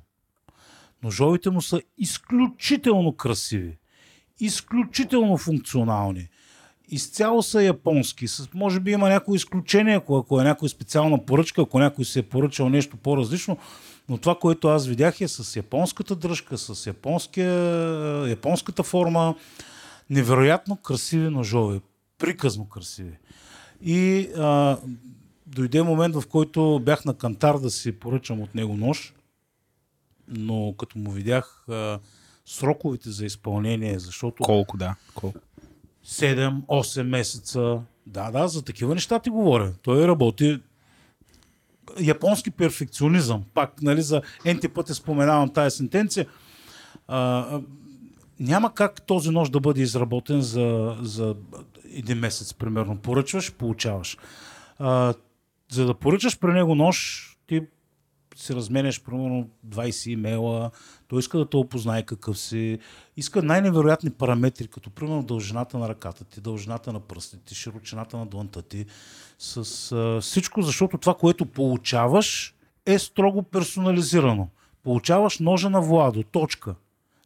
Ножовите 1.03 1.49
му 1.49 1.61
са 1.61 1.82
изключително 1.98 3.15
красиви, 3.15 3.78
изключително 4.40 5.38
функционални. 5.38 6.30
Изцяло 6.94 7.44
са 7.44 7.64
японски. 7.64 8.26
Може 8.53 8.80
би 8.80 8.91
има 8.91 9.10
някои 9.10 9.36
изключения, 9.36 9.98
ако, 9.98 10.18
ако 10.18 10.41
е 10.41 10.44
някоя 10.44 10.70
специална 10.70 11.26
поръчка, 11.26 11.61
ако 11.61 11.80
някой 11.80 12.06
се 12.06 12.20
е 12.20 12.24
поръчал 12.24 12.70
нещо 12.70 12.98
по-различно, 12.98 13.57
но 14.10 14.18
това, 14.18 14.36
което 14.36 14.68
аз 14.68 14.88
видях 14.88 15.22
е 15.22 15.28
с 15.28 15.56
японската 15.56 16.15
дръжка, 16.15 16.57
с 16.57 16.88
японската 18.28 18.84
форма. 18.84 19.36
Невероятно 20.10 20.76
красиви 20.76 21.30
ножове. 21.30 21.82
Приказно 22.18 22.70
красиви. 22.70 23.18
И 23.82 24.30
а, 24.38 24.78
дойде 25.48 25.84
момент, 25.84 26.15
в 26.15 26.28
който 26.28 26.82
бях 26.86 27.06
на 27.06 27.14
кантар 27.14 27.57
да 27.57 27.70
си 27.70 27.91
поръчам 27.91 28.41
от 28.41 28.56
него 28.56 28.78
нож, 28.78 29.14
но 30.28 30.76
като 30.78 30.99
му 30.99 31.11
видях 31.11 31.65
а, 31.70 31.99
сроковете 32.45 33.10
за 33.10 33.26
изпълнение, 33.26 33.99
защото... 33.99 34.44
Колко, 34.44 34.78
да. 34.78 34.95
Колко? 35.15 35.40
7-8 36.06 37.04
месеца. 37.04 37.82
Да, 38.08 38.32
да, 38.32 38.48
за 38.48 38.62
такива 38.62 38.94
неща 38.94 39.20
ти 39.20 39.30
говоря. 39.30 39.74
Той 39.82 40.08
работи 40.08 40.60
японски 42.02 42.52
перфекционизъм. 42.52 43.44
Пак, 43.54 43.82
нали, 43.82 44.02
за 44.02 44.22
енти 44.46 44.68
пъти 44.68 44.94
споменавам 44.94 45.50
тази 45.50 45.78
сентенция. 45.78 46.26
А, 47.08 47.60
няма 48.40 48.74
как 48.74 49.02
този 49.02 49.30
нож 49.30 49.50
да 49.50 49.60
бъде 49.60 49.82
изработен 49.82 50.42
за, 50.42 50.98
за 51.02 51.36
един 51.94 52.18
месец, 52.18 52.54
примерно. 52.54 52.98
Поръчваш, 52.98 53.54
получаваш. 53.54 54.18
А, 54.80 55.14
за 55.72 55.86
да 55.86 55.94
поръчаш 55.94 56.40
при 56.40 56.54
него 56.54 56.76
нож, 56.76 57.30
ти 57.48 57.62
си 58.35 58.55
разменяш 58.55 59.03
примерно 59.03 59.49
20 59.68 60.10
имейла, 60.10 60.72
той 61.07 61.19
иска 61.19 61.38
да 61.38 61.49
те 61.49 61.57
опознае 61.57 62.03
какъв 62.03 62.39
си, 62.39 62.80
иска 63.18 63.43
най-невероятни 63.43 64.10
параметри, 64.10 64.68
като 64.68 64.89
примерно 64.89 65.23
дължината 65.23 65.77
на 65.77 65.89
ръката 65.89 66.23
ти, 66.23 66.41
дължината 66.41 66.93
на 66.93 66.99
пръстите, 66.99 67.55
широчината 67.55 68.18
на 68.18 68.26
длънта 68.26 68.61
ти, 68.61 68.85
с 69.39 69.91
а, 69.91 70.22
всичко, 70.22 70.61
защото 70.61 70.97
това, 70.97 71.14
което 71.14 71.45
получаваш 71.45 72.55
е 72.85 72.99
строго 72.99 73.43
персонализирано. 73.43 74.49
Получаваш 74.84 75.39
ножа 75.39 75.69
на 75.69 75.81
Владо, 75.81 76.23
точка. 76.23 76.76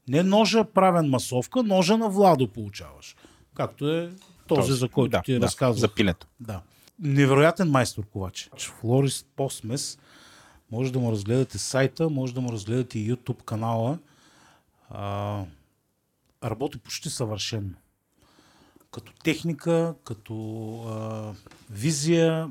Не 0.08 0.24
ножа 0.24 0.64
правен 0.64 1.10
масовка, 1.10 1.64
ножа 1.64 1.98
на 1.98 2.10
Владо 2.10 2.48
получаваш. 2.48 3.16
Както 3.56 3.90
е 3.90 4.10
този, 4.48 4.68
този 4.68 4.74
за 4.74 4.90
който 4.90 5.12
да, 5.12 5.22
ти 5.22 5.34
да, 5.34 5.46
разказвах. 5.46 5.80
За 5.80 5.94
пилето. 5.94 6.28
Да. 6.40 6.62
Невероятен 7.00 7.70
майстор 7.70 8.06
ковач. 8.06 8.50
Флорис 8.58 9.26
Посмес 9.36 9.98
може 10.72 10.94
да 10.94 11.00
му 11.00 11.12
разгледате 11.12 11.58
сайта, 11.58 12.10
може 12.10 12.34
да 12.34 12.42
му 12.42 12.52
разгледате 12.52 13.00
и 13.00 13.14
YouTube 13.14 13.44
канала. 13.44 14.00
А, 14.90 15.44
работи 16.44 16.78
почти 16.78 17.10
съвършенно. 17.10 17.74
Като 18.92 19.14
техника, 19.24 19.96
като 20.04 20.36
а, 20.88 21.34
визия, 21.70 22.50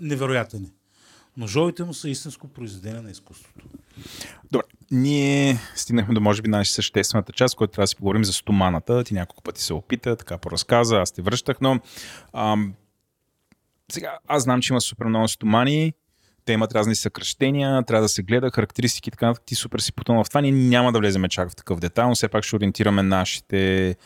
невероятен 0.00 0.64
е. 0.64 0.70
Ножовите 1.36 1.84
му 1.84 1.94
са 1.94 2.08
истинско 2.08 2.48
произведение 2.48 3.00
на 3.00 3.10
изкуството. 3.10 3.66
Добре, 4.52 4.66
ние 4.90 5.58
стигнахме 5.74 6.14
до 6.14 6.20
може 6.20 6.42
би 6.42 6.48
най-съществената 6.48 7.32
част, 7.32 7.56
която 7.56 7.72
трябва 7.72 7.82
да 7.82 7.88
си 7.88 7.96
поговорим 7.96 8.24
за 8.24 8.32
стоманата. 8.32 9.04
Ти 9.04 9.14
няколко 9.14 9.42
пъти 9.42 9.62
се 9.62 9.74
опита, 9.74 10.16
така 10.16 10.38
поразказа, 10.38 10.96
аз 10.96 11.12
те 11.12 11.22
връщах, 11.22 11.60
но 11.60 11.80
ам, 12.32 12.74
сега 13.92 14.18
аз 14.26 14.42
знам, 14.42 14.60
че 14.60 14.72
има 14.72 14.80
супер 14.80 15.06
много 15.06 15.28
стомани, 15.28 15.92
те 16.46 16.52
имат 16.52 16.74
разни 16.74 16.94
съкръщения, 16.94 17.82
трябва 17.82 18.02
да 18.02 18.08
се 18.08 18.22
гледа 18.22 18.50
характеристики, 18.50 19.10
така 19.10 19.34
ти 19.46 19.54
супер 19.54 19.78
си 19.78 19.92
потънал 19.92 20.24
в 20.24 20.28
това. 20.28 20.40
Ние 20.40 20.52
няма 20.52 20.92
да 20.92 20.98
влеземе 20.98 21.28
чак 21.28 21.50
в 21.50 21.56
такъв 21.56 21.80
детайл, 21.80 22.08
но 22.08 22.14
все 22.14 22.28
пак 22.28 22.44
ще 22.44 22.56
ориентираме 22.56 23.02
нашите, 23.02 23.96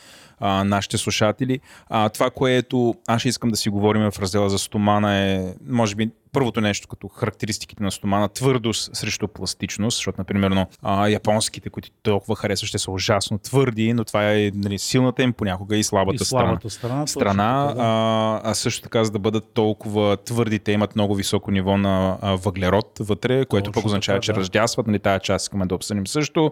а, 0.41 0.63
нашите 0.63 0.97
слушатели. 0.97 1.59
А, 1.89 2.09
това, 2.09 2.29
което 2.29 2.95
аз 3.07 3.25
искам 3.25 3.49
да 3.49 3.57
си 3.57 3.69
говорим 3.69 4.11
в 4.11 4.19
раздела 4.19 4.49
за 4.49 4.59
стомана 4.59 5.15
е, 5.15 5.53
може 5.69 5.95
би, 5.95 6.09
първото 6.31 6.61
нещо 6.61 6.87
като 6.87 7.07
характеристиките 7.07 7.83
на 7.83 7.91
стомана, 7.91 8.29
твърдост 8.29 8.95
срещу 8.95 9.27
пластичност, 9.27 9.97
защото, 9.97 10.15
например, 10.17 10.65
а, 10.81 11.07
японските, 11.07 11.69
които 11.69 11.89
толкова 12.03 12.35
харесват, 12.35 12.67
ще 12.67 12.77
са 12.77 12.91
ужасно 12.91 13.37
твърди, 13.37 13.93
но 13.93 14.03
това 14.03 14.33
е 14.33 14.51
нали, 14.55 14.79
силната 14.79 15.23
им 15.23 15.33
понякога 15.33 15.77
и 15.77 15.83
слабата, 15.83 16.23
И 16.23 16.25
слабата 16.25 16.69
страна. 16.69 17.07
страна. 17.07 17.31
точно 17.35 17.69
така, 17.69 17.81
да. 17.81 17.83
А, 18.43 18.51
а 18.51 18.53
също 18.53 18.81
така, 18.81 19.03
за 19.03 19.11
да 19.11 19.19
бъдат 19.19 19.53
толкова 19.53 20.17
твърди, 20.17 20.59
те 20.59 20.71
имат 20.71 20.95
много 20.95 21.15
високо 21.15 21.51
ниво 21.51 21.77
на 21.77 22.17
а, 22.21 22.35
въглерод 22.35 22.91
вътре, 22.99 23.45
което 23.45 23.71
Точно 23.71 23.81
пък 23.81 23.85
означава, 23.85 24.15
така, 24.17 24.23
че 24.23 24.33
да. 24.33 24.39
раздясват. 24.39 24.87
Нали, 24.87 24.99
тая 24.99 25.19
част 25.19 25.45
искаме 25.45 25.65
да 25.65 25.75
обсъдим 25.75 26.07
също. 26.07 26.51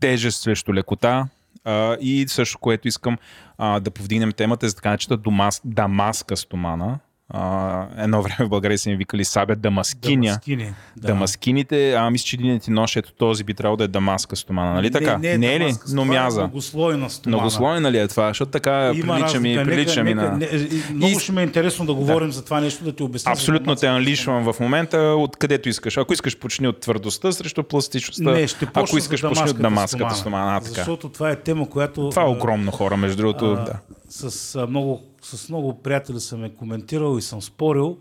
Тежест 0.00 0.42
срещу 0.42 0.74
лекота. 0.74 1.28
А, 1.64 1.96
и 2.00 2.24
също, 2.28 2.58
което 2.58 2.88
искам 2.88 3.18
а, 3.58 3.80
да 3.80 3.90
повдигнем 3.90 4.32
темата 4.32 4.66
е 4.66 4.68
за 4.68 4.76
така 4.76 5.16
домас, 5.16 5.60
дамаска 5.64 6.36
стомана. 6.36 6.98
А, 7.30 7.86
едно 7.98 8.22
време 8.22 8.46
в 8.46 8.48
България 8.48 8.78
са 8.78 8.90
им 8.90 8.98
викали 8.98 9.24
сабя 9.24 9.56
дамаскиня. 9.56 10.22
Дамаскини, 10.22 10.72
да. 10.96 11.08
Дамаскините, 11.08 11.92
а 11.94 12.10
мисля, 12.10 12.24
че 12.24 12.36
един 12.36 12.60
ти 12.60 12.70
нож, 12.70 12.96
ето 12.96 13.12
този 13.12 13.44
би 13.44 13.54
трябвало 13.54 13.76
да 13.76 13.84
е 13.84 13.88
дамаска 13.88 14.36
стомана, 14.36 14.74
нали 14.74 14.90
така? 14.90 15.18
Не, 15.18 15.28
не, 15.28 15.38
не 15.38 15.54
е 15.54 15.60
ли? 15.60 15.64
Но 15.64 15.72
стомана, 15.72 16.12
мяза. 16.12 16.40
Многослойна 16.40 17.10
стомана. 17.10 17.36
Многослойна 17.36 17.92
ли 17.92 17.98
е 17.98 18.08
това? 18.08 18.28
Защото 18.28 18.50
така 18.50 18.92
Има 18.94 19.14
прилича 19.14 19.40
ми, 19.40 19.60
прилича 19.64 20.04
ми 20.04 20.14
на... 20.14 20.32
не, 20.32 20.48
много 20.94 21.16
И- 21.16 21.20
ще 21.20 21.32
ме 21.32 21.40
е 21.40 21.44
интересно 21.44 21.86
да 21.86 21.94
говорим 21.94 22.32
за 22.32 22.44
това 22.44 22.60
нещо, 22.60 22.84
да 22.84 22.92
ти 22.92 23.02
обясня. 23.02 23.32
Абсолютно 23.32 23.76
те 23.76 23.86
анлишвам 23.86 24.52
в 24.52 24.60
момента, 24.60 24.98
откъдето 25.18 25.68
искаш. 25.68 25.96
Ако 25.96 26.12
искаш, 26.12 26.38
почни 26.38 26.68
от 26.68 26.80
твърдостта 26.80 27.32
срещу 27.32 27.62
пластичността. 27.62 28.30
Не, 28.30 28.46
ще 28.46 28.66
Ако 28.74 28.98
искаш, 28.98 29.22
почни 29.22 29.50
от 29.50 29.60
дамаската 29.60 30.14
стомана. 30.14 30.56
А, 30.56 30.60
така. 30.60 30.74
Защото 30.74 31.08
това 31.08 31.30
е 31.30 31.36
тема, 31.36 31.70
която... 31.70 32.08
Това 32.08 32.22
е 32.22 32.28
огромно 32.28 32.70
хора, 32.70 32.96
между 32.96 33.16
другото. 33.16 33.54
да. 33.54 33.74
с, 34.08 34.66
много, 34.68 35.02
с 35.22 35.48
много 35.48 35.82
приятели 35.82 36.20
съм 36.20 36.44
е 36.44 36.54
коментирал 36.54 37.18
и 37.18 37.22
съм 37.22 37.42
спорил. 37.42 37.98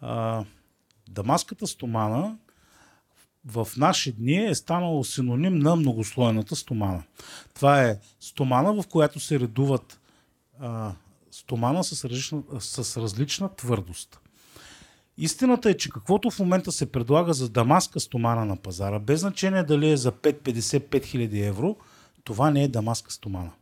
А, 0.00 0.44
дамаската 1.08 1.66
стомана 1.66 2.36
в 3.46 3.68
наши 3.76 4.12
дни 4.12 4.46
е 4.46 4.54
станало 4.54 5.04
синоним 5.04 5.58
на 5.58 5.76
многослойната 5.76 6.56
стомана. 6.56 7.02
Това 7.54 7.82
е 7.82 7.98
стомана, 8.20 8.82
в 8.82 8.86
която 8.86 9.20
се 9.20 9.40
редуват 9.40 10.00
а, 10.60 10.92
стомана 11.30 11.84
с 11.84 12.04
различна, 12.04 12.42
с 12.58 12.96
различна 12.96 13.54
твърдост. 13.54 14.20
Истината 15.18 15.70
е, 15.70 15.74
че 15.74 15.90
каквото 15.90 16.30
в 16.30 16.38
момента 16.38 16.72
се 16.72 16.92
предлага 16.92 17.34
за 17.34 17.48
дамаска 17.48 18.00
стомана 18.00 18.44
на 18.44 18.56
пазара, 18.56 18.98
без 18.98 19.20
значение 19.20 19.62
дали 19.62 19.90
е 19.90 19.96
за 19.96 20.12
5-50-5 20.12 21.04
хиляди 21.04 21.40
евро, 21.40 21.76
това 22.24 22.50
не 22.50 22.64
е 22.64 22.68
дамаска 22.68 23.12
стомана. 23.12 23.52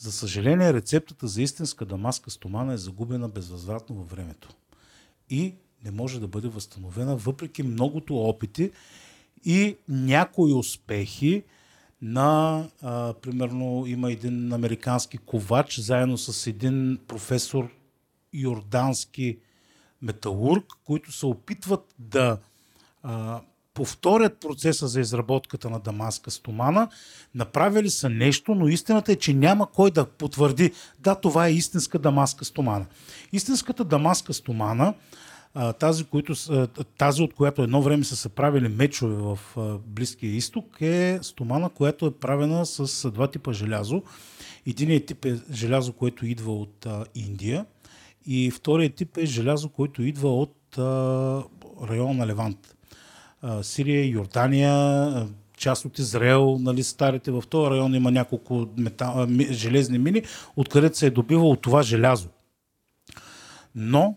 За 0.00 0.12
съжаление, 0.12 0.72
рецептата 0.72 1.26
за 1.26 1.42
истинска 1.42 1.84
дамаска 1.84 2.30
стомана 2.30 2.72
е 2.72 2.76
загубена 2.76 3.28
безвъзвратно 3.28 3.96
във 3.96 4.10
времето. 4.10 4.48
И 5.30 5.54
не 5.84 5.90
може 5.90 6.20
да 6.20 6.28
бъде 6.28 6.48
възстановена, 6.48 7.16
въпреки 7.16 7.62
многото 7.62 8.16
опити 8.16 8.70
и 9.44 9.76
някои 9.88 10.52
успехи 10.52 11.42
на, 12.02 12.64
а, 12.82 13.12
примерно, 13.12 13.84
има 13.86 14.12
един 14.12 14.52
американски 14.52 15.18
ковач, 15.18 15.78
заедно 15.78 16.18
с 16.18 16.46
един 16.46 16.98
професор 17.06 17.70
йордански 18.32 19.38
металург, 20.02 20.64
които 20.84 21.12
се 21.12 21.26
опитват 21.26 21.94
да 21.98 22.38
а, 23.02 23.40
повторят 23.74 24.40
процеса 24.40 24.88
за 24.88 25.00
изработката 25.00 25.70
на 25.70 25.78
дамаска 25.78 26.30
стомана. 26.30 26.88
Направили 27.34 27.90
са 27.90 28.08
нещо, 28.08 28.54
но 28.54 28.68
истината 28.68 29.12
е, 29.12 29.16
че 29.16 29.34
няма 29.34 29.66
кой 29.66 29.90
да 29.90 30.04
потвърди, 30.04 30.72
да, 30.98 31.14
това 31.14 31.46
е 31.46 31.52
истинска 31.52 31.98
дамаска 31.98 32.44
стомана. 32.44 32.86
Истинската 33.32 33.84
дамаска 33.84 34.34
стомана 34.34 34.94
тази, 35.78 36.04
които, 36.04 36.34
тази, 36.98 37.22
от 37.22 37.34
която 37.34 37.62
едно 37.62 37.82
време 37.82 38.04
са 38.04 38.16
се 38.16 38.28
правили 38.28 38.68
мечове 38.68 39.14
в 39.14 39.38
Близкия 39.86 40.36
изток, 40.36 40.76
е 40.80 41.18
стомана, 41.22 41.68
която 41.68 42.06
е 42.06 42.14
правена 42.14 42.66
с 42.66 43.10
два 43.10 43.26
типа 43.30 43.52
желязо. 43.52 44.02
Единият 44.66 45.06
тип 45.06 45.24
е 45.24 45.40
желязо, 45.52 45.92
което 45.92 46.26
идва 46.26 46.52
от 46.54 46.86
Индия 47.14 47.66
и 48.26 48.50
вторият 48.50 48.94
тип 48.94 49.16
е 49.16 49.26
желязо, 49.26 49.68
което 49.68 50.02
идва 50.02 50.36
от 50.36 50.56
района 51.82 52.14
на 52.14 52.26
Левант. 52.26 52.76
Сирия, 53.62 54.08
Йордания, 54.08 55.26
част 55.56 55.84
от 55.84 55.98
Израел, 55.98 56.58
нали, 56.60 56.82
старите. 56.82 57.30
В 57.30 57.42
този 57.48 57.70
район 57.70 57.94
има 57.94 58.10
няколко 58.10 58.66
метал, 58.76 59.26
железни 59.50 59.98
мини, 59.98 60.22
откъдето 60.56 60.98
се 60.98 61.06
е 61.06 61.10
добивало 61.10 61.56
това 61.56 61.82
желязо. 61.82 62.28
Но 63.74 64.16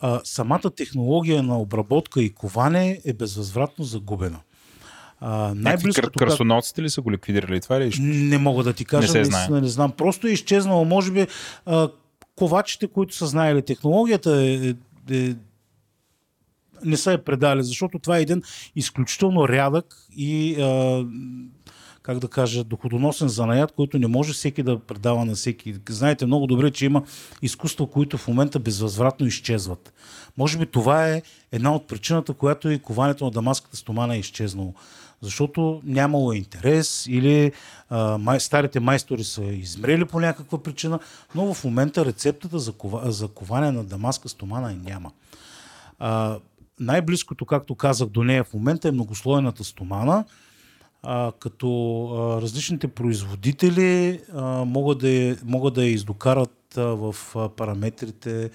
а, 0.00 0.20
самата 0.24 0.70
технология 0.76 1.42
на 1.42 1.60
обработка 1.60 2.22
и 2.22 2.34
коване 2.34 3.00
е 3.04 3.12
безвъзвратно 3.12 3.84
загубена. 3.84 4.40
А, 5.20 5.52
най-близкото, 5.56 6.18
кръстоносците 6.18 6.82
ли 6.82 6.90
са 6.90 7.00
го 7.00 7.12
ликвидирали 7.12 7.60
това 7.60 7.76
или? 7.76 8.00
не 8.00 8.38
мога 8.38 8.64
да 8.64 8.72
ти 8.72 8.84
кажа, 8.84 9.18
Не 9.18 9.24
се 9.24 9.30
наистина 9.30 9.60
не 9.60 9.68
знам. 9.68 9.92
Просто 9.92 10.26
е 10.26 10.30
изчезнало, 10.30 10.84
може 10.84 11.12
би, 11.12 11.26
а, 11.66 11.88
ковачите, 12.36 12.86
които 12.86 13.14
са 13.14 13.26
знаели 13.26 13.62
технологията, 13.62 14.42
е, 14.42 14.54
е, 14.54 14.74
е, 15.10 15.34
не 16.84 16.96
са 16.96 17.12
я 17.12 17.24
предали, 17.24 17.62
защото 17.62 17.98
това 17.98 18.18
е 18.18 18.22
един 18.22 18.42
изключително 18.76 19.48
рядък 19.48 19.96
и, 20.16 20.62
а, 20.62 21.04
как 22.02 22.18
да 22.18 22.28
кажа, 22.28 22.64
доходоносен 22.64 23.28
занаят, 23.28 23.72
който 23.72 23.98
не 23.98 24.06
може 24.06 24.32
всеки 24.32 24.62
да 24.62 24.78
предава 24.78 25.24
на 25.24 25.34
всеки. 25.34 25.74
Знаете 25.88 26.26
много 26.26 26.46
добре, 26.46 26.70
че 26.70 26.86
има 26.86 27.02
изкуства, 27.42 27.86
които 27.86 28.18
в 28.18 28.28
момента 28.28 28.58
безвъзвратно 28.58 29.26
изчезват. 29.26 29.92
Може 30.36 30.58
би 30.58 30.66
това 30.66 31.08
е 31.08 31.22
една 31.52 31.74
от 31.74 31.86
причината, 31.86 32.32
която 32.32 32.70
и 32.70 32.78
коването 32.78 33.24
на 33.24 33.30
дамаската 33.30 33.76
стомана 33.76 34.16
е 34.16 34.18
изчезнало. 34.18 34.74
Защото 35.22 35.80
нямало 35.84 36.32
интерес 36.32 37.06
или 37.08 37.52
а, 37.90 38.18
май, 38.18 38.40
старите 38.40 38.80
майстори 38.80 39.24
са 39.24 39.44
измрели 39.44 40.04
по 40.04 40.20
някаква 40.20 40.62
причина, 40.62 40.98
но 41.34 41.54
в 41.54 41.64
момента 41.64 42.04
рецептата 42.04 42.58
за, 42.58 42.72
кова, 42.72 43.12
за 43.12 43.28
коване 43.28 43.72
на 43.72 43.84
дамаска 43.84 44.28
стомана 44.28 44.72
е 44.72 44.90
няма. 44.90 45.10
А, 45.98 46.38
най-близкото, 46.80 47.46
както 47.46 47.74
казах, 47.74 48.08
до 48.08 48.24
нея 48.24 48.44
в 48.44 48.54
момента 48.54 48.88
е 48.88 48.92
многослойната 48.92 49.64
стомана, 49.64 50.24
а, 51.02 51.32
като 51.38 52.04
а, 52.12 52.42
различните 52.42 52.88
производители 52.88 54.20
а, 54.34 54.42
могат, 54.64 54.98
да 54.98 55.36
могат 55.44 55.74
да 55.74 55.84
я 55.84 55.90
издокарат 55.90 56.76
а, 56.76 56.82
в 56.82 57.16
а, 57.36 57.48
параметрите 57.48 58.50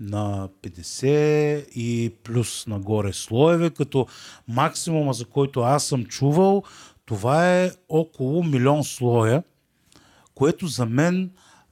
на 0.00 0.48
50 0.62 1.68
и 1.70 2.12
плюс 2.24 2.66
нагоре 2.66 3.12
слоеве, 3.12 3.70
като 3.70 4.06
максимума, 4.48 5.12
за 5.12 5.24
който 5.24 5.60
аз 5.60 5.84
съм 5.84 6.04
чувал, 6.04 6.62
това 7.06 7.62
е 7.62 7.70
около 7.88 8.44
милион 8.44 8.84
слоя, 8.84 9.42
което 10.34 10.66
за 10.66 10.86
мен 10.86 11.30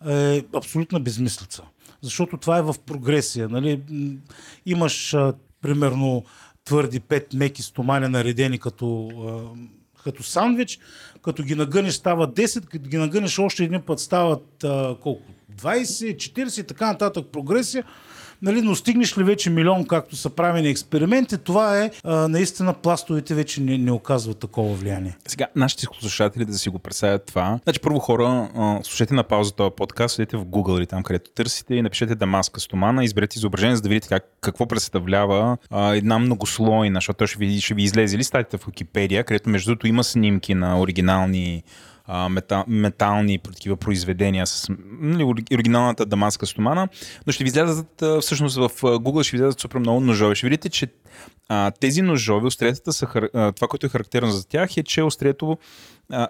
е 0.09 0.43
абсолютна 0.55 1.01
безмислица. 1.01 1.63
Защото 2.03 2.37
това 2.37 2.59
е 2.59 2.63
в 2.63 2.75
прогресия. 2.87 3.49
Нали? 3.49 3.83
Имаш 4.67 5.17
примерно 5.63 6.25
твърди 6.65 7.01
пет 7.01 7.33
меки 7.35 7.63
стомани 7.63 8.09
наредени 8.09 8.59
като, 8.59 9.11
като 10.05 10.23
сандвич, 10.23 10.79
като 11.23 11.43
ги 11.43 11.55
нагънеш 11.55 11.95
стават 11.95 12.37
10, 12.37 12.67
като 12.67 12.89
ги 12.89 12.97
нагънеш 12.97 13.39
още 13.39 13.65
един 13.65 13.83
път 13.83 14.01
стават 14.01 14.65
колко? 15.01 15.23
20, 15.57 16.17
40 16.17 16.61
и 16.61 16.67
така 16.67 16.87
нататък 16.87 17.27
прогресия. 17.33 17.85
Нали, 18.43 18.63
но 18.63 18.75
стигнеш 18.75 19.19
ли 19.19 19.25
вече 19.25 19.51
милион, 19.51 19.87
както 19.87 20.17
са 20.17 20.31
правени 20.31 20.69
експерименти, 20.69 21.39
това 21.39 21.79
е 21.79 21.91
а, 22.05 22.29
наистина 22.29 22.75
пластовете 22.75 23.35
вече 23.35 23.61
не, 23.61 23.79
не 23.79 23.93
оказват 23.93 24.39
такова 24.39 24.75
влияние. 24.75 25.17
Сега, 25.29 25.47
нашите 25.57 25.87
слушатели 26.01 26.45
да 26.45 26.53
си 26.53 26.69
го 26.69 26.79
представят 26.79 27.27
това. 27.27 27.61
Значи, 27.65 27.81
първо 27.81 27.99
хора, 27.99 28.51
а, 28.57 28.79
слушайте 28.83 29.15
на 29.15 29.23
пауза 29.23 29.53
този 29.53 29.71
подкаст, 29.77 30.15
следете 30.15 30.37
в 30.37 30.45
Google 30.45 30.79
или 30.79 30.87
там, 30.87 31.03
където 31.03 31.31
търсите 31.31 31.75
и 31.75 31.83
напишете 31.83 32.15
Дамаска 32.15 32.61
стомана, 32.61 33.05
изберете 33.05 33.39
изображение, 33.39 33.77
за 33.77 33.83
да 33.83 33.89
видите 33.89 34.09
как, 34.09 34.25
какво 34.41 34.67
представлява 34.67 35.57
а, 35.71 35.95
една 35.95 36.19
многослойна, 36.19 36.97
защото 36.97 37.27
ще 37.27 37.39
ви, 37.39 37.61
ще 37.61 37.75
ви 37.75 37.83
излезе 37.83 38.17
или 38.17 38.25
статията 38.25 38.59
в 38.59 38.67
Википедия, 38.67 39.25
където 39.25 39.49
между 39.49 39.71
другото 39.71 39.87
има 39.87 40.05
снимки 40.05 40.55
на 40.55 40.81
оригинални 40.81 41.63
а, 42.13 42.29
мета, 42.29 42.65
метални 42.69 43.39
такива 43.39 43.77
произведения 43.77 44.47
с 44.47 44.69
нали, 45.01 45.23
ори- 45.23 45.55
оригиналната 45.55 46.07
дамаска 46.07 46.47
стомана, 46.47 46.89
но 47.27 47.33
ще 47.33 47.45
ви 47.45 47.49
излязат 47.49 48.03
всъщност 48.21 48.57
в 48.57 48.69
Google 48.83 49.23
ще 49.23 49.37
ви 49.37 49.37
излязат 49.37 49.61
супер 49.61 49.79
много 49.79 50.01
ножове. 50.01 50.35
Ще 50.35 50.47
видите, 50.47 50.69
че 50.69 50.89
а, 51.49 51.71
тези 51.71 52.03
ножове, 52.03 52.47
остриетата 52.47 52.93
са, 52.93 53.07
това, 53.33 53.69
което 53.69 53.87
е 53.87 53.89
характерно 53.89 54.31
за 54.31 54.49
тях 54.49 54.77
е, 54.77 54.83
че 54.83 55.03
острието 55.03 55.59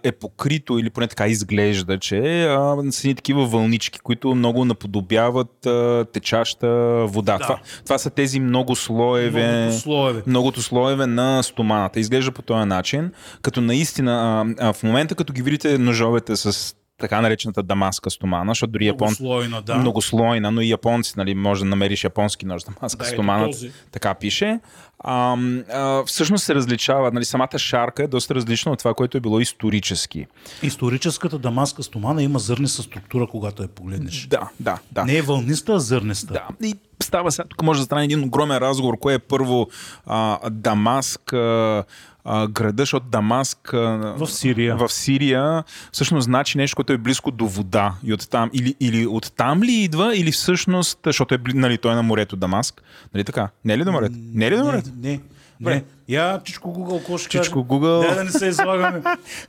е 0.02 0.12
покрито 0.12 0.78
или 0.78 0.90
поне 0.90 1.07
така 1.09 1.27
изглежда, 1.27 1.98
че 1.98 2.44
а, 2.44 2.77
са 2.90 3.09
ни 3.09 3.15
такива 3.15 3.47
вълнички, 3.47 3.98
които 3.98 4.35
много 4.35 4.65
наподобяват 4.65 5.66
а, 5.66 6.05
течаща 6.12 6.69
вода. 7.07 7.39
Да. 7.39 7.44
Това, 7.44 7.59
това 7.85 7.98
са 7.98 8.11
тези 8.11 8.40
много 8.40 8.77
слоеве, 8.77 9.47
Многото 9.52 9.78
слоеве. 9.81 10.23
многото 10.27 10.62
слоеве 10.62 11.07
на 11.07 11.43
стоманата. 11.43 12.01
Изглежда 12.01 12.32
по 12.32 12.43
този 12.43 12.66
начин, 12.69 13.12
като 13.43 13.61
наистина 13.61 14.44
а, 14.59 14.69
а, 14.69 14.73
в 14.73 14.82
момента, 14.82 15.15
като 15.15 15.32
ги 15.32 15.43
видите 15.43 15.78
ножовете 15.78 16.36
с 16.36 16.74
така 17.01 17.20
наречената 17.20 17.62
дамаска 17.62 18.10
стомана, 18.10 18.51
защото 18.51 18.70
дори 18.70 18.86
япон... 18.86 19.06
Многослойна, 19.09 19.62
да. 19.62 19.74
многослойна, 19.74 20.51
но 20.51 20.60
и 20.60 20.70
японци, 20.70 21.14
нали, 21.16 21.35
може 21.35 21.60
да 21.60 21.70
намериш 21.70 22.05
японски 22.05 22.47
нож 22.47 22.62
дамаска 22.62 23.05
Да, 23.05 23.10
стомана, 23.10 23.51
така 23.93 24.14
пише. 24.14 24.60
А, 25.05 25.36
а, 25.72 26.05
всъщност 26.05 26.44
се 26.44 26.55
различава, 26.55 27.10
нали, 27.12 27.24
самата 27.24 27.59
шарка 27.59 28.02
е 28.02 28.06
доста 28.06 28.35
различна 28.35 28.72
от 28.72 28.78
това, 28.78 28.94
което 28.94 29.16
е 29.16 29.20
било 29.20 29.40
исторически. 29.40 30.27
Историческата 30.62 31.39
дамаска 31.39 31.82
стомана 31.82 32.22
има 32.22 32.39
зърниста 32.39 32.82
структура, 32.82 33.27
когато 33.31 33.62
я 33.62 33.68
погледнеш. 33.68 34.27
Да, 34.27 34.48
да, 34.60 34.78
да. 34.93 35.05
Не 35.05 35.16
е 35.16 35.22
вълниста, 35.22 35.72
а 35.72 35.78
зърниста. 35.78 36.32
Да, 36.32 36.66
и 36.66 36.74
става 37.02 37.32
сега, 37.32 37.48
тук 37.48 37.62
може 37.62 37.81
да 37.81 37.85
стане 37.85 38.05
един 38.05 38.24
огромен 38.24 38.59
разговор, 38.59 38.98
кое 38.98 39.14
е 39.14 39.18
първо 39.18 39.68
а, 40.06 40.51
Дамаск, 40.51 41.32
а, 41.32 41.85
а, 42.24 42.48
града, 42.48 42.82
защото 42.82 43.06
Дамаск 43.06 43.74
а, 43.74 43.78
В 44.18 44.26
Сирия. 44.26 44.76
в 44.76 44.88
Сирия 44.88 45.64
всъщност 45.92 46.24
значи 46.24 46.59
нещо, 46.59 46.76
което 46.76 46.92
е 46.92 46.98
близко 46.98 47.30
до 47.30 47.47
вода 47.47 47.94
и 48.05 48.12
оттам, 48.14 48.51
или, 48.52 48.74
или 48.80 49.06
оттам 49.06 49.62
ли 49.62 49.72
идва, 49.72 50.16
или 50.16 50.32
всъщност, 50.32 50.98
защото 51.05 51.34
е, 51.34 51.38
нали, 51.55 51.78
той 51.78 51.92
е 51.92 51.94
на 51.94 52.02
морето 52.02 52.36
Дамаск, 52.36 52.82
нали 53.14 53.24
така? 53.24 53.48
Не 53.64 53.72
е 53.72 53.78
ли 53.78 53.84
до 53.84 53.92
морето? 53.92 54.14
Не 54.34 54.47
е 54.47 54.51
ли 54.51 54.56
до 54.56 54.64
морето? 54.64 54.90
Не, 54.97 55.10
не. 55.10 55.20
Добре. 55.60 55.74
не. 55.74 55.84
Я, 56.08 56.40
Чичко 56.44 56.68
Google, 56.68 56.98
какво 56.98 57.18
ще 57.18 57.28
Чичко 57.28 57.54
кажа? 57.54 57.80
Google. 57.80 58.08
Не, 58.08 58.14
да 58.14 58.24
не 58.24 58.30
се 58.30 58.46
излагаме. 58.46 59.00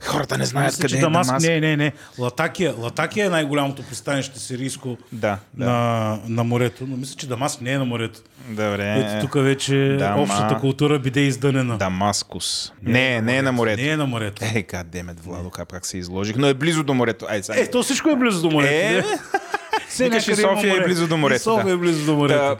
Хората 0.02 0.38
не 0.38 0.44
знаят 0.44 0.72
Мисля, 0.72 0.82
къде 0.82 0.96
е 0.96 1.00
Дамаск, 1.00 1.30
Дамаск. 1.30 1.46
не, 1.48 1.60
не, 1.60 1.76
не. 1.76 1.92
Латакия, 2.18 2.74
Латакия 2.78 3.26
е 3.26 3.30
най-голямото 3.30 3.82
пристанище 3.82 4.38
сирийско 4.38 4.96
Да, 5.12 5.38
да. 5.54 5.64
на, 5.66 6.18
на 6.28 6.44
морето, 6.44 6.84
но 6.88 6.96
мисля, 6.96 7.16
че 7.16 7.28
Дамаск 7.28 7.60
не 7.60 7.72
е 7.72 7.78
на 7.78 7.84
морето. 7.84 8.20
Добре. 8.48 8.94
Ето 8.98 9.26
тук 9.26 9.34
вече 9.34 9.96
Дама. 9.98 10.22
общата 10.22 10.56
култура 10.56 10.98
биде 10.98 11.20
издънена. 11.20 11.78
Дамаскус. 11.78 12.72
Не, 12.82 13.20
не 13.20 13.36
е 13.36 13.42
на 13.42 13.52
морето. 13.52 13.82
Не 13.82 13.88
е 13.88 13.96
на 13.96 14.06
морето. 14.06 14.44
Е, 14.44 14.62
гадемет, 14.62 15.20
Владо, 15.20 15.50
как, 15.50 15.86
се 15.86 15.98
изложих, 15.98 16.36
но 16.36 16.46
е 16.46 16.54
близо 16.54 16.84
до 16.84 16.94
морето. 16.94 17.26
Ай, 17.28 17.42
сега. 17.42 17.60
Е, 17.60 17.70
то 17.70 17.82
всичко 17.82 18.08
е 18.08 18.16
близо 18.16 18.42
до 18.42 18.50
морето. 18.50 18.72
Е, 18.74 19.04
Викаш 19.98 20.24
София 20.24 20.70
е 20.70 20.74
море. 20.74 20.84
близо 20.84 21.08
до 21.08 21.16
морето, 21.16 21.42
София 21.42 21.72
е 21.72 21.76
близо 21.76 22.06
до 22.06 22.16
морето. 22.16 22.56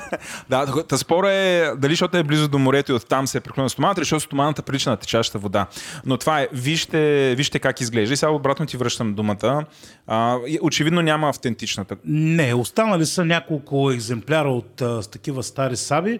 Да, 0.48 0.84
та- 0.84 0.98
спора 0.98 1.32
е 1.32 1.76
дали 1.76 1.92
защото 1.92 2.16
е 2.16 2.22
близо 2.22 2.48
до 2.48 2.58
морето 2.58 2.92
и 2.92 2.94
оттам 2.94 3.26
се 3.26 3.38
е 3.38 3.40
преклонена 3.40 3.70
стоманата, 3.70 4.00
или 4.00 4.04
защото 4.04 4.20
стоманата 4.20 4.62
прилича 4.62 4.90
на 4.90 4.96
течаща 4.96 5.38
вода. 5.38 5.66
Но 6.06 6.16
това 6.16 6.40
е, 6.40 6.48
вижте, 6.52 7.34
вижте 7.34 7.58
как 7.58 7.80
изглежда. 7.80 8.14
И 8.14 8.16
сега 8.16 8.32
обратно 8.32 8.66
ти 8.66 8.76
връщам 8.76 9.14
думата. 9.14 9.64
А, 10.06 10.38
очевидно 10.60 11.02
няма 11.02 11.28
автентичната. 11.28 11.96
Не, 12.04 12.54
останали 12.54 13.06
са 13.06 13.24
няколко 13.24 13.90
екземпляра 13.90 14.48
от 14.48 14.80
а, 14.80 15.02
с 15.02 15.08
такива 15.08 15.42
стари 15.42 15.76
саби 15.76 16.18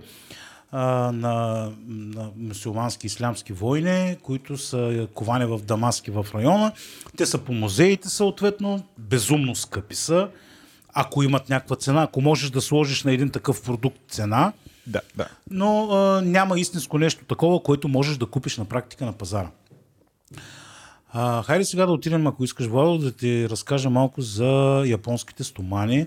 а, 0.72 1.12
на, 1.12 1.68
на 1.88 2.30
мусулмански 2.36 3.06
ислямски 3.06 3.52
войни, 3.52 4.16
които 4.22 4.56
са 4.58 5.06
ковани 5.14 5.44
в 5.44 5.58
Дамаски 5.58 6.10
в 6.10 6.26
района. 6.34 6.72
Те 7.16 7.26
са 7.26 7.38
по 7.38 7.52
музеите 7.52 8.08
съответно, 8.08 8.82
безумно 8.98 9.54
скъпи 9.56 9.94
са. 9.94 10.28
Ако 10.94 11.22
имат 11.22 11.48
някаква 11.48 11.76
цена, 11.76 12.02
ако 12.02 12.20
можеш 12.20 12.50
да 12.50 12.60
сложиш 12.60 13.04
на 13.04 13.12
един 13.12 13.30
такъв 13.30 13.62
продукт 13.62 13.98
цена, 14.08 14.52
Да, 14.86 15.00
да. 15.16 15.26
но 15.50 15.84
а, 15.86 16.22
няма 16.22 16.60
истинско 16.60 16.98
нещо 16.98 17.24
такова, 17.24 17.62
което 17.62 17.88
можеш 17.88 18.16
да 18.16 18.26
купиш 18.26 18.56
на 18.56 18.64
практика 18.64 19.06
на 19.06 19.12
пазара. 19.12 19.48
А, 21.12 21.42
хайде 21.42 21.64
сега 21.64 21.86
да 21.86 21.92
отидем, 21.92 22.26
ако 22.26 22.44
искаш, 22.44 22.66
Владо, 22.66 22.98
да 22.98 23.12
ти 23.12 23.48
разкажа 23.48 23.90
малко 23.90 24.20
за 24.20 24.44
японските 24.86 25.44
стомани. 25.44 26.06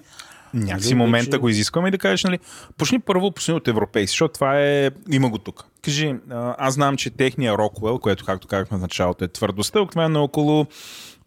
Някакси 0.53 0.87
Нали, 0.87 0.95
момента 0.95 1.25
вече- 1.27 1.37
го 1.37 1.49
изискваме 1.49 1.87
и 1.87 1.91
да 1.91 1.97
кажеш, 1.97 2.23
нали, 2.23 2.39
почни 2.77 2.99
първо, 2.99 3.31
почни 3.31 3.53
от 3.53 3.67
европейски, 3.67 4.11
защото 4.11 4.33
това 4.33 4.59
е, 4.59 4.91
има 5.11 5.29
го 5.29 5.37
тук. 5.37 5.65
кажи, 5.81 6.15
аз 6.57 6.73
знам, 6.73 6.97
че 6.97 7.09
техния 7.09 7.53
Rockwell, 7.53 7.99
което 7.99 8.25
както 8.25 8.47
казахме 8.47 8.77
в 8.77 8.81
началото 8.81 9.23
е 9.23 9.27
твърдостта, 9.27 9.79
обикновено 9.81 10.19
е 10.19 10.23
около 10.23 10.65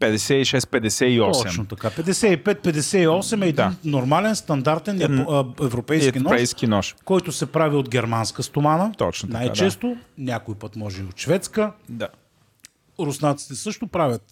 56-58. 0.00 1.42
Точно 1.42 1.66
така. 1.66 1.90
55-58 1.90 2.98
е 3.36 3.48
един 3.48 3.54
Да. 3.54 3.72
нормален, 3.84 4.36
стандартен 4.36 4.96
Ед- 4.96 5.02
япо- 5.02 5.26
а, 5.58 5.64
европейски 5.64 6.06
нож, 6.08 6.16
Европейски 6.22 6.66
нож. 6.66 6.96
който 7.04 7.32
се 7.32 7.46
прави 7.46 7.76
от 7.76 7.88
германска 7.88 8.42
стомана. 8.42 8.92
Точно 8.92 9.28
така, 9.28 9.38
Най-често, 9.38 9.96
някой 10.18 10.54
път 10.54 10.76
може 10.76 11.00
и 11.00 11.04
от 11.04 11.18
шведска. 11.18 11.72
Да. 11.88 12.08
Руснаците 13.00 13.54
също 13.54 13.86
правят 13.86 14.22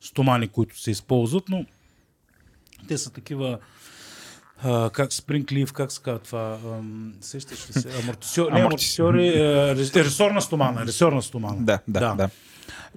стомани, 0.00 0.48
които 0.48 0.80
се 0.80 0.90
използват, 0.90 1.44
но 1.48 1.64
те 2.88 2.98
са 2.98 3.10
такива 3.10 3.58
а, 4.62 4.90
как 4.90 5.12
спринклив, 5.12 5.72
как 5.72 5.92
се 5.92 6.02
казва 6.02 6.18
това, 6.18 6.58
ам, 6.68 7.12
сещаш 7.20 7.68
ли 7.68 7.72
се, 7.72 7.88
амортисьори, 8.02 8.46
не 8.46 8.54
Амортис- 8.54 8.60
амортисьори, 8.60 9.28
а, 9.30 9.74
рес- 9.76 9.96
ресорна 9.96 10.42
стомана, 10.42 10.86
ресорна 10.86 11.22
стомана. 11.22 11.56
Да, 11.60 11.78
да, 11.88 12.14
да. 12.14 12.30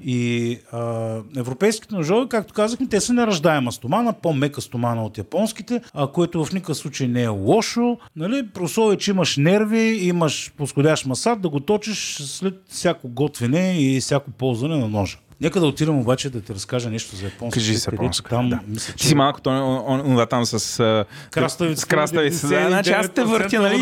И 0.03 0.59
а, 0.71 1.17
европейските 1.37 1.95
ножове, 1.95 2.27
както 2.29 2.53
казахме, 2.53 2.87
те 2.87 3.01
са 3.01 3.13
нераждаема 3.13 3.71
стомана, 3.71 4.13
по-мека 4.13 4.61
стомана 4.61 5.05
от 5.05 5.17
японските, 5.17 5.81
а, 5.93 6.07
което 6.07 6.45
в 6.45 6.53
никакъв 6.53 6.77
случай 6.77 7.07
не 7.07 7.23
е 7.23 7.27
лошо. 7.27 7.97
Нали? 8.15 8.47
При 8.53 8.63
условие, 8.63 8.97
че 8.97 9.11
имаш 9.11 9.37
нерви, 9.37 9.99
имаш 10.01 10.53
подходящ 10.57 11.05
масат, 11.05 11.41
да 11.41 11.49
го 11.49 11.59
точиш 11.59 12.15
след 12.15 12.53
всяко 12.69 13.07
готвене 13.07 13.81
и 13.81 14.01
всяко 14.01 14.31
ползване 14.31 14.77
на 14.77 14.87
ножа. 14.87 15.17
Нека 15.41 15.59
да 15.59 15.67
отидем 15.67 15.99
обаче 15.99 16.29
да 16.29 16.41
ти 16.41 16.53
разкажа 16.53 16.89
нещо 16.89 17.15
за 17.15 17.25
японски. 17.25 17.59
Кажи 17.59 17.75
с 17.75 17.87
японска. 17.87 18.29
Там, 18.29 18.49
да. 18.49 18.59
мисля, 18.67 18.93
Ти 18.93 19.07
си 19.07 19.15
малко 19.15 19.41
то, 19.41 19.49
он, 19.49 19.83
он, 19.87 19.99
онова 19.99 20.25
там 20.25 20.45
с... 20.45 21.05
Краставица, 21.31 21.81
С 21.81 21.85
краставица. 21.85 22.47
Да, 22.47 22.67
значи 22.67 22.91
аз 22.91 23.09
те 23.09 23.23
въртя, 23.23 23.61
нали? 23.61 23.75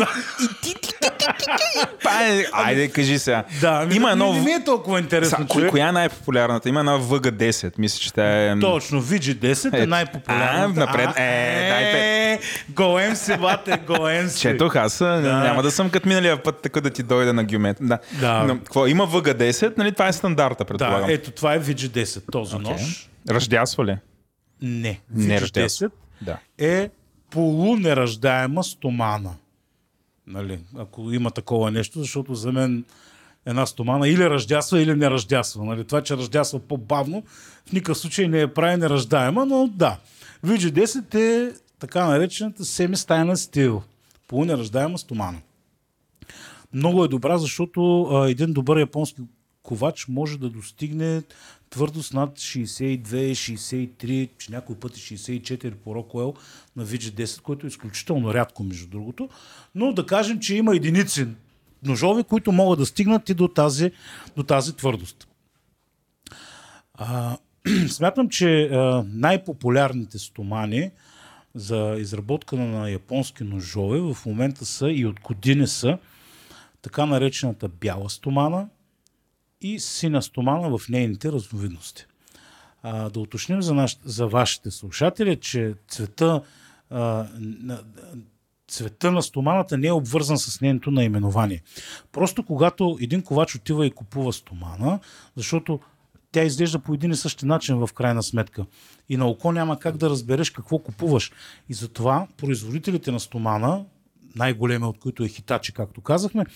И 0.44 0.48
ти, 0.62 0.74
ти, 0.80 0.89
Това 2.00 2.26
е- 2.28 2.44
Айде, 2.52 2.88
кажи 2.88 3.18
сега. 3.18 3.44
Да, 3.60 3.80
ами, 3.82 3.94
Има 3.94 4.10
едно... 4.10 4.32
не, 4.32 4.40
не 4.40 4.50
е 4.50 4.64
толкова 4.64 4.98
интересно, 4.98 5.38
Са, 5.50 5.68
коя, 5.68 5.88
е 5.88 5.92
най-популярната? 5.92 6.68
Има 6.68 6.80
една 6.80 6.98
VG10. 6.98 7.72
Мисля, 7.78 7.98
че 7.98 8.12
тя 8.12 8.24
е... 8.44 8.58
Точно, 8.60 9.02
VG10 9.02 9.74
е 9.74 9.82
Е, 9.82 9.86
най-популярната. 9.86 10.80
а, 10.80 10.86
напред. 10.86 11.08
Е, 11.08 11.68
дай 11.70 11.92
пет. 11.92 12.40
Гоем 12.68 13.16
се, 13.16 13.36
бате, 13.36 13.78
гоем 13.78 14.28
се. 14.28 14.40
Четох, 14.40 14.76
аз 14.76 14.98
да. 14.98 15.20
няма 15.20 15.62
да 15.62 15.70
съм 15.70 15.90
като 15.90 16.08
миналия 16.08 16.42
път, 16.42 16.60
така 16.62 16.80
да 16.80 16.90
ти 16.90 17.02
дойда 17.02 17.32
на 17.32 17.44
гюмет. 17.44 17.76
Да. 17.80 17.98
Да. 18.20 18.44
Но, 18.44 18.58
какво, 18.58 18.86
има 18.86 19.06
VG10, 19.06 19.78
нали? 19.78 19.92
Това 19.92 20.08
е 20.08 20.12
стандарта, 20.12 20.56
Да, 20.58 20.64
предполагам. 20.64 21.10
ето 21.10 21.30
това 21.30 21.54
е 21.54 21.60
VG10, 21.60 22.22
този 22.32 22.56
Окей. 22.56 22.72
нож. 22.72 23.10
Ръждясва 23.30 23.84
ли? 23.84 23.96
Не, 24.62 25.00
Не 25.14 25.24
VG10 25.34 25.40
ръждясва. 25.40 25.90
Да. 26.22 26.36
е 26.58 26.88
полунераждаема 27.30 28.64
стомана. 28.64 29.30
Нали, 30.26 30.58
ако 30.76 31.12
има 31.12 31.30
такова 31.30 31.70
нещо, 31.70 32.00
защото 32.00 32.34
за 32.34 32.52
мен 32.52 32.84
една 33.46 33.66
стомана 33.66 34.08
или 34.08 34.30
ръждясва, 34.30 34.82
или 34.82 34.94
не 34.94 35.10
ръждясва. 35.10 35.64
Нали, 35.64 35.84
това, 35.84 36.02
че 36.02 36.16
ръждясва 36.16 36.58
по-бавно, 36.58 37.22
в 37.66 37.72
никакъв 37.72 37.98
случай 37.98 38.28
не 38.28 38.40
е 38.40 38.54
прави 38.54 38.76
нераждаема, 38.76 39.46
но 39.46 39.68
да. 39.68 39.96
VG10 40.46 41.14
е 41.14 41.54
така 41.78 42.06
наречената 42.06 42.64
семистайна 42.64 43.36
стил. 43.36 43.82
Полунераждаема 44.28 44.98
стомана. 44.98 45.38
Много 46.72 47.04
е 47.04 47.08
добра, 47.08 47.38
защото 47.38 48.02
а, 48.02 48.30
един 48.30 48.52
добър 48.52 48.80
японски 48.80 49.22
ковач 49.62 50.08
може 50.08 50.38
да 50.38 50.50
достигне 50.50 51.22
твърдост 51.70 52.14
над 52.14 52.38
62, 52.38 53.00
63, 53.30 54.28
че 54.38 54.52
някой 54.52 54.76
път 54.76 54.98
и 54.98 55.00
64 55.00 55.74
по 55.74 55.94
Rockwell 55.94 56.36
на 56.76 56.86
VG10, 56.86 57.40
което 57.40 57.66
е 57.66 57.68
изключително 57.68 58.34
рядко, 58.34 58.62
между 58.62 58.86
другото. 58.86 59.28
Но 59.74 59.92
да 59.92 60.06
кажем, 60.06 60.40
че 60.40 60.56
има 60.56 60.76
единици 60.76 61.26
ножови, 61.82 62.24
които 62.24 62.52
могат 62.52 62.78
да 62.78 62.86
стигнат 62.86 63.28
и 63.28 63.34
до 63.34 63.48
тази, 63.48 63.92
до 64.36 64.42
тази 64.42 64.76
твърдост. 64.76 65.28
А, 66.94 67.36
смятам, 67.88 68.28
че 68.28 68.64
а, 68.64 69.04
най-популярните 69.08 70.18
стомани 70.18 70.90
за 71.54 71.96
изработка 71.98 72.56
на 72.56 72.90
японски 72.90 73.44
ножове 73.44 74.00
в 74.00 74.16
момента 74.26 74.66
са 74.66 74.90
и 74.90 75.06
от 75.06 75.20
години 75.20 75.66
са 75.66 75.98
така 76.82 77.06
наречената 77.06 77.68
бяла 77.68 78.10
стомана 78.10 78.68
и 79.60 79.80
сина 79.80 80.22
стомана 80.22 80.78
в 80.78 80.88
нейните 80.88 81.32
разновидности. 81.32 82.06
А, 82.82 83.10
да 83.10 83.20
уточним 83.20 83.62
за, 83.62 83.74
наш, 83.74 83.98
за 84.04 84.26
вашите 84.26 84.70
слушатели, 84.70 85.36
че 85.36 85.74
цвета, 85.88 86.42
а, 86.90 87.26
цвета 88.68 89.12
на 89.12 89.22
стоманата 89.22 89.78
не 89.78 89.86
е 89.86 89.92
обвързан 89.92 90.38
с 90.38 90.60
нейното 90.60 90.90
наименование. 90.90 91.62
Просто 92.12 92.42
когато 92.42 92.98
един 93.00 93.22
ковач 93.22 93.54
отива 93.54 93.86
и 93.86 93.90
купува 93.90 94.32
стомана, 94.32 95.00
защото 95.36 95.80
тя 96.32 96.42
изглежда 96.42 96.78
по 96.78 96.94
един 96.94 97.10
и 97.10 97.16
същи 97.16 97.46
начин 97.46 97.76
в 97.76 97.92
крайна 97.94 98.22
сметка. 98.22 98.66
И 99.08 99.16
на 99.16 99.26
око 99.26 99.52
няма 99.52 99.78
как 99.78 99.96
да 99.96 100.10
разбереш 100.10 100.50
какво 100.50 100.78
купуваш. 100.78 101.32
И 101.68 101.74
затова 101.74 102.26
производителите 102.36 103.12
на 103.12 103.20
стомана, 103.20 103.84
най-големия 104.36 104.88
от 104.88 104.98
които 104.98 105.24
е 105.24 105.28
Хитачи, 105.28 105.72
както 105.72 106.00
казахме, 106.00 106.46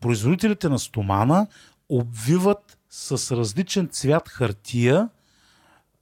производителите 0.00 0.68
на 0.68 0.78
стомана 0.78 1.46
обвиват 1.88 2.78
с 2.90 3.36
различен 3.36 3.88
цвят 3.88 4.28
хартия 4.28 5.08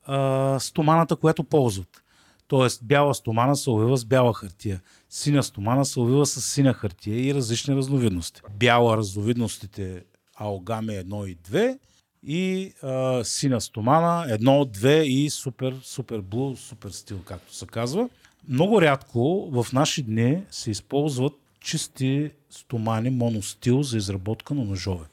а, 0.06 0.58
стоманата, 0.60 1.16
която 1.16 1.44
ползват. 1.44 2.04
Тоест, 2.48 2.84
бяла 2.84 3.14
стомана 3.14 3.56
се 3.56 3.70
увива 3.70 3.96
с 3.96 4.04
бяла 4.04 4.34
хартия, 4.34 4.80
синя 5.10 5.42
стомана 5.42 5.84
се 5.84 6.00
увива 6.00 6.26
с 6.26 6.42
синя 6.42 6.72
хартия 6.72 7.26
и 7.26 7.34
различни 7.34 7.76
разновидности. 7.76 8.40
Бяла 8.58 8.96
разновидностите 8.96 10.04
Аогами 10.36 10.92
1 10.92 11.26
и 11.26 11.36
2 11.36 11.78
и 12.22 12.72
а, 12.82 13.24
синя 13.24 13.60
стомана 13.60 14.26
1, 14.28 14.70
2 14.78 15.02
и 15.02 15.30
супер, 15.30 15.80
супер 15.82 16.20
блу, 16.20 16.56
супер 16.56 16.90
стил, 16.90 17.20
както 17.24 17.54
се 17.54 17.66
казва. 17.66 18.08
Много 18.48 18.82
рядко 18.82 19.50
в 19.50 19.72
наши 19.72 20.02
дни 20.02 20.42
се 20.50 20.70
използват 20.70 21.32
чисти 21.64 22.30
стомани 22.50 23.10
моностил 23.10 23.82
за 23.82 23.96
изработка 23.96 24.54
на 24.54 24.64
ножове. 24.64 25.04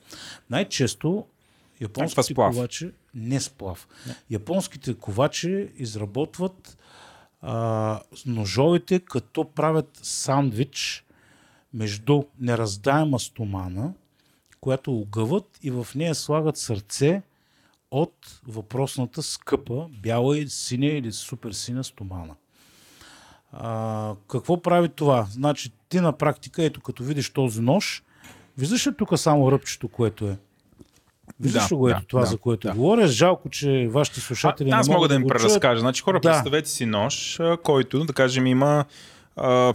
Най-често 0.50 1.26
японските 1.82 2.34
ковачи 2.34 2.92
не 3.14 3.40
сплав. 3.40 3.88
Японските 4.30 4.94
ковачи 4.94 5.70
изработват 5.78 6.78
а, 7.42 8.02
ножовете, 8.26 9.00
като 9.00 9.46
правят 9.46 10.00
сандвич 10.02 11.06
между 11.74 12.24
нераздаема 12.40 13.20
стомана, 13.20 13.94
която 14.62 14.94
огъват 14.98 15.60
и 15.64 15.72
в 15.72 15.88
нея 15.96 16.16
слагат 16.16 16.58
сърце 16.58 17.22
от 17.92 18.42
въпросната 18.48 19.24
скъпа, 19.24 19.88
бяла 19.90 20.38
и 20.38 20.50
синя 20.50 20.88
или 20.88 21.12
супер 21.12 21.52
синя 21.52 21.84
стомана. 21.84 22.36
А, 23.54 24.14
какво 24.28 24.62
прави 24.62 24.90
това? 24.90 25.28
Значи 25.32 25.72
ти 25.90 26.00
на 26.00 26.12
практика, 26.14 26.64
ето 26.64 26.82
като 26.82 27.04
видиш 27.04 27.30
този 27.30 27.62
нож, 27.62 28.04
виждаш 28.58 28.88
ли 28.88 28.92
тук 28.98 29.20
само 29.20 29.52
ръбчето, 29.52 29.88
което 29.88 30.26
е? 30.26 30.38
Виждаш 31.40 31.68
Да, 31.70 31.76
го 31.76 31.90
ето 31.90 32.00
да, 32.00 32.06
това, 32.08 32.22
да, 32.22 32.26
за 32.28 32.38
което 32.38 32.68
да. 32.68 32.74
говоря? 32.74 33.08
Жалко, 33.08 33.50
че 33.50 33.88
вашите 33.92 34.20
слушатели 34.20 34.70
А, 34.70 34.78
аз 34.78 34.88
не 34.88 34.92
мога 34.94 34.98
могат 34.98 35.10
да 35.10 35.16
им 35.16 35.28
преразкажа. 35.28 35.80
Значи, 35.80 36.02
хора, 36.02 36.20
Да. 36.20 36.30
представете 36.30 36.70
си 36.70 36.86
нож, 36.86 37.40
който, 37.64 38.06
да 38.06 38.14
кажем, 38.14 38.48
има 38.48 38.86
а, 39.36 39.74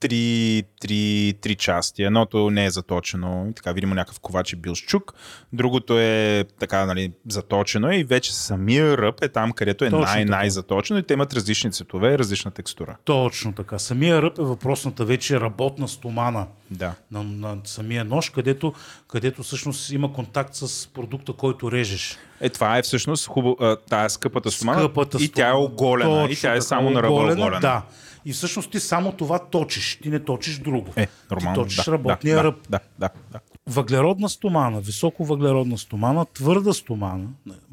три, 0.00 0.62
три, 0.80 1.34
три 1.40 1.54
части. 1.54 2.02
Едното 2.02 2.50
не 2.50 2.64
е 2.64 2.70
заточено, 2.70 3.52
така 3.56 3.72
видимо 3.72 3.94
някакъв 3.94 4.20
ковач 4.20 4.52
е 4.52 4.56
бил 4.56 4.74
с 4.74 4.80
чук, 4.80 5.14
другото 5.52 5.98
е 5.98 6.44
така, 6.58 6.86
нали, 6.86 7.12
заточено 7.28 7.92
и 7.92 8.04
вече 8.04 8.34
самия 8.34 8.98
ръб 8.98 9.22
е 9.22 9.28
там, 9.28 9.52
където 9.52 9.84
е 9.84 9.90
Точно 9.90 10.04
най- 10.04 10.24
така. 10.24 10.36
най-заточено 10.36 10.98
и 10.98 11.02
те 11.02 11.14
имат 11.14 11.34
различни 11.34 11.72
цветове 11.72 12.14
и 12.14 12.18
различна 12.18 12.50
текстура. 12.50 12.96
Точно 13.04 13.52
така. 13.52 13.78
Самия 13.78 14.22
ръб 14.22 14.38
е 14.38 14.42
въпросната 14.42 15.04
вече 15.04 15.40
работна 15.40 15.88
стомана 15.88 16.46
Да. 16.70 16.94
на, 17.10 17.22
на 17.22 17.56
самия 17.64 18.04
нож, 18.04 18.30
където, 18.30 18.72
където 19.08 19.42
всъщност 19.42 19.90
има 19.90 20.12
контакт 20.12 20.54
с 20.54 20.88
продукта, 20.88 21.32
който 21.32 21.72
режеш. 21.72 22.18
Е, 22.40 22.48
това 22.48 22.78
е 22.78 22.82
всъщност 22.82 23.26
хубаво, 23.26 23.76
тая 23.88 24.10
скъпата 24.10 24.50
стомана 24.50 24.80
Скъпата 24.80 25.18
и 25.20 25.28
тя 25.28 25.48
е 25.48 25.52
оголена 25.52 26.24
и 26.24 26.28
Точно 26.28 26.40
тя 26.40 26.54
е 26.54 26.60
само 26.60 26.90
на 26.90 27.02
ръба 27.02 27.14
оголена. 27.14 27.60
Да. 27.60 27.82
И 28.24 28.32
всъщност 28.32 28.70
ти 28.70 28.80
само 28.80 29.12
това 29.12 29.38
точиш. 29.38 29.98
Ти 30.02 30.08
не 30.08 30.20
точиш 30.24 30.58
друго. 30.58 30.92
Е, 30.96 31.08
нормално. 31.30 31.54
Ти 31.56 31.62
точиш 31.62 31.84
да, 31.84 31.92
работния 31.92 32.36
да, 32.36 32.44
ръб. 32.44 32.68
Да, 32.70 32.80
да, 32.98 33.10
да. 33.32 33.40
Въглеродна 33.66 34.28
стомана, 34.28 34.80
високо 34.80 35.24
въглеродна 35.24 35.78
стомана, 35.78 36.26
твърда 36.34 36.72
стомана, 36.72 37.28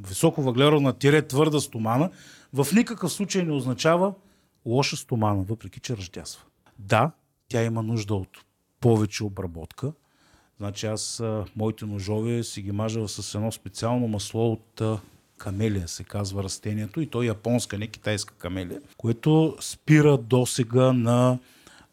високо 0.07 0.41
въглеродна 0.41 0.94
тире 0.94 1.22
твърда 1.22 1.60
стомана, 1.60 2.10
в 2.53 2.68
никакъв 2.74 3.11
случай 3.11 3.44
не 3.44 3.52
означава 3.52 4.14
лоша 4.65 4.98
стомана, 4.98 5.44
въпреки 5.44 5.80
че 5.80 5.98
ръждясва. 5.98 6.44
Да, 6.80 7.11
тя 7.48 7.64
има 7.64 7.84
нужда 7.84 8.15
от 8.15 8.30
повече 8.84 9.23
обработка. 9.23 9.91
Значи 10.57 10.85
аз 10.85 11.23
моите 11.55 11.85
ножове 11.85 12.43
си 12.43 12.61
ги 12.61 12.72
мажа 12.72 13.07
с 13.07 13.35
едно 13.35 13.51
специално 13.51 14.07
масло 14.07 14.51
от 14.51 14.81
камелия, 15.38 15.88
се 15.88 16.03
казва 16.03 16.43
растението, 16.43 17.01
и 17.01 17.07
то 17.07 17.23
е 17.23 17.26
японска, 17.26 17.77
не 17.77 17.88
китайска 17.88 18.34
камелия, 18.34 18.81
което 18.97 19.57
спира 19.61 20.18
досега 20.18 20.93
на 20.93 21.39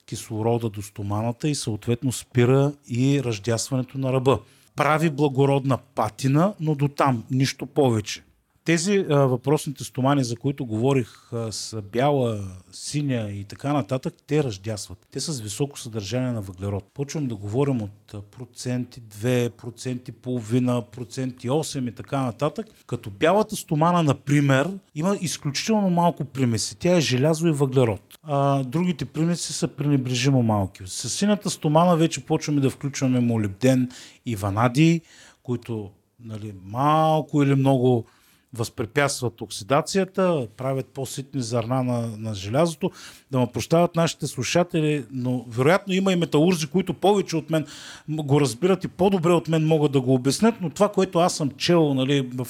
кислорода 0.07 0.71
до 0.71 0.83
стоманата 0.83 1.49
и 1.49 1.55
съответно 1.55 2.13
спира 2.13 2.73
и 2.89 3.23
ръждясването 3.25 3.99
на 3.99 4.13
ръба. 4.13 4.39
прави 4.77 5.11
благородна 5.11 5.79
патина, 5.95 6.55
но 6.61 6.75
до 6.75 6.89
там, 6.89 7.25
нищо 7.31 7.67
повече. 7.67 8.23
Тези 8.71 9.07
а, 9.11 9.17
въпросните 9.17 9.85
стомани, 9.85 10.25
за 10.25 10.37
които 10.37 10.67
говорих, 10.67 11.33
а, 11.33 11.53
с 11.53 11.83
бяла, 11.83 12.45
синя 12.73 13.31
и 13.31 13.45
така 13.45 13.73
нататък, 13.73 14.15
те 14.27 14.45
ръждясват. 14.45 14.99
Те 15.11 15.21
са 15.21 15.33
с 15.33 15.41
високо 15.41 15.79
съдържание 15.79 16.33
на 16.33 16.41
въглерод. 16.41 16.85
Почвам 16.95 17.27
да 17.27 17.37
говорим 17.37 17.83
от 17.83 18.31
проценти 18.31 19.03
2, 19.03 19.51
проценти 19.51 20.13
половина, 20.13 20.83
проценти 20.83 21.49
8 21.49 21.89
и 21.89 21.95
така 21.95 22.23
нататък. 22.23 22.67
Като 22.87 23.11
бялата 23.11 23.57
стомана, 23.57 24.03
например, 24.03 24.71
има 24.95 25.17
изключително 25.21 25.91
малко 25.91 26.25
примеси. 26.25 26.77
Тя 26.79 26.97
е 26.97 27.01
желязо 27.01 27.49
и 27.49 27.53
въглерод. 27.53 28.19
А, 28.23 28.63
другите 28.65 29.05
примеси 29.05 29.53
са 29.53 29.69
пренебрежимо 29.69 30.43
малки. 30.43 30.83
С 30.87 31.11
синята 31.11 31.51
стомана 31.51 31.97
вече 31.97 32.27
почваме 32.27 32.61
да 32.61 32.71
включваме 32.71 33.21
молибден 33.21 33.89
и 34.27 34.37
ванадий, 34.37 35.01
които 35.43 35.91
нали, 36.25 36.55
малко 36.65 37.43
или 37.43 37.55
много 37.55 38.07
възпрепятстват 38.55 39.41
оксидацията, 39.41 40.47
правят 40.57 40.87
по-ситни 40.87 41.43
зърна 41.43 41.83
на, 41.83 42.09
на 42.19 42.35
желязото. 42.35 42.91
Да 43.31 43.39
ме 43.39 43.47
прощават 43.53 43.97
нашите 43.97 44.27
слушатели, 44.27 45.05
но 45.13 45.45
вероятно 45.49 45.95
има 45.95 46.13
и 46.13 46.17
металурзи, 46.17 46.67
които 46.67 46.95
повече 46.95 47.37
от 47.37 47.51
мен 47.51 47.67
го 48.09 48.41
разбират 48.41 48.85
и 48.85 48.89
по-добре 48.89 49.33
от 49.33 49.49
мен 49.49 49.67
могат 49.67 49.93
да 49.93 50.01
го 50.01 50.15
обяснят, 50.15 50.55
но 50.61 50.71
това, 50.71 50.89
което 50.89 51.19
аз 51.19 51.35
съм 51.35 51.51
чел 51.51 51.95
нали, 51.95 52.31
в 52.35 52.47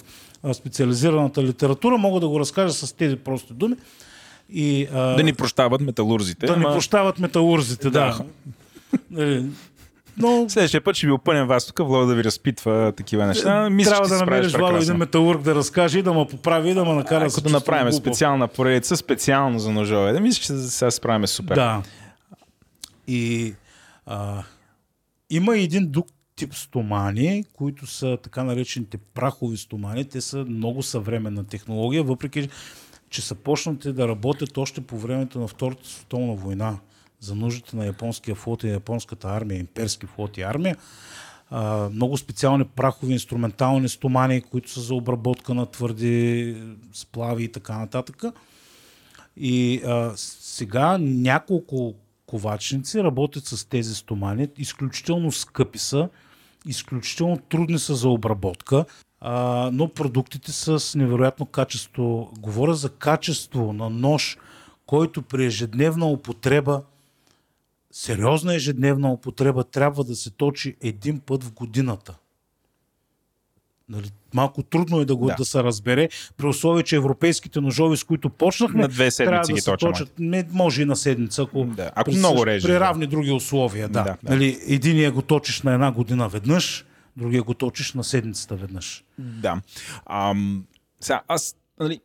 специализираната 0.54 1.44
литература, 1.44 1.98
мога 1.98 2.20
да 2.20 2.28
го 2.28 2.40
разкажа 2.40 2.72
с 2.72 2.92
тези 2.92 3.16
прости 3.16 3.54
думи. 3.54 3.76
И, 4.52 4.88
а, 4.92 5.16
Да 5.16 5.22
ни 5.22 5.32
прощават 5.32 5.80
металурзите. 5.80 6.46
да 6.46 6.56
ни 6.56 6.64
ама 6.64 6.74
прощават 6.74 7.18
металурзите, 7.18 7.90
да. 7.90 8.24
Нали, 9.10 9.46
Но 10.16 10.46
Следващия 10.48 10.84
път 10.84 10.96
ще 10.96 11.06
ви 11.06 11.12
опънем 11.12 11.46
вас 11.46 11.66
тук, 11.66 11.78
Владо 11.78 12.06
да 12.06 12.14
ви 12.14 12.24
разпитва 12.24 12.92
такива 12.96 13.26
неща. 13.26 13.70
Мисля, 13.70 13.90
трябва 13.90 14.06
че 14.08 14.12
да 14.12 14.18
намериш 14.18 14.52
Владо 14.52 14.76
един 14.76 14.96
металург 14.96 15.42
да 15.42 15.54
разкаже 15.54 15.98
и 15.98 16.02
да 16.02 16.12
ме 16.12 16.26
поправи 16.30 16.70
и 16.70 16.74
да 16.74 16.84
ме 16.84 16.92
накара 16.92 17.24
Ако 17.24 17.30
се 17.30 17.40
да 17.40 17.50
направим 17.50 17.90
глупав. 17.90 18.02
специална 18.02 18.48
поредица, 18.48 18.96
специално 18.96 19.58
за 19.58 19.72
ножове. 19.72 20.12
Да 20.12 20.20
мисля, 20.20 20.40
че 20.40 20.46
сега 20.46 20.90
се 20.90 20.96
справим 20.96 21.26
супер. 21.26 21.54
Да. 21.54 21.82
И 23.06 23.54
а, 24.06 24.42
има 25.30 25.58
един 25.58 25.90
друг 25.90 26.06
тип 26.36 26.54
стомани, 26.54 27.44
които 27.52 27.86
са 27.86 28.18
така 28.22 28.44
наречените 28.44 28.98
прахови 29.14 29.56
стомани. 29.56 30.04
Те 30.04 30.20
са 30.20 30.44
много 30.48 30.82
съвременна 30.82 31.44
технология, 31.44 32.02
въпреки 32.02 32.48
че 33.10 33.22
са 33.22 33.34
почнати 33.34 33.92
да 33.92 34.08
работят 34.08 34.58
още 34.58 34.80
по 34.80 34.98
времето 34.98 35.38
на 35.38 35.48
Втората 35.48 35.88
световна 35.88 36.34
война 36.34 36.78
за 37.20 37.34
нуждите 37.34 37.76
на 37.76 37.86
японския 37.86 38.34
флот 38.34 38.64
и 38.64 38.68
японската 38.68 39.28
армия, 39.28 39.58
имперски 39.58 40.06
флот 40.06 40.38
и 40.38 40.42
армия. 40.42 40.76
Много 41.90 42.16
специални 42.16 42.64
прахови 42.64 43.12
инструментални 43.12 43.88
стомани, 43.88 44.42
които 44.42 44.70
са 44.70 44.80
за 44.80 44.94
обработка 44.94 45.54
на 45.54 45.66
твърди 45.66 46.56
сплави 46.92 47.44
и 47.44 47.48
така 47.48 47.78
нататък. 47.78 48.24
И 49.36 49.82
а, 49.86 50.12
сега 50.16 50.98
няколко 51.00 51.94
ковачници 52.26 53.02
работят 53.02 53.46
с 53.46 53.64
тези 53.64 53.94
стомани. 53.94 54.48
Изключително 54.58 55.32
скъпи 55.32 55.78
са, 55.78 56.08
изключително 56.66 57.36
трудни 57.36 57.78
са 57.78 57.94
за 57.94 58.08
обработка, 58.08 58.84
а, 59.20 59.70
но 59.72 59.88
продуктите 59.88 60.52
са 60.52 60.80
с 60.80 60.94
невероятно 60.94 61.46
качество. 61.46 62.32
Говоря 62.38 62.74
за 62.74 62.88
качество 62.88 63.72
на 63.72 63.90
нож, 63.90 64.38
който 64.86 65.22
при 65.22 65.46
ежедневна 65.46 66.06
употреба, 66.06 66.82
сериозна 67.90 68.54
ежедневна 68.54 69.12
употреба, 69.12 69.64
трябва 69.64 70.04
да 70.04 70.16
се 70.16 70.30
точи 70.30 70.76
един 70.80 71.20
път 71.20 71.44
в 71.44 71.52
годината. 71.52 72.14
Нали, 73.88 74.10
малко 74.34 74.62
трудно 74.62 75.00
е 75.00 75.04
да 75.04 75.16
го 75.16 75.26
Да. 75.26 75.34
да. 75.34 75.44
се 75.44 75.62
разбере, 75.64 76.08
при 76.36 76.46
условие, 76.46 76.82
че 76.82 76.96
европейските 76.96 77.60
ножови, 77.60 77.96
с 77.96 78.04
които 78.04 78.30
почнахме, 78.30 78.82
На 78.82 78.88
две 78.88 79.10
седмици 79.10 79.48
да 79.48 79.54
ги 79.54 79.60
се 79.60 79.70
точим. 79.70 79.88
точат. 79.92 80.12
Не, 80.18 80.46
може 80.52 80.82
и 80.82 80.84
на 80.84 80.96
седмица, 80.96 81.42
ако, 81.42 81.64
Да, 81.64 81.90
ако 81.94 82.10
при, 82.10 82.18
много 82.18 82.46
режеш, 82.46 82.62
при 82.62 82.72
да. 82.72 82.80
равни 82.80 83.06
други 83.06 83.30
условия. 83.30 83.88
Да. 83.88 84.02
Да, 84.02 84.16
да. 84.22 84.34
Нали, 84.34 84.58
единия 84.66 85.12
го 85.12 85.22
точиш 85.22 85.62
на 85.62 85.72
една 85.74 85.92
година 85.92 86.28
веднъж, 86.28 86.84
другия 87.16 87.42
го 87.42 87.54
точиш 87.54 87.94
на 87.94 88.04
седмицата 88.04 88.56
веднъж. 88.56 89.04
Да. 89.18 89.60
Ам, 90.06 90.64
сега, 91.00 91.22
аз, 91.28 91.56
нали, 91.80 92.00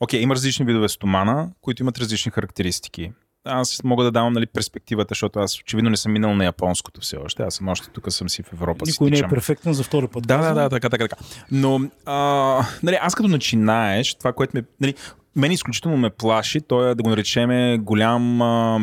окей, 0.00 0.20
има 0.20 0.34
различни 0.34 0.64
видове 0.66 0.88
стомана, 0.88 1.50
които 1.60 1.82
имат 1.82 1.98
различни 1.98 2.32
характеристики. 2.32 3.12
Аз 3.44 3.84
мога 3.84 4.04
да 4.04 4.10
давам 4.10 4.32
нали, 4.32 4.46
перспективата, 4.46 5.08
защото 5.08 5.38
аз 5.38 5.60
очевидно 5.60 5.90
не 5.90 5.96
съм 5.96 6.12
минал 6.12 6.34
на 6.34 6.44
японското 6.44 7.00
все 7.00 7.16
още. 7.16 7.42
Аз 7.42 7.54
съм 7.54 7.68
още 7.68 7.90
тук 7.90 8.12
съм 8.12 8.28
си 8.28 8.42
в 8.42 8.52
Европа. 8.52 8.86
си 8.86 8.92
Никой 8.92 9.10
не 9.10 9.18
е 9.18 9.28
перфектен 9.28 9.72
за 9.72 9.82
втори 9.82 10.08
път. 10.08 10.26
Да, 10.26 10.38
да, 10.38 10.54
да, 10.54 10.68
така, 10.68 10.90
така, 10.90 11.08
така. 11.08 11.22
Но, 11.50 11.80
а, 12.06 12.66
нали, 12.82 12.98
аз 13.00 13.14
като 13.14 13.28
начинаеш, 13.28 14.14
това, 14.14 14.32
което 14.32 14.56
ме, 14.56 14.64
нали, 14.80 14.94
мен 15.36 15.52
изключително 15.52 15.96
ме 15.96 16.10
плаши, 16.10 16.60
то 16.60 16.84
е 16.84 16.94
да 16.94 17.02
го 17.02 17.10
наречеме 17.10 17.78
голям 17.78 18.42
а, 18.42 18.80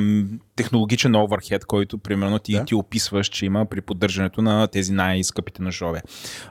технологичен 0.55 1.15
оверхед, 1.15 1.65
който 1.65 1.97
примерно 1.97 2.39
ти, 2.39 2.51
Да. 2.51 2.65
ти 2.65 2.75
описваш, 2.75 3.27
че 3.27 3.45
има 3.45 3.65
при 3.65 3.81
поддържането 3.81 4.41
на 4.41 4.67
тези 4.67 4.93
най-скъпите 4.93 5.63
ножове. 5.63 6.01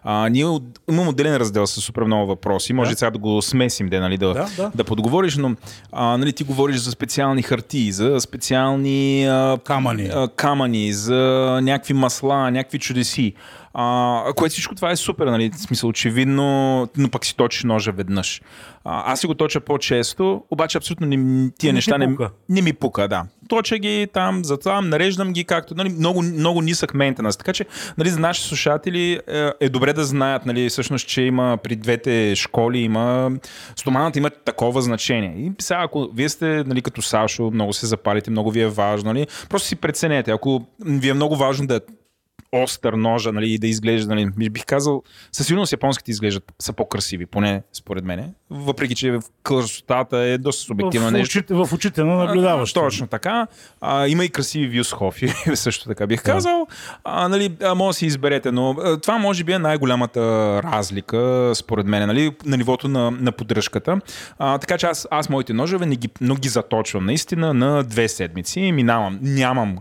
А, 0.03 0.29
ние 0.29 0.45
от- 0.45 0.81
имам 0.91 1.09
отделен 1.09 1.37
раздел 1.37 1.67
с 1.67 1.81
супер 1.81 2.03
много 2.03 2.27
въпроси. 2.27 2.73
Може 2.73 2.91
Да. 2.91 2.97
сега 2.97 3.11
да 3.11 3.19
го 3.19 3.43
смесим, 3.43 3.89
де, 3.89 4.01
нали, 4.01 4.19
да, 4.19 4.29
Да, 4.29 4.47
да. 4.57 4.71
да 4.75 4.85
подговориш, 4.85 5.37
но 5.37 5.57
а, 5.93 6.17
нали, 6.17 6.33
ти 6.33 6.45
говориш 6.45 6.77
за 6.77 6.91
специални 6.91 7.43
хартии, 7.43 7.93
за 7.93 8.21
специални 8.21 8.97
а, 9.25 9.59
Камъни. 9.59 10.07
а, 10.07 10.29
камъни, 10.29 10.93
за 10.93 11.17
някакви 11.63 11.95
масла, 11.95 12.51
някакви 12.51 12.79
чудеси. 12.79 13.33
А, 13.79 14.33
което 14.37 14.53
всичко 14.53 14.75
това 14.75 14.91
е 14.91 14.97
супер, 14.97 15.27
нали? 15.27 15.51
В 15.51 15.61
смисъл, 15.61 15.89
очевидно, 15.89 16.89
но 16.97 17.09
пък 17.09 17.27
си 17.27 17.37
точиш 17.37 17.65
ножа 17.65 17.93
веднъж. 17.93 18.43
А, 18.85 19.13
аз 19.13 19.21
си 19.21 19.27
го 19.27 19.35
точа 19.35 19.61
по-често, 19.61 20.45
обаче 20.51 20.79
абсолютно 20.79 21.07
не, 21.07 21.51
тия 21.59 21.73
Не 21.73 21.77
неща 21.77 21.99
не, 21.99 22.07
пука. 22.07 22.31
не 22.49 22.63
ми 22.63 22.73
пука, 22.73 23.09
да. 23.09 23.25
Точа 23.49 23.79
ги 23.79 24.07
там, 24.13 24.45
затвам, 24.45 24.89
нареждам 24.89 25.33
ги 25.33 25.45
както, 25.45 25.75
нали, 25.75 25.89
много, 25.89 26.23
много 26.23 26.63
нисък 26.63 26.95
мейнтенанс. 26.95 27.37
Така 27.37 27.53
че, 27.53 27.65
нали, 27.99 28.09
за 28.09 28.21
нашите 28.21 28.49
слушатели 28.49 29.21
е, 29.29 29.51
е 29.61 29.69
добре 29.69 29.93
да 29.93 30.05
знаят, 30.05 30.47
нали, 30.47 30.69
всъщност, 30.69 31.09
че 31.09 31.23
има 31.23 31.59
при 31.63 31.77
двете 31.77 32.35
школи, 32.37 32.79
има, 32.79 33.31
стоманата 33.77 34.19
има 34.19 34.31
такова 34.31 34.83
значение. 34.83 35.35
И 35.39 35.53
сега, 35.59 35.81
ако 35.83 36.11
вие 36.15 36.29
сте, 36.29 36.65
нали, 36.67 36.83
като 36.83 37.03
Сашо, 37.03 37.51
много 37.51 37.73
се 37.73 37.87
запалите, 37.87 38.31
много 38.31 38.51
ви 38.51 38.61
е 38.61 38.69
важно, 38.69 39.13
нали, 39.13 39.27
просто 39.49 39.69
си 39.69 39.77
преценете. 39.77 40.31
Ако 40.31 40.67
ви 40.85 41.09
е 41.09 41.15
много 41.15 41.37
важно 41.37 41.67
да 41.67 41.81
остър 42.53 42.93
ножа, 42.93 43.33
нали, 43.33 43.53
и 43.53 43.59
да 43.59 43.67
изглежда, 43.67 44.15
нали, 44.15 44.51
бих 44.51 44.65
казал, 44.65 45.03
със 45.33 45.47
сигурност 45.47 45.73
японските 45.73 46.11
изглеждат, 46.11 46.53
са 46.59 46.73
по-красиви, 46.73 47.27
поне 47.27 47.63
според 47.73 48.05
мен. 48.05 48.35
Въпреки, 48.51 48.95
че 48.95 49.11
в 49.11 49.23
красотата 49.43 50.19
е 50.19 50.39
доста 50.39 50.63
субективно 50.63 51.09
в, 51.09 51.13
нещо. 51.13 51.39
очите, 51.39 51.55
в 51.55 51.69
очите 51.73 52.05
на 52.05 52.15
наблюдаващите. 52.15 52.81
Точно 52.81 53.07
така. 53.07 53.47
А, 53.81 54.09
има 54.09 54.25
и 54.25 54.29
красиви 54.29 54.79
вюсхофи, 54.79 55.29
също 55.55 55.89
така 55.89 56.07
бих 56.07 56.23
казал. 56.23 56.67
А, 57.05 57.29
нали, 57.29 57.53
а, 57.63 57.75
може 57.75 57.95
да 57.95 57.99
си 57.99 58.07
изберете, 58.07 58.53
но 58.53 58.71
а, 58.71 59.01
това 59.01 59.19
може 59.19 59.45
би 59.45 59.53
е 59.53 59.59
най-голямата 59.59 60.21
разлика, 60.63 61.53
според 61.55 61.87
мен, 61.87 62.07
нали, 62.07 62.33
на 62.45 62.57
нивото 62.57 62.89
на, 62.89 63.11
на 63.11 63.33
поддръжката. 63.33 64.01
А, 64.39 64.59
така 64.59 64.79
че 64.79 64.87
аз, 64.87 65.09
аз 65.11 65.29
моите 65.29 65.53
ножове 65.53 65.87
не 65.87 65.97
ги, 65.97 66.09
но 66.21 66.35
ги 66.35 66.49
заточвам 66.49 67.07
наистина 67.07 67.55
на 67.55 67.85
две 67.85 68.09
седмици. 68.09 68.73
Минавам, 68.73 69.19
нямам 69.23 69.79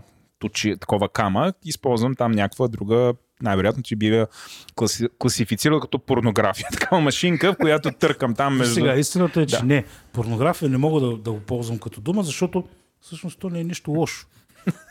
точи, 0.48 0.76
такова 0.76 1.08
камък, 1.08 1.56
използвам 1.64 2.14
там 2.14 2.32
някаква 2.32 2.68
друга 2.68 3.12
най-вероятно 3.42 3.82
ти 3.82 3.96
бива 3.96 4.26
класи, 4.74 5.08
класифицирал 5.18 5.80
като 5.80 5.98
порнография. 5.98 6.68
Такава 6.72 7.00
машинка, 7.00 7.52
в 7.52 7.56
която 7.56 7.90
търкам 7.90 8.34
там 8.34 8.56
между... 8.56 8.74
Сега, 8.74 8.94
истината 8.94 9.40
е, 9.40 9.46
че 9.46 9.56
Да. 9.56 9.64
не. 9.64 9.84
Порнография 10.12 10.68
не 10.68 10.78
мога 10.78 11.00
да, 11.00 11.16
да 11.16 11.32
го 11.32 11.40
ползвам 11.40 11.78
като 11.78 12.00
дума, 12.00 12.22
защото 12.22 12.64
всъщност 13.00 13.38
то 13.38 13.50
не 13.50 13.60
е 13.60 13.64
нищо 13.64 13.90
лошо. 13.90 14.26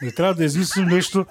Не 0.02 0.11
трябва 0.11 0.34
да 0.34 0.43
измислим 0.45 0.85
нещо. 0.85 1.26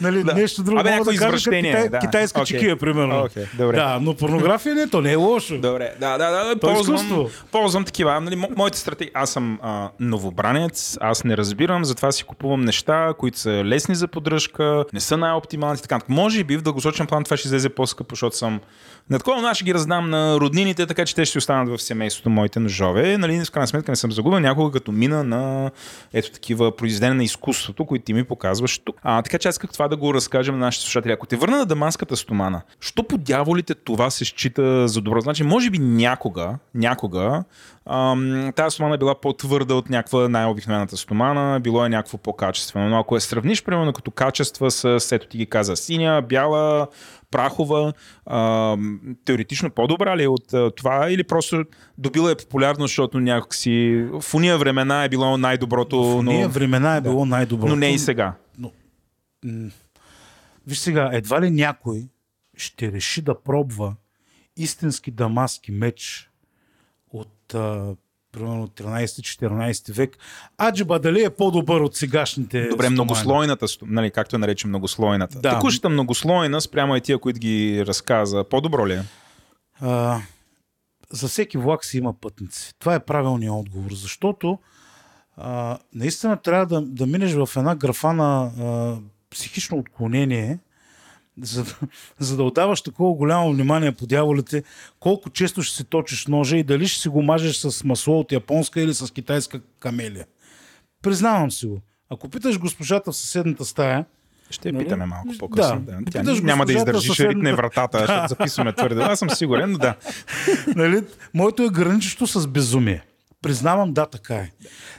нали, 0.00 0.24
Да. 0.24 0.34
нещо 0.34 0.62
друго. 0.62 0.80
Абе, 0.80 0.90
някакво 0.90 1.04
да 1.04 1.18
кажа, 1.18 1.26
извращение, 1.26 1.70
китай, 1.72 1.88
да. 1.88 1.98
китайска 1.98 2.40
Окей. 2.40 2.58
чекия, 2.58 2.76
примерно. 2.76 3.20
Окей, 3.20 3.44
добре. 3.54 3.76
Да, 3.76 3.98
но 4.02 4.14
порнография 4.14 4.74
не, 4.74 4.88
то 4.88 5.00
не 5.00 5.12
е 5.12 5.16
лошо. 5.16 5.58
Добре, 5.58 5.92
да, 6.00 6.18
да, 6.18 6.30
да, 6.30 6.60
То 6.60 6.70
е 6.70 6.74
ползвам, 6.74 6.96
изкуство. 6.96 7.30
ползвам 7.52 7.84
такива. 7.84 8.20
Нали, 8.20 8.36
мо- 8.36 8.56
моите 8.56 8.78
стратегии, 8.78 9.10
аз 9.14 9.30
съм 9.30 9.58
а, 9.62 9.88
новобранец, 10.00 10.98
аз 11.00 11.24
не 11.24 11.36
разбирам, 11.36 11.84
затова 11.84 12.12
си 12.12 12.24
купувам 12.24 12.60
неща, 12.60 13.12
които 13.18 13.38
са 13.38 13.50
лесни 13.50 13.94
за 13.94 14.08
поддръжка, 14.08 14.84
не 14.92 15.00
са 15.00 15.16
най-оптимални. 15.16 15.78
Така. 15.78 15.98
Може 16.08 16.44
би 16.44 16.56
в 16.56 16.62
дългосрочен 16.62 17.06
план 17.06 17.24
това 17.24 17.36
ще 17.36 17.48
излезе 17.48 17.68
по-скъпо, 17.68 18.14
защото 18.14 18.36
съм 18.36 18.60
на 19.10 19.18
такова, 19.18 19.54
ще 19.54 19.64
ги 19.64 19.74
раздам 19.74 20.10
на 20.10 20.40
роднините, 20.40 20.86
така 20.86 21.04
че 21.04 21.14
те 21.14 21.24
ще 21.24 21.38
останат 21.38 21.68
в 21.68 21.82
семейството 21.82 22.30
моите 22.30 22.60
ножове. 22.60 23.18
Нали, 23.18 23.44
в 23.44 23.50
крайна 23.50 23.66
сметка 23.66 23.92
не 23.92 23.96
съм 23.96 24.12
загубил 24.12 24.40
някога, 24.40 24.72
като 24.72 24.92
мина 24.92 25.24
на 25.24 25.70
ето 26.12 26.30
такива 26.30 26.76
произведения 26.76 27.14
на 27.14 27.24
изкуството, 27.24 27.84
които 27.84 28.04
ти 28.04 28.12
ми 28.12 28.24
показваш 28.24 28.78
тук. 28.78 28.96
А, 29.02 29.22
така 29.22 29.38
че 29.38 29.48
аз 29.48 29.54
исках 29.54 29.72
това 29.72 29.88
да 29.88 29.96
го 29.96 30.14
разкажем 30.14 30.58
на 30.58 30.66
нашите 30.66 30.84
слушатели. 30.84 31.12
Ако 31.12 31.26
те 31.26 31.36
върна 31.36 31.58
на 31.58 31.66
даманската 31.66 32.16
стомана, 32.16 32.62
що 32.80 33.02
по 33.02 33.18
дяволите 33.18 33.74
това 33.74 34.10
се 34.10 34.24
счита 34.24 34.88
за 34.88 35.00
добро? 35.00 35.20
Значи, 35.20 35.44
може 35.44 35.70
би 35.70 35.78
някога, 35.78 36.58
някога, 36.74 37.44
ам, 37.86 38.52
тази 38.56 38.74
стомана 38.74 38.94
е 38.94 38.98
била 38.98 39.20
по-твърда 39.20 39.74
от 39.74 39.90
някаква 39.90 40.28
най-обикновената 40.28 40.96
стомана, 40.96 41.60
било 41.60 41.84
е 41.84 41.88
някакво 41.88 42.18
по-качествено. 42.18 42.88
Но 42.88 42.98
ако 42.98 43.14
я 43.14 43.20
сравниш, 43.20 43.64
примерно, 43.64 43.92
като 43.92 44.10
качества 44.10 44.70
с, 44.70 45.12
ето 45.12 45.26
ти 45.26 45.38
ги 45.38 45.46
каза, 45.46 45.76
синя, 45.76 46.22
бяла, 46.28 46.86
прахова, 47.34 47.92
а, 48.26 48.76
теоретично 49.24 49.70
по-добра 49.70 50.16
ли 50.16 50.22
е 50.22 50.28
от 50.28 50.54
а, 50.54 50.70
това 50.70 51.10
или 51.10 51.24
просто 51.24 51.64
добила 51.98 52.30
е 52.30 52.34
популярно, 52.34 52.86
защото 52.86 53.20
някакси 53.20 54.06
в 54.12 54.34
уния 54.34 54.58
времена 54.58 55.04
е 55.04 55.08
било 55.08 55.36
най-доброто, 55.36 56.02
В 56.02 56.22
но, 56.22 56.32
ние 56.32 56.48
времена 56.48 56.96
е 56.96 57.00
било 57.00 57.26
най-доброто. 57.26 57.70
но 57.70 57.76
не 57.76 57.94
и 57.94 57.98
сега. 57.98 58.34
Виж 60.66 60.78
сега, 60.78 61.10
едва 61.12 61.42
ли 61.42 61.50
някой 61.50 62.08
ще 62.56 62.92
реши 62.92 63.22
да 63.22 63.42
пробва 63.42 63.94
истински 64.56 65.10
дамаски 65.10 65.72
меч 65.72 66.30
от 67.12 67.54
а, 67.54 67.94
примерно 68.34 68.68
13-14 68.68 69.92
век. 69.92 70.18
Аджиба 70.58 70.98
дали 70.98 71.24
е 71.24 71.30
по-добър 71.30 71.80
от 71.80 71.96
сегашните 71.96 72.60
Добре, 72.60 72.72
стомани? 72.72 72.94
многослойната, 72.94 73.66
нали, 73.82 74.10
както 74.10 74.36
я 74.36 74.40
наречем 74.40 74.70
многослойната. 74.70 75.38
Да. 75.38 75.50
Текущата 75.50 75.88
многослойна 75.88 76.60
спрямо 76.60 76.96
и 76.96 77.00
тия, 77.00 77.18
които 77.18 77.40
ги 77.40 77.84
разказа, 77.86 78.44
по-добро 78.44 78.86
ли 78.86 78.92
е? 78.92 79.02
А, 79.80 80.20
за 81.10 81.28
всеки 81.28 81.58
влак 81.58 81.84
си 81.84 81.98
има 81.98 82.14
пътници. 82.20 82.72
Това 82.78 82.94
е 82.94 83.04
правилният 83.04 83.54
отговор, 83.54 83.90
защото 83.92 84.58
а, 85.36 85.78
наистина 85.94 86.36
трябва 86.36 86.66
да, 86.66 86.80
да 86.80 87.06
минеш 87.06 87.32
в 87.32 87.48
една 87.56 87.76
графа 87.76 88.12
на 88.12 88.44
а, 88.44 88.96
психично 89.30 89.78
отклонение, 89.78 90.58
за 91.42 91.64
да, 91.64 91.74
за 92.18 92.36
да 92.36 92.42
отдаваш 92.42 92.82
такова 92.82 93.14
голямо 93.14 93.52
внимание 93.52 93.92
по 93.92 94.06
дяволите, 94.06 94.62
колко 95.00 95.30
често 95.30 95.62
ще 95.62 95.76
си 95.76 95.84
точиш 95.84 96.26
ножа 96.26 96.56
и 96.56 96.62
дали 96.62 96.88
ще 96.88 97.00
си 97.02 97.08
го 97.08 97.22
мажеш 97.22 97.56
с 97.56 97.84
масло 97.84 98.20
от 98.20 98.32
японска 98.32 98.80
или 98.80 98.94
с 98.94 99.12
китайска 99.12 99.60
камелия. 99.80 100.26
Признавам 101.02 101.50
си 101.50 101.66
го. 101.66 101.80
Ако 102.10 102.28
питаш 102.28 102.58
госпожата 102.58 103.12
в 103.12 103.16
съседната 103.16 103.64
стая, 103.64 104.04
Ще 104.50 104.68
я 104.68 104.72
Нали? 104.72 104.84
питаме 104.84 105.06
малко 105.06 105.28
по-късно. 105.38 105.80
Да. 105.80 105.92
Да. 105.92 105.98
Тя 106.10 106.20
питаш 106.20 106.40
няма 106.40 106.66
да 106.66 106.72
госпожата 106.72 106.90
издържи, 106.90 107.04
ще 107.06 107.12
съседната. 107.12 107.36
ритне 107.36 107.54
вратата, 107.54 107.98
Да. 107.98 108.06
ще 108.06 108.28
записваме 108.28 108.72
твърде. 108.72 109.02
Аз 109.02 109.18
съм 109.18 109.30
сигурен, 109.30 109.70
но 109.70 109.78
да. 109.78 109.94
нали, 110.76 111.02
моето 111.34 111.62
е 111.62 111.68
граничещо 111.68 112.26
с 112.26 112.46
безумие. 112.46 113.02
Признавам, 113.42 113.92
да, 113.92 114.06
така 114.06 114.34
е. 114.34 114.50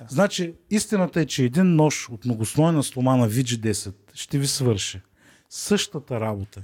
Значи, 0.07 0.53
истината 0.69 1.21
е, 1.21 1.25
че 1.25 1.43
един 1.43 1.75
нож 1.75 2.09
от 2.09 2.25
многослойна 2.25 2.83
стомана 2.83 3.29
VG10 3.29 3.93
ще 4.13 4.37
ви 4.39 4.47
свърши 4.47 5.01
същата 5.49 6.19
работа. 6.19 6.63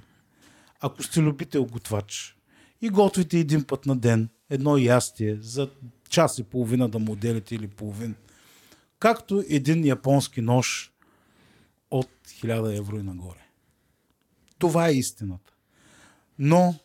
Ако 0.80 1.04
сте 1.04 1.22
любител 1.22 1.66
готвач 1.66 2.38
и 2.82 2.90
готвите 2.90 3.40
един 3.40 3.64
път 3.64 3.86
на 3.86 3.96
ден 3.96 4.30
едно 4.50 4.78
ястие 4.78 5.38
за 5.42 5.70
час 6.10 6.38
и 6.38 6.44
половина 6.44 6.90
да 6.90 7.00
му 7.00 7.12
отделите 7.12 7.56
или 7.56 7.68
половин, 7.68 8.16
както 9.00 9.44
един 9.50 9.86
японски 9.86 10.42
нож 10.42 10.92
от 11.92 12.10
1000 12.28 12.78
евро 12.78 13.00
и 13.00 13.04
нагоре. 13.04 13.48
Това 14.58 14.88
е 14.88 14.94
истината. 14.94 15.54
Но 16.40 16.76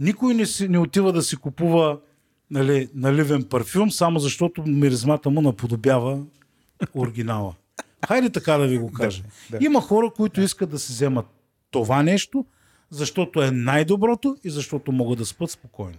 никой 0.00 0.34
не, 0.34 0.46
си, 0.46 0.68
не 0.68 0.78
отива 0.78 1.12
да 1.12 1.22
си 1.22 1.36
купува 1.36 2.00
нали, 2.50 2.88
наливен 2.94 3.44
парфюм, 3.44 3.90
само 3.90 4.18
защото 4.18 4.62
миризмата 4.66 5.30
му 5.30 5.40
наподобява 5.40 6.22
оригинала. 6.94 7.54
Хайде 8.08 8.30
така 8.30 8.56
да 8.56 8.66
ви 8.66 8.78
го 8.78 8.92
кажа. 8.92 9.22
да. 9.50 9.58
Има 9.60 9.80
хора, 9.80 10.12
които 10.16 10.40
искат 10.40 10.70
да 10.70 10.78
си 10.78 10.92
вземат 10.92 11.26
това 11.70 12.02
нещо, 12.02 12.46
защото 12.90 13.42
е 13.42 13.50
най-доброто 13.50 14.36
и 14.44 14.50
защото 14.50 14.92
могат 14.92 15.18
да 15.18 15.26
спят 15.26 15.50
спокойно. 15.50 15.98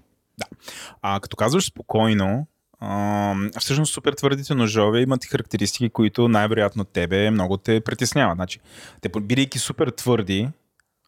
А 1.02 1.20
като 1.20 1.38
казваш 1.38 1.66
спокойно, 1.66 2.48
а, 2.80 3.36
всъщност 3.60 3.94
супер 3.94 4.14
твърдите 4.14 4.56
ножове 4.56 5.02
имат 5.02 5.26
характеристики, 5.26 5.90
които 5.90 6.28
най-вероятно 6.28 6.84
тебе 6.84 7.32
много 7.32 7.58
те 7.58 7.82
притесняват. 7.82 8.36
Значи, 8.36 8.60
те, 9.02 9.10
бидейки 9.10 9.60
супер 9.60 9.88
твърди, 9.90 10.50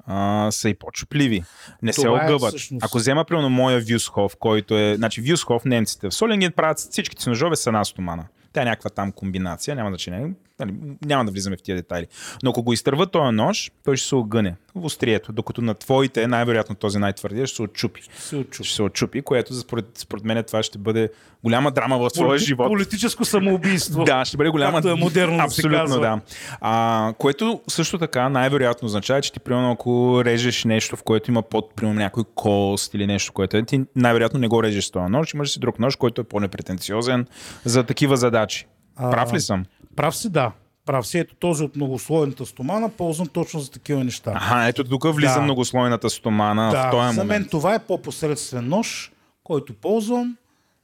а, 0.05 0.51
са 0.51 0.69
и 0.69 0.73
по-чупливи. 0.73 1.43
Не 1.81 1.93
се 1.93 2.01
Това 2.01 2.25
е 2.25 2.37
всъщност. 2.47 2.85
Ако 2.85 2.97
взема, 2.97 3.25
примерно, 3.25 3.49
моя 3.49 3.81
Вюсхов, 3.91 4.35
който 4.39 4.77
е... 4.77 4.95
Значи, 4.95 5.21
Вюсхов, 5.21 5.65
немците 5.65 6.09
в 6.09 6.13
Солинген 6.13 6.51
правят 6.51 6.79
всичките 6.79 7.23
си 7.23 7.29
ножове 7.29 7.55
с 7.55 7.67
една 7.67 7.83
стомана. 7.83 8.25
Тя 8.53 8.61
е 8.61 8.65
някаква 8.65 8.89
там 8.89 9.11
комбинация, 9.11 9.75
няма 9.75 9.89
значение. 9.89 10.33
Нали, 10.59 10.73
няма 11.05 11.25
да 11.25 11.31
влизаме 11.31 11.57
в 11.57 11.61
тия 11.61 11.75
детайли. 11.75 12.07
Но 12.43 12.49
ако 12.49 12.63
го 12.63 12.73
изтърва 12.73 13.07
този 13.07 13.35
нож, 13.35 13.71
той 13.85 13.97
ще 13.97 14.07
се 14.07 14.15
огъне 14.15 14.55
в 14.75 14.85
острието, 14.85 15.33
докато 15.33 15.61
на 15.61 15.73
твоите, 15.73 16.27
най-вероятно 16.27 16.75
този 16.75 16.99
най-твърдия, 16.99 17.47
ще 17.47 17.55
се 17.55 17.61
отчупи. 17.61 18.01
Се 18.17 18.35
отчупи. 18.35 18.67
Ще 18.67 18.75
се 18.75 18.83
отчупи, 18.83 19.21
което 19.21 19.55
според, 19.55 19.85
според 19.95 20.23
мен 20.23 20.43
това 20.43 20.63
ще 20.63 20.77
бъде 20.77 21.09
голяма 21.43 21.71
драма 21.71 21.97
в 21.97 22.09
твоя 22.13 22.29
Полити- 22.29 22.45
живот. 22.45 22.67
Политическо 22.67 23.25
самоубийство. 23.25 24.03
Да, 24.13 24.25
ще 24.25 24.37
бъде 24.37 24.49
голяма. 24.49 24.77
Както 24.77 24.89
е 24.89 24.95
модерно 24.95 25.43
Абсолютно, 25.43 25.99
да. 25.99 26.21
А, 26.61 27.13
което 27.17 27.61
също 27.67 27.97
така 27.97 28.29
най-вероятно 28.29 28.85
означава, 28.85 29.21
че 29.21 29.31
ти, 29.33 29.39
примерно, 29.39 29.71
ако 29.71 30.21
режеш 30.25 30.63
нещо, 30.63 30.95
в 30.95 31.03
което 31.03 31.31
има 31.31 31.41
под, 31.41 31.75
примерно, 31.75 31.99
някой 31.99 32.23
кост 32.35 32.93
или 32.93 33.07
нещо, 33.07 33.33
което 33.33 33.57
е, 33.57 33.63
ти 33.63 33.81
най-вероятно 33.95 34.39
не 34.39 34.47
го 34.47 34.63
режеш 34.63 34.85
с 34.85 34.91
този 34.91 35.11
нож, 35.11 35.33
имаш 35.33 35.51
си 35.51 35.59
друг 35.59 35.79
нож, 35.79 35.95
който 35.95 36.21
е 36.21 36.23
по-непретенциозен 36.23 37.25
за 37.65 37.83
такива 37.83 38.17
задачи. 38.17 38.67
А, 38.95 39.11
Прав 39.11 39.33
ли 39.33 39.41
съм? 39.41 39.65
Прав 39.95 40.15
си, 40.15 40.29
да. 40.29 40.51
Прав 40.85 41.07
си. 41.07 41.19
Ето 41.19 41.35
този 41.35 41.63
от 41.63 41.75
многослойната 41.75 42.45
стомана, 42.45 42.89
ползвам 42.89 43.27
точно 43.27 43.59
за 43.59 43.71
такива 43.71 44.03
неща. 44.03 44.31
Аха, 44.35 44.67
ето 44.67 44.83
тук 44.83 45.15
влиза 45.15 45.33
Да. 45.33 45.41
многослойната 45.41 46.09
стомана 46.09 46.69
в 46.69 46.71
да, 46.71 46.91
този 46.91 47.15
за 47.15 47.23
момент. 47.23 47.41
мен 47.41 47.49
това 47.49 47.75
е 47.75 47.85
по-посредствен 47.85 48.67
нож, 48.69 49.11
който 49.43 49.73
ползвам 49.73 50.37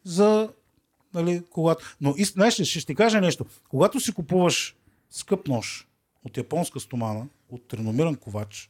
за 0.03 0.49
нали, 1.13 1.43
когато... 1.51 1.95
Но 2.01 2.13
и, 2.17 2.23
знаеш 2.23 2.59
ли, 2.59 2.65
ще 2.65 2.85
ти 2.85 2.95
кажа 2.95 3.21
нещо. 3.21 3.45
Когато 3.69 3.99
си 3.99 4.13
купуваш 4.13 4.75
скъп 5.09 5.47
нож 5.47 5.87
от 6.25 6.37
японска 6.37 6.79
стомана, 6.79 7.27
от 7.49 7.73
реномиран 7.73 8.15
ковач, 8.15 8.69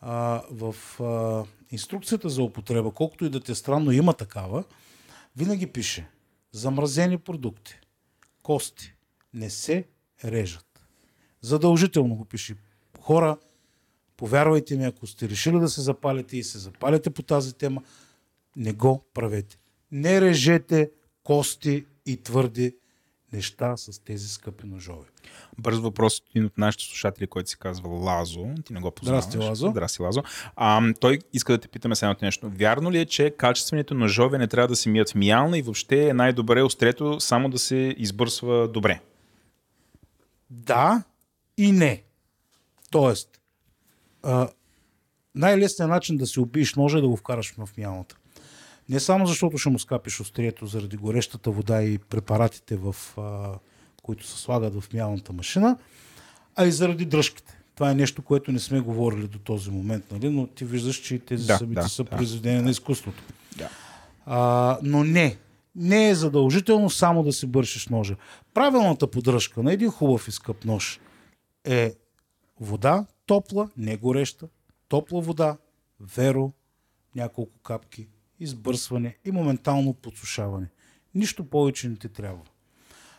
а, 0.00 0.42
в 0.50 0.74
а, 1.00 1.44
инструкцията 1.70 2.28
за 2.28 2.42
употреба, 2.42 2.90
колкото 2.90 3.24
и 3.24 3.30
да 3.30 3.40
те 3.40 3.52
е 3.52 3.54
странно, 3.54 3.90
има 3.92 4.12
такава, 4.12 4.64
винаги 5.36 5.66
пише 5.66 6.06
замразени 6.52 7.18
продукти, 7.18 7.80
кости 8.42 8.95
не 9.36 9.50
се 9.50 9.84
режат. 10.24 10.66
Задължително 11.40 12.14
го 12.14 12.24
пише. 12.24 12.56
Хора, 13.00 13.36
повярвайте 14.16 14.76
ми, 14.76 14.84
ако 14.84 15.06
сте 15.06 15.28
решили 15.28 15.58
да 15.58 15.68
се 15.68 15.80
запалите 15.80 16.36
и 16.36 16.42
се 16.42 16.58
запалите 16.58 17.10
по 17.10 17.22
тази 17.22 17.54
тема, 17.54 17.82
не 18.56 18.72
го 18.72 19.04
правете. 19.14 19.58
Не 19.92 20.20
режете 20.20 20.90
кости 21.22 21.86
и 22.06 22.16
твърди 22.16 22.76
неща 23.32 23.76
с 23.76 24.04
тези 24.04 24.28
скъпи 24.28 24.66
ножове. 24.66 25.06
Бърз 25.58 25.78
въпрос 25.78 26.18
от 26.18 26.24
един 26.30 26.44
от 26.44 26.58
нашите 26.58 26.84
слушатели, 26.84 27.26
който 27.26 27.50
се 27.50 27.56
казва 27.56 27.88
Лазо. 27.88 28.46
Ти 28.64 28.72
не 28.72 28.80
го 28.80 28.90
познаваш. 28.90 29.24
Здрасти, 29.24 29.48
Лазо. 29.48 29.70
Здрасти, 29.70 30.02
Лазо. 30.02 30.22
А, 30.56 30.92
той 31.00 31.18
иска 31.32 31.52
да 31.52 31.58
те 31.58 31.68
питаме 31.68 31.96
следното 31.96 32.24
нещо. 32.24 32.50
Вярно 32.54 32.92
ли 32.92 32.98
е, 32.98 33.06
че 33.06 33.30
качествените 33.30 33.94
ножове 33.94 34.38
не 34.38 34.48
трябва 34.48 34.68
да 34.68 34.76
се 34.76 34.88
мият 34.88 35.10
в 35.10 35.14
миялна 35.14 35.58
и 35.58 35.62
въобще 35.62 36.08
е 36.08 36.14
най-добре 36.14 36.62
острето 36.62 37.20
само 37.20 37.48
да 37.48 37.58
се 37.58 37.94
избърсва 37.98 38.68
добре? 38.68 39.00
Да 40.50 41.02
и 41.56 41.72
не. 41.72 42.02
Тоест, 42.90 43.40
най-лесният 45.34 45.90
начин 45.90 46.16
да 46.16 46.26
си 46.26 46.40
убиеш 46.40 46.74
ножа 46.74 46.98
е 46.98 47.00
да 47.00 47.08
го 47.08 47.16
вкараш 47.16 47.54
в 47.58 47.68
мялната. 47.78 48.16
Не 48.88 49.00
само 49.00 49.26
защото 49.26 49.58
ще 49.58 49.68
му 49.68 49.78
скапиш 49.78 50.20
острието 50.20 50.66
заради 50.66 50.96
горещата 50.96 51.50
вода 51.50 51.82
и 51.82 51.98
препаратите, 51.98 52.76
в, 52.76 52.96
а, 53.18 53.58
които 54.02 54.26
се 54.26 54.38
слагат 54.38 54.80
в 54.80 54.92
мялната 54.92 55.32
машина, 55.32 55.76
а 56.56 56.66
и 56.66 56.72
заради 56.72 57.04
дръжките. 57.04 57.58
Това 57.74 57.90
е 57.90 57.94
нещо, 57.94 58.22
което 58.22 58.52
не 58.52 58.58
сме 58.58 58.80
говорили 58.80 59.28
до 59.28 59.38
този 59.38 59.70
момент, 59.70 60.04
нали? 60.12 60.28
но 60.28 60.46
ти 60.46 60.64
виждаш, 60.64 60.96
че 60.96 61.18
тези 61.18 61.46
Да, 61.46 61.56
събития 61.56 61.82
да, 61.82 61.88
са 61.88 62.04
да. 62.04 62.10
произведения 62.10 62.62
на 62.62 62.70
изкуството. 62.70 63.22
Да. 63.56 63.68
А, 64.26 64.78
но 64.82 65.04
не. 65.04 65.36
Не 65.76 66.08
е 66.08 66.14
задължително 66.14 66.90
само 66.90 67.22
да 67.22 67.32
си 67.32 67.46
бършиш 67.46 67.88
ножа. 67.88 68.16
Правилната 68.54 69.10
поддръжка 69.10 69.62
на 69.62 69.72
един 69.72 69.90
хубав 69.90 70.28
и 70.28 70.32
скъп 70.32 70.64
нож 70.64 71.00
е 71.64 71.94
вода, 72.60 73.06
топла, 73.26 73.70
не 73.76 73.96
гореща, 73.96 74.48
топла 74.88 75.20
вода, 75.20 75.56
веро, 76.00 76.52
няколко 77.16 77.58
капки, 77.58 78.08
избърсване 78.40 79.16
и 79.24 79.30
моментално 79.30 79.94
подсушаване. 79.94 80.68
Нищо 81.14 81.44
повече 81.44 81.88
не 81.88 81.96
ти 81.96 82.08
трябва. 82.08 82.42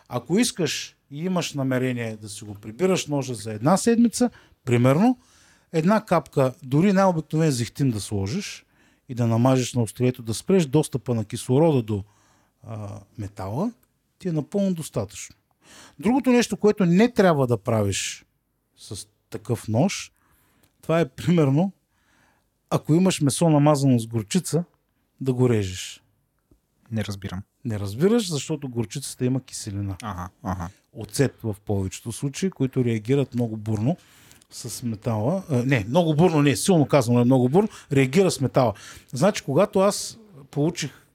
Ако 0.08 0.38
искаш 0.38 0.96
и 1.10 1.24
имаш 1.24 1.54
намерение 1.54 2.16
да 2.16 2.28
си 2.28 2.44
го 2.44 2.54
прибираш 2.54 3.06
ножа 3.06 3.34
за 3.34 3.52
една 3.52 3.76
седмица, 3.76 4.30
примерно, 4.64 5.18
една 5.72 6.04
капка, 6.04 6.54
дори 6.62 6.92
най-обикновен 6.92 7.50
зехтин 7.50 7.90
да 7.90 8.00
сложиш 8.00 8.66
и 9.08 9.14
да 9.14 9.26
намажеш 9.26 9.74
на 9.74 9.82
острието, 9.82 10.22
да 10.22 10.34
спреш 10.34 10.66
достъпа 10.66 11.14
на 11.14 11.24
кислорода 11.24 11.82
до 11.82 12.04
а, 12.66 13.00
метала, 13.18 13.72
ти 14.18 14.28
е 14.28 14.32
напълно 14.32 14.74
достатъчно. 14.74 15.36
Другото 15.98 16.30
нещо, 16.30 16.56
което 16.56 16.86
не 16.86 17.12
трябва 17.12 17.46
да 17.46 17.58
правиш 17.58 18.24
с 18.76 19.06
такъв 19.30 19.68
нож, 19.68 20.12
това 20.82 21.00
е 21.00 21.08
примерно, 21.08 21.72
ако 22.70 22.94
имаш 22.94 23.20
месо 23.20 23.48
намазано 23.48 23.98
с 23.98 24.06
горчица, 24.06 24.64
да 25.20 25.32
го 25.32 25.48
режеш. 25.48 26.02
Не 26.90 27.04
разбирам. 27.04 27.42
Не 27.64 27.78
разбираш, 27.78 28.30
защото 28.30 28.68
горчицата 28.68 29.24
има 29.24 29.44
киселина. 29.44 29.96
Ага, 30.02 30.28
ага. 30.42 30.68
Оцет 30.92 31.38
в 31.42 31.56
повечето 31.64 32.12
случаи, 32.12 32.50
които 32.50 32.84
реагират 32.84 33.34
много 33.34 33.56
бурно 33.56 33.96
с 34.50 34.82
метала. 34.82 35.42
А, 35.50 35.62
не, 35.64 35.84
много 35.88 36.14
бурно, 36.14 36.42
не, 36.42 36.56
силно 36.56 36.86
казвам, 36.86 37.18
е 37.18 37.24
много 37.24 37.48
бурно, 37.48 37.68
реагира 37.92 38.30
с 38.30 38.40
метала. 38.40 38.74
Значи, 39.12 39.42
когато 39.42 39.80
аз 39.80 40.18
получих 40.50 41.07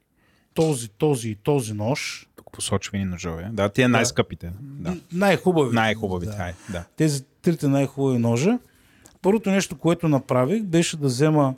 този, 0.54 0.90
този 0.90 1.30
и 1.30 1.36
този 1.36 1.74
нож, 1.74 2.28
Тук 2.36 2.52
посочвани 2.52 3.06
ножове. 3.06 3.50
Да, 3.54 3.70
тия 3.70 3.90
най-скъпите. 3.90 4.52
Да. 4.60 4.98
най-хубави. 5.12 5.76
Най-хубавите. 5.76 6.32
Да. 6.32 6.38
Да. 6.38 6.54
да. 6.72 6.86
тези 6.96 7.24
трите 7.42 7.68
най-хубави 7.68 8.18
ножа. 8.18 8.60
Първото 9.22 9.50
нещо, 9.50 9.78
което 9.78 10.08
направих, 10.08 10.64
беше 10.64 10.98
да 10.98 11.08
взема 11.08 11.56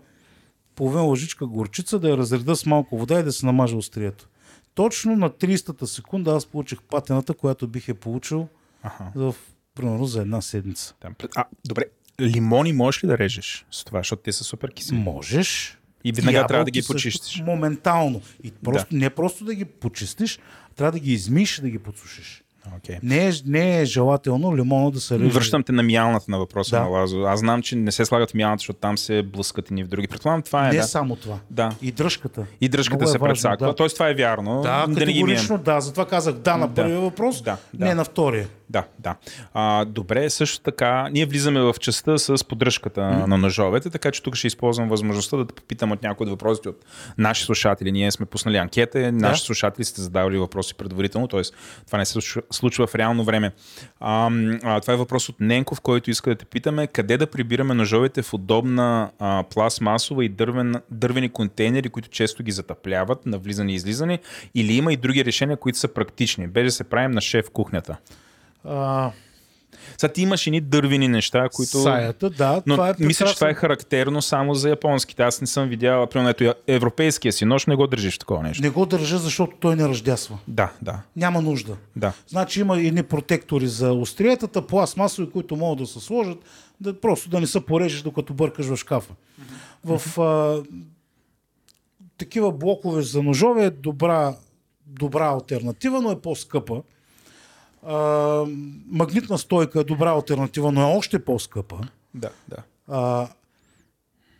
половин 0.76 1.02
лъжичка 1.02 1.46
горчица, 1.46 2.00
да 2.00 2.10
я 2.10 2.18
разреда 2.18 2.56
с 2.56 2.66
малко 2.66 2.98
вода 2.98 3.20
и 3.20 3.24
да 3.24 3.32
се 3.32 3.46
намажа 3.46 3.78
острието. 3.78 4.28
Точно 4.76 5.16
на 5.16 5.30
30-та 5.30 5.88
секунда 5.88 6.36
аз 6.36 6.46
получих 6.46 6.82
патената, 6.82 7.34
която 7.34 7.68
бих 7.68 7.88
я 7.88 7.96
получил 7.96 8.48
Аха. 8.84 9.12
в, 9.16 9.36
примерно 9.76 10.06
за 10.06 10.22
една 10.22 10.42
седмица. 10.42 10.96
Там. 11.00 11.16
А, 11.36 11.46
добре. 11.68 11.84
Лимони 12.22 12.74
можеш 12.74 13.04
ли 13.04 13.08
да 13.08 13.18
режеш 13.18 13.66
с 13.72 13.84
това, 13.84 14.00
защото 14.00 14.22
те 14.22 14.34
са 14.34 14.44
супер 14.44 14.72
кисели? 14.72 14.98
Можеш. 14.98 15.78
И 16.06 16.12
веднага 16.12 16.48
трябва 16.48 16.66
да 16.66 16.72
ги 16.72 16.80
Ябълки 16.80 16.94
почистиш. 16.94 17.42
Моментално. 17.46 18.22
И 18.44 18.52
просто, 18.52 18.96
не 18.96 19.10
просто 19.10 19.46
да 19.46 19.56
ги 19.56 19.66
почистиш, 19.66 20.40
трябва 20.76 20.92
да 20.92 21.00
ги 21.00 21.14
измиш 21.14 21.58
и 21.58 21.62
да 21.62 21.70
ги 21.70 21.80
подсушиш. 21.80 22.45
Okay. 22.66 23.00
Не 23.04 23.28
е, 23.28 23.32
не 23.46 23.82
е 23.82 23.86
желателно 23.86 24.58
лимона 24.58 24.92
да 24.92 25.00
се 25.00 25.20
реже. 25.20 25.30
Връщам 25.30 25.64
те 25.64 25.72
на 25.72 25.84
мялната 25.84 26.26
на 26.28 26.38
въпроса 26.38 26.76
Да. 26.76 26.82
на 26.82 26.88
Лазо. 26.88 27.22
Аз 27.22 27.40
знам, 27.40 27.62
че 27.62 27.76
не 27.76 27.92
се 27.92 28.06
слагат 28.06 28.34
мялната, 28.34 28.60
защото 28.62 28.80
там 28.80 28.98
се 28.98 29.24
блъскат 29.24 29.70
и 29.70 29.74
ни 29.74 29.84
в 29.84 29.88
други. 29.88 30.08
Предполагам, 30.08 30.42
това 30.42 30.68
е. 30.68 30.72
Не 30.72 30.78
да. 30.78 30.84
само 30.84 31.16
това. 31.16 31.40
Да. 31.50 31.72
И 31.82 31.92
дръжката. 31.92 32.46
И 32.62 32.70
дръжката 32.70 32.98
Много 32.98 33.10
е 33.10 33.12
се 33.12 33.18
важно, 33.18 33.34
прецаква. 33.34 33.68
да. 33.68 33.76
Тоест 33.76 33.96
това 33.96 34.10
е 34.10 34.14
вярно. 34.14 34.62
Да, 34.62 34.88
да 34.88 35.00
категорично 35.00 35.58
да. 35.58 35.82
Затова 35.82 36.06
казах 36.08 36.34
да 36.36 36.58
на 36.58 36.68
Да. 36.68 36.74
първия 36.74 37.00
въпрос, 37.00 37.42
Да, 37.42 37.58
да. 37.74 37.86
не 37.86 37.96
на 37.96 38.04
втория. 38.06 38.48
Да, 38.70 38.84
да. 39.00 39.16
А, 39.54 39.86
добре, 39.86 40.30
също 40.30 40.60
така, 40.60 41.10
ние 41.12 41.26
влизаме 41.26 41.62
в 41.62 41.76
частта 41.80 42.18
с 42.18 42.48
поддръжката 42.48 43.02
mm-hmm. 43.02 43.26
на 43.26 43.38
ножовете, 43.38 43.90
така 43.90 44.12
че 44.12 44.24
тук 44.24 44.36
ще 44.36 44.48
използвам 44.48 44.90
възможността 44.90 45.38
да 45.38 45.48
те 45.48 45.54
попитам 45.54 45.92
от 45.92 46.04
някои 46.04 46.24
от 46.24 46.30
въпросите 46.30 46.70
от 46.70 46.86
наши 47.18 47.44
слушатели. 47.46 47.92
Ние 47.92 48.12
сме 48.12 48.26
пуснали 48.26 48.58
анкета, 48.58 49.12
наши 49.12 49.44
слушатели 49.44 49.86
сте 49.86 50.02
задавали 50.02 50.38
въпроси 50.38 50.76
предварително, 50.76 51.28
т.е. 51.28 51.42
това 51.86 51.98
не 51.98 52.06
се 52.06 52.20
случва- 52.56 52.88
в 52.88 52.96
реално 52.96 53.24
време. 53.24 53.52
А, 54.00 54.32
а, 54.64 54.82
това 54.82 54.94
е 54.94 54.98
въпрос 54.98 55.30
от 55.30 55.36
Ненков, 55.40 55.82
който 55.82 56.12
иска 56.12 56.30
да 56.30 56.36
те 56.36 56.46
питаме 56.46 56.88
къде 56.88 57.18
да 57.18 57.28
прибираме 57.28 57.74
ножовете 57.74 58.22
в 58.22 58.34
удобна 58.34 59.12
а, 59.20 59.44
пластмасова 59.44 60.26
и 60.26 60.30
дървен, 60.30 60.76
дървени 60.92 61.30
контейнери, 61.30 61.90
които 61.90 62.10
често 62.10 62.44
ги 62.44 62.52
затъпляват 62.52 63.26
на 63.26 63.38
влизане 63.38 63.72
и 63.72 63.76
излизане, 63.76 64.20
или 64.56 64.74
има 64.74 64.94
и 64.94 64.98
други 64.98 65.26
решения, 65.26 65.58
които 65.58 65.80
са 65.80 65.88
практични, 65.88 66.48
без 66.48 66.66
да 66.66 66.72
се 66.72 66.84
правим 66.84 67.12
на 67.12 67.22
шеф 67.22 67.50
кухнята. 67.50 67.98
А, 68.64 69.12
Сега 69.98 70.14
ти 70.14 70.22
имаш 70.22 70.48
едни 70.48 70.62
дървени 70.62 71.08
неща, 71.08 71.50
които... 71.54 71.82
Саята, 71.82 72.30
да. 72.30 72.62
Но 72.66 72.76
това 72.76 72.90
е 72.90 72.94
мисля, 73.00 73.26
че 73.26 73.36
това 73.36 73.48
е 73.48 73.50
прекрасно. 73.50 73.62
характерно 73.62 74.22
само 74.22 74.54
за 74.54 74.70
японските. 74.70 75.24
Аз 75.24 75.42
не 75.42 75.48
съм 75.48 75.70
видял, 75.70 76.08
примерно, 76.08 76.30
ето 76.30 76.54
европейския 76.68 77.34
си 77.34 77.46
нож, 77.46 77.66
не 77.66 77.76
го 77.76 77.88
държиш 77.88 78.18
такова 78.18 78.44
нещо. 78.44 78.64
Не 78.64 78.70
го 78.70 78.86
държа, 78.86 79.18
защото 79.18 79.58
той 79.60 79.76
не 79.76 79.88
ръждясва. 79.88 80.38
Да, 80.48 80.72
да, 80.82 81.00
Няма 81.16 81.42
нужда. 81.42 81.76
да. 81.96 82.14
Значи 82.28 82.60
има 82.60 82.80
едни 82.80 83.04
протектори 83.04 83.68
за 83.68 83.94
остриетата, 83.94 84.68
пластмасови, 84.68 85.30
които 85.30 85.56
могат 85.56 85.80
да 85.80 85.86
се 85.88 86.00
сложат, 86.00 86.38
да, 86.82 87.00
просто 87.02 87.30
да 87.30 87.40
не 87.40 87.48
се 87.48 87.66
порежеш, 87.66 88.02
докато 88.02 88.34
бъркаш 88.34 88.66
в 88.66 88.76
шкафа. 88.78 89.14
В 89.84 90.22
а, 90.22 90.64
такива 92.18 92.52
блокове 92.52 93.02
за 93.02 93.24
ножове 93.24 93.66
е 93.66 93.70
добра, 93.70 94.36
добра 94.88 95.26
альтернатива, 95.26 96.02
но 96.02 96.12
е 96.12 96.22
по-скъпа. 96.22 96.82
А, 97.86 98.46
магнитна 98.88 99.38
стойка 99.38 99.80
е 99.80 99.84
добра 99.84 100.12
альтернатива, 100.12 100.72
но 100.72 100.82
е 100.82 100.98
още 100.98 101.26
по-скъпа. 101.26 101.82
Да, 102.14 102.32
да. 102.48 102.64
А, 102.88 103.30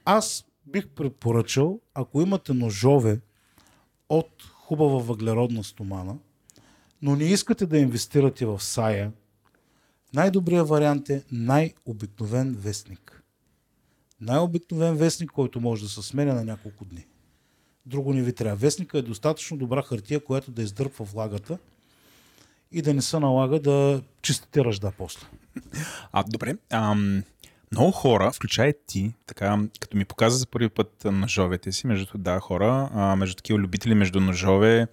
аз 0.06 0.46
бих 0.66 0.88
препоръчал, 0.88 1.80
ако 1.94 2.22
имате 2.22 2.54
ножове 2.54 3.20
от 4.10 4.44
хубава 4.54 4.98
въглеродна 4.98 5.64
стомана, 5.64 6.18
но 7.02 7.16
не 7.16 7.24
искате 7.24 7.66
да 7.66 7.78
инвестирате 7.78 8.46
в 8.46 8.64
сая, 8.64 9.12
най-добрият 10.14 10.68
вариант 10.68 11.10
е 11.10 11.24
най-обикновен 11.32 12.56
вестник. 12.60 13.24
Най-обикновен 14.22 14.96
вестник, 14.96 15.32
който 15.32 15.62
може 15.62 15.84
да 15.84 15.90
се 15.90 16.02
сменя 16.02 16.34
на 16.34 16.44
няколко 16.44 16.86
дни. 16.86 17.06
Друго 17.86 18.14
не 18.14 18.22
ви 18.22 18.34
трябва. 18.34 18.56
Вестника 18.56 18.98
е 18.98 19.02
достатъчно 19.02 19.58
добра 19.58 19.82
хартия, 19.82 20.24
която 20.24 20.52
да 20.52 20.62
издърпва 20.62 21.06
влагата 21.06 21.58
и 22.72 22.82
да 22.82 22.94
не 22.94 23.02
се 23.02 23.20
налага 23.20 23.60
да 23.60 24.02
чистите 24.22 24.64
ръжда 24.66 24.92
после. 24.98 25.28
А, 26.12 26.24
добре. 26.24 26.56
Ам, 26.70 27.24
много 27.72 27.92
хора, 27.92 28.32
включая 28.32 28.74
ти, 28.88 29.14
така, 29.28 29.60
като 29.80 29.98
ми 29.98 30.06
показа 30.06 30.38
за 30.38 30.48
първи 30.48 30.70
път 30.70 31.06
ножовете 31.06 31.72
си, 31.72 31.88
между 31.88 32.18
да, 32.18 32.40
хора, 32.40 32.90
а, 32.94 33.16
между 33.16 33.36
такива 33.36 33.60
любители 33.60 33.96
между 33.96 34.20
ножове, 34.20 34.88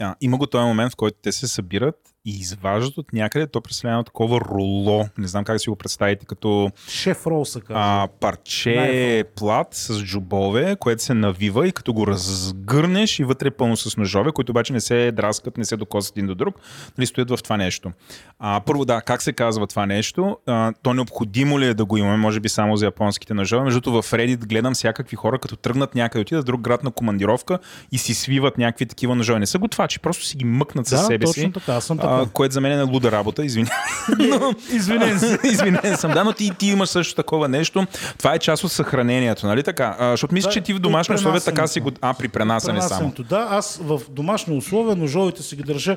а, 0.00 0.14
има 0.20 0.38
го 0.38 0.46
този 0.46 0.64
момент, 0.64 0.92
в 0.92 0.96
който 0.96 1.18
те 1.22 1.32
се 1.32 1.48
събират 1.48 2.15
и 2.26 2.30
изваждат 2.30 2.98
от 2.98 3.12
някъде, 3.12 3.46
то 3.46 3.60
представлява 3.60 4.04
такова 4.04 4.40
руло, 4.40 5.08
не 5.18 5.26
знам 5.26 5.44
как 5.44 5.54
да 5.54 5.58
си 5.58 5.70
го 5.70 5.76
представите, 5.76 6.26
като 6.26 6.70
Шеф 6.88 7.26
рол 7.26 7.44
се 7.44 7.60
казва. 7.60 7.74
а, 7.76 8.08
парче 8.20 8.74
Най-хубаво. 8.76 9.34
плат 9.36 9.68
с 9.70 10.02
джубове, 10.02 10.76
което 10.76 11.02
се 11.02 11.14
навива 11.14 11.68
и 11.68 11.72
като 11.72 11.92
го 11.92 12.06
разгърнеш 12.06 13.18
и 13.18 13.24
вътре 13.24 13.48
е 13.48 13.50
пълно 13.50 13.76
с 13.76 13.96
ножове, 13.96 14.32
които 14.32 14.52
обаче 14.52 14.72
не 14.72 14.80
се 14.80 15.12
драскат, 15.12 15.56
не 15.58 15.64
се 15.64 15.76
докосват 15.76 16.16
един 16.16 16.26
до 16.26 16.34
друг, 16.34 16.56
нали, 16.98 17.06
стоят 17.06 17.30
в 17.30 17.42
това 17.42 17.56
нещо. 17.56 17.92
А, 18.38 18.60
първо 18.60 18.84
да, 18.84 19.00
как 19.00 19.22
се 19.22 19.32
казва 19.32 19.66
това 19.66 19.86
нещо? 19.86 20.36
А, 20.46 20.72
то 20.82 20.94
необходимо 20.94 21.60
ли 21.60 21.66
е 21.66 21.74
да 21.74 21.84
го 21.84 21.96
имаме, 21.96 22.16
може 22.16 22.40
би 22.40 22.48
само 22.48 22.76
за 22.76 22.84
японските 22.84 23.34
ножове? 23.34 23.64
Между 23.64 23.92
в 23.92 24.02
Reddit 24.02 24.46
гледам 24.46 24.74
всякакви 24.74 25.16
хора, 25.16 25.38
като 25.38 25.56
тръгнат 25.56 25.94
някъде, 25.94 26.22
отидат 26.22 26.42
в 26.42 26.46
друг 26.46 26.60
град 26.60 26.84
на 26.84 26.90
командировка 26.90 27.58
и 27.92 27.98
си 27.98 28.14
свиват 28.14 28.58
някакви 28.58 28.86
такива 28.86 29.14
ножове. 29.14 29.38
Не 29.38 29.46
са 29.46 29.58
готвачи, 29.58 29.98
просто 30.00 30.24
си 30.24 30.36
ги 30.36 30.44
мъкнат 30.44 30.86
със 30.86 31.00
Да, 31.00 31.06
себе 31.06 31.24
точно 31.24 31.42
си. 31.42 31.52
така, 31.52 31.72
аз 31.72 31.84
съм 31.84 31.98
така. 31.98 32.15
А, 32.22 32.26
което 32.26 32.52
за 32.54 32.60
мен 32.60 32.78
е 32.78 32.82
луда 32.82 33.12
работа, 33.12 33.44
извинявай. 33.44 33.76
Но, 34.18 34.54
извинен 34.72 35.18
съм. 35.18 35.38
извинен 35.44 35.96
съм, 35.96 36.12
да, 36.12 36.24
но 36.24 36.32
ти, 36.32 36.50
ти 36.58 36.66
имаш 36.66 36.88
също 36.88 37.14
такова 37.14 37.48
нещо. 37.48 37.86
Това 38.18 38.34
е 38.34 38.38
част 38.38 38.64
от 38.64 38.72
съхранението, 38.72 39.46
нали 39.46 39.62
така? 39.62 39.96
А, 39.98 40.10
защото 40.10 40.34
мисля, 40.34 40.48
Да, 40.48 40.52
че 40.52 40.60
ти 40.60 40.74
в 40.74 40.78
домашни 40.78 41.14
условия 41.14 41.40
така 41.40 41.66
си 41.66 41.80
го... 41.80 41.90
А, 42.00 42.14
при 42.14 42.28
пренасене 42.28 42.82
само. 42.82 43.12
Да, 43.28 43.46
аз 43.50 43.80
в 43.82 44.00
домашни 44.10 44.56
условия 44.56 44.96
ножовете 44.96 45.42
си 45.42 45.56
ги 45.56 45.62
държа 45.62 45.96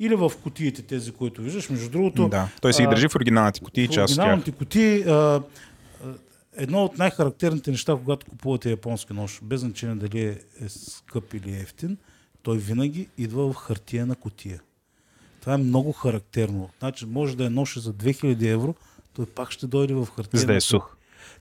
или 0.00 0.14
в 0.14 0.32
кутиите 0.42 0.82
тези, 0.82 1.12
които 1.12 1.42
виждаш. 1.42 1.70
Между 1.70 1.90
другото, 1.90 2.28
Да, 2.28 2.48
той 2.60 2.72
си 2.72 2.82
ги 2.82 2.88
държи 2.88 3.08
в 3.08 3.14
оригиналните 3.14 3.60
кутии, 3.60 3.88
част 3.88 4.12
от 4.12 4.18
оригиналните 4.18 4.50
кутии, 4.50 5.04
едно 6.56 6.84
от 6.84 6.98
най-характерните 6.98 7.70
неща, 7.70 7.92
когато 7.92 8.26
купувате 8.26 8.70
японски 8.70 9.12
нож, 9.12 9.40
без 9.42 9.60
значение 9.60 9.96
дали 9.96 10.20
е, 10.24 10.38
скъп 10.68 11.34
или 11.34 11.56
ефтин, 11.56 11.96
той 12.42 12.58
винаги 12.58 13.08
идва 13.18 13.52
в 13.52 13.56
хартия 13.56 14.06
на 14.06 14.14
кутия. 14.14 14.60
Това 15.48 15.54
е 15.54 15.58
много 15.58 15.92
характерно. 15.92 16.70
Значи, 16.78 17.06
може 17.06 17.36
да 17.36 17.44
е 17.44 17.50
нож 17.50 17.78
за 17.78 17.92
2000 17.92 18.52
евро, 18.52 18.74
той 19.14 19.26
пак 19.26 19.50
ще 19.50 19.66
дойде 19.66 19.94
в 19.94 20.08
хартия. 20.16 20.40
За 20.40 20.46
да 20.46 20.54
е 20.54 20.60
сух. 20.60 20.96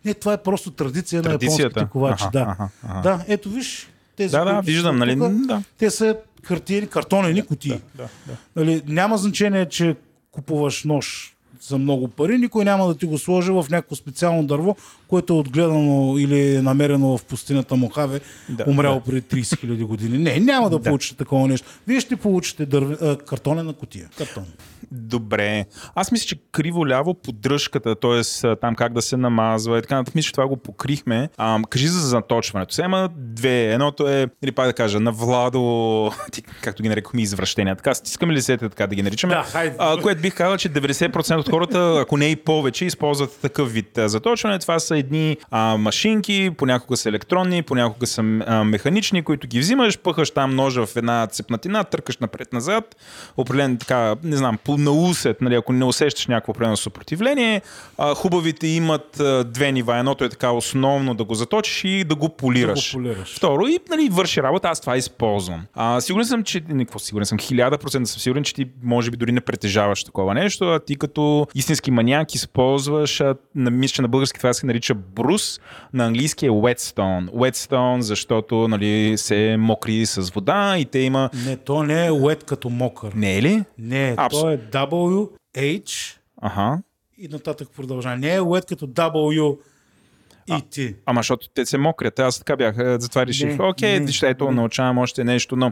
Не, 0.05 0.13
това 0.13 0.33
е 0.33 0.43
просто 0.43 0.71
традиция 0.71 1.21
на 1.21 1.31
японските 1.31 1.87
ковачи. 1.91 2.23
Аха, 2.23 2.31
да. 2.31 2.39
аха, 2.39 2.69
аха. 2.83 3.01
да, 3.01 3.25
ето 3.27 3.49
виж. 3.49 3.89
Тези, 4.15 4.31
Да, 4.31 4.45
да, 4.45 4.61
виждам, 4.61 4.97
нали? 4.97 5.19
тук, 5.19 5.47
Да. 5.47 5.63
Те 5.77 5.89
са 5.91 6.17
хартиени, 6.43 6.87
картонени 6.87 7.45
кутии. 7.45 7.81
Да, 7.95 8.07
да. 8.27 8.37
Нали, 8.55 8.83
няма 8.87 9.17
значение, 9.17 9.69
че 9.69 9.95
купуваш 10.31 10.83
нож 10.83 11.35
за 11.61 11.77
много 11.77 12.07
пари, 12.07 12.37
никой 12.37 12.65
няма 12.65 12.87
да 12.87 12.97
ти 12.97 13.05
го 13.05 13.17
сложи 13.17 13.51
в 13.51 13.65
някакво 13.69 13.95
специално 13.95 14.47
дърво, 14.47 14.75
което 15.07 15.33
е 15.33 15.37
отгледано 15.37 16.15
или 16.17 16.55
е 16.55 16.61
намерено 16.61 17.17
в 17.17 17.25
пустинята 17.25 17.75
Мохаве, 17.75 18.19
Да, 18.49 18.63
умряло 18.67 19.01
преди 19.01 19.21
30 19.21 19.41
000 19.65 19.85
години. 19.85 20.17
Не, 20.17 20.39
няма 20.39 20.69
да, 20.69 20.79
Да. 20.79 20.89
получите 20.89 21.17
такова 21.17 21.47
нещо. 21.47 21.67
Вие 21.87 21.99
ще 21.99 22.15
получите 22.15 22.65
дърве, 22.65 22.95
а, 23.01 23.17
картонена 23.17 23.73
кутия. 23.73 24.09
Картон. 24.17 24.45
Добре. 24.91 25.65
Аз 25.95 26.11
мисля, 26.11 26.25
че 26.27 26.35
криво-ляво 26.51 27.13
поддръжката, 27.13 27.95
т.е. 27.95 28.55
там 28.55 28.75
как 28.75 28.93
да 28.93 29.01
се 29.01 29.17
намазва 29.17 29.77
и 29.77 29.81
така 29.81 29.95
нататък, 29.95 30.15
мисля, 30.15 30.25
че 30.27 30.31
това 30.31 30.47
го 30.47 30.57
покрихме. 30.57 31.29
А, 31.37 31.59
кажи 31.69 31.87
за 31.87 31.99
заточването. 31.99 32.73
Сега 32.73 32.85
има 32.85 33.09
две. 33.15 33.73
Едното 33.73 34.07
е, 34.07 34.27
или 34.43 34.51
пак 34.51 34.67
да 34.67 34.73
кажа, 34.73 34.99
на 34.99 35.11
Владо, 35.11 36.11
както 36.61 36.83
ги 36.83 36.89
нарекохме, 36.89 37.21
извращения. 37.21 37.75
Така, 37.75 37.93
стискаме 37.93 38.33
ли 38.33 38.41
се 38.41 38.57
така 38.57 38.87
да 38.87 38.95
ги 38.95 39.03
наричаме? 39.03 39.33
Да, 39.35 39.43
хайде. 39.43 39.75
а, 39.79 40.01
което 40.01 40.21
бих 40.21 40.35
казал, 40.35 40.57
че 40.57 40.69
90% 40.69 41.37
от 41.37 41.49
хората, 41.49 41.99
ако 42.01 42.17
не 42.17 42.25
и 42.25 42.35
повече, 42.35 42.85
използват 42.85 43.37
такъв 43.41 43.73
вид 43.73 43.89
заточване. 44.05 44.59
Това 44.59 44.79
са 44.79 44.96
едни 44.97 45.37
а, 45.51 45.77
машинки, 45.77 46.51
понякога 46.57 46.97
са 46.97 47.09
електронни, 47.09 47.63
понякога 47.63 48.07
са 48.07 48.21
а, 48.21 48.63
механични, 48.63 49.23
които 49.23 49.47
ги 49.47 49.59
взимаш, 49.59 49.99
пъхаш 49.99 50.31
там 50.31 50.55
ножа 50.55 50.85
в 50.85 50.95
една 50.95 51.27
цепнатина, 51.27 51.83
търкаш 51.83 52.17
напред-назад, 52.17 52.95
определен 53.37 53.77
така, 53.77 54.15
не 54.23 54.37
знам, 54.37 54.57
по 54.63 54.77
на 54.77 54.91
усет, 54.91 55.41
нали, 55.41 55.55
ако 55.55 55.73
не 55.73 55.85
усещаш 55.85 56.27
някакво 56.27 56.51
определено 56.51 56.77
съпротивление. 56.77 57.61
А, 57.97 58.15
хубавите 58.15 58.67
имат 58.67 59.19
а, 59.19 59.43
две 59.43 59.71
нива. 59.71 59.97
Едното 59.97 60.23
е 60.23 60.29
така 60.29 60.51
основно 60.51 61.15
да 61.15 61.23
го 61.23 61.35
заточиш 61.35 61.83
и 61.83 62.03
да 62.03 62.15
го 62.15 62.29
полираш. 62.29 62.91
Да 62.91 62.97
го 62.97 63.03
полираш. 63.03 63.35
Второ, 63.37 63.67
и 63.67 63.79
нали, 63.89 64.09
върши 64.11 64.43
работа, 64.43 64.67
аз 64.67 64.81
това 64.81 64.97
използвам. 64.97 65.61
А, 65.73 66.01
сигурен 66.01 66.25
съм, 66.25 66.43
че. 66.43 66.61
Не, 66.69 66.85
какво 66.85 66.99
сигурен 66.99 67.25
съм? 67.25 67.39
Хиляда 67.39 67.77
процента 67.77 68.09
съм 68.09 68.19
сигурен, 68.19 68.43
че 68.43 68.53
ти 68.53 68.67
може 68.83 69.11
би 69.11 69.17
дори 69.17 69.31
не 69.31 69.41
притежаваш 69.41 70.03
такова 70.03 70.33
нещо, 70.33 70.65
а 70.65 70.79
ти 70.79 70.95
като 70.95 71.47
истински 71.55 71.91
маняк 71.91 72.35
използваш, 72.35 73.21
а, 73.21 73.35
на, 73.55 73.71
мисля, 73.71 73.93
че 73.93 74.01
на 74.01 74.07
български 74.07 74.39
това 74.39 74.53
се 74.53 74.65
нарича 74.65 74.86
брус, 74.93 75.59
на 75.93 76.05
английски 76.05 76.45
е 76.45 76.49
whetstone. 76.49 77.29
Whetstone, 77.29 77.99
защото 77.99 78.67
нали, 78.67 79.17
се 79.17 79.55
мокри 79.59 80.05
с 80.05 80.29
вода 80.29 80.77
и 80.77 80.85
те 80.85 80.99
има... 80.99 81.29
Не, 81.45 81.57
то 81.57 81.83
не 81.83 82.05
е 82.05 82.11
ует 82.11 82.43
като 82.43 82.69
мокър. 82.69 83.13
Не 83.13 83.37
е 83.37 83.41
ли? 83.41 83.63
Не, 83.77 84.15
Абс- 84.17 84.41
то 84.41 84.49
е 84.49 84.57
W, 84.57 85.29
H 85.57 86.17
Аха. 86.41 86.81
и 87.17 87.27
нататък 87.27 87.67
продължава. 87.75 88.17
Не 88.17 88.35
е 88.35 88.41
ует 88.41 88.65
като 88.65 88.87
W 88.87 89.57
и 90.47 90.53
T. 90.53 90.95
Ама 91.05 91.19
защото 91.19 91.49
те 91.49 91.65
се 91.65 91.77
мокрят. 91.77 92.19
Аз 92.19 92.37
така 92.37 92.55
бях. 92.55 92.75
Затова 92.77 93.25
реших. 93.25 93.57
Не, 93.57 93.65
Окей, 93.65 93.99
не, 93.99 94.05
вижте, 94.05 94.29
ето, 94.29 94.51
научавам 94.51 94.97
още 94.97 95.23
нещо, 95.23 95.55
но 95.55 95.71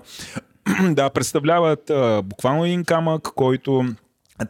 да, 0.89 1.09
представляват 1.09 1.89
а, 1.89 2.21
буквално 2.21 2.65
един 2.65 2.85
камък, 2.85 3.23
който 3.35 3.85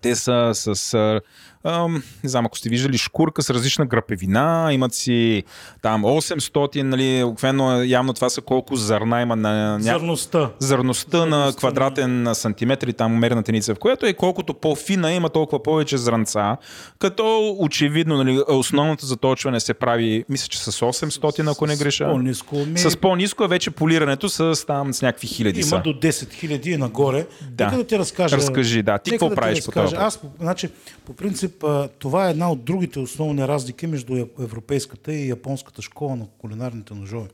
те 0.01 0.15
са 0.15 0.51
с, 0.53 0.93
а, 0.93 1.21
ам, 1.65 2.03
не 2.23 2.29
знам 2.29 2.45
ако 2.45 2.57
сте 2.57 2.69
виждали, 2.69 2.97
шкурка 2.97 3.43
с 3.43 3.49
различна 3.49 3.85
грапевина, 3.85 4.69
имат 4.71 4.93
си 4.93 5.43
там 5.81 6.03
800, 6.03 6.81
нали, 6.81 7.23
обикновено 7.23 7.83
явно 7.83 8.13
това 8.13 8.29
са 8.29 8.41
колко 8.41 8.75
зърна 8.75 9.21
има 9.21 9.35
на 9.35 9.77
ня... 9.77 9.83
Зърността. 9.83 10.51
зърността 10.59 11.17
на 11.17 11.37
Зърността, 11.37 11.59
квадратен 11.59 12.29
сантиметр 12.33 12.87
и 12.87 12.93
там 12.93 13.13
мерната 13.13 13.51
единица, 13.51 13.75
в 13.75 13.79
което 13.79 14.05
е 14.05 14.13
колкото 14.13 14.53
по-фина 14.53 15.13
има 15.13 15.29
толкова 15.29 15.63
повече 15.63 15.97
зранца, 15.97 16.57
като 16.99 17.55
очевидно 17.59 18.17
нали, 18.17 18.41
основното 18.47 19.05
заточване 19.05 19.59
се 19.59 19.73
прави, 19.73 20.25
мисля, 20.29 20.47
че 20.47 20.59
с 20.59 20.71
800, 20.71 21.51
ако 21.51 21.67
не 21.67 21.75
греша. 21.77 22.05
По-ниско. 22.05 22.55
Ми, 22.55 22.79
С 22.79 22.97
по-ниско 22.97 23.43
е 23.43 23.47
вече 23.47 23.71
полирането 23.71 24.29
с, 24.29 24.65
там, 24.67 24.93
с 24.93 25.01
някакви 25.01 25.27
хиляди 25.27 25.59
има 25.59 25.67
са. 25.67 25.81
до 25.81 25.89
10 25.89 26.33
хиляди 26.33 26.71
и 26.71 26.77
нагоре. 26.77 27.27
Да. 27.41 27.65
Нека 27.65 27.77
да 27.77 27.83
ти 27.83 27.99
разкажа. 27.99 28.37
Разкажи, 28.37 28.83
да. 28.83 28.97
Ти 28.97 29.11
какво 29.11 29.29
да 29.29 29.35
правиш 29.35 29.65
по 29.65 29.71
този 29.71 29.95
Аз, 29.95 30.19
значи, 30.39 30.69
по 31.05 31.13
принцип, 31.13 31.54
а, 31.63 31.87
това 31.89 32.27
е 32.27 32.31
една 32.31 32.51
от 32.51 32.63
другите 32.63 32.99
основни 32.99 33.47
разлики 33.47 33.87
между 33.87 34.15
европейската 34.39 35.13
и 35.13 35.29
японската 35.29 35.81
школа 35.81 36.15
на 36.15 36.27
кулинарните 36.27 36.93
ножове. 36.93 37.29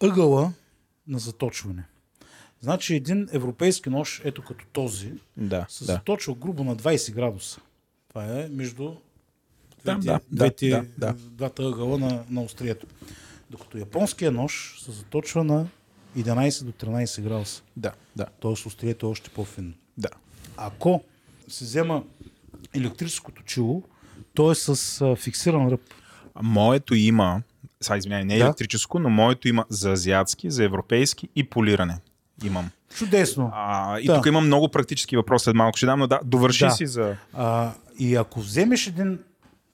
Ъгъла 0.00 0.52
на 1.08 1.18
заточване. 1.18 1.84
Значи 2.60 2.94
един 2.94 3.28
европейски 3.32 3.90
нож, 3.90 4.20
ето 4.24 4.42
като 4.44 4.64
този, 4.72 5.12
Да, 5.36 5.66
се 5.68 5.84
да. 5.84 5.92
заточва 5.92 6.34
грубо 6.34 6.64
на 6.64 6.76
20 6.76 7.12
градуса. 7.12 7.60
Това 8.08 8.40
е 8.40 8.48
между 8.48 8.92
Да, 9.84 9.94
двете, 9.94 10.06
да, 10.06 10.20
двете, 10.32 10.70
да, 10.70 10.84
да. 10.98 11.12
двата 11.12 11.62
ъгъла 11.62 11.98
на, 11.98 12.24
на 12.30 12.42
острието. 12.42 12.86
Докато 13.50 13.78
японския 13.78 14.32
нож 14.32 14.76
се 14.84 14.90
заточва 14.90 15.44
на 15.44 15.66
11 16.18 16.64
до 16.64 16.72
13 16.72 17.20
градуса. 17.22 17.62
Да, 17.76 17.92
да, 18.16 18.24
Т.е. 18.24 18.50
острието 18.50 19.06
е 19.06 19.10
още 19.10 19.30
по-финно. 19.30 19.72
да. 19.98 20.08
Ако 20.56 21.04
се 21.48 21.64
взема 21.64 22.04
електрическото 22.74 23.42
чило, 23.42 23.82
то 24.34 24.50
е 24.50 24.54
с 24.54 25.00
а, 25.00 25.16
фиксиран 25.16 25.68
ръб. 25.68 25.80
Моето 26.42 26.94
има, 26.94 27.42
сега 27.80 27.96
извинявай, 27.96 28.24
не 28.24 28.34
е 28.34 28.38
Да. 28.38 28.44
електрическо, 28.44 28.98
но 28.98 29.10
моето 29.10 29.48
има 29.48 29.64
за 29.68 29.92
азиатски, 29.92 30.50
за 30.50 30.64
европейски 30.64 31.28
и 31.36 31.44
полиране. 31.50 31.98
Имам. 32.44 32.70
Чудесно. 32.96 33.50
А, 33.54 33.98
и 34.00 34.06
Да. 34.06 34.14
тук 34.16 34.26
имам 34.26 34.46
много 34.46 34.68
практически 34.68 35.16
въпроси, 35.16 35.44
след 35.44 35.54
малко 35.56 35.76
ще 35.76 35.86
дам, 35.86 35.98
но 35.98 36.06
да, 36.06 36.20
довърши 36.24 36.64
Да. 36.64 36.70
си 36.70 36.86
за... 36.86 37.16
А, 37.34 37.72
и 37.98 38.14
ако 38.16 38.40
вземеш 38.40 38.86
един 38.86 39.18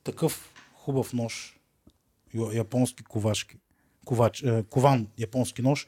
такъв 0.05 0.51
хубав 0.74 1.12
нож, 1.12 1.59
японски 2.55 3.05
ковашки, 3.05 3.56
ковач, 4.05 4.43
е, 4.43 4.62
кован 4.70 5.06
японски 5.18 5.62
нож, 5.62 5.86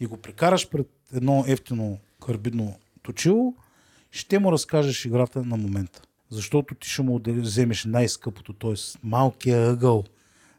и 0.00 0.06
го 0.06 0.16
прекараш 0.16 0.68
пред 0.68 0.86
едно 1.14 1.44
ефтино 1.46 1.98
карбидно 2.26 2.78
точило, 3.02 3.54
ще 4.10 4.38
му 4.38 4.52
разкажеш 4.52 5.04
играта 5.04 5.42
на 5.42 5.56
момента. 5.56 6.02
Защото 6.30 6.74
ти 6.74 6.88
ще 6.88 7.02
му 7.02 7.20
вземеш 7.26 7.84
най-скъпото, 7.84 8.52
т.е. 8.52 8.74
малкия 9.02 9.70
ъгъл 9.70 10.04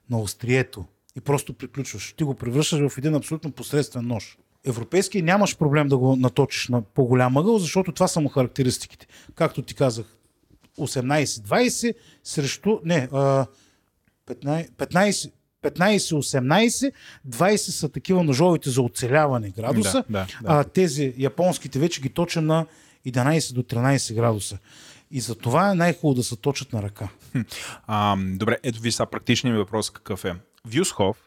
на 0.10 0.20
острието 0.20 0.86
и 1.16 1.22
просто 1.22 1.54
приключваш. 1.54 2.14
Ти 2.18 2.24
го 2.24 2.36
превръщаш 2.36 2.90
в 2.90 2.98
един 2.98 3.16
абсолютно 3.16 3.52
посредствен 3.52 4.08
нож. 4.08 4.38
Европейски 4.66 5.22
нямаш 5.22 5.58
проблем 5.58 5.88
да 5.88 5.98
го 5.98 6.16
наточиш 6.16 6.68
на 6.68 6.82
по-голям 6.82 7.38
ъгъл, 7.38 7.60
защото 7.60 7.92
това 7.92 8.08
са 8.08 8.22
му 8.22 8.30
характеристиките. 8.30 9.08
Както 9.36 9.62
ти 9.62 9.76
казах, 9.76 10.06
18-20 10.80 11.94
срещу... 12.24 12.80
Не, 12.84 13.08
а, 13.12 13.46
15, 14.28 14.72
15 14.72 15.32
15-18, 15.66 16.92
20 17.30 17.56
са 17.56 17.90
такива 17.90 18.24
ножовите 18.24 18.70
за 18.70 18.82
оцеляване 18.82 19.50
градуса, 19.50 20.04
Да, 20.10 20.20
да, 20.20 20.28
да. 20.42 20.60
а 20.60 20.64
тези 20.64 21.14
японските 21.18 21.80
вече 21.80 22.02
ги 22.02 22.10
точа 22.10 22.42
на 22.42 22.66
11 23.08 23.54
до 23.54 23.64
13 23.64 24.16
градуса. 24.16 24.58
И 25.12 25.22
за 25.22 25.36
това 25.36 25.72
е 25.72 25.76
най-хубаво 25.76 26.16
да 26.16 26.24
се 26.24 26.36
точат 26.36 26.74
на 26.74 26.84
ръка. 26.84 27.10
А, 27.88 28.18
добре, 28.20 28.58
ето 28.64 28.82
ви 28.82 28.92
сега 28.92 29.06
практичният 29.06 29.54
ми 29.54 29.60
въпрос 29.60 29.90
какъв 29.90 30.26
е. 30.26 30.36
Вюсхов 30.66 31.18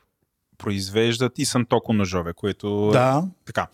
произвеждат 0.59 1.39
и 1.39 1.45
Сантоко 1.45 1.93
ножове, 1.93 2.33
които... 2.33 2.91
Да, 2.93 3.25
Така. 3.45 3.67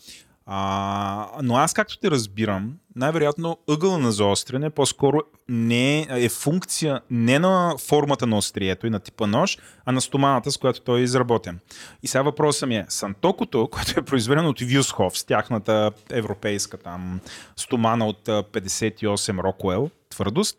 А, 0.46 1.28
но 1.42 1.56
аз 1.56 1.74
както 1.74 1.98
те 1.98 2.10
разбирам, 2.10 2.76
най-вероятно 2.96 3.58
ъгъла 3.68 3.98
на 3.98 4.12
заостряне 4.12 4.70
по-скоро 4.70 5.18
не 5.48 6.00
е, 6.00 6.06
е 6.10 6.28
функция 6.28 7.00
не 7.10 7.38
на 7.38 7.74
формата 7.78 8.26
на 8.26 8.36
острието 8.36 8.86
и 8.86 8.90
на 8.90 9.00
типа 9.00 9.26
нож, 9.26 9.58
а 9.84 9.92
на 9.92 10.00
стоманата, 10.00 10.50
с 10.50 10.56
която 10.56 10.80
той 10.80 11.00
е 11.00 11.02
изработен. 11.02 11.58
И 12.02 12.06
сега 12.06 12.22
въпросът 12.22 12.68
ми 12.68 12.76
е, 12.76 12.86
Сантокото, 12.88 13.68
което 13.72 14.00
е 14.00 14.04
произведено 14.04 14.48
от 14.48 14.60
Вюсхов 14.60 15.18
с 15.18 15.24
тяхната 15.24 15.90
европейска 16.10 16.76
там 16.76 17.20
стомана 17.56 18.06
от 18.06 18.28
а, 18.28 18.42
58 18.42 19.42
Рокуел, 19.42 19.90
твърдост, 20.10 20.58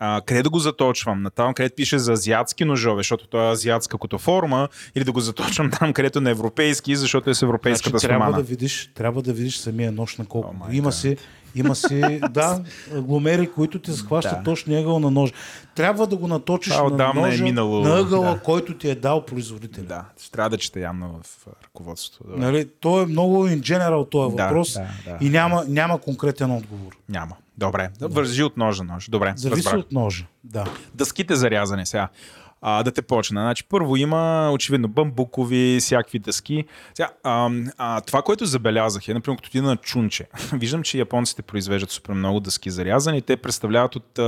а, 0.00 0.20
къде 0.26 0.42
да 0.42 0.50
го 0.50 0.58
заточвам? 0.58 1.22
На 1.22 1.30
там, 1.30 1.54
където 1.54 1.74
пише 1.74 1.98
за 1.98 2.12
азиатски 2.12 2.64
ножове, 2.64 3.00
защото 3.00 3.26
той 3.26 3.48
е 3.48 3.52
азиатска 3.52 3.98
като 3.98 4.18
форма, 4.18 4.68
или 4.94 5.04
да 5.04 5.12
го 5.12 5.20
заточвам 5.20 5.70
там, 5.70 5.92
където 5.92 6.18
е 6.18 6.22
на 6.22 6.30
европейски, 6.30 6.96
защото 6.96 7.30
е 7.30 7.34
с 7.34 7.42
европейската 7.42 7.90
значи, 7.90 8.06
трябва 8.06 8.32
да, 8.32 8.42
видиш, 8.42 8.90
трябва 8.94 9.22
да 9.22 9.32
видиш 9.32 9.56
самия 9.56 9.92
нож 9.92 10.16
на 10.16 10.26
колко. 10.26 10.54
Oh 10.54 10.74
има 10.74 10.92
си, 10.92 11.16
има 11.54 11.74
си, 11.74 12.20
да, 12.30 12.60
гломери, 12.94 13.52
които 13.52 13.78
ти 13.78 13.92
захващат 13.92 14.38
Да. 14.38 14.42
точния 14.42 14.80
ъгъл 14.80 14.98
на 14.98 15.10
ножа. 15.10 15.32
Трябва 15.74 16.06
да 16.06 16.16
го 16.16 16.28
наточиш 16.28 16.72
Това 16.74 16.90
на 16.90 17.10
е 17.10 17.20
ножа, 17.30 17.44
минало, 17.44 17.80
на 17.80 17.98
ъгъла, 17.98 18.34
да. 18.34 18.40
който 18.40 18.78
ти 18.78 18.90
е 18.90 18.94
дал 18.94 19.24
производителя. 19.24 19.84
Да, 19.84 20.04
ще 20.20 20.30
трябва 20.30 20.50
да 20.50 20.58
чета 20.58 20.80
явно 20.80 21.20
в 21.22 21.46
а, 21.46 21.50
ръководството. 21.64 22.24
Добре. 22.24 22.40
Нали, 22.40 22.68
то 22.80 23.02
е 23.02 23.06
много 23.06 23.48
in 23.48 23.60
general 23.60 24.10
този 24.10 24.36
Да, 24.36 24.44
въпрос 24.44 24.72
да, 24.72 24.86
да, 25.06 25.26
и 25.26 25.30
няма, 25.30 25.64
няма 25.68 25.98
конкретен 25.98 26.50
отговор. 26.50 26.96
Няма. 27.08 27.36
Добре. 27.58 27.90
Да. 27.98 28.08
Вържи 28.08 28.42
от 28.42 28.56
ножа 28.56 28.84
нож. 28.84 29.08
Добре. 29.08 29.32
Зависи 29.36 29.66
разбрах. 29.66 29.84
от 29.84 29.92
ножа. 29.92 30.26
Да. 30.44 30.66
Дъските 30.94 31.36
за 31.36 31.50
рязане 31.50 31.86
сега. 31.86 32.08
А, 32.66 32.82
да 32.82 32.90
те 32.90 33.02
почна. 33.02 33.40
Значи, 33.40 33.64
първо 33.68 33.96
има 33.96 34.50
очевидно 34.52 34.88
бамбукови, 34.88 35.78
всякакви 35.80 36.18
дъски. 36.18 36.64
Сега, 36.94 37.10
а, 37.22 37.50
а, 37.78 38.00
това, 38.00 38.22
което 38.22 38.46
забелязах 38.46 39.08
е, 39.08 39.14
например, 39.14 39.36
като 39.36 39.50
ти 39.50 39.60
на 39.60 39.76
чунче. 39.76 40.26
Виждам, 40.52 40.82
че 40.82 40.98
японците 40.98 41.42
произвеждат 41.42 41.90
супер 41.90 42.12
много 42.12 42.40
дъски 42.40 42.70
за 42.70 42.84
рязане 42.84 43.16
и 43.16 43.22
те 43.22 43.36
представляват 43.36 43.96
от, 43.96 44.18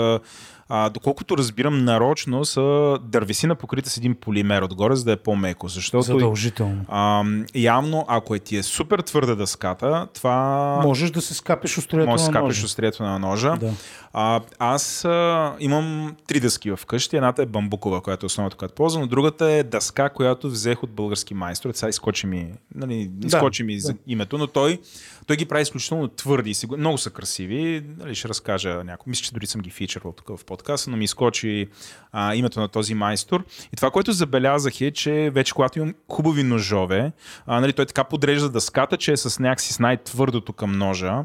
а, 0.69 0.89
доколкото 0.91 1.37
разбирам, 1.37 1.85
нарочно 1.85 2.45
са 2.45 2.99
дървесина 3.03 3.55
покрита 3.55 3.91
с 3.91 3.97
един 3.97 4.15
полимер 4.15 4.63
отгоре, 4.63 4.97
за 4.97 5.05
да 5.05 5.13
е 5.13 5.17
по-меко. 5.17 5.69
Защото 5.69 6.03
Задължително. 6.03 6.85
а, 6.89 7.25
явно, 7.55 8.05
ако 8.09 8.35
е 8.35 8.39
ти 8.39 8.57
е 8.57 8.63
супер 8.63 8.99
твърда 8.99 9.35
дъската, 9.35 10.09
това 10.15 10.81
Можеш 10.83 11.11
да 11.11 11.21
се 11.21 11.35
скапиш 11.35 11.79
острието 11.79 12.11
може 12.11 12.23
да 12.25 12.31
на 12.31 12.33
скапиш 12.33 12.57
ножа. 12.57 12.67
острието 12.67 13.03
на 13.03 13.19
ножа. 13.19 13.57
Да. 13.61 13.73
А, 14.13 14.41
аз 14.59 15.05
а, 15.05 15.53
имам 15.61 16.17
три 16.29 16.41
дъски 16.41 16.71
в 16.71 16.81
къщи. 16.87 17.17
Едната 17.17 17.43
е 17.43 17.47
бамбукова, 17.47 18.01
която 18.01 18.26
е 18.27 18.33
основната, 18.33 18.57
която 18.57 18.75
ползвам, 18.75 19.03
но 19.03 19.07
другата 19.09 19.47
е 19.47 19.63
дъска, 19.63 20.09
която 20.09 20.51
взех 20.51 20.83
от 20.83 20.91
български 20.91 21.35
майстор. 21.35 21.71
Сега 21.75 21.89
изкочи 21.91 22.27
ми, 22.27 22.53
нали, 22.75 23.11
изкочи 23.25 23.63
ми 23.63 23.81
за 23.81 23.95
името, 24.07 24.39
но 24.39 24.47
той, 24.47 24.79
той 25.27 25.37
ги 25.37 25.45
прави 25.45 25.63
изключително 25.63 26.09
твърди. 26.09 26.53
Много 26.79 26.99
са 26.99 27.11
красиви. 27.11 27.85
Нали, 27.99 28.15
ще 28.15 28.29
разкажа 28.29 28.85
някой. 28.85 29.11
Мисля, 29.11 29.25
че 29.25 29.33
дори 29.35 29.47
съм 29.47 29.61
ги 29.61 29.71
фичервал 29.71 30.13
тук 30.13 30.41
в 30.41 30.45
подкаста, 30.45 30.91
но 30.91 30.97
ми 30.97 31.05
изкочи 31.05 31.69
а, 32.13 32.35
името 32.35 32.61
на 32.61 32.69
този 32.69 32.95
майстор. 32.95 33.45
И 33.73 33.77
това, 33.77 33.91
което 33.91 34.13
забелязах 34.13 34.81
е, 34.81 34.91
че 34.91 35.31
вече 35.35 35.55
когато 35.55 35.79
имам 35.79 35.95
хубави 36.09 36.43
ножове, 36.43 37.13
а, 37.47 37.61
нали, 37.61 37.73
той 37.73 37.87
така 37.87 38.05
подрежда 38.05 38.49
дъската, 38.49 38.97
че 38.97 39.13
е 39.13 39.17
с 39.17 39.39
някакси 39.39 39.73
с 39.73 39.79
най-твърдото 39.79 40.53
към 40.53 40.73
ножа. 40.73 41.25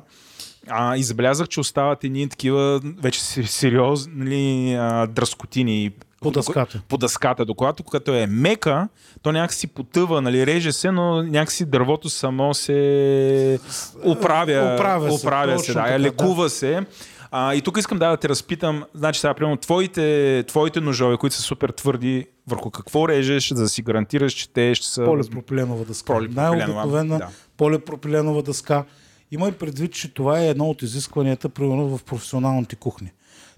А, 0.68 0.98
и 0.98 1.04
забелязах, 1.04 1.48
че 1.48 1.60
остават 1.60 2.04
едни 2.04 2.30
такива 2.30 2.82
вече 2.84 3.22
се- 3.22 3.44
сериозни 3.44 4.14
нали, 4.16 5.08
дръскотини. 5.08 5.92
По 6.22 6.32
дъската. 6.32 6.82
По 6.88 6.98
дъската. 6.98 7.46
Докато 7.46 7.84
когато 7.84 8.16
е 8.16 8.28
мека, 8.28 8.88
то 9.22 9.32
някакси 9.32 9.68
потъва, 9.68 10.22
нали, 10.22 10.46
реже 10.46 10.72
се, 10.72 10.92
но 10.92 11.24
някакси 11.24 11.66
дървото 11.66 12.10
само 12.10 12.54
се 12.54 13.60
оправя. 14.06 14.74
Оправя 14.76 15.12
се, 15.12 15.28
оправя 15.28 15.60
се 15.60 15.74
да, 15.74 15.84
така, 15.84 16.00
лекува 16.00 16.50
се. 16.50 16.86
А, 17.32 17.56
и 17.56 17.62
тук 17.62 17.78
искам 17.78 18.00
да, 18.00 18.10
да 18.10 18.18
те 18.18 18.30
разпитам, 18.30 18.84
значи 18.94 19.20
сега, 19.20 19.34
примерно, 19.34 19.58
твоите, 19.58 20.44
твоите 20.48 20.82
ножове, 20.82 21.18
които 21.18 21.36
са 21.36 21.42
супер 21.42 21.70
твърди, 21.70 22.28
върху 22.48 22.72
какво 22.72 23.08
режеш, 23.08 23.50
за 23.54 23.64
да 23.64 23.70
си 23.70 23.82
гарантираш, 23.82 24.34
че 24.34 24.50
те 24.50 24.76
ще 24.76 24.88
са... 24.88 25.06
Полипропиленова 25.06 25.86
дъска. 25.86 26.22
Най-обикновена 26.30 27.18
да. 27.18 27.28
полипропиленова 27.58 28.42
дъска. 28.42 28.86
Има 29.32 29.48
и 29.48 29.52
предвид, 29.52 29.94
че 29.94 30.14
това 30.14 30.40
е 30.40 30.48
едно 30.48 30.70
от 30.70 30.82
изискванията, 30.82 31.50
примерно 31.50 31.98
в 31.98 32.04
професионалните 32.04 32.76
кухни. 32.76 33.12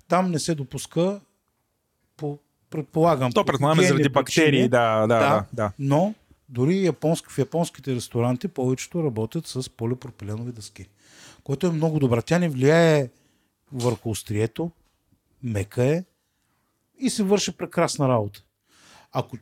Там 0.08 0.32
не 0.32 0.40
се 0.40 0.56
допуска 0.56 1.20
по, 2.18 2.38
предполагам. 2.74 3.32
То 3.32 3.42
по 3.42 3.46
предполагаме 3.46 3.88
заради 3.88 4.10
бактерии, 4.10 4.52
причини, 4.52 4.70
да, 4.70 5.08
да, 5.08 5.20
да. 5.20 5.46
да. 5.54 5.72
Но 5.80 6.14
дори 6.50 6.86
японски, 6.86 7.28
в 7.30 7.38
японските 7.38 7.96
ресторанти 7.96 8.48
повечето 8.48 9.04
работят 9.04 9.48
с 9.48 9.70
полипропиленови 9.70 10.52
дъски, 10.52 10.86
което 11.44 11.68
е 11.68 11.72
много 11.72 12.00
добра. 12.00 12.22
Тя 12.22 12.40
не 12.40 12.50
влияе 12.50 13.10
върху 13.74 14.10
острието, 14.10 14.72
мека 15.44 15.84
е 15.84 16.04
и 17.00 17.10
се 17.10 17.24
върши 17.24 17.58
прекрасна 17.58 18.10
работа. 18.10 18.44
Ако 19.12 19.38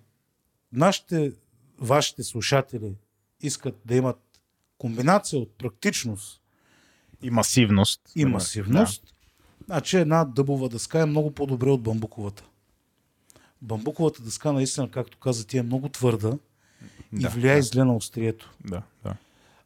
нашите, 0.74 1.32
вашите 1.80 2.24
слушатели 2.24 2.95
искат 3.41 3.76
да 3.86 3.95
имат 3.95 4.20
комбинация 4.78 5.40
от 5.40 5.52
практичност 5.58 6.41
И 7.22 7.30
масивност. 7.30 8.02
и 8.16 8.26
масивност, 8.26 9.14
значи 9.66 9.98
една 9.98 10.26
дъбова 10.26 10.70
дъска 10.70 10.99
е 10.99 11.06
много 11.06 11.32
по-добре 11.32 11.70
от 11.70 11.82
бамбуковата. 11.82 12.44
Бамбуковата 13.61 14.21
дъска, 14.21 14.51
наистина, 14.51 14.89
както 14.91 15.17
каза, 15.17 15.47
ти 15.47 15.57
е 15.57 15.63
много 15.63 15.89
твърда 15.89 16.31
и 17.13 17.21
Да, 17.21 17.29
влияе 17.29 17.55
да. 17.55 17.61
зле 17.61 17.83
на 17.83 17.95
острието. 17.95 18.51
Да, 18.65 18.81
да. 19.03 19.15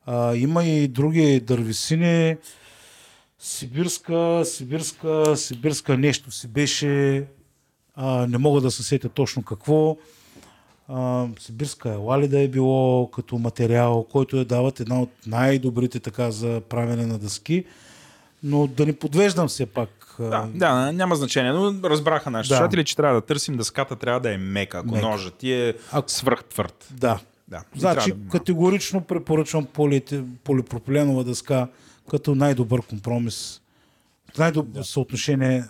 А, 0.05 0.35
има 0.35 0.63
и 0.63 0.88
други 0.88 1.39
дървесини. 1.39 2.38
Сибирска, 3.39 4.41
сибирска, 4.45 5.38
сибирска 5.38 5.97
нещо 5.97 6.31
си 6.31 6.47
беше. 6.47 7.26
А, 7.95 8.27
не 8.27 8.38
мога 8.38 8.61
да 8.61 8.72
се 8.72 8.84
сетя 8.84 9.09
точно 9.09 9.43
какво. 9.43 9.97
А, 10.88 11.27
сибирска 11.39 11.89
елали 11.89 12.27
да 12.27 12.39
е 12.39 12.47
било 12.47 13.11
като 13.11 13.38
материал, 13.38 14.07
който 14.11 14.38
е 14.38 14.45
дават 14.45 14.80
една 14.80 15.01
от 15.01 15.09
най-добрите 15.27 15.99
така 15.99 16.31
за 16.31 16.61
правене 16.69 17.05
на 17.05 17.17
дъски. 17.17 17.65
Но 18.43 18.67
да 18.67 18.85
не 18.85 18.93
подвеждам 18.93 19.47
все 19.47 19.65
пак. 19.65 20.05
Да, 20.20 20.48
да, 20.54 20.92
няма 20.92 21.16
значение, 21.16 21.52
но 21.52 21.74
разбраха 21.84 22.32
нашите 22.32 22.54
Да. 22.54 22.58
слушатели, 22.58 22.84
че 22.86 22.96
трябва 22.96 23.16
да 23.16 23.26
търсим 23.26 23.58
дъската, 23.58 23.96
трябва 23.96 24.20
да 24.20 24.34
е 24.34 24.38
мека, 24.38 24.78
ако 24.78 24.88
Мека. 24.88 25.08
ножът 25.08 25.36
ти 25.36 25.52
е 25.54 25.74
Ако- 25.92 26.12
свръхтвърд. 26.12 26.88
да. 26.92 27.20
Да. 27.48 27.64
Значи 27.76 28.12
да- 28.12 28.30
категорично 28.30 29.02
препоръчвам 29.02 29.66
полите, 29.66 30.24
полипропиленова 30.44 31.24
дъска 31.24 31.68
като 32.10 32.36
най-добър 32.36 32.82
компромис. 32.82 33.62
Най-добро 34.38 34.84
съотношение 34.84 35.64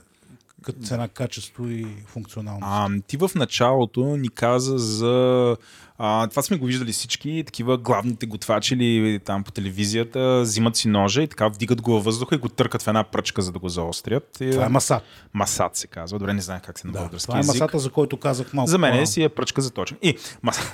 като 0.65 0.79
цена-качество 0.79 1.67
и 1.67 1.87
функционалност. 2.05 2.65
А, 2.69 2.89
ти 3.07 3.17
в 3.17 3.31
началото 3.35 4.03
ни 4.03 4.29
каза 4.29 4.77
за... 4.77 5.57
А, 5.97 6.27
това 6.27 6.41
сме 6.41 6.57
го 6.57 6.65
виждали 6.65 6.91
всички, 6.91 7.43
такива 7.45 7.77
главните 7.77 8.25
готвачи 8.25 8.75
или 8.75 9.19
там 9.19 9.43
по 9.43 9.51
телевизията, 9.51 10.41
взимат 10.41 10.75
си 10.75 10.87
ножа 10.87 11.21
и 11.21 11.27
така 11.27 11.47
вдигат 11.47 11.81
го 11.81 11.91
във 11.93 12.03
въздуха 12.03 12.35
и 12.35 12.37
го 12.37 12.49
търкат 12.49 12.81
в 12.81 12.87
една 12.87 13.03
пръчка, 13.03 13.41
за 13.41 13.51
да 13.51 13.59
го 13.59 13.69
заострят. 13.69 14.37
И, 14.41 14.51
Това 14.51 14.65
е 14.65 14.69
масат. 14.69 15.03
масат 15.33 15.75
се 15.75 15.87
казва. 15.87 16.19
Добре, 16.19 16.33
не 16.33 16.41
знам 16.41 16.59
как 16.59 16.79
се 16.79 16.87
на 16.87 16.93
Да, 16.93 16.99
български 16.99 17.27
това 17.27 17.37
е 17.37 17.39
език. 17.39 17.53
масата, 17.53 17.79
за 17.79 17.89
който 17.89 18.17
казах 18.17 18.53
малко. 18.53 18.69
За 18.69 18.77
мен 18.77 18.91
по-рано. 18.91 19.07
си 19.07 19.23
е 19.23 19.29
пръчка 19.29 19.61
за 19.61 19.71
точен. 19.71 19.97
И 20.01 20.17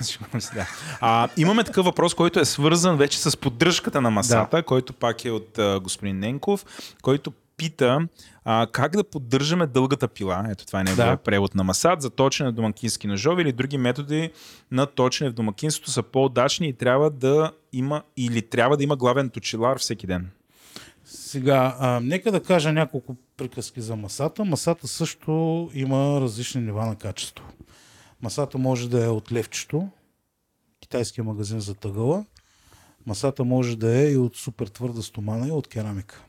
си, 0.01 0.19
да. 0.53 0.68
А, 1.01 1.30
имаме 1.38 1.63
такъв 1.63 1.85
въпрос, 1.85 2.13
който 2.13 2.39
е 2.39 2.45
свързан 2.45 2.97
вече 2.97 3.19
с 3.19 3.38
поддръжката 3.38 4.01
на 4.01 4.11
масата, 4.11 4.57
да. 4.57 4.63
който 4.63 4.93
пак 4.93 5.26
е 5.26 5.31
от 5.31 5.57
а, 5.57 5.80
господин 5.80 6.19
Ненков, 6.19 6.65
който 7.01 7.34
пита 7.61 8.07
а, 8.45 8.67
как 8.71 8.91
да 8.91 9.03
поддържаме 9.03 9.67
дългата 9.67 10.07
пила. 10.07 10.45
Ето 10.49 10.65
това 10.65 10.79
е 10.79 10.83
неговия 10.83 11.11
Да. 11.11 11.17
превод 11.17 11.55
на 11.55 11.63
масат 11.63 12.01
за 12.01 12.09
точене 12.09 12.47
на 12.47 12.53
домакински 12.53 13.07
ножове 13.07 13.41
или 13.41 13.51
други 13.51 13.77
методи 13.77 14.31
на 14.71 14.85
точене 14.85 15.29
в 15.29 15.33
домакинството 15.33 15.91
са 15.91 16.03
по-удачни 16.03 16.67
и 16.67 16.73
трябва 16.73 17.09
да 17.09 17.51
има 17.73 18.03
или 18.17 18.41
трябва 18.41 18.77
да 18.77 18.83
има 18.83 18.95
главен 18.95 19.29
точилар 19.29 19.79
всеки 19.79 20.07
ден. 20.07 20.29
Сега, 21.05 21.75
а, 21.79 21.99
нека 22.03 22.31
да 22.31 22.43
кажа 22.43 22.73
няколко 22.73 23.15
приказки 23.38 23.81
за 23.81 23.95
масата. 23.95 24.45
Масата 24.45 24.88
също 24.88 25.69
има 25.73 26.21
различни 26.21 26.61
нива 26.61 26.85
на 26.85 26.95
качество. 26.95 27.45
Масата 28.21 28.57
може 28.57 28.89
да 28.89 29.05
е 29.05 29.07
от 29.07 29.31
левчето, 29.31 29.89
китайския 30.79 31.23
магазин 31.23 31.59
за 31.59 31.73
тъгъла. 31.75 32.25
Масата 33.05 33.43
може 33.43 33.77
да 33.77 33.97
е 33.97 34.11
и 34.11 34.17
от 34.17 34.35
супер 34.35 34.67
твърда 34.67 35.01
стомана 35.01 35.47
и 35.47 35.51
от 35.51 35.67
керамика. 35.67 36.23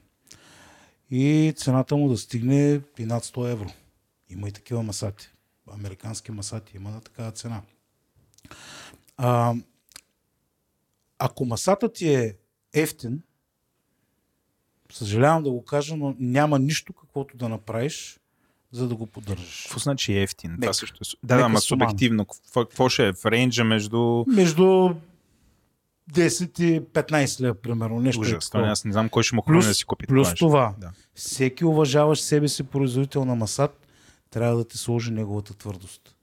И 1.15 1.53
цената 1.57 1.97
му 1.97 2.09
да 2.09 2.17
стигне 2.17 2.81
и 2.99 3.05
над 3.05 3.25
100 3.25 3.53
евро. 3.53 3.71
Има 4.31 4.49
и 4.49 4.53
такива 4.53 4.83
масати. 4.83 5.29
Американски 5.73 6.33
масати 6.33 6.77
има 6.77 6.91
на 6.91 7.01
такава 7.01 7.33
цена. 7.33 7.63
А, 9.17 9.55
ако 11.19 11.45
масата 11.45 11.93
ти 11.93 12.15
е 12.15 12.37
ефтин, 12.73 13.23
съжалявам 14.93 15.43
да 15.43 15.51
го 15.51 15.65
кажа, 15.65 15.97
но 15.97 16.17
няма 16.19 16.59
нищо 16.59 16.93
каквото 16.93 17.37
да 17.37 17.49
направиш, 17.49 18.21
за 18.71 18.89
да 18.89 18.95
го 18.95 19.07
поддържаш. 19.07 19.63
Какво 19.63 19.81
значи 19.81 20.19
ефтин? 20.19 20.51
Това 20.51 20.61
Мека. 20.61 20.75
също 20.75 20.99
е... 21.03 21.27
Да, 21.27 21.35
Мека 21.35 21.47
ама 21.47 21.61
субективно. 21.61 22.27
Какво, 22.27 22.65
какво 22.65 22.89
ще 22.89 23.09
е 23.09 23.13
в 23.13 23.27
рейнджа 23.27 23.65
между... 23.65 24.25
Между 24.27 24.95
10 26.13 26.61
и 26.61 26.81
15 26.81 27.41
лева, 27.41 27.55
примерно. 27.55 28.01
Нещо 28.01 28.21
е 28.21 28.23
Ужас, 28.23 28.51
това 28.51 28.63
аз 28.63 28.85
не 28.85 28.93
знам 28.93 29.09
кой 29.09 29.23
ще 29.23 29.37
му 29.37 29.43
Плюс, 29.43 29.67
да 29.67 29.75
си 29.75 29.85
купи 29.85 30.07
плюс 30.07 30.29
нещо. 30.29 30.47
това, 30.47 30.75
Да. 30.79 30.91
всеки 31.15 31.65
уважаващ 31.65 32.25
себе 32.25 32.49
си 32.49 32.63
производител 32.63 33.25
на 33.25 33.35
масат 33.35 33.87
трябва 34.31 34.57
да 34.57 34.65
ти 34.65 34.79
сложи 34.79 35.11
неговата 35.11 35.55
твърдост. 35.55 36.15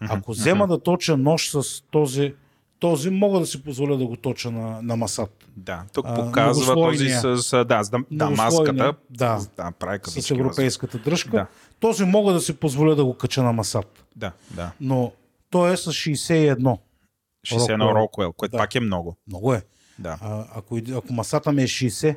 Ако 0.00 0.30
взема 0.30 0.66
да 0.66 0.82
точа 0.82 1.16
нож 1.16 1.50
с 1.50 1.82
този, 1.90 2.34
този 2.78 3.10
мога 3.10 3.40
да 3.40 3.46
си 3.46 3.62
позволя 3.62 3.96
да 3.96 4.06
го 4.06 4.16
точа 4.16 4.50
на, 4.50 4.82
на 4.82 4.96
масат. 4.96 5.48
Да, 5.56 5.84
тук 5.92 6.06
А, 6.08 6.14
показва 6.14 6.74
този 6.74 7.08
с, 7.08 7.52
а, 7.52 7.64
да, 7.64 7.84
с 7.84 7.90
да, 8.10 8.30
маската. 8.30 8.94
да. 9.10 9.40
да 9.56 9.72
прави 9.78 9.98
С 10.04 10.30
европейската 10.30 10.98
дръжка. 10.98 11.30
Да. 11.30 11.46
Този 11.80 12.04
мога 12.04 12.32
да 12.32 12.40
си 12.40 12.52
позволя 12.52 12.94
да 12.94 13.04
го 13.04 13.14
кача 13.14 13.42
на 13.42 13.52
масат. 13.52 14.04
Да, 14.16 14.32
да. 14.50 14.72
Но 14.80 15.12
той 15.50 15.72
е 15.72 15.76
с 15.76 15.92
61. 15.92 16.78
61 17.46 17.76
Rockwell. 17.78 18.32
Което 18.32 18.52
Да. 18.52 18.58
пак 18.58 18.74
е 18.74 18.80
много. 18.80 19.16
Много 19.28 19.54
е. 19.54 19.62
Да. 19.98 20.18
А, 20.20 20.44
ако, 20.54 20.78
ако 20.94 21.12
масата 21.12 21.52
ми 21.52 21.62
е 21.62 21.66
60, 21.66 22.16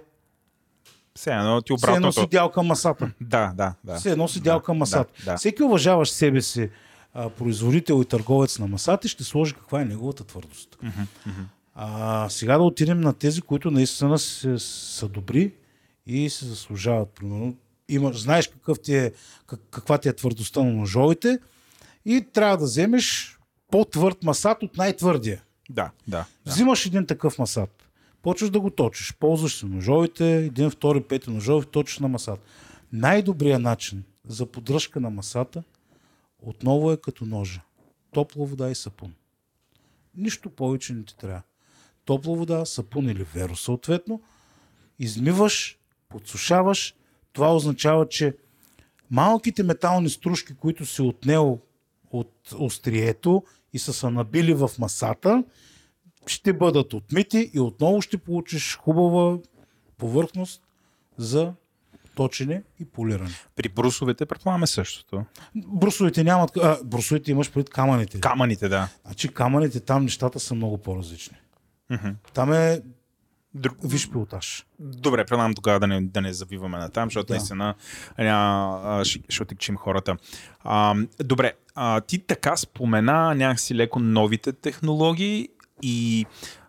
Все 1.16 1.32
едно 1.32 1.62
ти 1.62 1.74
все 1.78 1.86
едно 1.86 1.98
обратното. 1.98 2.22
си 2.22 2.28
дял 2.28 2.52
към 2.52 2.68
масата. 2.68 3.12
Да, 3.22 3.54
да, 3.56 3.74
да. 3.84 3.96
Все 3.96 4.12
едно 4.12 4.28
си 4.28 4.40
дял 4.40 4.60
към 4.60 4.78
масата. 4.78 5.14
да, 5.20 5.32
да. 5.32 5.38
Всеки 5.38 5.64
уважаващ 5.64 6.14
себе 6.14 6.42
си 6.42 6.70
а, 7.14 7.30
производител 7.30 8.02
и 8.02 8.06
търговец 8.06 8.60
на 8.60 8.68
масата 8.68 9.08
ще 9.08 9.24
сложи 9.24 9.54
каква 9.54 9.82
е 9.82 9.86
неговата 9.86 10.24
твърдост. 10.24 10.78
А, 11.76 12.30
сега 12.30 12.58
да 12.58 12.64
отидем 12.64 13.02
на 13.02 13.14
тези, 13.14 13.42
които 13.42 13.72
наистина 13.72 14.20
са, 14.20 14.60
са 14.60 15.08
добри 15.08 15.54
и 16.08 16.30
се 16.30 16.46
заслужават. 16.46 17.10
Примерно, 17.10 17.56
има, 17.90 18.14
знаеш 18.14 18.48
какъв 18.48 18.80
ти 18.82 18.96
е, 18.96 19.12
как, 19.48 19.60
каква 19.72 19.98
ти 19.98 20.10
е 20.10 20.14
твърдостта 20.14 20.64
на 20.64 20.72
ножовите 20.72 21.40
и 22.06 22.26
трябва 22.34 22.58
да 22.58 22.64
вземеш 22.64 23.39
по-твърд 23.72 24.24
масат 24.24 24.64
от 24.64 24.78
най-твърдия. 24.78 25.44
Да, 25.70 25.92
да. 26.08 26.26
да. 26.46 26.52
Взимаш 26.52 26.86
един 26.86 27.06
такъв 27.06 27.40
масат. 27.40 27.90
Почваш 28.22 28.50
да 28.50 28.60
го 28.60 28.70
точиш. 28.70 29.14
Ползваш 29.20 29.56
си 29.56 29.66
ножовите, 29.66 30.36
един, 30.36 30.70
втори, 30.70 31.02
пети 31.02 31.30
ножови, 31.30 31.66
точиш 31.66 32.00
на 32.00 32.08
масата. 32.08 32.48
Най-добрият 32.94 33.62
начин 33.62 34.04
за 34.28 34.46
поддръжка 34.46 35.00
на 35.00 35.10
масата 35.10 35.64
отново 36.42 36.92
е 36.92 36.98
като 36.98 37.26
ножа. 37.26 37.62
Топла 38.12 38.46
вода 38.46 38.70
и 38.70 38.76
сапун. 38.76 39.14
Нищо 40.16 40.50
повече 40.50 40.94
не 40.94 41.04
ти 41.04 41.18
трябва. 41.18 41.42
Топла 42.06 42.36
вода, 42.36 42.66
сапун 42.66 43.10
или 43.10 43.24
веро 43.24 43.56
съответно. 43.56 44.22
Измиваш, 45.00 45.80
подсушаваш. 46.10 46.96
Това 47.34 47.56
означава, 47.56 48.10
че 48.10 48.38
малките 49.12 49.64
метални 49.64 50.10
стружки, 50.10 50.54
които 50.56 50.86
си 50.86 51.02
отнел 51.02 51.60
от 52.12 52.54
острието 52.60 53.44
и 53.74 53.80
са 53.80 53.94
се 53.94 54.10
набили 54.10 54.54
в 54.54 54.72
масата, 54.80 55.44
ще 56.28 56.54
бъдат 56.54 56.94
отмити 56.94 57.52
и 57.54 57.60
отново 57.60 58.02
ще 58.02 58.18
получиш 58.18 58.78
хубава 58.78 59.38
повърхност 59.98 60.62
за 61.18 61.54
точене 62.16 62.64
и 62.80 62.86
полиране. 62.86 63.36
При 63.56 63.70
брусовете 63.70 64.26
предполагаме 64.26 64.68
същото. 64.68 65.26
Брусовете 65.56 66.24
нямат... 66.24 66.58
А, 66.58 66.78
брусовете 66.84 67.32
имаш 67.32 67.52
пред 67.52 67.70
камъните. 67.70 68.20
Камъните, 68.20 68.70
да. 68.70 68.90
Значи 69.06 69.28
камъните 69.28 69.80
там 69.80 70.04
нещата 70.04 70.40
са 70.40 70.56
много 70.56 70.78
по-различни. 70.78 71.38
Там 72.34 72.54
е 72.54 72.82
Друг... 73.54 73.78
Виж 73.84 74.10
пилотаж. 74.10 74.66
Добре, 74.80 75.26
предлагам 75.26 75.54
тогава 75.54 75.80
да 75.80 75.88
не, 75.88 76.02
да 76.02 76.22
не 76.22 76.34
завиваме 76.34 76.78
на 76.78 76.90
там, 76.90 77.08
защото 77.10 77.28
Да. 77.28 77.34
наистина 77.34 77.76
няма, 78.20 79.06
ще, 79.06 79.20
ще 79.30 79.44
отекчим 79.44 79.78
хората. 79.78 80.18
А, 80.64 80.96
добре, 81.20 81.54
а, 81.76 82.02
ти 82.02 82.20
така 82.20 82.58
спомена 82.58 83.36
някакси 83.36 83.76
леко 83.76 84.00
новите 84.00 84.54
технологии 84.54 85.50
и 85.82 86.26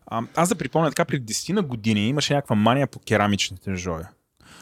а, 0.07 0.23
аз 0.37 0.49
да 0.49 0.55
припомня 0.55 0.89
така, 0.91 1.05
преди 1.05 1.35
10 1.35 1.53
на 1.53 1.63
години 1.63 2.09
имаше 2.09 2.35
някаква 2.35 2.57
мания 2.57 2.87
по 2.87 2.99
керамичните 2.99 3.71
ножове. 3.71 4.09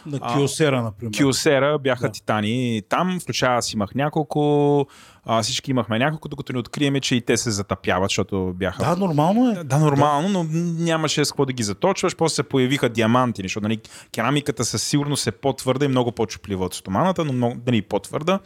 На 0.06 0.20
Киосера, 0.20 0.82
например. 0.82 1.12
Киосера 1.12 1.78
бяха 1.78 2.06
Да. 2.06 2.12
титани. 2.12 2.82
Там, 2.88 3.20
включая 3.20 3.56
аз 3.58 3.72
имах 3.72 3.94
няколко, 3.94 4.86
а, 5.30 5.42
всички 5.42 5.70
имахме 5.70 5.98
няколко, 5.98 6.28
докато 6.28 6.52
не 6.52 6.58
откриеме, 6.58 7.00
че 7.00 7.14
и 7.14 7.20
те 7.20 7.36
се 7.36 7.50
затъпяват, 7.50 8.10
защото 8.10 8.54
бяха 8.56 8.84
Да, 8.84 8.96
нормално 8.96 9.50
е. 9.50 9.64
да, 9.64 9.78
нормално, 9.78 10.28
но 10.28 10.46
нямаше 10.84 11.24
с 11.24 11.30
какво 11.32 11.44
да 11.44 11.52
ги 11.52 11.62
заточваш. 11.62 12.16
После 12.16 12.34
се 12.34 12.42
появиха 12.42 12.88
диаманти, 12.88 13.42
защото 13.42 13.62
нали, 13.64 13.78
керамиката 14.12 14.64
със 14.64 14.82
сигурност 14.82 15.26
е 15.26 15.32
по-твърда 15.32 15.84
и 15.84 15.88
много 15.88 16.12
по-чуплива 16.12 16.64
от 16.64 16.74
стоманата, 16.74 17.24
но 17.24 17.32
много, 17.32 17.56
нали, 17.66 17.82
по-твърда. 17.82 18.38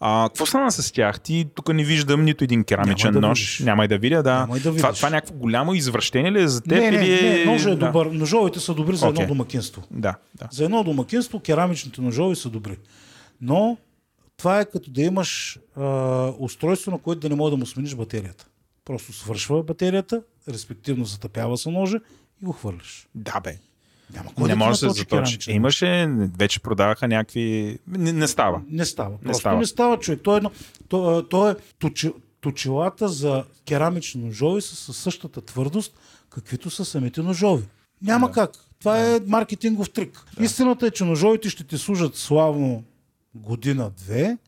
А, 0.00 0.28
какво 0.28 0.46
стана 0.46 0.72
с 0.72 0.92
тях? 0.92 1.20
Ти 1.20 1.46
тук 1.54 1.74
не 1.74 1.84
виждам 1.84 2.24
нито 2.24 2.44
един 2.44 2.64
керамичен 2.64 3.10
Няма 3.10 3.20
да 3.20 3.28
нож. 3.28 3.38
видиш. 3.40 3.58
Няма 3.58 3.84
и 3.84 3.88
да 3.88 3.98
видя, 3.98 4.22
да. 4.22 4.38
Няма 4.38 4.56
и 4.56 4.60
да 4.60 4.62
това, 4.62 4.88
видиш. 4.88 4.98
това 4.98 5.08
е 5.08 5.12
някакво 5.12 5.34
голямо 5.34 5.74
извращение 5.74 6.32
ли 6.32 6.42
е 6.42 6.48
за 6.48 6.60
теб? 6.60 6.70
Не, 6.72 6.90
не, 6.90 6.96
или 7.06 7.28
не, 7.28 7.44
ножа 7.44 7.70
е 7.70 7.76
да. 7.76 7.86
добър. 7.86 8.06
Ножовете 8.06 8.60
са 8.60 8.74
добри 8.74 8.96
за 8.96 9.06
едно 9.06 9.18
Окей. 9.18 9.26
домакинство. 9.26 9.82
Да, 9.90 10.14
да. 10.34 10.48
За 10.50 10.64
едно 10.64 10.84
домакинство 10.84 11.40
керамичните 11.40 12.00
ножови 12.00 12.36
са 12.36 12.48
добри. 12.48 12.76
Но 13.40 13.76
това 14.40 14.60
е 14.60 14.64
като 14.64 14.90
да 14.90 15.02
имаш 15.02 15.58
а, 15.76 15.86
устройство, 16.38 16.90
на 16.90 16.98
което 16.98 17.20
да 17.20 17.28
не 17.28 17.34
можеш 17.34 17.50
да 17.50 17.56
му 17.56 17.66
смениш 17.66 17.94
батерията. 17.94 18.46
Просто 18.84 19.12
свършва 19.12 19.62
батерията, 19.62 20.22
респективно 20.48 21.04
затъпява 21.04 21.58
се 21.58 21.70
ножа 21.70 22.00
и 22.42 22.44
го 22.44 22.52
хвърляш. 22.52 23.06
Да, 23.14 23.40
бе. 23.40 23.58
Няма 24.14 24.34
кой 24.34 24.48
не 24.48 24.54
да 24.54 24.56
може 24.56 24.70
да 24.70 24.76
се 24.76 24.88
заточи. 24.88 25.06
керамичен. 25.06 25.54
Имаше, 25.56 26.08
вече 26.38 26.60
продаваха 26.60 27.08
някакви... 27.08 27.78
Не, 27.86 28.12
не 28.12 28.28
става. 28.28 28.62
Не 28.68 28.84
става. 28.84 29.10
Просто 29.10 29.28
не 29.28 29.34
става. 29.34 29.66
става, 29.66 29.98
човек. 29.98 30.20
То 30.22 30.34
е, 30.34 30.36
едно, 30.36 30.50
то, 30.88 31.28
то 31.28 31.50
е 31.50 31.56
точи, 31.78 32.12
точилата 32.40 33.08
за 33.08 33.44
керамични 33.66 34.24
ножови 34.24 34.62
са 34.62 34.76
със 34.76 34.96
същата 34.96 35.40
твърдост, 35.40 35.94
каквито 36.30 36.70
са 36.70 36.84
самите 36.84 37.22
ножови. 37.22 37.64
Няма 38.02 38.26
да. 38.26 38.32
как. 38.32 38.50
Това 38.78 39.06
е 39.06 39.20
маркетингов 39.26 39.90
трик. 39.90 40.24
Да. 40.38 40.44
Истината 40.44 40.86
е, 40.86 40.90
че 40.90 41.04
ножовите 41.04 41.50
ще 41.50 41.64
ти 41.64 41.78
служат 41.78 42.16
славно 42.16 42.84
година-две 43.34 44.38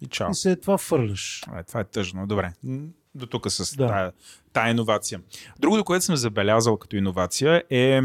И 0.00 0.06
чао. 0.06 0.30
и 0.30 0.34
след 0.34 0.60
това 0.60 0.78
фърляш. 0.78 1.42
Е, 1.58 1.62
това 1.62 1.80
е 1.80 1.84
тъжно. 1.84 2.26
Добре. 2.26 2.52
До 3.14 3.26
тук 3.26 3.50
с 3.50 3.76
Да. 3.76 3.86
тая, 3.86 4.12
тая 4.52 4.70
иновация. 4.70 5.20
Другото, 5.58 5.84
което 5.84 6.04
съм 6.04 6.16
забелязал 6.16 6.76
като 6.76 6.96
иновация 6.96 7.62
е 7.70 8.00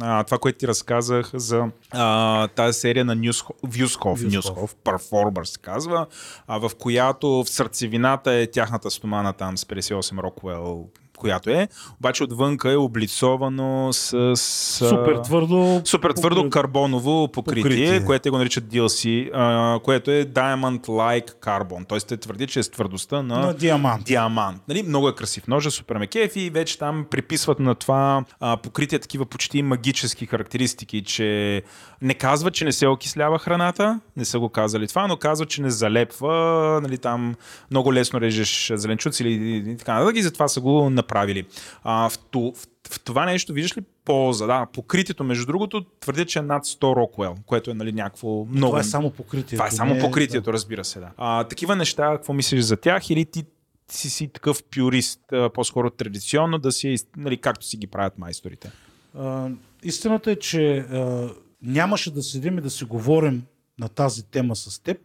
а, 0.00 0.24
това, 0.24 0.38
което 0.38 0.58
ти 0.58 0.68
разказах 0.68 1.30
за 1.34 1.66
а, 1.90 2.48
тази 2.48 2.80
серия 2.80 3.04
на 3.04 3.14
Нюсхов. 3.14 4.22
Нюсхов, 4.22 4.74
Performer 4.74 5.44
се 5.44 5.58
казва, 5.58 6.06
а, 6.46 6.58
в 6.58 6.70
която 6.78 7.28
в 7.28 7.50
сърцевината 7.50 8.32
е 8.32 8.46
тяхната 8.46 8.90
стомана 8.90 9.32
там 9.32 9.58
с 9.58 9.64
58 9.64 10.22
Роквел, 10.22 10.88
която 11.20 11.50
е, 11.50 11.68
обаче 12.00 12.24
отвънка 12.24 12.72
е 12.72 12.76
облицовано 12.76 13.92
с... 13.92 14.32
с 14.36 14.88
Супер 14.88 15.16
твърдо. 15.16 15.82
Супер 15.84 16.10
твърдо 16.12 16.40
покри- 16.40 16.50
карбоново 16.50 17.28
покритие, 17.32 17.62
покритие. 17.62 18.04
което 18.04 18.22
те 18.22 18.30
го 18.30 18.38
наричат 18.38 18.64
DLC, 18.64 19.30
а, 19.34 19.78
което 19.84 20.10
е 20.10 20.24
Diamond 20.24 20.80
Like 20.80 21.30
Carbon. 21.34 21.88
Тоест 21.88 22.08
те 22.08 22.16
твърди, 22.16 22.46
че 22.46 22.58
е 22.58 22.62
с 22.62 22.70
твърдостта 22.70 23.22
на, 23.22 23.38
на 23.38 23.54
диамант. 23.54 24.04
диамант. 24.04 24.62
Нали, 24.68 24.82
много 24.82 25.08
е 25.08 25.14
красив 25.14 25.46
ножа, 25.48 25.70
супер 25.70 25.96
ме 25.96 26.06
кефи 26.06 26.40
и 26.40 26.50
вече 26.50 26.78
там 26.78 27.06
приписват 27.10 27.60
на 27.60 27.74
това 27.74 28.24
а, 28.40 28.56
покритие 28.56 28.98
такива 28.98 29.26
почти 29.26 29.62
магически 29.62 30.26
характеристики, 30.26 31.04
че 31.04 31.62
не 32.02 32.14
казват, 32.14 32.54
че 32.54 32.64
не 32.64 32.72
се 32.72 32.86
окислява 32.86 33.38
храната, 33.38 34.00
не 34.16 34.24
са 34.24 34.38
го 34.38 34.48
казали 34.48 34.88
това, 34.88 35.06
но 35.06 35.16
казват, 35.16 35.48
че 35.48 35.62
не 35.62 35.70
залепва, 35.70 36.34
нали, 36.82 36.98
там 36.98 37.34
много 37.70 37.94
лесно 37.94 38.20
режеш 38.20 38.72
зеленчуци 38.74 39.24
или 39.24 39.76
така 39.76 39.94
нататък 39.94 40.16
и 40.16 40.22
затова 40.22 40.48
са 40.48 40.60
го 40.60 40.90
направили. 41.10 41.46
А, 41.84 42.08
в, 42.08 42.18
в, 42.34 42.52
в 42.90 43.00
това 43.00 43.26
нещо 43.26 43.52
виждаш 43.52 43.76
ли 43.76 43.82
полза? 44.04 44.46
Да, 44.46 44.66
покритието, 44.72 45.24
между 45.24 45.46
другото, 45.46 45.84
твърдят, 46.00 46.28
че 46.28 46.38
е 46.38 46.42
над 46.42 46.64
100 46.64 46.96
Рокуел, 46.96 47.36
което 47.46 47.70
е 47.70 47.74
нали, 47.74 47.92
някакво 47.92 48.44
много... 48.44 48.70
Това 48.70 48.80
е 48.80 48.84
само 48.84 49.10
покритието. 49.10 49.54
Това 49.54 49.66
е 49.66 49.70
само 49.70 49.94
не 49.94 50.00
покритието, 50.00 50.52
разбира 50.52 50.84
се, 50.84 51.00
да. 51.00 51.10
А, 51.16 51.44
такива 51.44 51.76
неща, 51.76 52.12
какво 52.16 52.32
мислиш 52.32 52.60
за 52.60 52.76
тях 52.76 53.10
или 53.10 53.24
ти 53.24 53.44
си, 53.90 54.10
си 54.10 54.28
такъв 54.28 54.62
пюрист, 54.74 55.20
по-скоро 55.54 55.90
традиционно, 55.90 56.58
да 56.58 56.72
си, 56.72 56.96
нали, 57.16 57.36
както 57.36 57.66
си 57.66 57.76
ги 57.76 57.86
правят 57.86 58.18
майсторите? 58.18 58.70
А, 59.18 59.48
истината 59.82 60.30
е, 60.30 60.36
че 60.36 60.78
а, 60.78 61.28
нямаше 61.62 62.10
да 62.10 62.22
седим 62.22 62.58
и 62.58 62.60
да 62.60 62.70
си 62.70 62.84
говорим 62.84 63.42
на 63.78 63.88
тази 63.88 64.24
тема 64.24 64.56
с 64.56 64.82
теб, 64.82 64.98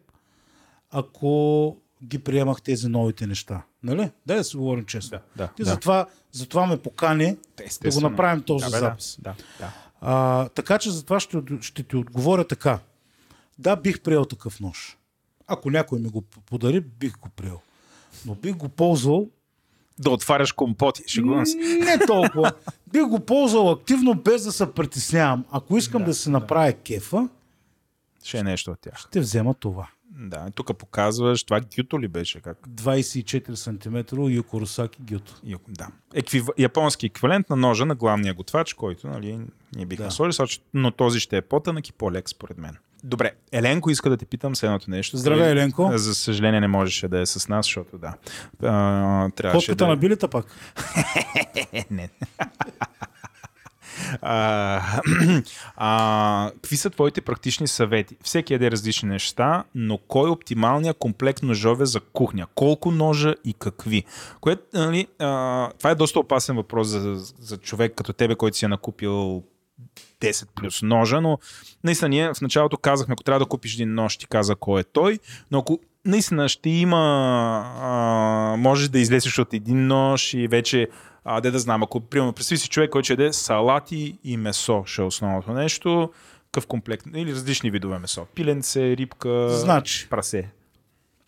ако 0.92 1.78
ги 2.06 2.20
приемах 2.20 2.62
тези 2.62 2.88
новите 2.88 3.28
неща. 3.28 3.62
Нали? 3.84 4.12
Дай 4.26 4.38
да 4.38 4.44
си 4.44 4.58
говорим 4.58 4.86
честно. 4.86 5.20
да, 5.36 5.48
Ти 5.48 5.64
да. 5.64 5.70
затова, 5.70 6.06
затова 6.32 6.66
ме 6.66 6.78
покани 6.78 7.38
да 7.82 7.92
го 7.92 8.02
направим 8.02 8.44
този 8.44 8.66
да, 8.66 8.72
бе, 8.72 8.78
запис. 8.78 9.18
Да, 9.22 9.30
да, 9.30 9.36
да. 9.60 9.72
А, 10.02 10.50
така 10.50 10.78
че 10.78 10.92
затова 10.92 11.20
ще, 11.20 11.38
ще 11.62 11.84
ти 11.84 11.96
отговоря 11.96 12.48
така. 12.48 12.80
Да, 13.60 13.76
бих 13.76 14.02
приел 14.02 14.26
такъв 14.26 14.60
нож. 14.60 14.98
Ако 15.48 15.72
някой 15.72 16.00
ми 16.00 16.10
го 16.10 16.22
подари, 16.22 16.80
бих 16.80 17.18
го 17.18 17.30
приел. 17.30 17.60
Но 18.26 18.36
бих 18.36 18.56
го 18.56 18.70
ползвал 18.70 19.28
Да 20.00 20.10
отваряш 20.10 20.52
компоти, 20.52 21.04
шегувам 21.08 21.46
се. 21.46 21.58
не 21.58 22.00
толкова. 22.08 22.52
Бих 22.92 23.04
го 23.04 23.20
ползвал 23.20 23.72
активно, 23.72 24.16
без 24.16 24.44
да 24.44 24.52
се 24.52 24.74
притеснявам. 24.74 25.46
Ако 25.52 25.78
искам 25.78 26.02
да, 26.02 26.06
да 26.06 26.14
си 26.14 26.30
направя 26.30 26.74
кефа, 26.74 27.30
Ще 28.24 28.38
е 28.38 28.44
нещо 28.44 28.72
от 28.72 28.80
тях. 28.80 28.98
ще 29.00 29.20
взема 29.20 29.54
това. 29.54 29.88
Да, 30.20 30.52
тук 30.56 30.78
показваш, 30.78 31.44
това 31.44 31.62
гюто 31.78 32.00
ли 32.00 32.08
беше? 32.08 32.40
Как? 32.40 32.58
24 32.70 33.56
см 33.56 34.22
Юкоросаки 34.30 35.02
Гюто. 35.02 35.34
И- 35.44 35.56
Да. 35.68 35.88
Еквив... 36.14 36.46
Японски 36.58 37.06
еквивалент 37.06 37.50
на 37.50 37.56
ножа 37.56 37.86
на 37.86 37.96
главния 37.96 38.34
готвач, 38.34 38.74
който 38.74 39.08
нали, 39.08 39.40
ние 39.76 39.86
бихме 39.86 40.06
Да. 40.06 40.12
сложили, 40.12 40.48
но 40.74 40.92
този 40.92 41.20
ще 41.20 41.38
е 41.38 41.42
по-тънък 41.42 41.90
и 41.90 41.94
по-лек 41.94 42.30
според 42.30 42.58
мен. 42.58 42.78
Добре, 43.04 43.32
Еленко 43.52 43.90
иска 43.90 44.10
да 44.10 44.18
те 44.18 44.26
питам 44.26 44.56
следното 44.56 44.90
нещо. 44.90 45.18
Здравей, 45.18 45.52
Еленко. 45.52 45.92
За 45.96 46.16
съжаление 46.16 46.60
не 46.60 46.68
можеше 46.68 47.08
да 47.08 47.20
е 47.20 47.26
с 47.26 47.48
нас, 47.48 47.66
защото 47.66 47.98
да. 47.98 48.14
А, 48.64 49.30
трябваше 49.30 49.68
Котката 49.68 49.86
да... 49.86 49.90
на 49.90 49.98
билета 49.98 50.28
пак. 50.28 50.46
Не. 51.92 52.10
А, 55.78 56.52
какви 56.56 56.78
са 56.78 56.90
твоите 56.90 57.22
практични 57.22 57.68
съвети? 57.68 58.18
Всеки 58.24 58.54
яде 58.54 58.72
различни 58.72 59.10
неща, 59.10 59.64
но 59.76 59.98
кой 59.98 60.30
е 60.30 60.32
оптималният 60.32 60.98
комплект 60.98 61.44
ножове 61.44 61.86
за 61.86 62.00
кухня? 62.00 62.48
Колко 62.56 62.92
ножа 62.92 63.36
и 63.46 63.54
какви? 63.54 64.04
Което, 64.42 64.64
нали, 64.74 65.08
а, 65.20 65.70
това 65.78 65.90
е 65.90 65.96
доста 65.96 66.20
опасен 66.20 66.56
въпрос 66.56 66.88
за, 66.88 67.16
за 67.40 67.58
човек 67.58 67.94
като 67.96 68.14
тебе, 68.14 68.36
който 68.36 68.58
си 68.58 68.66
е 68.66 68.68
накупил 68.68 69.44
10 70.22 70.48
плюс 70.56 70.82
ножа, 70.82 71.22
но 71.22 71.38
наистина 71.84 72.10
ние 72.10 72.34
в 72.34 72.42
началото 72.42 72.78
казахме, 72.78 73.14
ако 73.14 73.24
трябва 73.24 73.40
да 73.40 73.46
купиш 73.46 73.74
един 73.74 73.94
нож, 73.94 74.18
ти 74.18 74.28
каза 74.28 74.56
кой 74.56 74.82
е 74.82 74.84
той, 74.84 75.20
но 75.52 75.60
ако 75.60 75.80
наистина 76.06 76.50
ще 76.50 76.70
има, 76.70 76.98
а, 77.82 78.56
можеш 78.58 78.90
да 78.90 79.00
излезеш 79.00 79.40
от 79.40 79.54
един 79.54 79.88
нож 79.88 80.34
и 80.34 80.48
вече, 80.48 80.88
а, 81.26 81.42
де 81.42 81.52
да 81.52 81.60
знам, 81.60 81.84
ако 81.84 82.02
примерно 82.02 82.34
представи 82.34 82.60
си 82.60 82.70
човек, 82.70 82.90
който 82.90 83.06
ще 83.06 83.14
яде 83.14 83.34
салати 83.34 84.18
и 84.24 84.38
месо, 84.38 84.84
ще 84.86 85.02
е 85.02 85.06
основното 85.06 85.54
нещо, 85.54 86.12
какъв 86.46 86.68
комплект, 86.68 87.06
или 87.16 87.32
различни 87.32 87.72
видове 87.72 88.00
месо, 88.00 88.26
пиленце, 88.36 88.98
рибка, 88.98 89.50
Значи. 89.50 90.10
прасе, 90.10 90.52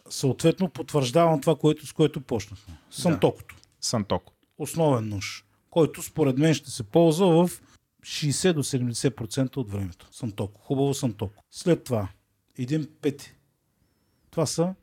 Съответно 0.09 0.69
потвърждавам 0.69 1.41
това, 1.41 1.55
което, 1.55 1.87
с 1.87 1.93
което 1.93 2.21
почнахме. 2.21 2.73
Сантокото. 2.91 3.55
сантоко. 3.81 4.33
Основен 4.57 5.09
нож, 5.09 5.45
който 5.69 6.03
според 6.03 6.37
мен 6.37 6.53
ще 6.53 6.71
се 6.71 6.83
ползва 6.83 7.47
в 7.47 7.61
60 8.03 8.53
до 8.53 8.63
70% 8.63 9.57
от 9.57 9.71
времето. 9.71 10.07
Сантоко. 10.11 10.61
Хубаво 10.61 10.93
Сантоко. 10.93 11.43
След 11.51 11.83
това 11.83 12.07
един 12.57 12.87
пети. 13.01 13.33
Това 14.31 14.45
са 14.45 14.73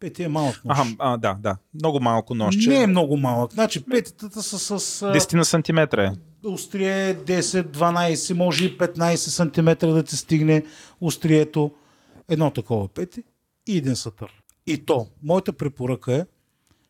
пети 0.00 0.22
е 0.22 0.28
малък 0.28 0.64
нож. 0.64 0.78
Аха, 0.78 0.88
а, 0.98 1.16
да, 1.16 1.34
да. 1.40 1.56
Много 1.74 2.00
малко 2.00 2.34
ножче. 2.34 2.68
Не 2.68 2.82
е 2.82 2.86
много 2.86 3.16
малък. 3.16 3.52
Значи 3.52 3.84
петитата 3.84 4.42
са 4.42 4.58
с 4.80 5.02
а, 5.02 5.14
10 5.14 5.34
на 5.34 5.44
сантиметра 5.44 6.04
е. 6.04 6.12
острие 6.46 7.16
10, 7.16 7.62
12, 7.62 8.32
може 8.34 8.64
и 8.64 8.78
15 8.78 9.14
см 9.16 9.86
да 9.86 10.02
ти 10.02 10.16
стигне 10.16 10.64
острието. 11.00 11.70
Едно 12.28 12.50
такова 12.50 12.88
пети 12.88 13.22
и 13.66 13.76
един 13.76 13.96
сатър. 13.96 14.42
И 14.66 14.78
то, 14.84 15.06
моята 15.22 15.52
препоръка 15.52 16.14
е 16.14 16.26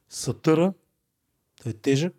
сатъра 0.09 0.73
да 1.65 1.71
е 1.71 1.73
тежък 1.73 2.15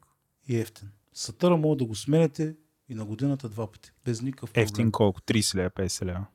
и 0.48 0.58
ефтин. 0.58 0.90
Сатъра 1.14 1.58
може 1.58 1.78
да 1.78 1.86
го 1.86 1.96
сменяте 1.96 2.56
и 2.90 2.96
на 2.96 3.06
годината 3.06 3.50
два 3.50 3.68
пъти. 3.72 3.92
Без 4.06 4.22
никакъв 4.22 4.52
проблем. 4.52 4.64
Ефтин 4.64 4.92
колко? 4.92 5.22
30 5.22 5.56
лева, 5.56 5.70
50 5.70 6.06
лева. 6.06 6.26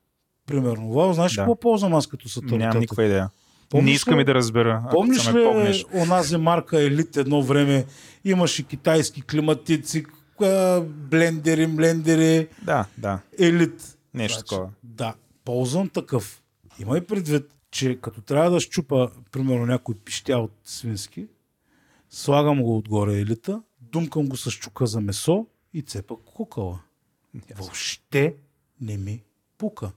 Примерно. 0.47 0.93
Вау, 0.93 1.13
знаеш 1.13 1.33
Да. 1.33 1.37
какво 1.43 1.57
ползвам 1.57 1.95
аз 1.95 2.07
като 2.07 2.29
сатър? 2.29 2.57
Нямам 2.57 2.79
никаква 2.81 3.05
идея. 3.05 3.31
Помниш 3.75 3.91
не 3.91 3.95
искам 3.95 4.21
и 4.21 4.25
да 4.25 4.35
разбера. 4.35 4.85
Помниш 4.91 5.29
ли 5.29 5.33
помниш. 5.33 5.85
онази 5.95 6.37
марка 6.37 6.81
Елит 6.83 7.17
едно 7.17 7.43
време? 7.43 7.85
Имаше 8.25 8.63
китайски 8.63 9.23
климатици, 9.23 10.05
блендери, 10.87 11.67
блендери, 11.67 12.49
Да, 12.63 12.87
да. 12.99 13.21
елит. 13.39 13.99
Нещо 14.15 14.39
Значи, 14.39 14.49
такова. 14.49 14.71
Да, 14.83 15.15
ползвам 15.45 15.89
такъв. 15.89 16.43
Имай 16.79 17.01
предвид, 17.01 17.55
че 17.71 17.99
като 18.01 18.21
трябва 18.21 18.51
да 18.51 18.61
щупа, 18.61 19.11
примерно, 19.33 19.67
някой 19.67 19.95
пищя 19.95 20.39
от 20.39 20.53
свински, 20.65 21.27
слагам 22.11 22.63
го 22.63 22.79
отгоре 22.79 23.15
елита, 23.15 23.63
думкам 23.81 24.29
го 24.29 24.37
с 24.37 24.51
чука 24.53 24.87
за 24.87 25.01
месо 25.01 25.47
и 25.73 25.83
цепа 25.83 26.15
кукала. 26.25 26.81
Въобще 27.57 28.35
не 28.81 28.97
ми 28.97 29.23
пука. 29.59 29.91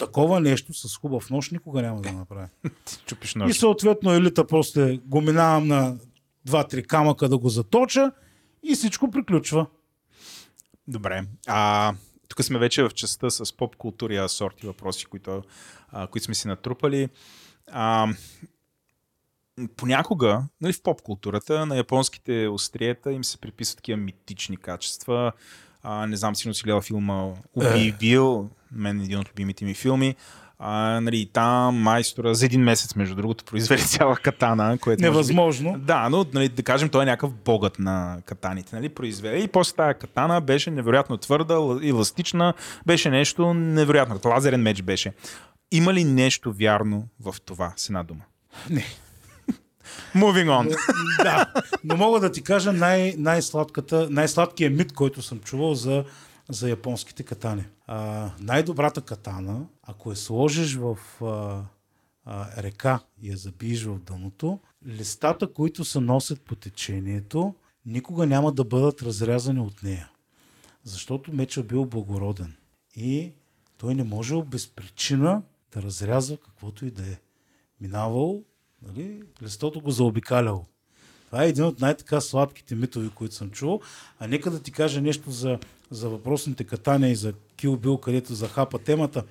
Такова 0.00 0.40
нещо 0.40 0.74
с 0.74 0.96
хубав 0.96 1.30
нож 1.30 1.50
никога 1.50 1.82
няма 1.82 2.00
да 2.00 2.12
направя. 2.12 2.48
Чупиш 3.06 3.34
И 3.34 3.38
нож. 3.38 3.58
съответно 3.58 4.12
елита 4.12 4.46
после 4.46 4.96
го 4.96 5.20
минавам 5.20 5.68
на 5.68 5.96
2-3 6.48 6.86
камъка 6.86 7.28
да 7.28 7.38
го 7.38 7.48
заточа 7.48 8.12
и 8.62 8.74
всичко 8.74 9.10
приключва. 9.10 9.66
Добре. 10.88 11.24
А, 11.46 11.94
тук 12.28 12.44
сме 12.44 12.58
вече 12.58 12.82
в 12.82 12.90
частта 12.90 13.30
с 13.30 13.56
поп 13.56 13.76
култура 13.76 14.14
и 14.14 14.16
асорти 14.16 14.66
въпроси, 14.66 15.06
които, 15.06 15.42
а, 15.88 16.06
които 16.06 16.24
сме 16.24 16.34
си 16.34 16.48
натрупали. 16.48 17.08
А, 17.72 18.08
понякога, 19.76 20.44
нали, 20.60 20.72
в 20.72 20.82
поп 20.82 21.02
културата, 21.02 21.66
на 21.66 21.76
японските 21.76 22.48
остриета 22.48 23.12
им 23.12 23.24
се 23.24 23.38
приписват 23.38 23.76
такива 23.76 23.96
митични 23.96 24.56
качества. 24.56 25.32
А, 25.82 26.06
не 26.06 26.16
знам, 26.16 26.36
си 26.36 26.62
гледал 26.64 26.80
филма 26.80 27.32
Уби 27.54 27.94
Бил, 28.00 28.50
мен 28.72 29.00
е 29.00 29.04
един 29.04 29.18
от 29.18 29.30
любимите 29.30 29.64
ми 29.64 29.74
филми. 29.74 30.14
А, 30.62 31.00
нали, 31.00 31.30
там 31.32 31.76
майстора 31.76 32.34
за 32.34 32.46
един 32.46 32.62
месец, 32.62 32.94
между 32.94 33.14
другото, 33.14 33.44
произведе 33.44 33.82
цяла 33.88 34.16
катана, 34.16 34.78
което 34.78 35.02
може 35.02 35.08
би- 35.08 35.12
Невъзможно. 35.12 35.78
да, 35.78 36.08
но 36.08 36.26
нали, 36.34 36.48
да 36.48 36.62
кажем, 36.62 36.88
той 36.88 37.02
е 37.02 37.06
някакъв 37.06 37.32
богът 37.34 37.78
на 37.78 38.18
катаните, 38.24 38.76
нали, 38.76 38.88
произведе. 38.88 39.38
И 39.38 39.48
после 39.48 39.76
тази 39.76 39.98
катана 39.98 40.40
беше 40.40 40.70
невероятно 40.70 41.16
твърда, 41.16 41.54
еластична, 41.82 42.54
беше 42.86 43.10
нещо 43.10 43.54
невероятно, 43.54 44.14
като 44.14 44.28
лазерен 44.28 44.62
меч 44.62 44.82
беше. 44.82 45.12
Има 45.72 45.94
ли 45.94 46.04
нещо 46.04 46.52
вярно 46.52 47.08
в 47.20 47.34
това, 47.46 47.72
с 47.76 47.88
една 47.88 48.02
дума? 48.02 48.20
Не. 48.70 48.84
Moving 50.16 50.46
on. 50.48 50.76
да, 51.22 51.46
но 51.84 51.96
мога 51.96 52.20
да 52.20 52.32
ти 52.32 52.42
кажа 52.42 52.72
най- 52.72 53.14
най-сладката, 53.18 54.08
най-сладкият 54.10 54.74
мит, 54.74 54.92
който 54.92 55.22
съм 55.22 55.38
чувал 55.40 55.74
за, 55.74 56.04
за 56.50 56.70
японските 56.70 57.22
катани. 57.22 57.64
А, 57.86 58.30
най-добрата 58.40 59.00
катана, 59.00 59.66
ако 59.82 60.10
я 60.10 60.16
сложиш 60.16 60.74
в 60.76 60.98
а, 61.22 61.62
а, 62.24 62.62
река 62.62 63.00
и 63.22 63.30
я 63.30 63.36
забиеш 63.36 63.84
в 63.84 63.98
дъното, 63.98 64.58
листата, 64.86 65.52
които 65.52 65.84
се 65.84 66.00
носят 66.00 66.40
по 66.40 66.54
течението, 66.54 67.54
никога 67.86 68.26
няма 68.26 68.52
да 68.52 68.64
бъдат 68.64 69.02
разрязани 69.02 69.60
от 69.60 69.82
нея. 69.82 70.10
Защото 70.84 71.32
мечът 71.32 71.66
бил 71.66 71.84
благороден. 71.84 72.56
И 72.96 73.32
той 73.78 73.94
не 73.94 74.04
можел 74.04 74.42
без 74.42 74.68
причина 74.68 75.42
да 75.72 75.82
разрязва 75.82 76.36
каквото 76.36 76.86
и 76.86 76.90
да 76.90 77.02
е. 77.02 77.16
Минавал, 77.80 78.42
нали, 78.82 79.22
листото 79.42 79.80
го 79.80 79.90
заобикалял. 79.90 80.66
Това 81.26 81.44
е 81.44 81.48
един 81.48 81.64
от 81.64 81.80
най-така 81.80 82.20
сладките 82.20 82.74
митови, 82.74 83.10
които 83.10 83.34
съм 83.34 83.50
чувал. 83.50 83.80
А 84.18 84.26
нека 84.26 84.50
да 84.50 84.62
ти 84.62 84.72
кажа 84.72 85.00
нещо 85.00 85.30
за, 85.30 85.58
за 85.90 86.08
въпросните 86.08 86.64
катания 86.64 87.10
и 87.10 87.16
за 87.16 87.32
Bill, 87.58 88.00
където 88.00 88.34
захапа 88.34 88.78
темата. 88.78 89.24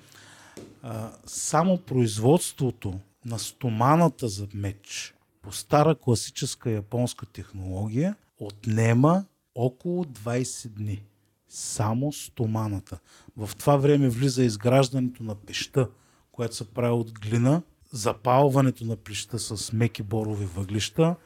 А, 0.82 1.12
само 1.26 1.78
производството 1.78 3.00
на 3.24 3.38
стоманата 3.38 4.28
за 4.28 4.46
меч 4.54 5.14
по 5.42 5.52
стара 5.52 5.94
класическа 5.94 6.70
японска 6.70 7.26
технология 7.26 8.14
отнема 8.38 9.24
около 9.54 10.04
20 10.04 10.68
дни. 10.68 11.02
Само 11.48 12.12
стоманата. 12.12 12.98
В 13.36 13.50
това 13.58 13.76
време 13.76 14.08
влиза 14.08 14.44
изграждането 14.44 15.22
на 15.22 15.34
пеща, 15.34 15.88
която 16.32 16.56
се 16.56 16.64
прави 16.64 16.92
от 16.92 17.20
глина, 17.20 17.62
запалването 17.92 18.84
на 18.84 18.96
пеща 18.96 19.38
с 19.38 19.72
меки 19.72 20.02
борови 20.02 20.44
въглища, 20.44 21.16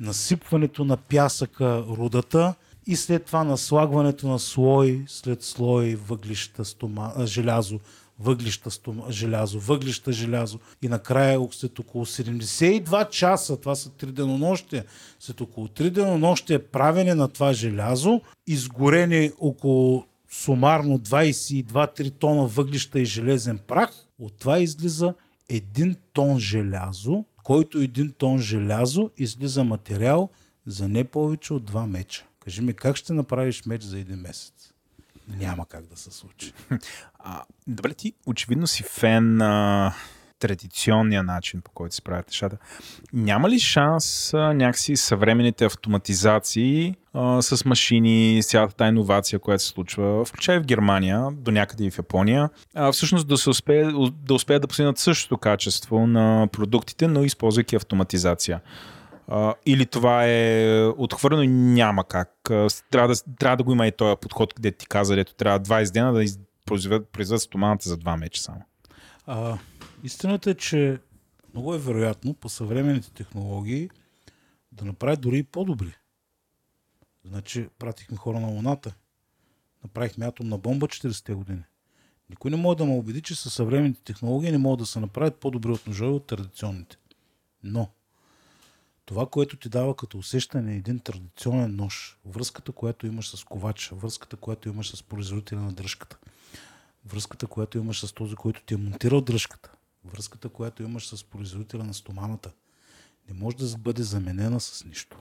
насипването 0.00 0.84
на 0.84 0.96
пясъка 0.96 1.84
рудата 1.88 2.54
и 2.86 2.96
след 2.96 3.24
това 3.24 3.44
наслагването 3.44 4.28
на 4.28 4.38
слой 4.38 5.04
след 5.08 5.42
слой 5.42 5.94
въглища, 5.94 6.64
стома, 6.64 7.12
желязо, 7.24 7.80
въглища, 8.18 8.70
стома, 8.70 9.02
желязо, 9.10 9.60
въглища, 9.60 10.12
желязо 10.12 10.58
и 10.82 10.88
накрая 10.88 11.40
след 11.50 11.78
около 11.78 12.06
72 12.06 13.10
часа, 13.10 13.56
това 13.56 13.74
са 13.74 13.90
три 13.90 14.12
денонощия, 14.12 14.84
след 15.20 15.40
около 15.40 15.68
три 15.68 15.90
денонощия 15.90 16.70
правене 16.70 17.14
на 17.14 17.28
това 17.28 17.52
желязо, 17.52 18.20
изгорени 18.46 19.32
около 19.38 20.06
сумарно 20.30 20.98
22-3 20.98 22.12
тона 22.18 22.46
въглища 22.46 23.00
и 23.00 23.04
железен 23.04 23.58
прах, 23.66 23.90
от 24.18 24.38
това 24.38 24.58
излиза 24.58 25.14
един 25.48 25.96
тон 26.12 26.38
желязо, 26.38 27.24
който 27.44 27.78
един 27.78 28.12
тон 28.18 28.38
желязо 28.38 29.10
излиза 29.16 29.64
материал 29.64 30.28
за 30.66 30.88
не 30.88 31.04
повече 31.04 31.52
от 31.54 31.64
два 31.64 31.86
меча. 31.86 32.24
Кажи 32.46 32.62
ми, 32.62 32.74
как 32.74 32.96
ще 32.96 33.12
направиш 33.12 33.62
меч 33.66 33.82
за 33.82 33.98
един 33.98 34.16
месец? 34.16 34.72
Няма 35.28 35.66
как 35.66 35.86
да 35.86 35.96
се 35.96 36.10
случи. 36.10 36.52
А, 37.18 37.42
добре, 37.66 37.94
ти 37.94 38.12
очевидно 38.26 38.66
си 38.66 38.82
фен 38.82 39.36
на 39.36 39.94
традиционния 40.38 41.22
начин, 41.22 41.60
по 41.60 41.70
който 41.70 41.94
се 41.94 42.02
правят 42.02 42.26
нещата. 42.26 42.56
Няма 43.12 43.50
ли 43.50 43.58
шанс 43.58 44.34
а, 44.34 44.52
някакси 44.52 44.96
съвременните 44.96 45.64
автоматизации 45.64 46.94
а, 47.14 47.42
с 47.42 47.64
машини, 47.64 48.42
с 48.42 48.46
цялата 48.46 48.74
тази 48.74 48.88
иновация, 48.88 49.38
която 49.38 49.62
се 49.62 49.68
случва, 49.68 50.24
включая 50.24 50.60
в 50.60 50.66
Германия, 50.66 51.28
до 51.32 51.50
някъде 51.50 51.84
и 51.84 51.90
в 51.90 51.98
Япония, 51.98 52.50
а, 52.74 52.92
всъщност 52.92 53.28
да, 53.28 53.38
се 53.38 53.50
успее, 53.50 53.84
да 54.10 54.34
успеят 54.34 54.62
да 54.62 54.68
постигнат 54.68 54.98
същото 54.98 55.38
качество 55.38 56.06
на 56.06 56.48
продуктите, 56.52 57.08
но 57.08 57.24
използвайки 57.24 57.76
автоматизация? 57.76 58.60
Или 59.66 59.86
това 59.86 60.24
е 60.26 60.82
отхвърлено 60.86 61.44
няма 61.74 62.04
как. 62.04 62.32
Трябва 62.90 63.08
да, 63.08 63.34
трябва 63.38 63.56
да 63.56 63.62
го 63.64 63.72
има 63.72 63.86
и 63.86 63.92
този 63.92 64.16
подход, 64.20 64.54
къде 64.54 64.72
ти 64.72 64.86
каза, 64.86 65.14
дето 65.14 65.34
трябва 65.34 65.60
20 65.60 65.92
дена 65.92 66.12
да 66.12 66.24
из- 66.24 66.40
произведат, 66.64 67.08
произведат 67.08 67.42
стоманата 67.42 67.88
за 67.88 67.96
два 67.96 68.16
меча 68.16 68.42
само. 68.42 68.62
А, 69.26 69.58
истината 70.04 70.50
е, 70.50 70.54
че 70.54 70.98
много 71.54 71.74
е 71.74 71.78
вероятно 71.78 72.34
по 72.34 72.48
съвременните 72.48 73.10
технологии 73.10 73.90
да 74.72 74.84
направят 74.84 75.20
дори 75.20 75.38
и 75.38 75.42
по-добри. 75.42 75.94
Значи, 77.24 77.68
пратихме 77.78 78.16
хора 78.16 78.40
на 78.40 78.48
Луната. 78.48 78.94
Направихме 79.82 80.26
атомна 80.26 80.58
бомба 80.58 80.86
40-те 80.86 81.34
години. 81.34 81.62
Никой 82.30 82.50
не 82.50 82.56
може 82.56 82.78
да 82.78 82.84
ме 82.84 82.92
убеди, 82.92 83.22
че 83.22 83.34
със 83.34 83.54
съвременните 83.54 84.02
технологии 84.02 84.50
не 84.50 84.58
могат 84.58 84.78
да 84.78 84.86
се 84.86 85.00
направят 85.00 85.36
по-добри 85.36 85.70
от 85.70 85.86
ножове 85.86 86.10
от 86.10 86.26
традиционните. 86.26 86.96
Но, 87.62 87.88
това, 89.06 89.26
което 89.26 89.56
ти 89.56 89.68
дава 89.68 89.96
като 89.96 90.18
усещане 90.18 90.72
е 90.72 90.76
един 90.76 90.98
традиционен 90.98 91.76
нож, 91.76 92.18
връзката, 92.24 92.72
която 92.72 93.06
имаш 93.06 93.36
с 93.36 93.44
ковача, 93.44 93.94
връзката, 93.94 94.36
която 94.36 94.68
имаш 94.68 94.96
с 94.96 95.02
производителя 95.02 95.60
на 95.60 95.72
дръжката, 95.72 96.18
връзката, 97.04 97.46
която 97.46 97.78
имаш 97.78 98.00
с 98.06 98.12
този, 98.12 98.34
който 98.34 98.62
ти 98.62 98.74
е 98.74 98.76
монтирал 98.76 99.20
дръжката, 99.20 99.72
връзката, 100.04 100.48
която 100.48 100.82
имаш 100.82 101.08
с 101.08 101.24
производителя 101.24 101.84
на 101.84 101.94
стоманата, 101.94 102.52
не 103.28 103.34
може 103.34 103.56
да 103.56 103.78
бъде 103.78 104.02
заменена 104.02 104.60
с 104.60 104.84
нищо. 104.84 105.16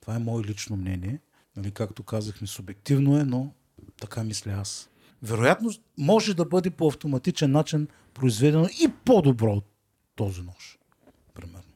Това 0.00 0.14
е 0.14 0.18
мое 0.18 0.44
лично 0.44 0.76
мнение. 0.76 1.20
Нали, 1.56 1.70
както 1.70 2.02
казахме, 2.02 2.46
субективно 2.46 3.18
е, 3.18 3.24
но 3.24 3.52
така 4.00 4.24
мисля 4.24 4.52
аз. 4.52 4.90
Вероятно, 5.22 5.70
може 5.98 6.34
да 6.34 6.44
бъде 6.44 6.70
по 6.70 6.88
автоматичен 6.88 7.50
начин 7.50 7.88
произведено 8.14 8.66
и 8.66 8.92
по-добро 9.04 9.52
от 9.52 9.64
този 10.16 10.42
нож. 10.42 10.78
Примерно. 11.34 11.69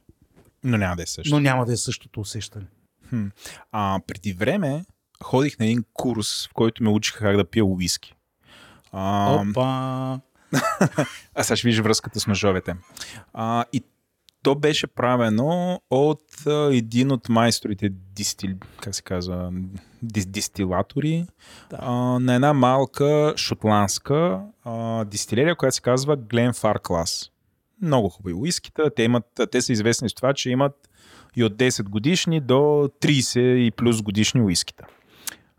Но 0.65 0.77
няма 0.77 0.95
да 0.95 1.03
е 1.03 1.05
също. 1.05 1.35
Но 1.35 1.39
няма 1.39 1.65
да 1.65 1.73
е 1.73 1.77
същото 1.77 2.19
усещане. 2.19 2.65
Хм. 3.09 3.25
А, 3.71 3.99
преди 4.07 4.33
време 4.33 4.85
ходих 5.23 5.59
на 5.59 5.65
един 5.65 5.83
курс, 5.93 6.47
в 6.47 6.53
който 6.53 6.83
ме 6.83 6.89
учиха 6.89 7.19
как 7.19 7.37
да 7.37 7.45
пия 7.49 7.65
уиски. 7.65 8.13
А, 8.91 9.35
Опа! 9.35 10.19
а 11.35 11.43
сега 11.43 11.55
ще 11.55 11.67
вижда 11.67 11.83
връзката 11.83 12.19
с 12.19 12.27
ножовете. 12.27 12.75
А, 13.33 13.65
и 13.73 13.83
то 14.43 14.55
беше 14.55 14.87
правено 14.87 15.81
от 15.89 16.47
а, 16.47 16.69
един 16.75 17.11
от 17.11 17.29
майсторите 17.29 17.89
дистил, 17.89 18.55
как 18.81 18.95
се 18.95 19.01
казва, 19.01 19.51
дис, 20.03 20.25
дистилатори 20.25 21.25
Да. 21.69 21.77
а, 21.81 21.91
на 22.19 22.35
една 22.35 22.53
малка 22.53 23.33
шотландска 23.37 24.41
а, 24.63 25.05
дистилерия, 25.05 25.55
която 25.55 25.75
се 25.75 25.81
казва 25.81 26.17
Glenfarclas. 26.17 27.29
Много 27.81 28.09
хубави 28.09 28.33
уискита. 28.33 28.91
Те, 28.95 29.03
имат, 29.03 29.41
те 29.51 29.61
са 29.61 29.71
известни 29.71 30.09
с 30.09 30.13
това, 30.13 30.33
че 30.33 30.49
имат 30.49 30.89
и 31.35 31.43
от 31.43 31.53
10 31.55 31.83
годишни 31.83 32.39
до 32.39 32.53
30 33.01 33.39
и 33.39 33.71
плюс 33.71 34.01
годишни 34.01 34.41
уискита. 34.41 34.85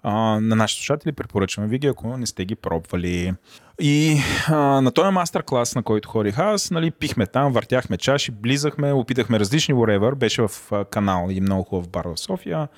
А, 0.02 0.40
на 0.40 0.56
нашите 0.56 0.80
слушатели 0.80 1.12
препоръчваме 1.12 1.68
ви 1.68 1.78
ги, 1.78 1.86
ако 1.86 2.16
не 2.16 2.26
сте 2.26 2.44
ги 2.44 2.54
пробвали. 2.54 3.34
И 3.80 4.18
а, 4.48 4.56
на 4.56 4.92
този 4.92 5.10
мастер 5.10 5.42
клас, 5.42 5.74
на 5.74 5.82
който 5.82 6.08
ходих 6.08 6.38
аз, 6.38 6.70
нали, 6.70 6.90
пихме 6.90 7.26
там, 7.26 7.52
въртяхме 7.52 7.96
чаши, 7.96 8.30
близахме, 8.30 8.92
опитахме 8.92 9.40
различни 9.40 9.74
whatever. 9.74 10.14
Беше 10.14 10.42
в 10.42 10.50
канал 10.90 11.28
и 11.30 11.40
много 11.40 11.64
хубав 11.64 11.88
бар 11.88 12.04
в 12.04 12.16
София. 12.16 12.68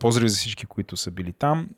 Поздрави 0.00 0.28
за 0.28 0.36
всички, 0.36 0.66
които 0.66 0.96
са 0.96 1.10
били 1.10 1.32
там. 1.32 1.68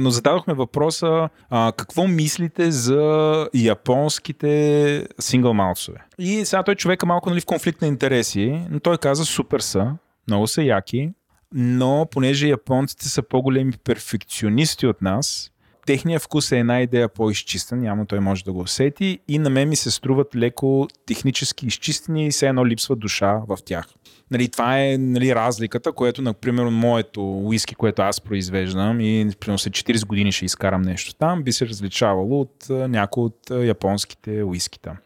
Но 0.00 0.10
зададохме 0.10 0.54
въпроса 0.54 1.28
какво 1.50 2.06
мислите 2.06 2.70
за 2.70 3.48
японските 3.54 5.08
сингъл 5.20 5.54
маусове. 5.54 6.04
И 6.18 6.44
сега 6.44 6.62
той 6.62 6.74
човека 6.74 7.06
малко 7.06 7.30
нали, 7.30 7.40
в 7.40 7.46
конфликт 7.46 7.82
на 7.82 7.88
интереси, 7.88 8.60
но 8.70 8.80
той 8.80 8.98
каза 8.98 9.24
супер 9.24 9.60
са, 9.60 9.92
много 10.28 10.46
са 10.46 10.62
яки, 10.62 11.10
но 11.52 12.06
понеже 12.10 12.48
японците 12.48 13.08
са 13.08 13.22
по-големи 13.22 13.72
перфекционисти 13.84 14.86
от 14.86 15.02
нас, 15.02 15.52
техният 15.86 16.22
вкус 16.22 16.52
е 16.52 16.58
една 16.58 16.80
идея 16.80 17.08
по-изчистен, 17.08 17.80
няма 17.80 18.06
той 18.06 18.20
може 18.20 18.44
да 18.44 18.52
го 18.52 18.60
усети 18.60 19.18
и 19.28 19.38
на 19.38 19.50
мен 19.50 19.68
ми 19.68 19.76
се 19.76 19.90
струват 19.90 20.36
леко 20.36 20.88
технически 21.06 21.66
изчистени 21.66 22.26
и 22.26 22.30
все 22.30 22.46
едно 22.46 22.66
липсва 22.66 22.96
душа 22.96 23.40
в 23.48 23.58
тях. 23.64 23.86
Нали, 24.30 24.48
това 24.48 24.80
е 24.80 24.98
нали, 24.98 25.34
разликата, 25.34 25.92
което, 25.92 26.22
например, 26.22 26.64
моето 26.64 27.38
уиски, 27.38 27.74
което 27.74 28.02
аз 28.02 28.20
произвеждам 28.20 29.00
и 29.00 29.30
примерно 29.40 29.58
след 29.58 29.72
40 29.72 30.06
години 30.06 30.32
ще 30.32 30.44
изкарам 30.44 30.82
нещо 30.82 31.14
там, 31.14 31.42
би 31.42 31.52
се 31.52 31.68
различавало 31.68 32.40
от 32.40 32.66
някои 32.70 33.24
от 33.24 33.50
японските 33.50 34.42
уискита 34.42 34.96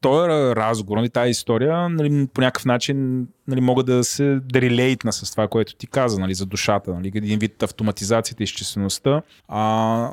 този 0.00 0.28
разговор, 0.56 0.96
нали, 0.96 1.10
тази 1.10 1.30
история, 1.30 1.88
нали, 1.88 2.26
по 2.34 2.40
някакъв 2.40 2.64
начин 2.64 3.28
нали, 3.48 3.60
мога 3.60 3.82
да 3.82 4.04
се 4.04 4.40
да 4.44 4.60
релейтна 4.60 5.12
с 5.12 5.30
това, 5.30 5.48
което 5.48 5.74
ти 5.74 5.86
каза, 5.86 6.20
нали, 6.20 6.34
за 6.34 6.46
душата, 6.46 6.94
нали, 6.94 7.12
един 7.14 7.38
вид 7.38 7.62
автоматизацията 7.62 8.42
изчислеността. 8.42 9.22
А, 9.48 10.10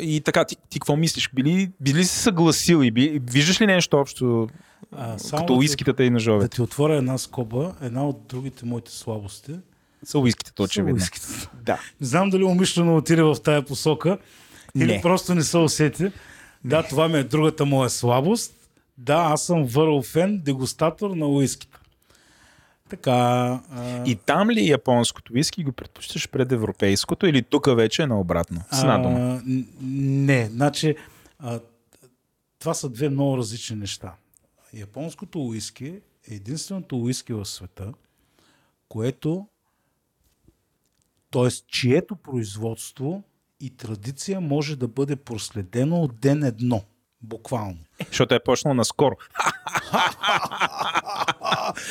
и 0.00 0.20
така, 0.20 0.44
ти, 0.44 0.56
ти 0.70 0.80
какво 0.80 0.96
мислиш? 0.96 1.30
Били, 1.34 1.70
били 1.80 2.04
си 2.04 2.18
съгласил 2.18 2.82
и 2.82 2.90
би, 2.90 3.20
виждаш 3.30 3.60
ли 3.60 3.66
нещо 3.66 3.96
общо 3.96 4.48
а, 4.92 5.16
като 5.30 5.54
уискитата 5.56 6.04
и 6.04 6.10
ножовете? 6.10 6.44
Да 6.44 6.48
ти 6.48 6.62
отворя 6.62 6.96
една 6.96 7.18
скоба, 7.18 7.74
една 7.80 8.08
от 8.08 8.26
другите 8.26 8.66
моите 8.66 8.92
слабости. 8.92 9.52
Са 10.04 10.18
уиските, 10.18 10.62
очевидно. 10.62 11.04
Да. 11.62 11.80
Не 12.00 12.06
знам 12.06 12.30
дали 12.30 12.44
умишлено 12.44 12.96
отиде 12.96 13.22
в 13.22 13.36
тая 13.44 13.64
посока 13.64 14.18
или 14.76 14.92
не. 14.92 15.00
просто 15.00 15.34
не 15.34 15.42
се 15.42 15.58
усети. 15.58 16.12
Да, 16.64 16.82
това 16.82 17.08
ми 17.08 17.18
е 17.18 17.24
другата 17.24 17.64
моя 17.64 17.90
слабост. 17.90 18.54
Да, 18.98 19.14
аз 19.14 19.42
съм 19.42 19.64
върл 19.64 20.02
фен, 20.02 20.40
дегустатор 20.44 21.10
на 21.10 21.26
уиските. 21.26 21.78
Така. 22.88 23.12
А... 23.12 23.60
И 24.06 24.16
там 24.16 24.50
ли 24.50 24.68
японското 24.68 25.32
уиски 25.32 25.64
го 25.64 25.72
предпочиташ 25.72 26.28
пред 26.28 26.52
европейското 26.52 27.26
или 27.26 27.42
тук 27.42 27.76
вече 27.76 28.02
е 28.02 28.06
наобратно? 28.06 28.60
С 28.72 28.82
а, 28.84 29.40
не, 29.82 30.46
значи 30.46 30.96
а, 31.38 31.60
това 32.58 32.74
са 32.74 32.88
две 32.88 33.08
много 33.08 33.38
различни 33.38 33.76
неща. 33.76 34.12
Японското 34.74 35.40
уиски 35.40 36.00
е 36.30 36.34
единственото 36.34 36.96
уиски 36.96 37.32
в 37.32 37.44
света, 37.44 37.92
което 38.88 39.46
т.е. 41.30 41.48
чието 41.50 42.16
производство 42.16 43.22
и 43.60 43.70
традиция 43.70 44.40
може 44.40 44.76
да 44.76 44.88
бъде 44.88 45.16
проследено 45.16 45.96
от 45.96 46.20
ден 46.20 46.42
едно. 46.42 46.82
Буквално. 47.22 47.78
Защото 48.08 48.34
е 48.34 48.44
почнал 48.44 48.74
наскоро. 48.74 49.16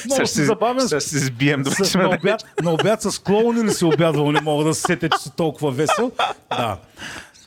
Много 0.05 0.27
си 0.27 0.45
забавен. 0.45 0.87
Ще 0.87 1.01
се 1.01 1.19
сбием. 1.19 1.65
С, 1.65 1.95
на, 1.95 2.09
обяд, 2.09 2.61
на 2.63 2.73
обяд 2.73 3.01
с 3.01 3.19
клоуни 3.19 3.63
ли 3.63 3.71
си 3.71 3.85
обядвал? 3.85 4.31
Не 4.31 4.41
мога 4.41 4.63
да 4.63 4.73
се 4.73 4.81
сетя, 4.81 5.09
че 5.09 5.17
си 5.17 5.31
толкова 5.35 5.71
весел. 5.71 6.11
Да. 6.49 6.79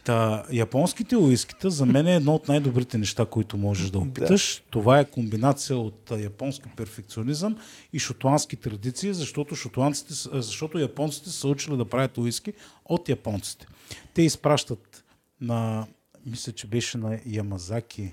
Та, 0.07 0.44
японските 0.52 1.17
уискита 1.17 1.70
за 1.70 1.86
мен 1.86 2.07
е 2.07 2.17
едно 2.17 2.35
от 2.35 2.49
най-добрите 2.49 2.99
неща, 2.99 3.26
които 3.26 3.57
можеш 3.57 3.91
да 3.91 3.99
опиташ. 3.99 4.57
Да. 4.57 4.70
Това 4.70 4.99
е 4.99 5.05
комбинация 5.05 5.76
от 5.76 6.12
японски 6.18 6.68
перфекционизъм 6.76 7.57
и 7.93 7.99
шотландски 7.99 8.57
традиции, 8.57 9.15
защото, 9.15 9.57
шотландците, 9.57 10.15
защото 10.33 10.78
японците 10.78 11.31
са 11.31 11.49
учили 11.49 11.76
да 11.76 11.85
правят 11.85 12.18
уиски 12.18 12.52
от 12.85 13.09
японците. 13.09 13.67
Те 14.15 14.23
изпращат 14.23 15.05
на 15.41 15.86
мисля, 16.26 16.52
че 16.52 16.67
беше 16.67 16.99
на 16.99 17.18
Ямазаки, 17.26 18.12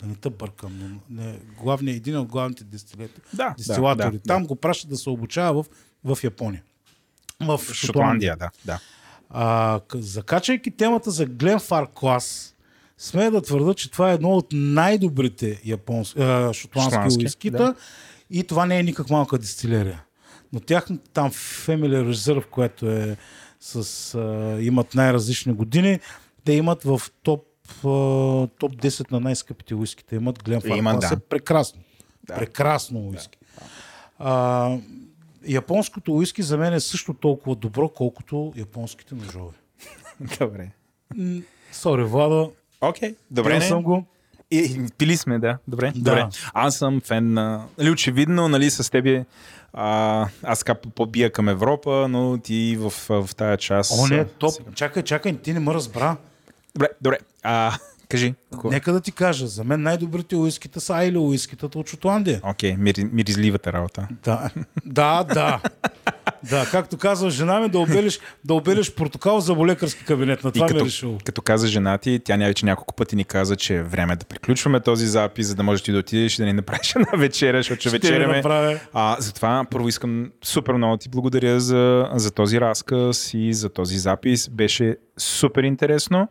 да 0.00 0.06
не 0.06 0.14
те 0.14 0.30
бъркам, 0.30 0.78
но 0.78 1.22
не, 1.22 1.38
главния, 1.62 1.96
един 1.96 2.16
от 2.16 2.28
главните 2.28 2.64
дистилати, 2.64 3.20
да, 3.32 3.54
дистилатори. 3.58 4.10
Да, 4.10 4.18
да, 4.18 4.18
Там 4.18 4.42
да. 4.42 4.48
го 4.48 4.56
пращат 4.56 4.90
да 4.90 4.96
се 4.96 5.10
обучава 5.10 5.62
в, 5.62 5.66
в 6.14 6.24
Япония. 6.24 6.62
В 7.40 7.58
Шотландия, 7.58 7.74
Шотландия 7.74 8.36
да. 8.36 8.50
да. 8.64 8.80
А, 9.30 9.80
закачайки 9.94 10.70
темата 10.70 11.10
за 11.10 11.26
Гленфар 11.26 11.88
клас, 11.94 12.54
смея 12.98 13.30
да 13.30 13.42
твърда, 13.42 13.74
че 13.74 13.90
това 13.90 14.10
е 14.10 14.14
едно 14.14 14.30
от 14.30 14.46
най-добрите 14.52 15.60
японски, 15.64 16.20
а, 16.22 16.52
шотландски 16.52 17.24
уискита 17.24 17.56
да. 17.56 17.74
и 18.30 18.44
това 18.44 18.66
не 18.66 18.78
е 18.78 18.82
никак 18.82 19.10
малка 19.10 19.38
дистилерия. 19.38 20.04
Но 20.52 20.60
тяхната 20.60 21.10
там 21.10 21.30
Family 21.30 22.12
Reserve, 22.12 22.46
което 22.46 22.90
е 22.90 23.16
с, 23.60 24.14
а, 24.14 24.58
имат 24.62 24.94
най-различни 24.94 25.52
години, 25.52 26.00
те 26.44 26.52
имат 26.52 26.82
в 26.82 27.00
топ 27.22 27.44
топ 28.58 28.72
10 28.76 29.12
на 29.12 29.20
най-скъпите 29.20 29.74
уиските 29.74 30.16
имат 30.16 30.44
Глен 30.44 30.60
Има, 30.64 30.98
да. 30.98 31.06
е 31.06 31.16
прекрасно. 31.16 31.80
Да. 32.22 32.34
Прекрасно 32.34 33.00
уиски. 33.00 33.38
Да. 33.58 33.66
А, 34.18 34.78
японското 35.46 36.12
уиски 36.12 36.42
за 36.42 36.58
мен 36.58 36.74
е 36.74 36.80
също 36.80 37.14
толкова 37.14 37.56
добро, 37.56 37.88
колкото 37.88 38.52
японските 38.56 39.14
ножове. 39.14 39.54
Добре. 40.38 40.70
Сори, 41.72 42.04
Влада. 42.04 42.50
Окей, 42.80 43.10
okay, 43.10 43.16
добре. 43.30 43.54
Не 43.54 43.60
съм 43.60 43.82
го. 43.82 44.06
И, 44.50 44.86
пили 44.98 45.16
сме, 45.16 45.38
да. 45.38 45.58
Добре. 45.68 45.92
Да. 45.96 46.10
добре. 46.10 46.28
Аз 46.54 46.76
съм 46.76 47.00
фен 47.00 47.32
на... 47.32 47.64
Нали, 47.78 47.90
очевидно, 47.90 48.48
нали, 48.48 48.70
с 48.70 48.90
тебе 48.90 49.24
а, 49.72 50.26
аз 50.42 50.58
така 50.58 50.74
побия 50.74 51.32
към 51.32 51.48
Европа, 51.48 52.06
но 52.10 52.38
ти 52.38 52.76
в, 52.80 52.90
в, 52.90 53.26
в 53.26 53.34
тая 53.34 53.56
част... 53.56 53.92
О, 53.98 54.06
не, 54.06 54.24
топ. 54.24 54.52
Сега. 54.52 54.70
Чакай, 54.74 55.02
чакай, 55.02 55.36
ти 55.36 55.52
не 55.52 55.60
ме 55.60 55.74
разбра. 55.74 56.16
Добре, 56.74 56.88
добре. 57.00 57.18
А, 57.42 57.78
кажи. 58.08 58.34
Какво? 58.52 58.70
Нека 58.70 58.92
да 58.92 59.00
ти 59.00 59.12
кажа, 59.12 59.46
за 59.46 59.64
мен 59.64 59.82
най-добрите 59.82 60.36
уискита 60.36 60.80
са 60.80 60.94
Айли 60.94 61.18
уискитата 61.18 61.78
от 61.78 61.88
Шотландия. 61.88 62.40
Окей, 62.42 62.72
okay, 62.72 62.76
мир, 62.76 62.94
миризливата 63.12 63.72
работа. 63.72 64.08
Да, 64.24 64.50
да, 64.84 65.24
да. 65.24 65.60
Да, 66.50 66.66
както 66.70 66.96
казва 66.96 67.30
жена 67.30 67.60
ми, 67.60 67.68
да 67.68 67.78
обелиш, 67.78 68.20
да 68.44 68.54
обелиш 68.54 68.94
портокал 68.94 69.40
за 69.40 69.54
болекарски 69.54 70.04
кабинет. 70.04 70.44
На 70.44 70.52
това 70.52 70.66
и 70.66 70.68
като, 70.68 70.78
ме 70.78 70.82
е 70.82 70.86
решил. 70.86 71.18
Като 71.24 71.42
каза 71.42 71.66
жена 71.66 71.98
ти, 71.98 72.20
тя 72.24 72.36
вече 72.36 72.66
няколко 72.66 72.94
пъти 72.94 73.16
ни 73.16 73.24
каза, 73.24 73.56
че 73.56 73.74
е 73.74 73.82
време 73.82 74.16
да 74.16 74.24
приключваме 74.24 74.80
този 74.80 75.06
запис, 75.06 75.46
за 75.46 75.54
да 75.54 75.62
можеш 75.62 75.82
ти 75.82 75.92
да 75.92 75.98
отидеш 75.98 76.38
и 76.38 76.42
да 76.42 76.46
ни 76.46 76.52
направиш 76.52 76.94
една 76.96 77.10
вечеря, 77.16 77.58
защото 77.58 77.80
че 77.80 77.90
вечеряме. 77.90 78.42
А, 78.92 79.16
затова 79.18 79.64
първо 79.70 79.88
искам 79.88 80.30
супер 80.44 80.74
много 80.74 80.96
ти 80.96 81.08
благодаря 81.08 81.60
за, 81.60 82.08
за 82.14 82.30
този 82.30 82.60
разказ 82.60 83.34
и 83.34 83.54
за 83.54 83.68
този 83.68 83.98
запис. 83.98 84.48
Беше 84.48 84.96
супер 85.18 85.62
интересно. 85.62 86.28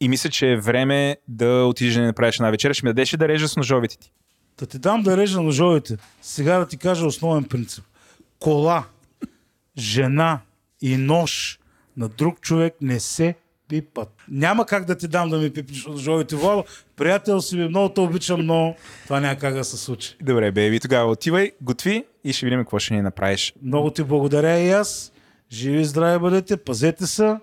И 0.00 0.08
мисля, 0.08 0.30
че 0.30 0.52
е 0.52 0.56
време 0.56 1.16
да 1.28 1.64
отидеш 1.64 1.94
да 1.94 2.00
не 2.00 2.06
направиш 2.06 2.36
една 2.36 2.50
вечеря. 2.50 2.74
Ще 2.74 2.86
ми 2.86 2.90
дадеш 2.90 3.10
да 3.10 3.28
режа 3.28 3.48
с 3.48 3.56
ножовете 3.56 3.98
ти. 3.98 4.12
Да 4.58 4.66
ти 4.66 4.78
дам 4.78 5.02
да 5.02 5.16
режа 5.16 5.40
ножовете. 5.40 5.96
Сега 6.22 6.58
да 6.58 6.66
ти 6.68 6.76
кажа 6.76 7.06
основен 7.06 7.44
принцип. 7.44 7.84
Кола, 8.40 8.84
жена 9.78 10.40
и 10.82 10.96
нож 10.96 11.58
на 11.96 12.08
друг 12.08 12.40
човек 12.40 12.74
не 12.80 13.00
се 13.00 13.34
пипат. 13.68 14.08
Няма 14.28 14.66
как 14.66 14.84
да 14.84 14.98
ти 14.98 15.08
дам 15.08 15.30
да 15.30 15.38
ми 15.38 15.50
пипнеш 15.50 15.86
ножовете. 15.86 16.36
Владо, 16.36 16.64
приятел 16.96 17.40
си 17.40 17.56
ми, 17.56 17.68
много 17.68 17.88
те 17.88 18.00
обичам, 18.00 18.46
но 18.46 18.76
това 19.04 19.20
няма 19.20 19.38
как 19.38 19.54
да 19.54 19.64
се 19.64 19.76
случи. 19.76 20.16
Добре, 20.22 20.52
беби, 20.52 20.80
тогава 20.80 21.10
отивай, 21.10 21.52
готви 21.60 22.04
и 22.24 22.32
ще 22.32 22.46
видим 22.46 22.60
какво 22.60 22.78
ще 22.78 22.94
ни 22.94 23.02
направиш. 23.02 23.54
Много 23.62 23.90
ти 23.90 24.02
благодаря 24.02 24.58
и 24.58 24.70
аз. 24.70 25.12
Живи 25.52 25.80
и 25.80 25.84
здрави 25.84 26.18
бъдете, 26.18 26.56
пазете 26.56 27.06
се 27.06 27.36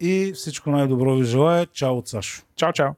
и 0.00 0.32
всичко 0.34 0.70
най-добро 0.70 1.16
ви 1.16 1.24
желая. 1.24 1.66
Чао 1.66 1.98
от 1.98 2.08
Сашо. 2.08 2.42
Чао, 2.56 2.72
чао. 2.72 2.90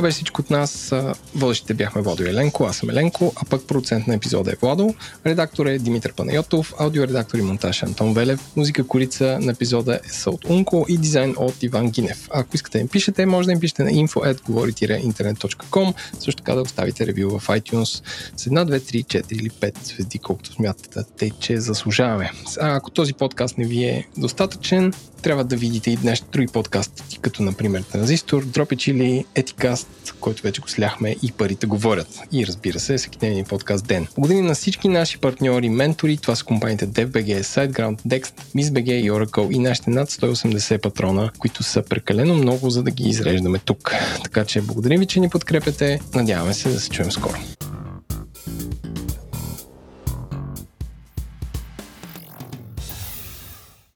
Това 0.00 0.08
беше 0.08 0.14
всичко 0.14 0.40
от 0.40 0.50
нас. 0.50 0.94
Водещите 1.34 1.74
бяхме 1.74 2.02
Владо 2.02 2.22
и 2.22 2.28
Еленко, 2.28 2.64
аз 2.64 2.76
съм 2.76 2.90
Еленко, 2.90 3.32
а 3.36 3.44
пък 3.44 3.66
продуцент 3.66 4.06
на 4.06 4.14
епизода 4.14 4.50
е 4.50 4.54
Владо. 4.60 4.94
Редактор 5.26 5.66
е 5.66 5.78
Димитър 5.78 6.12
Панайотов, 6.12 6.74
аудиоредактор 6.78 7.38
и 7.38 7.42
монтаж 7.42 7.82
е 7.82 7.86
Антон 7.86 8.14
Велев, 8.14 8.40
музика 8.56 8.86
корица 8.86 9.38
на 9.40 9.52
епизода 9.52 10.00
е 10.04 10.08
са 10.08 10.30
от 10.30 10.44
Унко 10.44 10.86
и 10.88 10.98
дизайн 10.98 11.34
от 11.36 11.62
Иван 11.62 11.90
Гинев. 11.90 12.28
Ако 12.30 12.56
искате 12.56 12.78
да 12.78 12.82
им 12.82 12.88
пишете, 12.88 13.26
може 13.26 13.46
да 13.46 13.52
им 13.52 13.60
пишете 13.60 13.84
на 13.84 13.90
info.говори-internet.com, 13.90 15.94
също 16.18 16.42
така 16.42 16.54
да 16.54 16.62
оставите 16.62 17.06
ревю 17.06 17.38
в 17.38 17.48
iTunes 17.48 18.02
с 18.36 18.44
1, 18.44 18.64
2, 18.64 18.78
3, 18.78 19.04
4 19.04 19.32
или 19.32 19.50
5 19.50 19.84
звезди, 19.84 20.18
колкото 20.18 20.52
смятате, 20.52 21.00
те, 21.18 21.30
че 21.30 21.60
заслужаваме. 21.60 22.30
А 22.60 22.76
ако 22.76 22.90
този 22.90 23.12
подкаст 23.12 23.58
не 23.58 23.64
ви 23.64 23.84
е 23.84 24.06
достатъчен, 24.16 24.92
трябва 25.22 25.44
да 25.44 25.56
видите 25.56 25.90
и 25.90 25.96
днес 25.96 26.24
други 26.32 26.46
подкасти, 26.46 27.18
като 27.18 27.42
например 27.42 27.82
Транзистор, 27.82 28.44
Дропич 28.44 28.88
или 28.88 29.24
Етикаст, 29.34 29.88
който 30.20 30.42
вече 30.42 30.60
го 30.60 30.68
сляхме 30.68 31.16
и 31.22 31.32
парите 31.32 31.66
говорят. 31.66 32.20
И 32.32 32.46
разбира 32.46 32.80
се, 32.80 32.96
всекидневния 32.96 33.44
подкаст 33.44 33.86
ден. 33.86 34.06
Благодарим 34.18 34.46
на 34.46 34.54
всички 34.54 34.88
наши 34.88 35.18
партньори 35.18 35.66
и 35.66 35.70
ментори. 35.70 36.16
Това 36.16 36.36
са 36.36 36.44
компаниите 36.44 36.88
DevBG, 36.88 37.40
SiteGround, 37.40 38.02
Dext, 38.02 38.32
MissBG 38.56 38.90
и 38.90 39.10
Oracle 39.10 39.50
и 39.50 39.58
нашите 39.58 39.90
над 39.90 40.10
180 40.10 40.82
патрона, 40.82 41.30
които 41.38 41.62
са 41.62 41.82
прекалено 41.82 42.34
много, 42.34 42.70
за 42.70 42.82
да 42.82 42.90
ги 42.90 43.08
изреждаме 43.08 43.58
тук. 43.58 43.94
Така 44.24 44.44
че 44.44 44.62
благодарим 44.62 45.00
ви, 45.00 45.06
че 45.06 45.20
ни 45.20 45.30
подкрепяте. 45.30 46.00
Надяваме 46.14 46.54
се 46.54 46.68
да 46.68 46.80
се 46.80 46.90
чуем 46.90 47.12
скоро. 47.12 47.36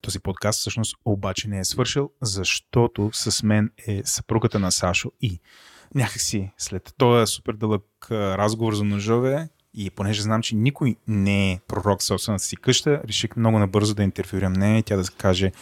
Този 0.04 0.20
подкаст 0.20 0.60
всъщност 0.60 0.96
обаче 1.04 1.48
не 1.48 1.58
е 1.58 1.64
свършил, 1.64 2.10
защото 2.22 3.10
с 3.12 3.42
мен 3.42 3.70
е 3.88 4.02
съпругата 4.04 4.58
на 4.58 4.72
Сашо 4.72 5.12
и 5.20 5.40
някакси 5.94 6.50
след 6.58 6.94
този 6.98 7.32
супер 7.32 7.52
дълъг 7.52 7.84
разговор 8.10 8.74
за 8.74 8.84
ножове 8.84 9.48
и 9.74 9.90
понеже 9.90 10.22
знам, 10.22 10.42
че 10.42 10.54
никой 10.54 10.96
не 11.08 11.52
е 11.52 11.60
пророк 11.68 12.00
в 12.00 12.04
собствената 12.04 12.44
си 12.44 12.56
къща, 12.56 13.02
реших 13.08 13.36
много 13.36 13.58
набързо 13.58 13.94
да 13.94 14.02
интервюирам 14.02 14.52
нея 14.52 14.78
и 14.78 14.82
тя 14.82 14.96
да 14.96 15.04
каже 15.18 15.52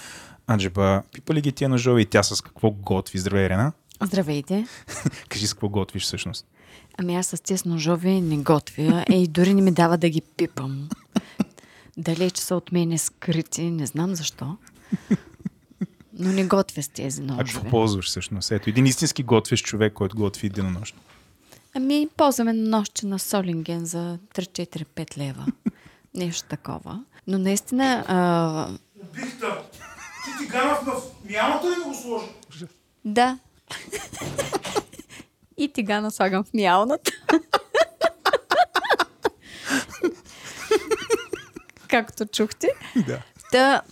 Анджеба, 0.47 1.03
пипа 1.13 1.35
ли 1.35 1.41
ги 1.41 1.53
тия 1.53 1.69
ножове 1.69 2.01
и 2.01 2.07
тя 2.07 2.23
с 2.23 2.41
какво 2.41 2.71
готви? 2.71 3.19
Здравей, 3.19 3.49
Рена. 3.49 3.73
Здравейте. 4.03 4.67
Кажи 5.29 5.47
с 5.47 5.55
какво 5.55 5.69
готвиш 5.69 6.03
всъщност. 6.03 6.47
Ами 6.99 7.17
аз 7.17 7.27
с 7.27 7.43
тези 7.43 7.69
ножове 7.69 8.21
не 8.21 8.37
готвя. 8.37 9.05
Е, 9.09 9.15
и 9.15 9.29
дори 9.29 9.55
не 9.55 9.63
ми 9.63 9.73
дава 9.73 9.99
да 9.99 10.09
ги 10.09 10.23
пипам. 10.37 10.89
Далеч 11.97 12.37
са 12.37 12.57
от 12.57 12.73
мене 12.73 12.99
скрити, 12.99 13.71
не 13.71 13.87
знам 13.87 14.15
защо. 14.15 14.57
Но 16.19 16.33
не 16.33 16.45
готвя 16.45 16.83
с 16.83 16.89
тези 16.89 17.21
ножове. 17.23 17.43
А 17.43 17.45
какво 17.45 17.71
ползваш 17.71 18.07
всъщност? 18.07 18.53
Ето, 18.53 18.71
един 18.71 18.87
истински 18.87 19.23
готвещ 19.23 19.65
човек, 19.65 19.93
който 19.93 20.17
готви 20.17 20.47
единонощно. 20.47 21.01
Ами, 21.75 22.09
ползваме 22.17 22.53
нощче 22.53 23.07
на 23.07 23.19
Солинген 23.19 23.85
за 23.85 24.19
3-4-5 24.35 25.19
лева. 25.19 25.47
Нещо 26.15 26.49
такова. 26.49 27.05
Но 27.27 27.39
наистина... 27.39 28.05
А... 28.09 28.69
Бихта! 29.15 29.63
Ти 30.25 30.31
ти 30.39 30.47
ганав 30.51 30.87
на 30.87 30.93
мялата 31.31 31.71
ли 31.71 31.75
да 31.75 31.85
го 31.85 31.95
сложи? 31.95 32.67
Да. 33.05 33.39
И 35.57 35.69
тигана 35.69 36.11
слагам 36.11 36.45
в 36.45 36.55
мялната. 36.55 37.13
Както 41.89 42.27
чухте. 42.27 42.69
Да. 43.07 43.23
Та, 43.53 43.83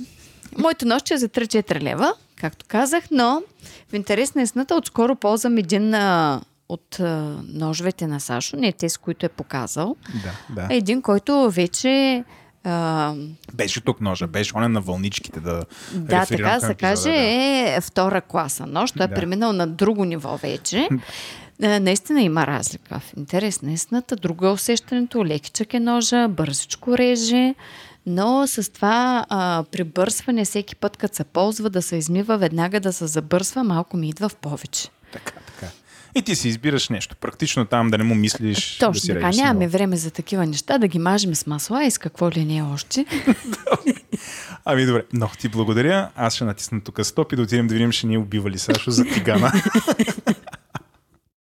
моето 0.59 0.87
нощче 0.87 1.15
е 1.15 1.19
за 1.19 1.29
3-4 1.29 1.83
лева, 1.83 2.12
както 2.37 2.67
казах, 2.69 3.05
но 3.11 3.43
в 3.91 3.95
интерес 3.95 4.35
на 4.35 4.43
истината 4.43 4.75
отскоро 4.75 5.17
ползвам 5.17 5.59
един 5.59 5.95
а, 5.95 6.41
от 6.69 7.01
а, 7.01 7.35
ножовете 7.49 8.07
на 8.07 8.20
Сашо, 8.20 8.57
не 8.57 8.73
те, 8.73 8.89
с 8.89 8.99
които 8.99 9.27
е 9.27 9.29
показал. 9.29 9.97
Да, 10.15 10.62
да. 10.62 10.75
Един, 10.75 11.03
който 11.03 11.51
вече 11.51 12.25
а, 12.65 13.15
Беше 13.55 13.81
тук 13.81 14.01
ножа, 14.01 14.27
беше 14.27 14.57
он 14.57 14.73
на 14.73 14.81
вълничките 14.81 15.41
да 15.41 15.65
да, 15.95 16.27
така 16.27 16.59
да 16.61 16.67
се 16.67 16.75
каже, 16.75 17.12
е 17.77 17.79
втора 17.81 18.20
класа 18.20 18.67
нощ. 18.67 18.95
Той 18.97 19.07
Да. 19.07 19.12
е 19.12 19.17
преминал 19.17 19.53
на 19.53 19.67
друго 19.67 20.05
ниво 20.05 20.37
вече. 20.37 20.89
Е, 21.62 21.81
Наистина 21.81 22.23
има 22.23 22.47
разлика. 22.47 23.01
В 23.01 23.17
интерес 23.17 23.62
на 23.62 23.73
истината, 23.73 24.17
друго 24.17 24.47
е 24.47 24.51
усещането, 24.51 25.25
лекичък 25.25 25.75
е 25.75 25.81
ножа, 25.81 26.29
бързичко 26.29 26.99
реже, 26.99 27.55
но 28.11 28.47
с 28.47 28.73
това 28.73 29.27
а, 29.29 29.65
прибърсване 29.73 30.45
всеки 30.45 30.77
път, 30.77 30.97
като 30.97 31.17
се 31.17 31.25
ползва, 31.25 31.71
да 31.71 31.83
се 31.83 31.97
измива 31.97 32.39
веднага, 32.39 32.81
да 32.81 32.93
се 32.93 33.07
забърсва, 33.07 33.65
малко 33.65 33.97
ми 33.97 34.09
идва 34.09 34.29
в 34.29 34.37
повече. 34.37 34.89
Така, 35.13 35.33
така. 35.47 35.73
И 36.15 36.23
ти 36.23 36.37
си 36.37 36.49
избираш 36.49 36.89
нещо. 36.89 37.17
Практично 37.17 37.67
там 37.67 37.91
да 37.91 37.99
не 37.99 38.05
му 38.05 38.15
мислиш. 38.15 38.77
да 38.79 38.87
Точно 38.87 39.01
си 39.01 39.15
така, 39.15 39.31
нямаме 39.31 39.69
време 39.69 39.97
за 39.97 40.11
такива 40.11 40.47
неща, 40.47 40.79
да 40.79 40.89
ги 40.89 40.99
мажем 40.99 41.35
с 41.35 41.47
масла 41.47 41.85
и 41.85 41.91
с 41.91 41.99
какво 41.99 42.31
ли 42.31 42.45
не 42.45 42.57
е 42.57 42.63
още. 42.63 43.07
Ами 44.65 44.87
добре, 44.87 45.05
много 45.13 45.33
ти 45.39 45.49
благодаря. 45.49 46.11
Аз 46.17 46.35
ще 46.35 46.45
натисна 46.45 46.81
тук 46.81 47.07
стоп 47.07 47.33
и 47.33 47.37
да 47.37 47.43
отидем 47.43 47.67
да 47.67 47.75
видим, 47.75 47.93
ще 47.93 48.07
ни 48.07 48.15
е 48.15 48.19
убива 48.19 48.51
ли 48.51 48.59
Сашо 48.59 48.91
за 48.91 49.05
тигана. 49.05 49.53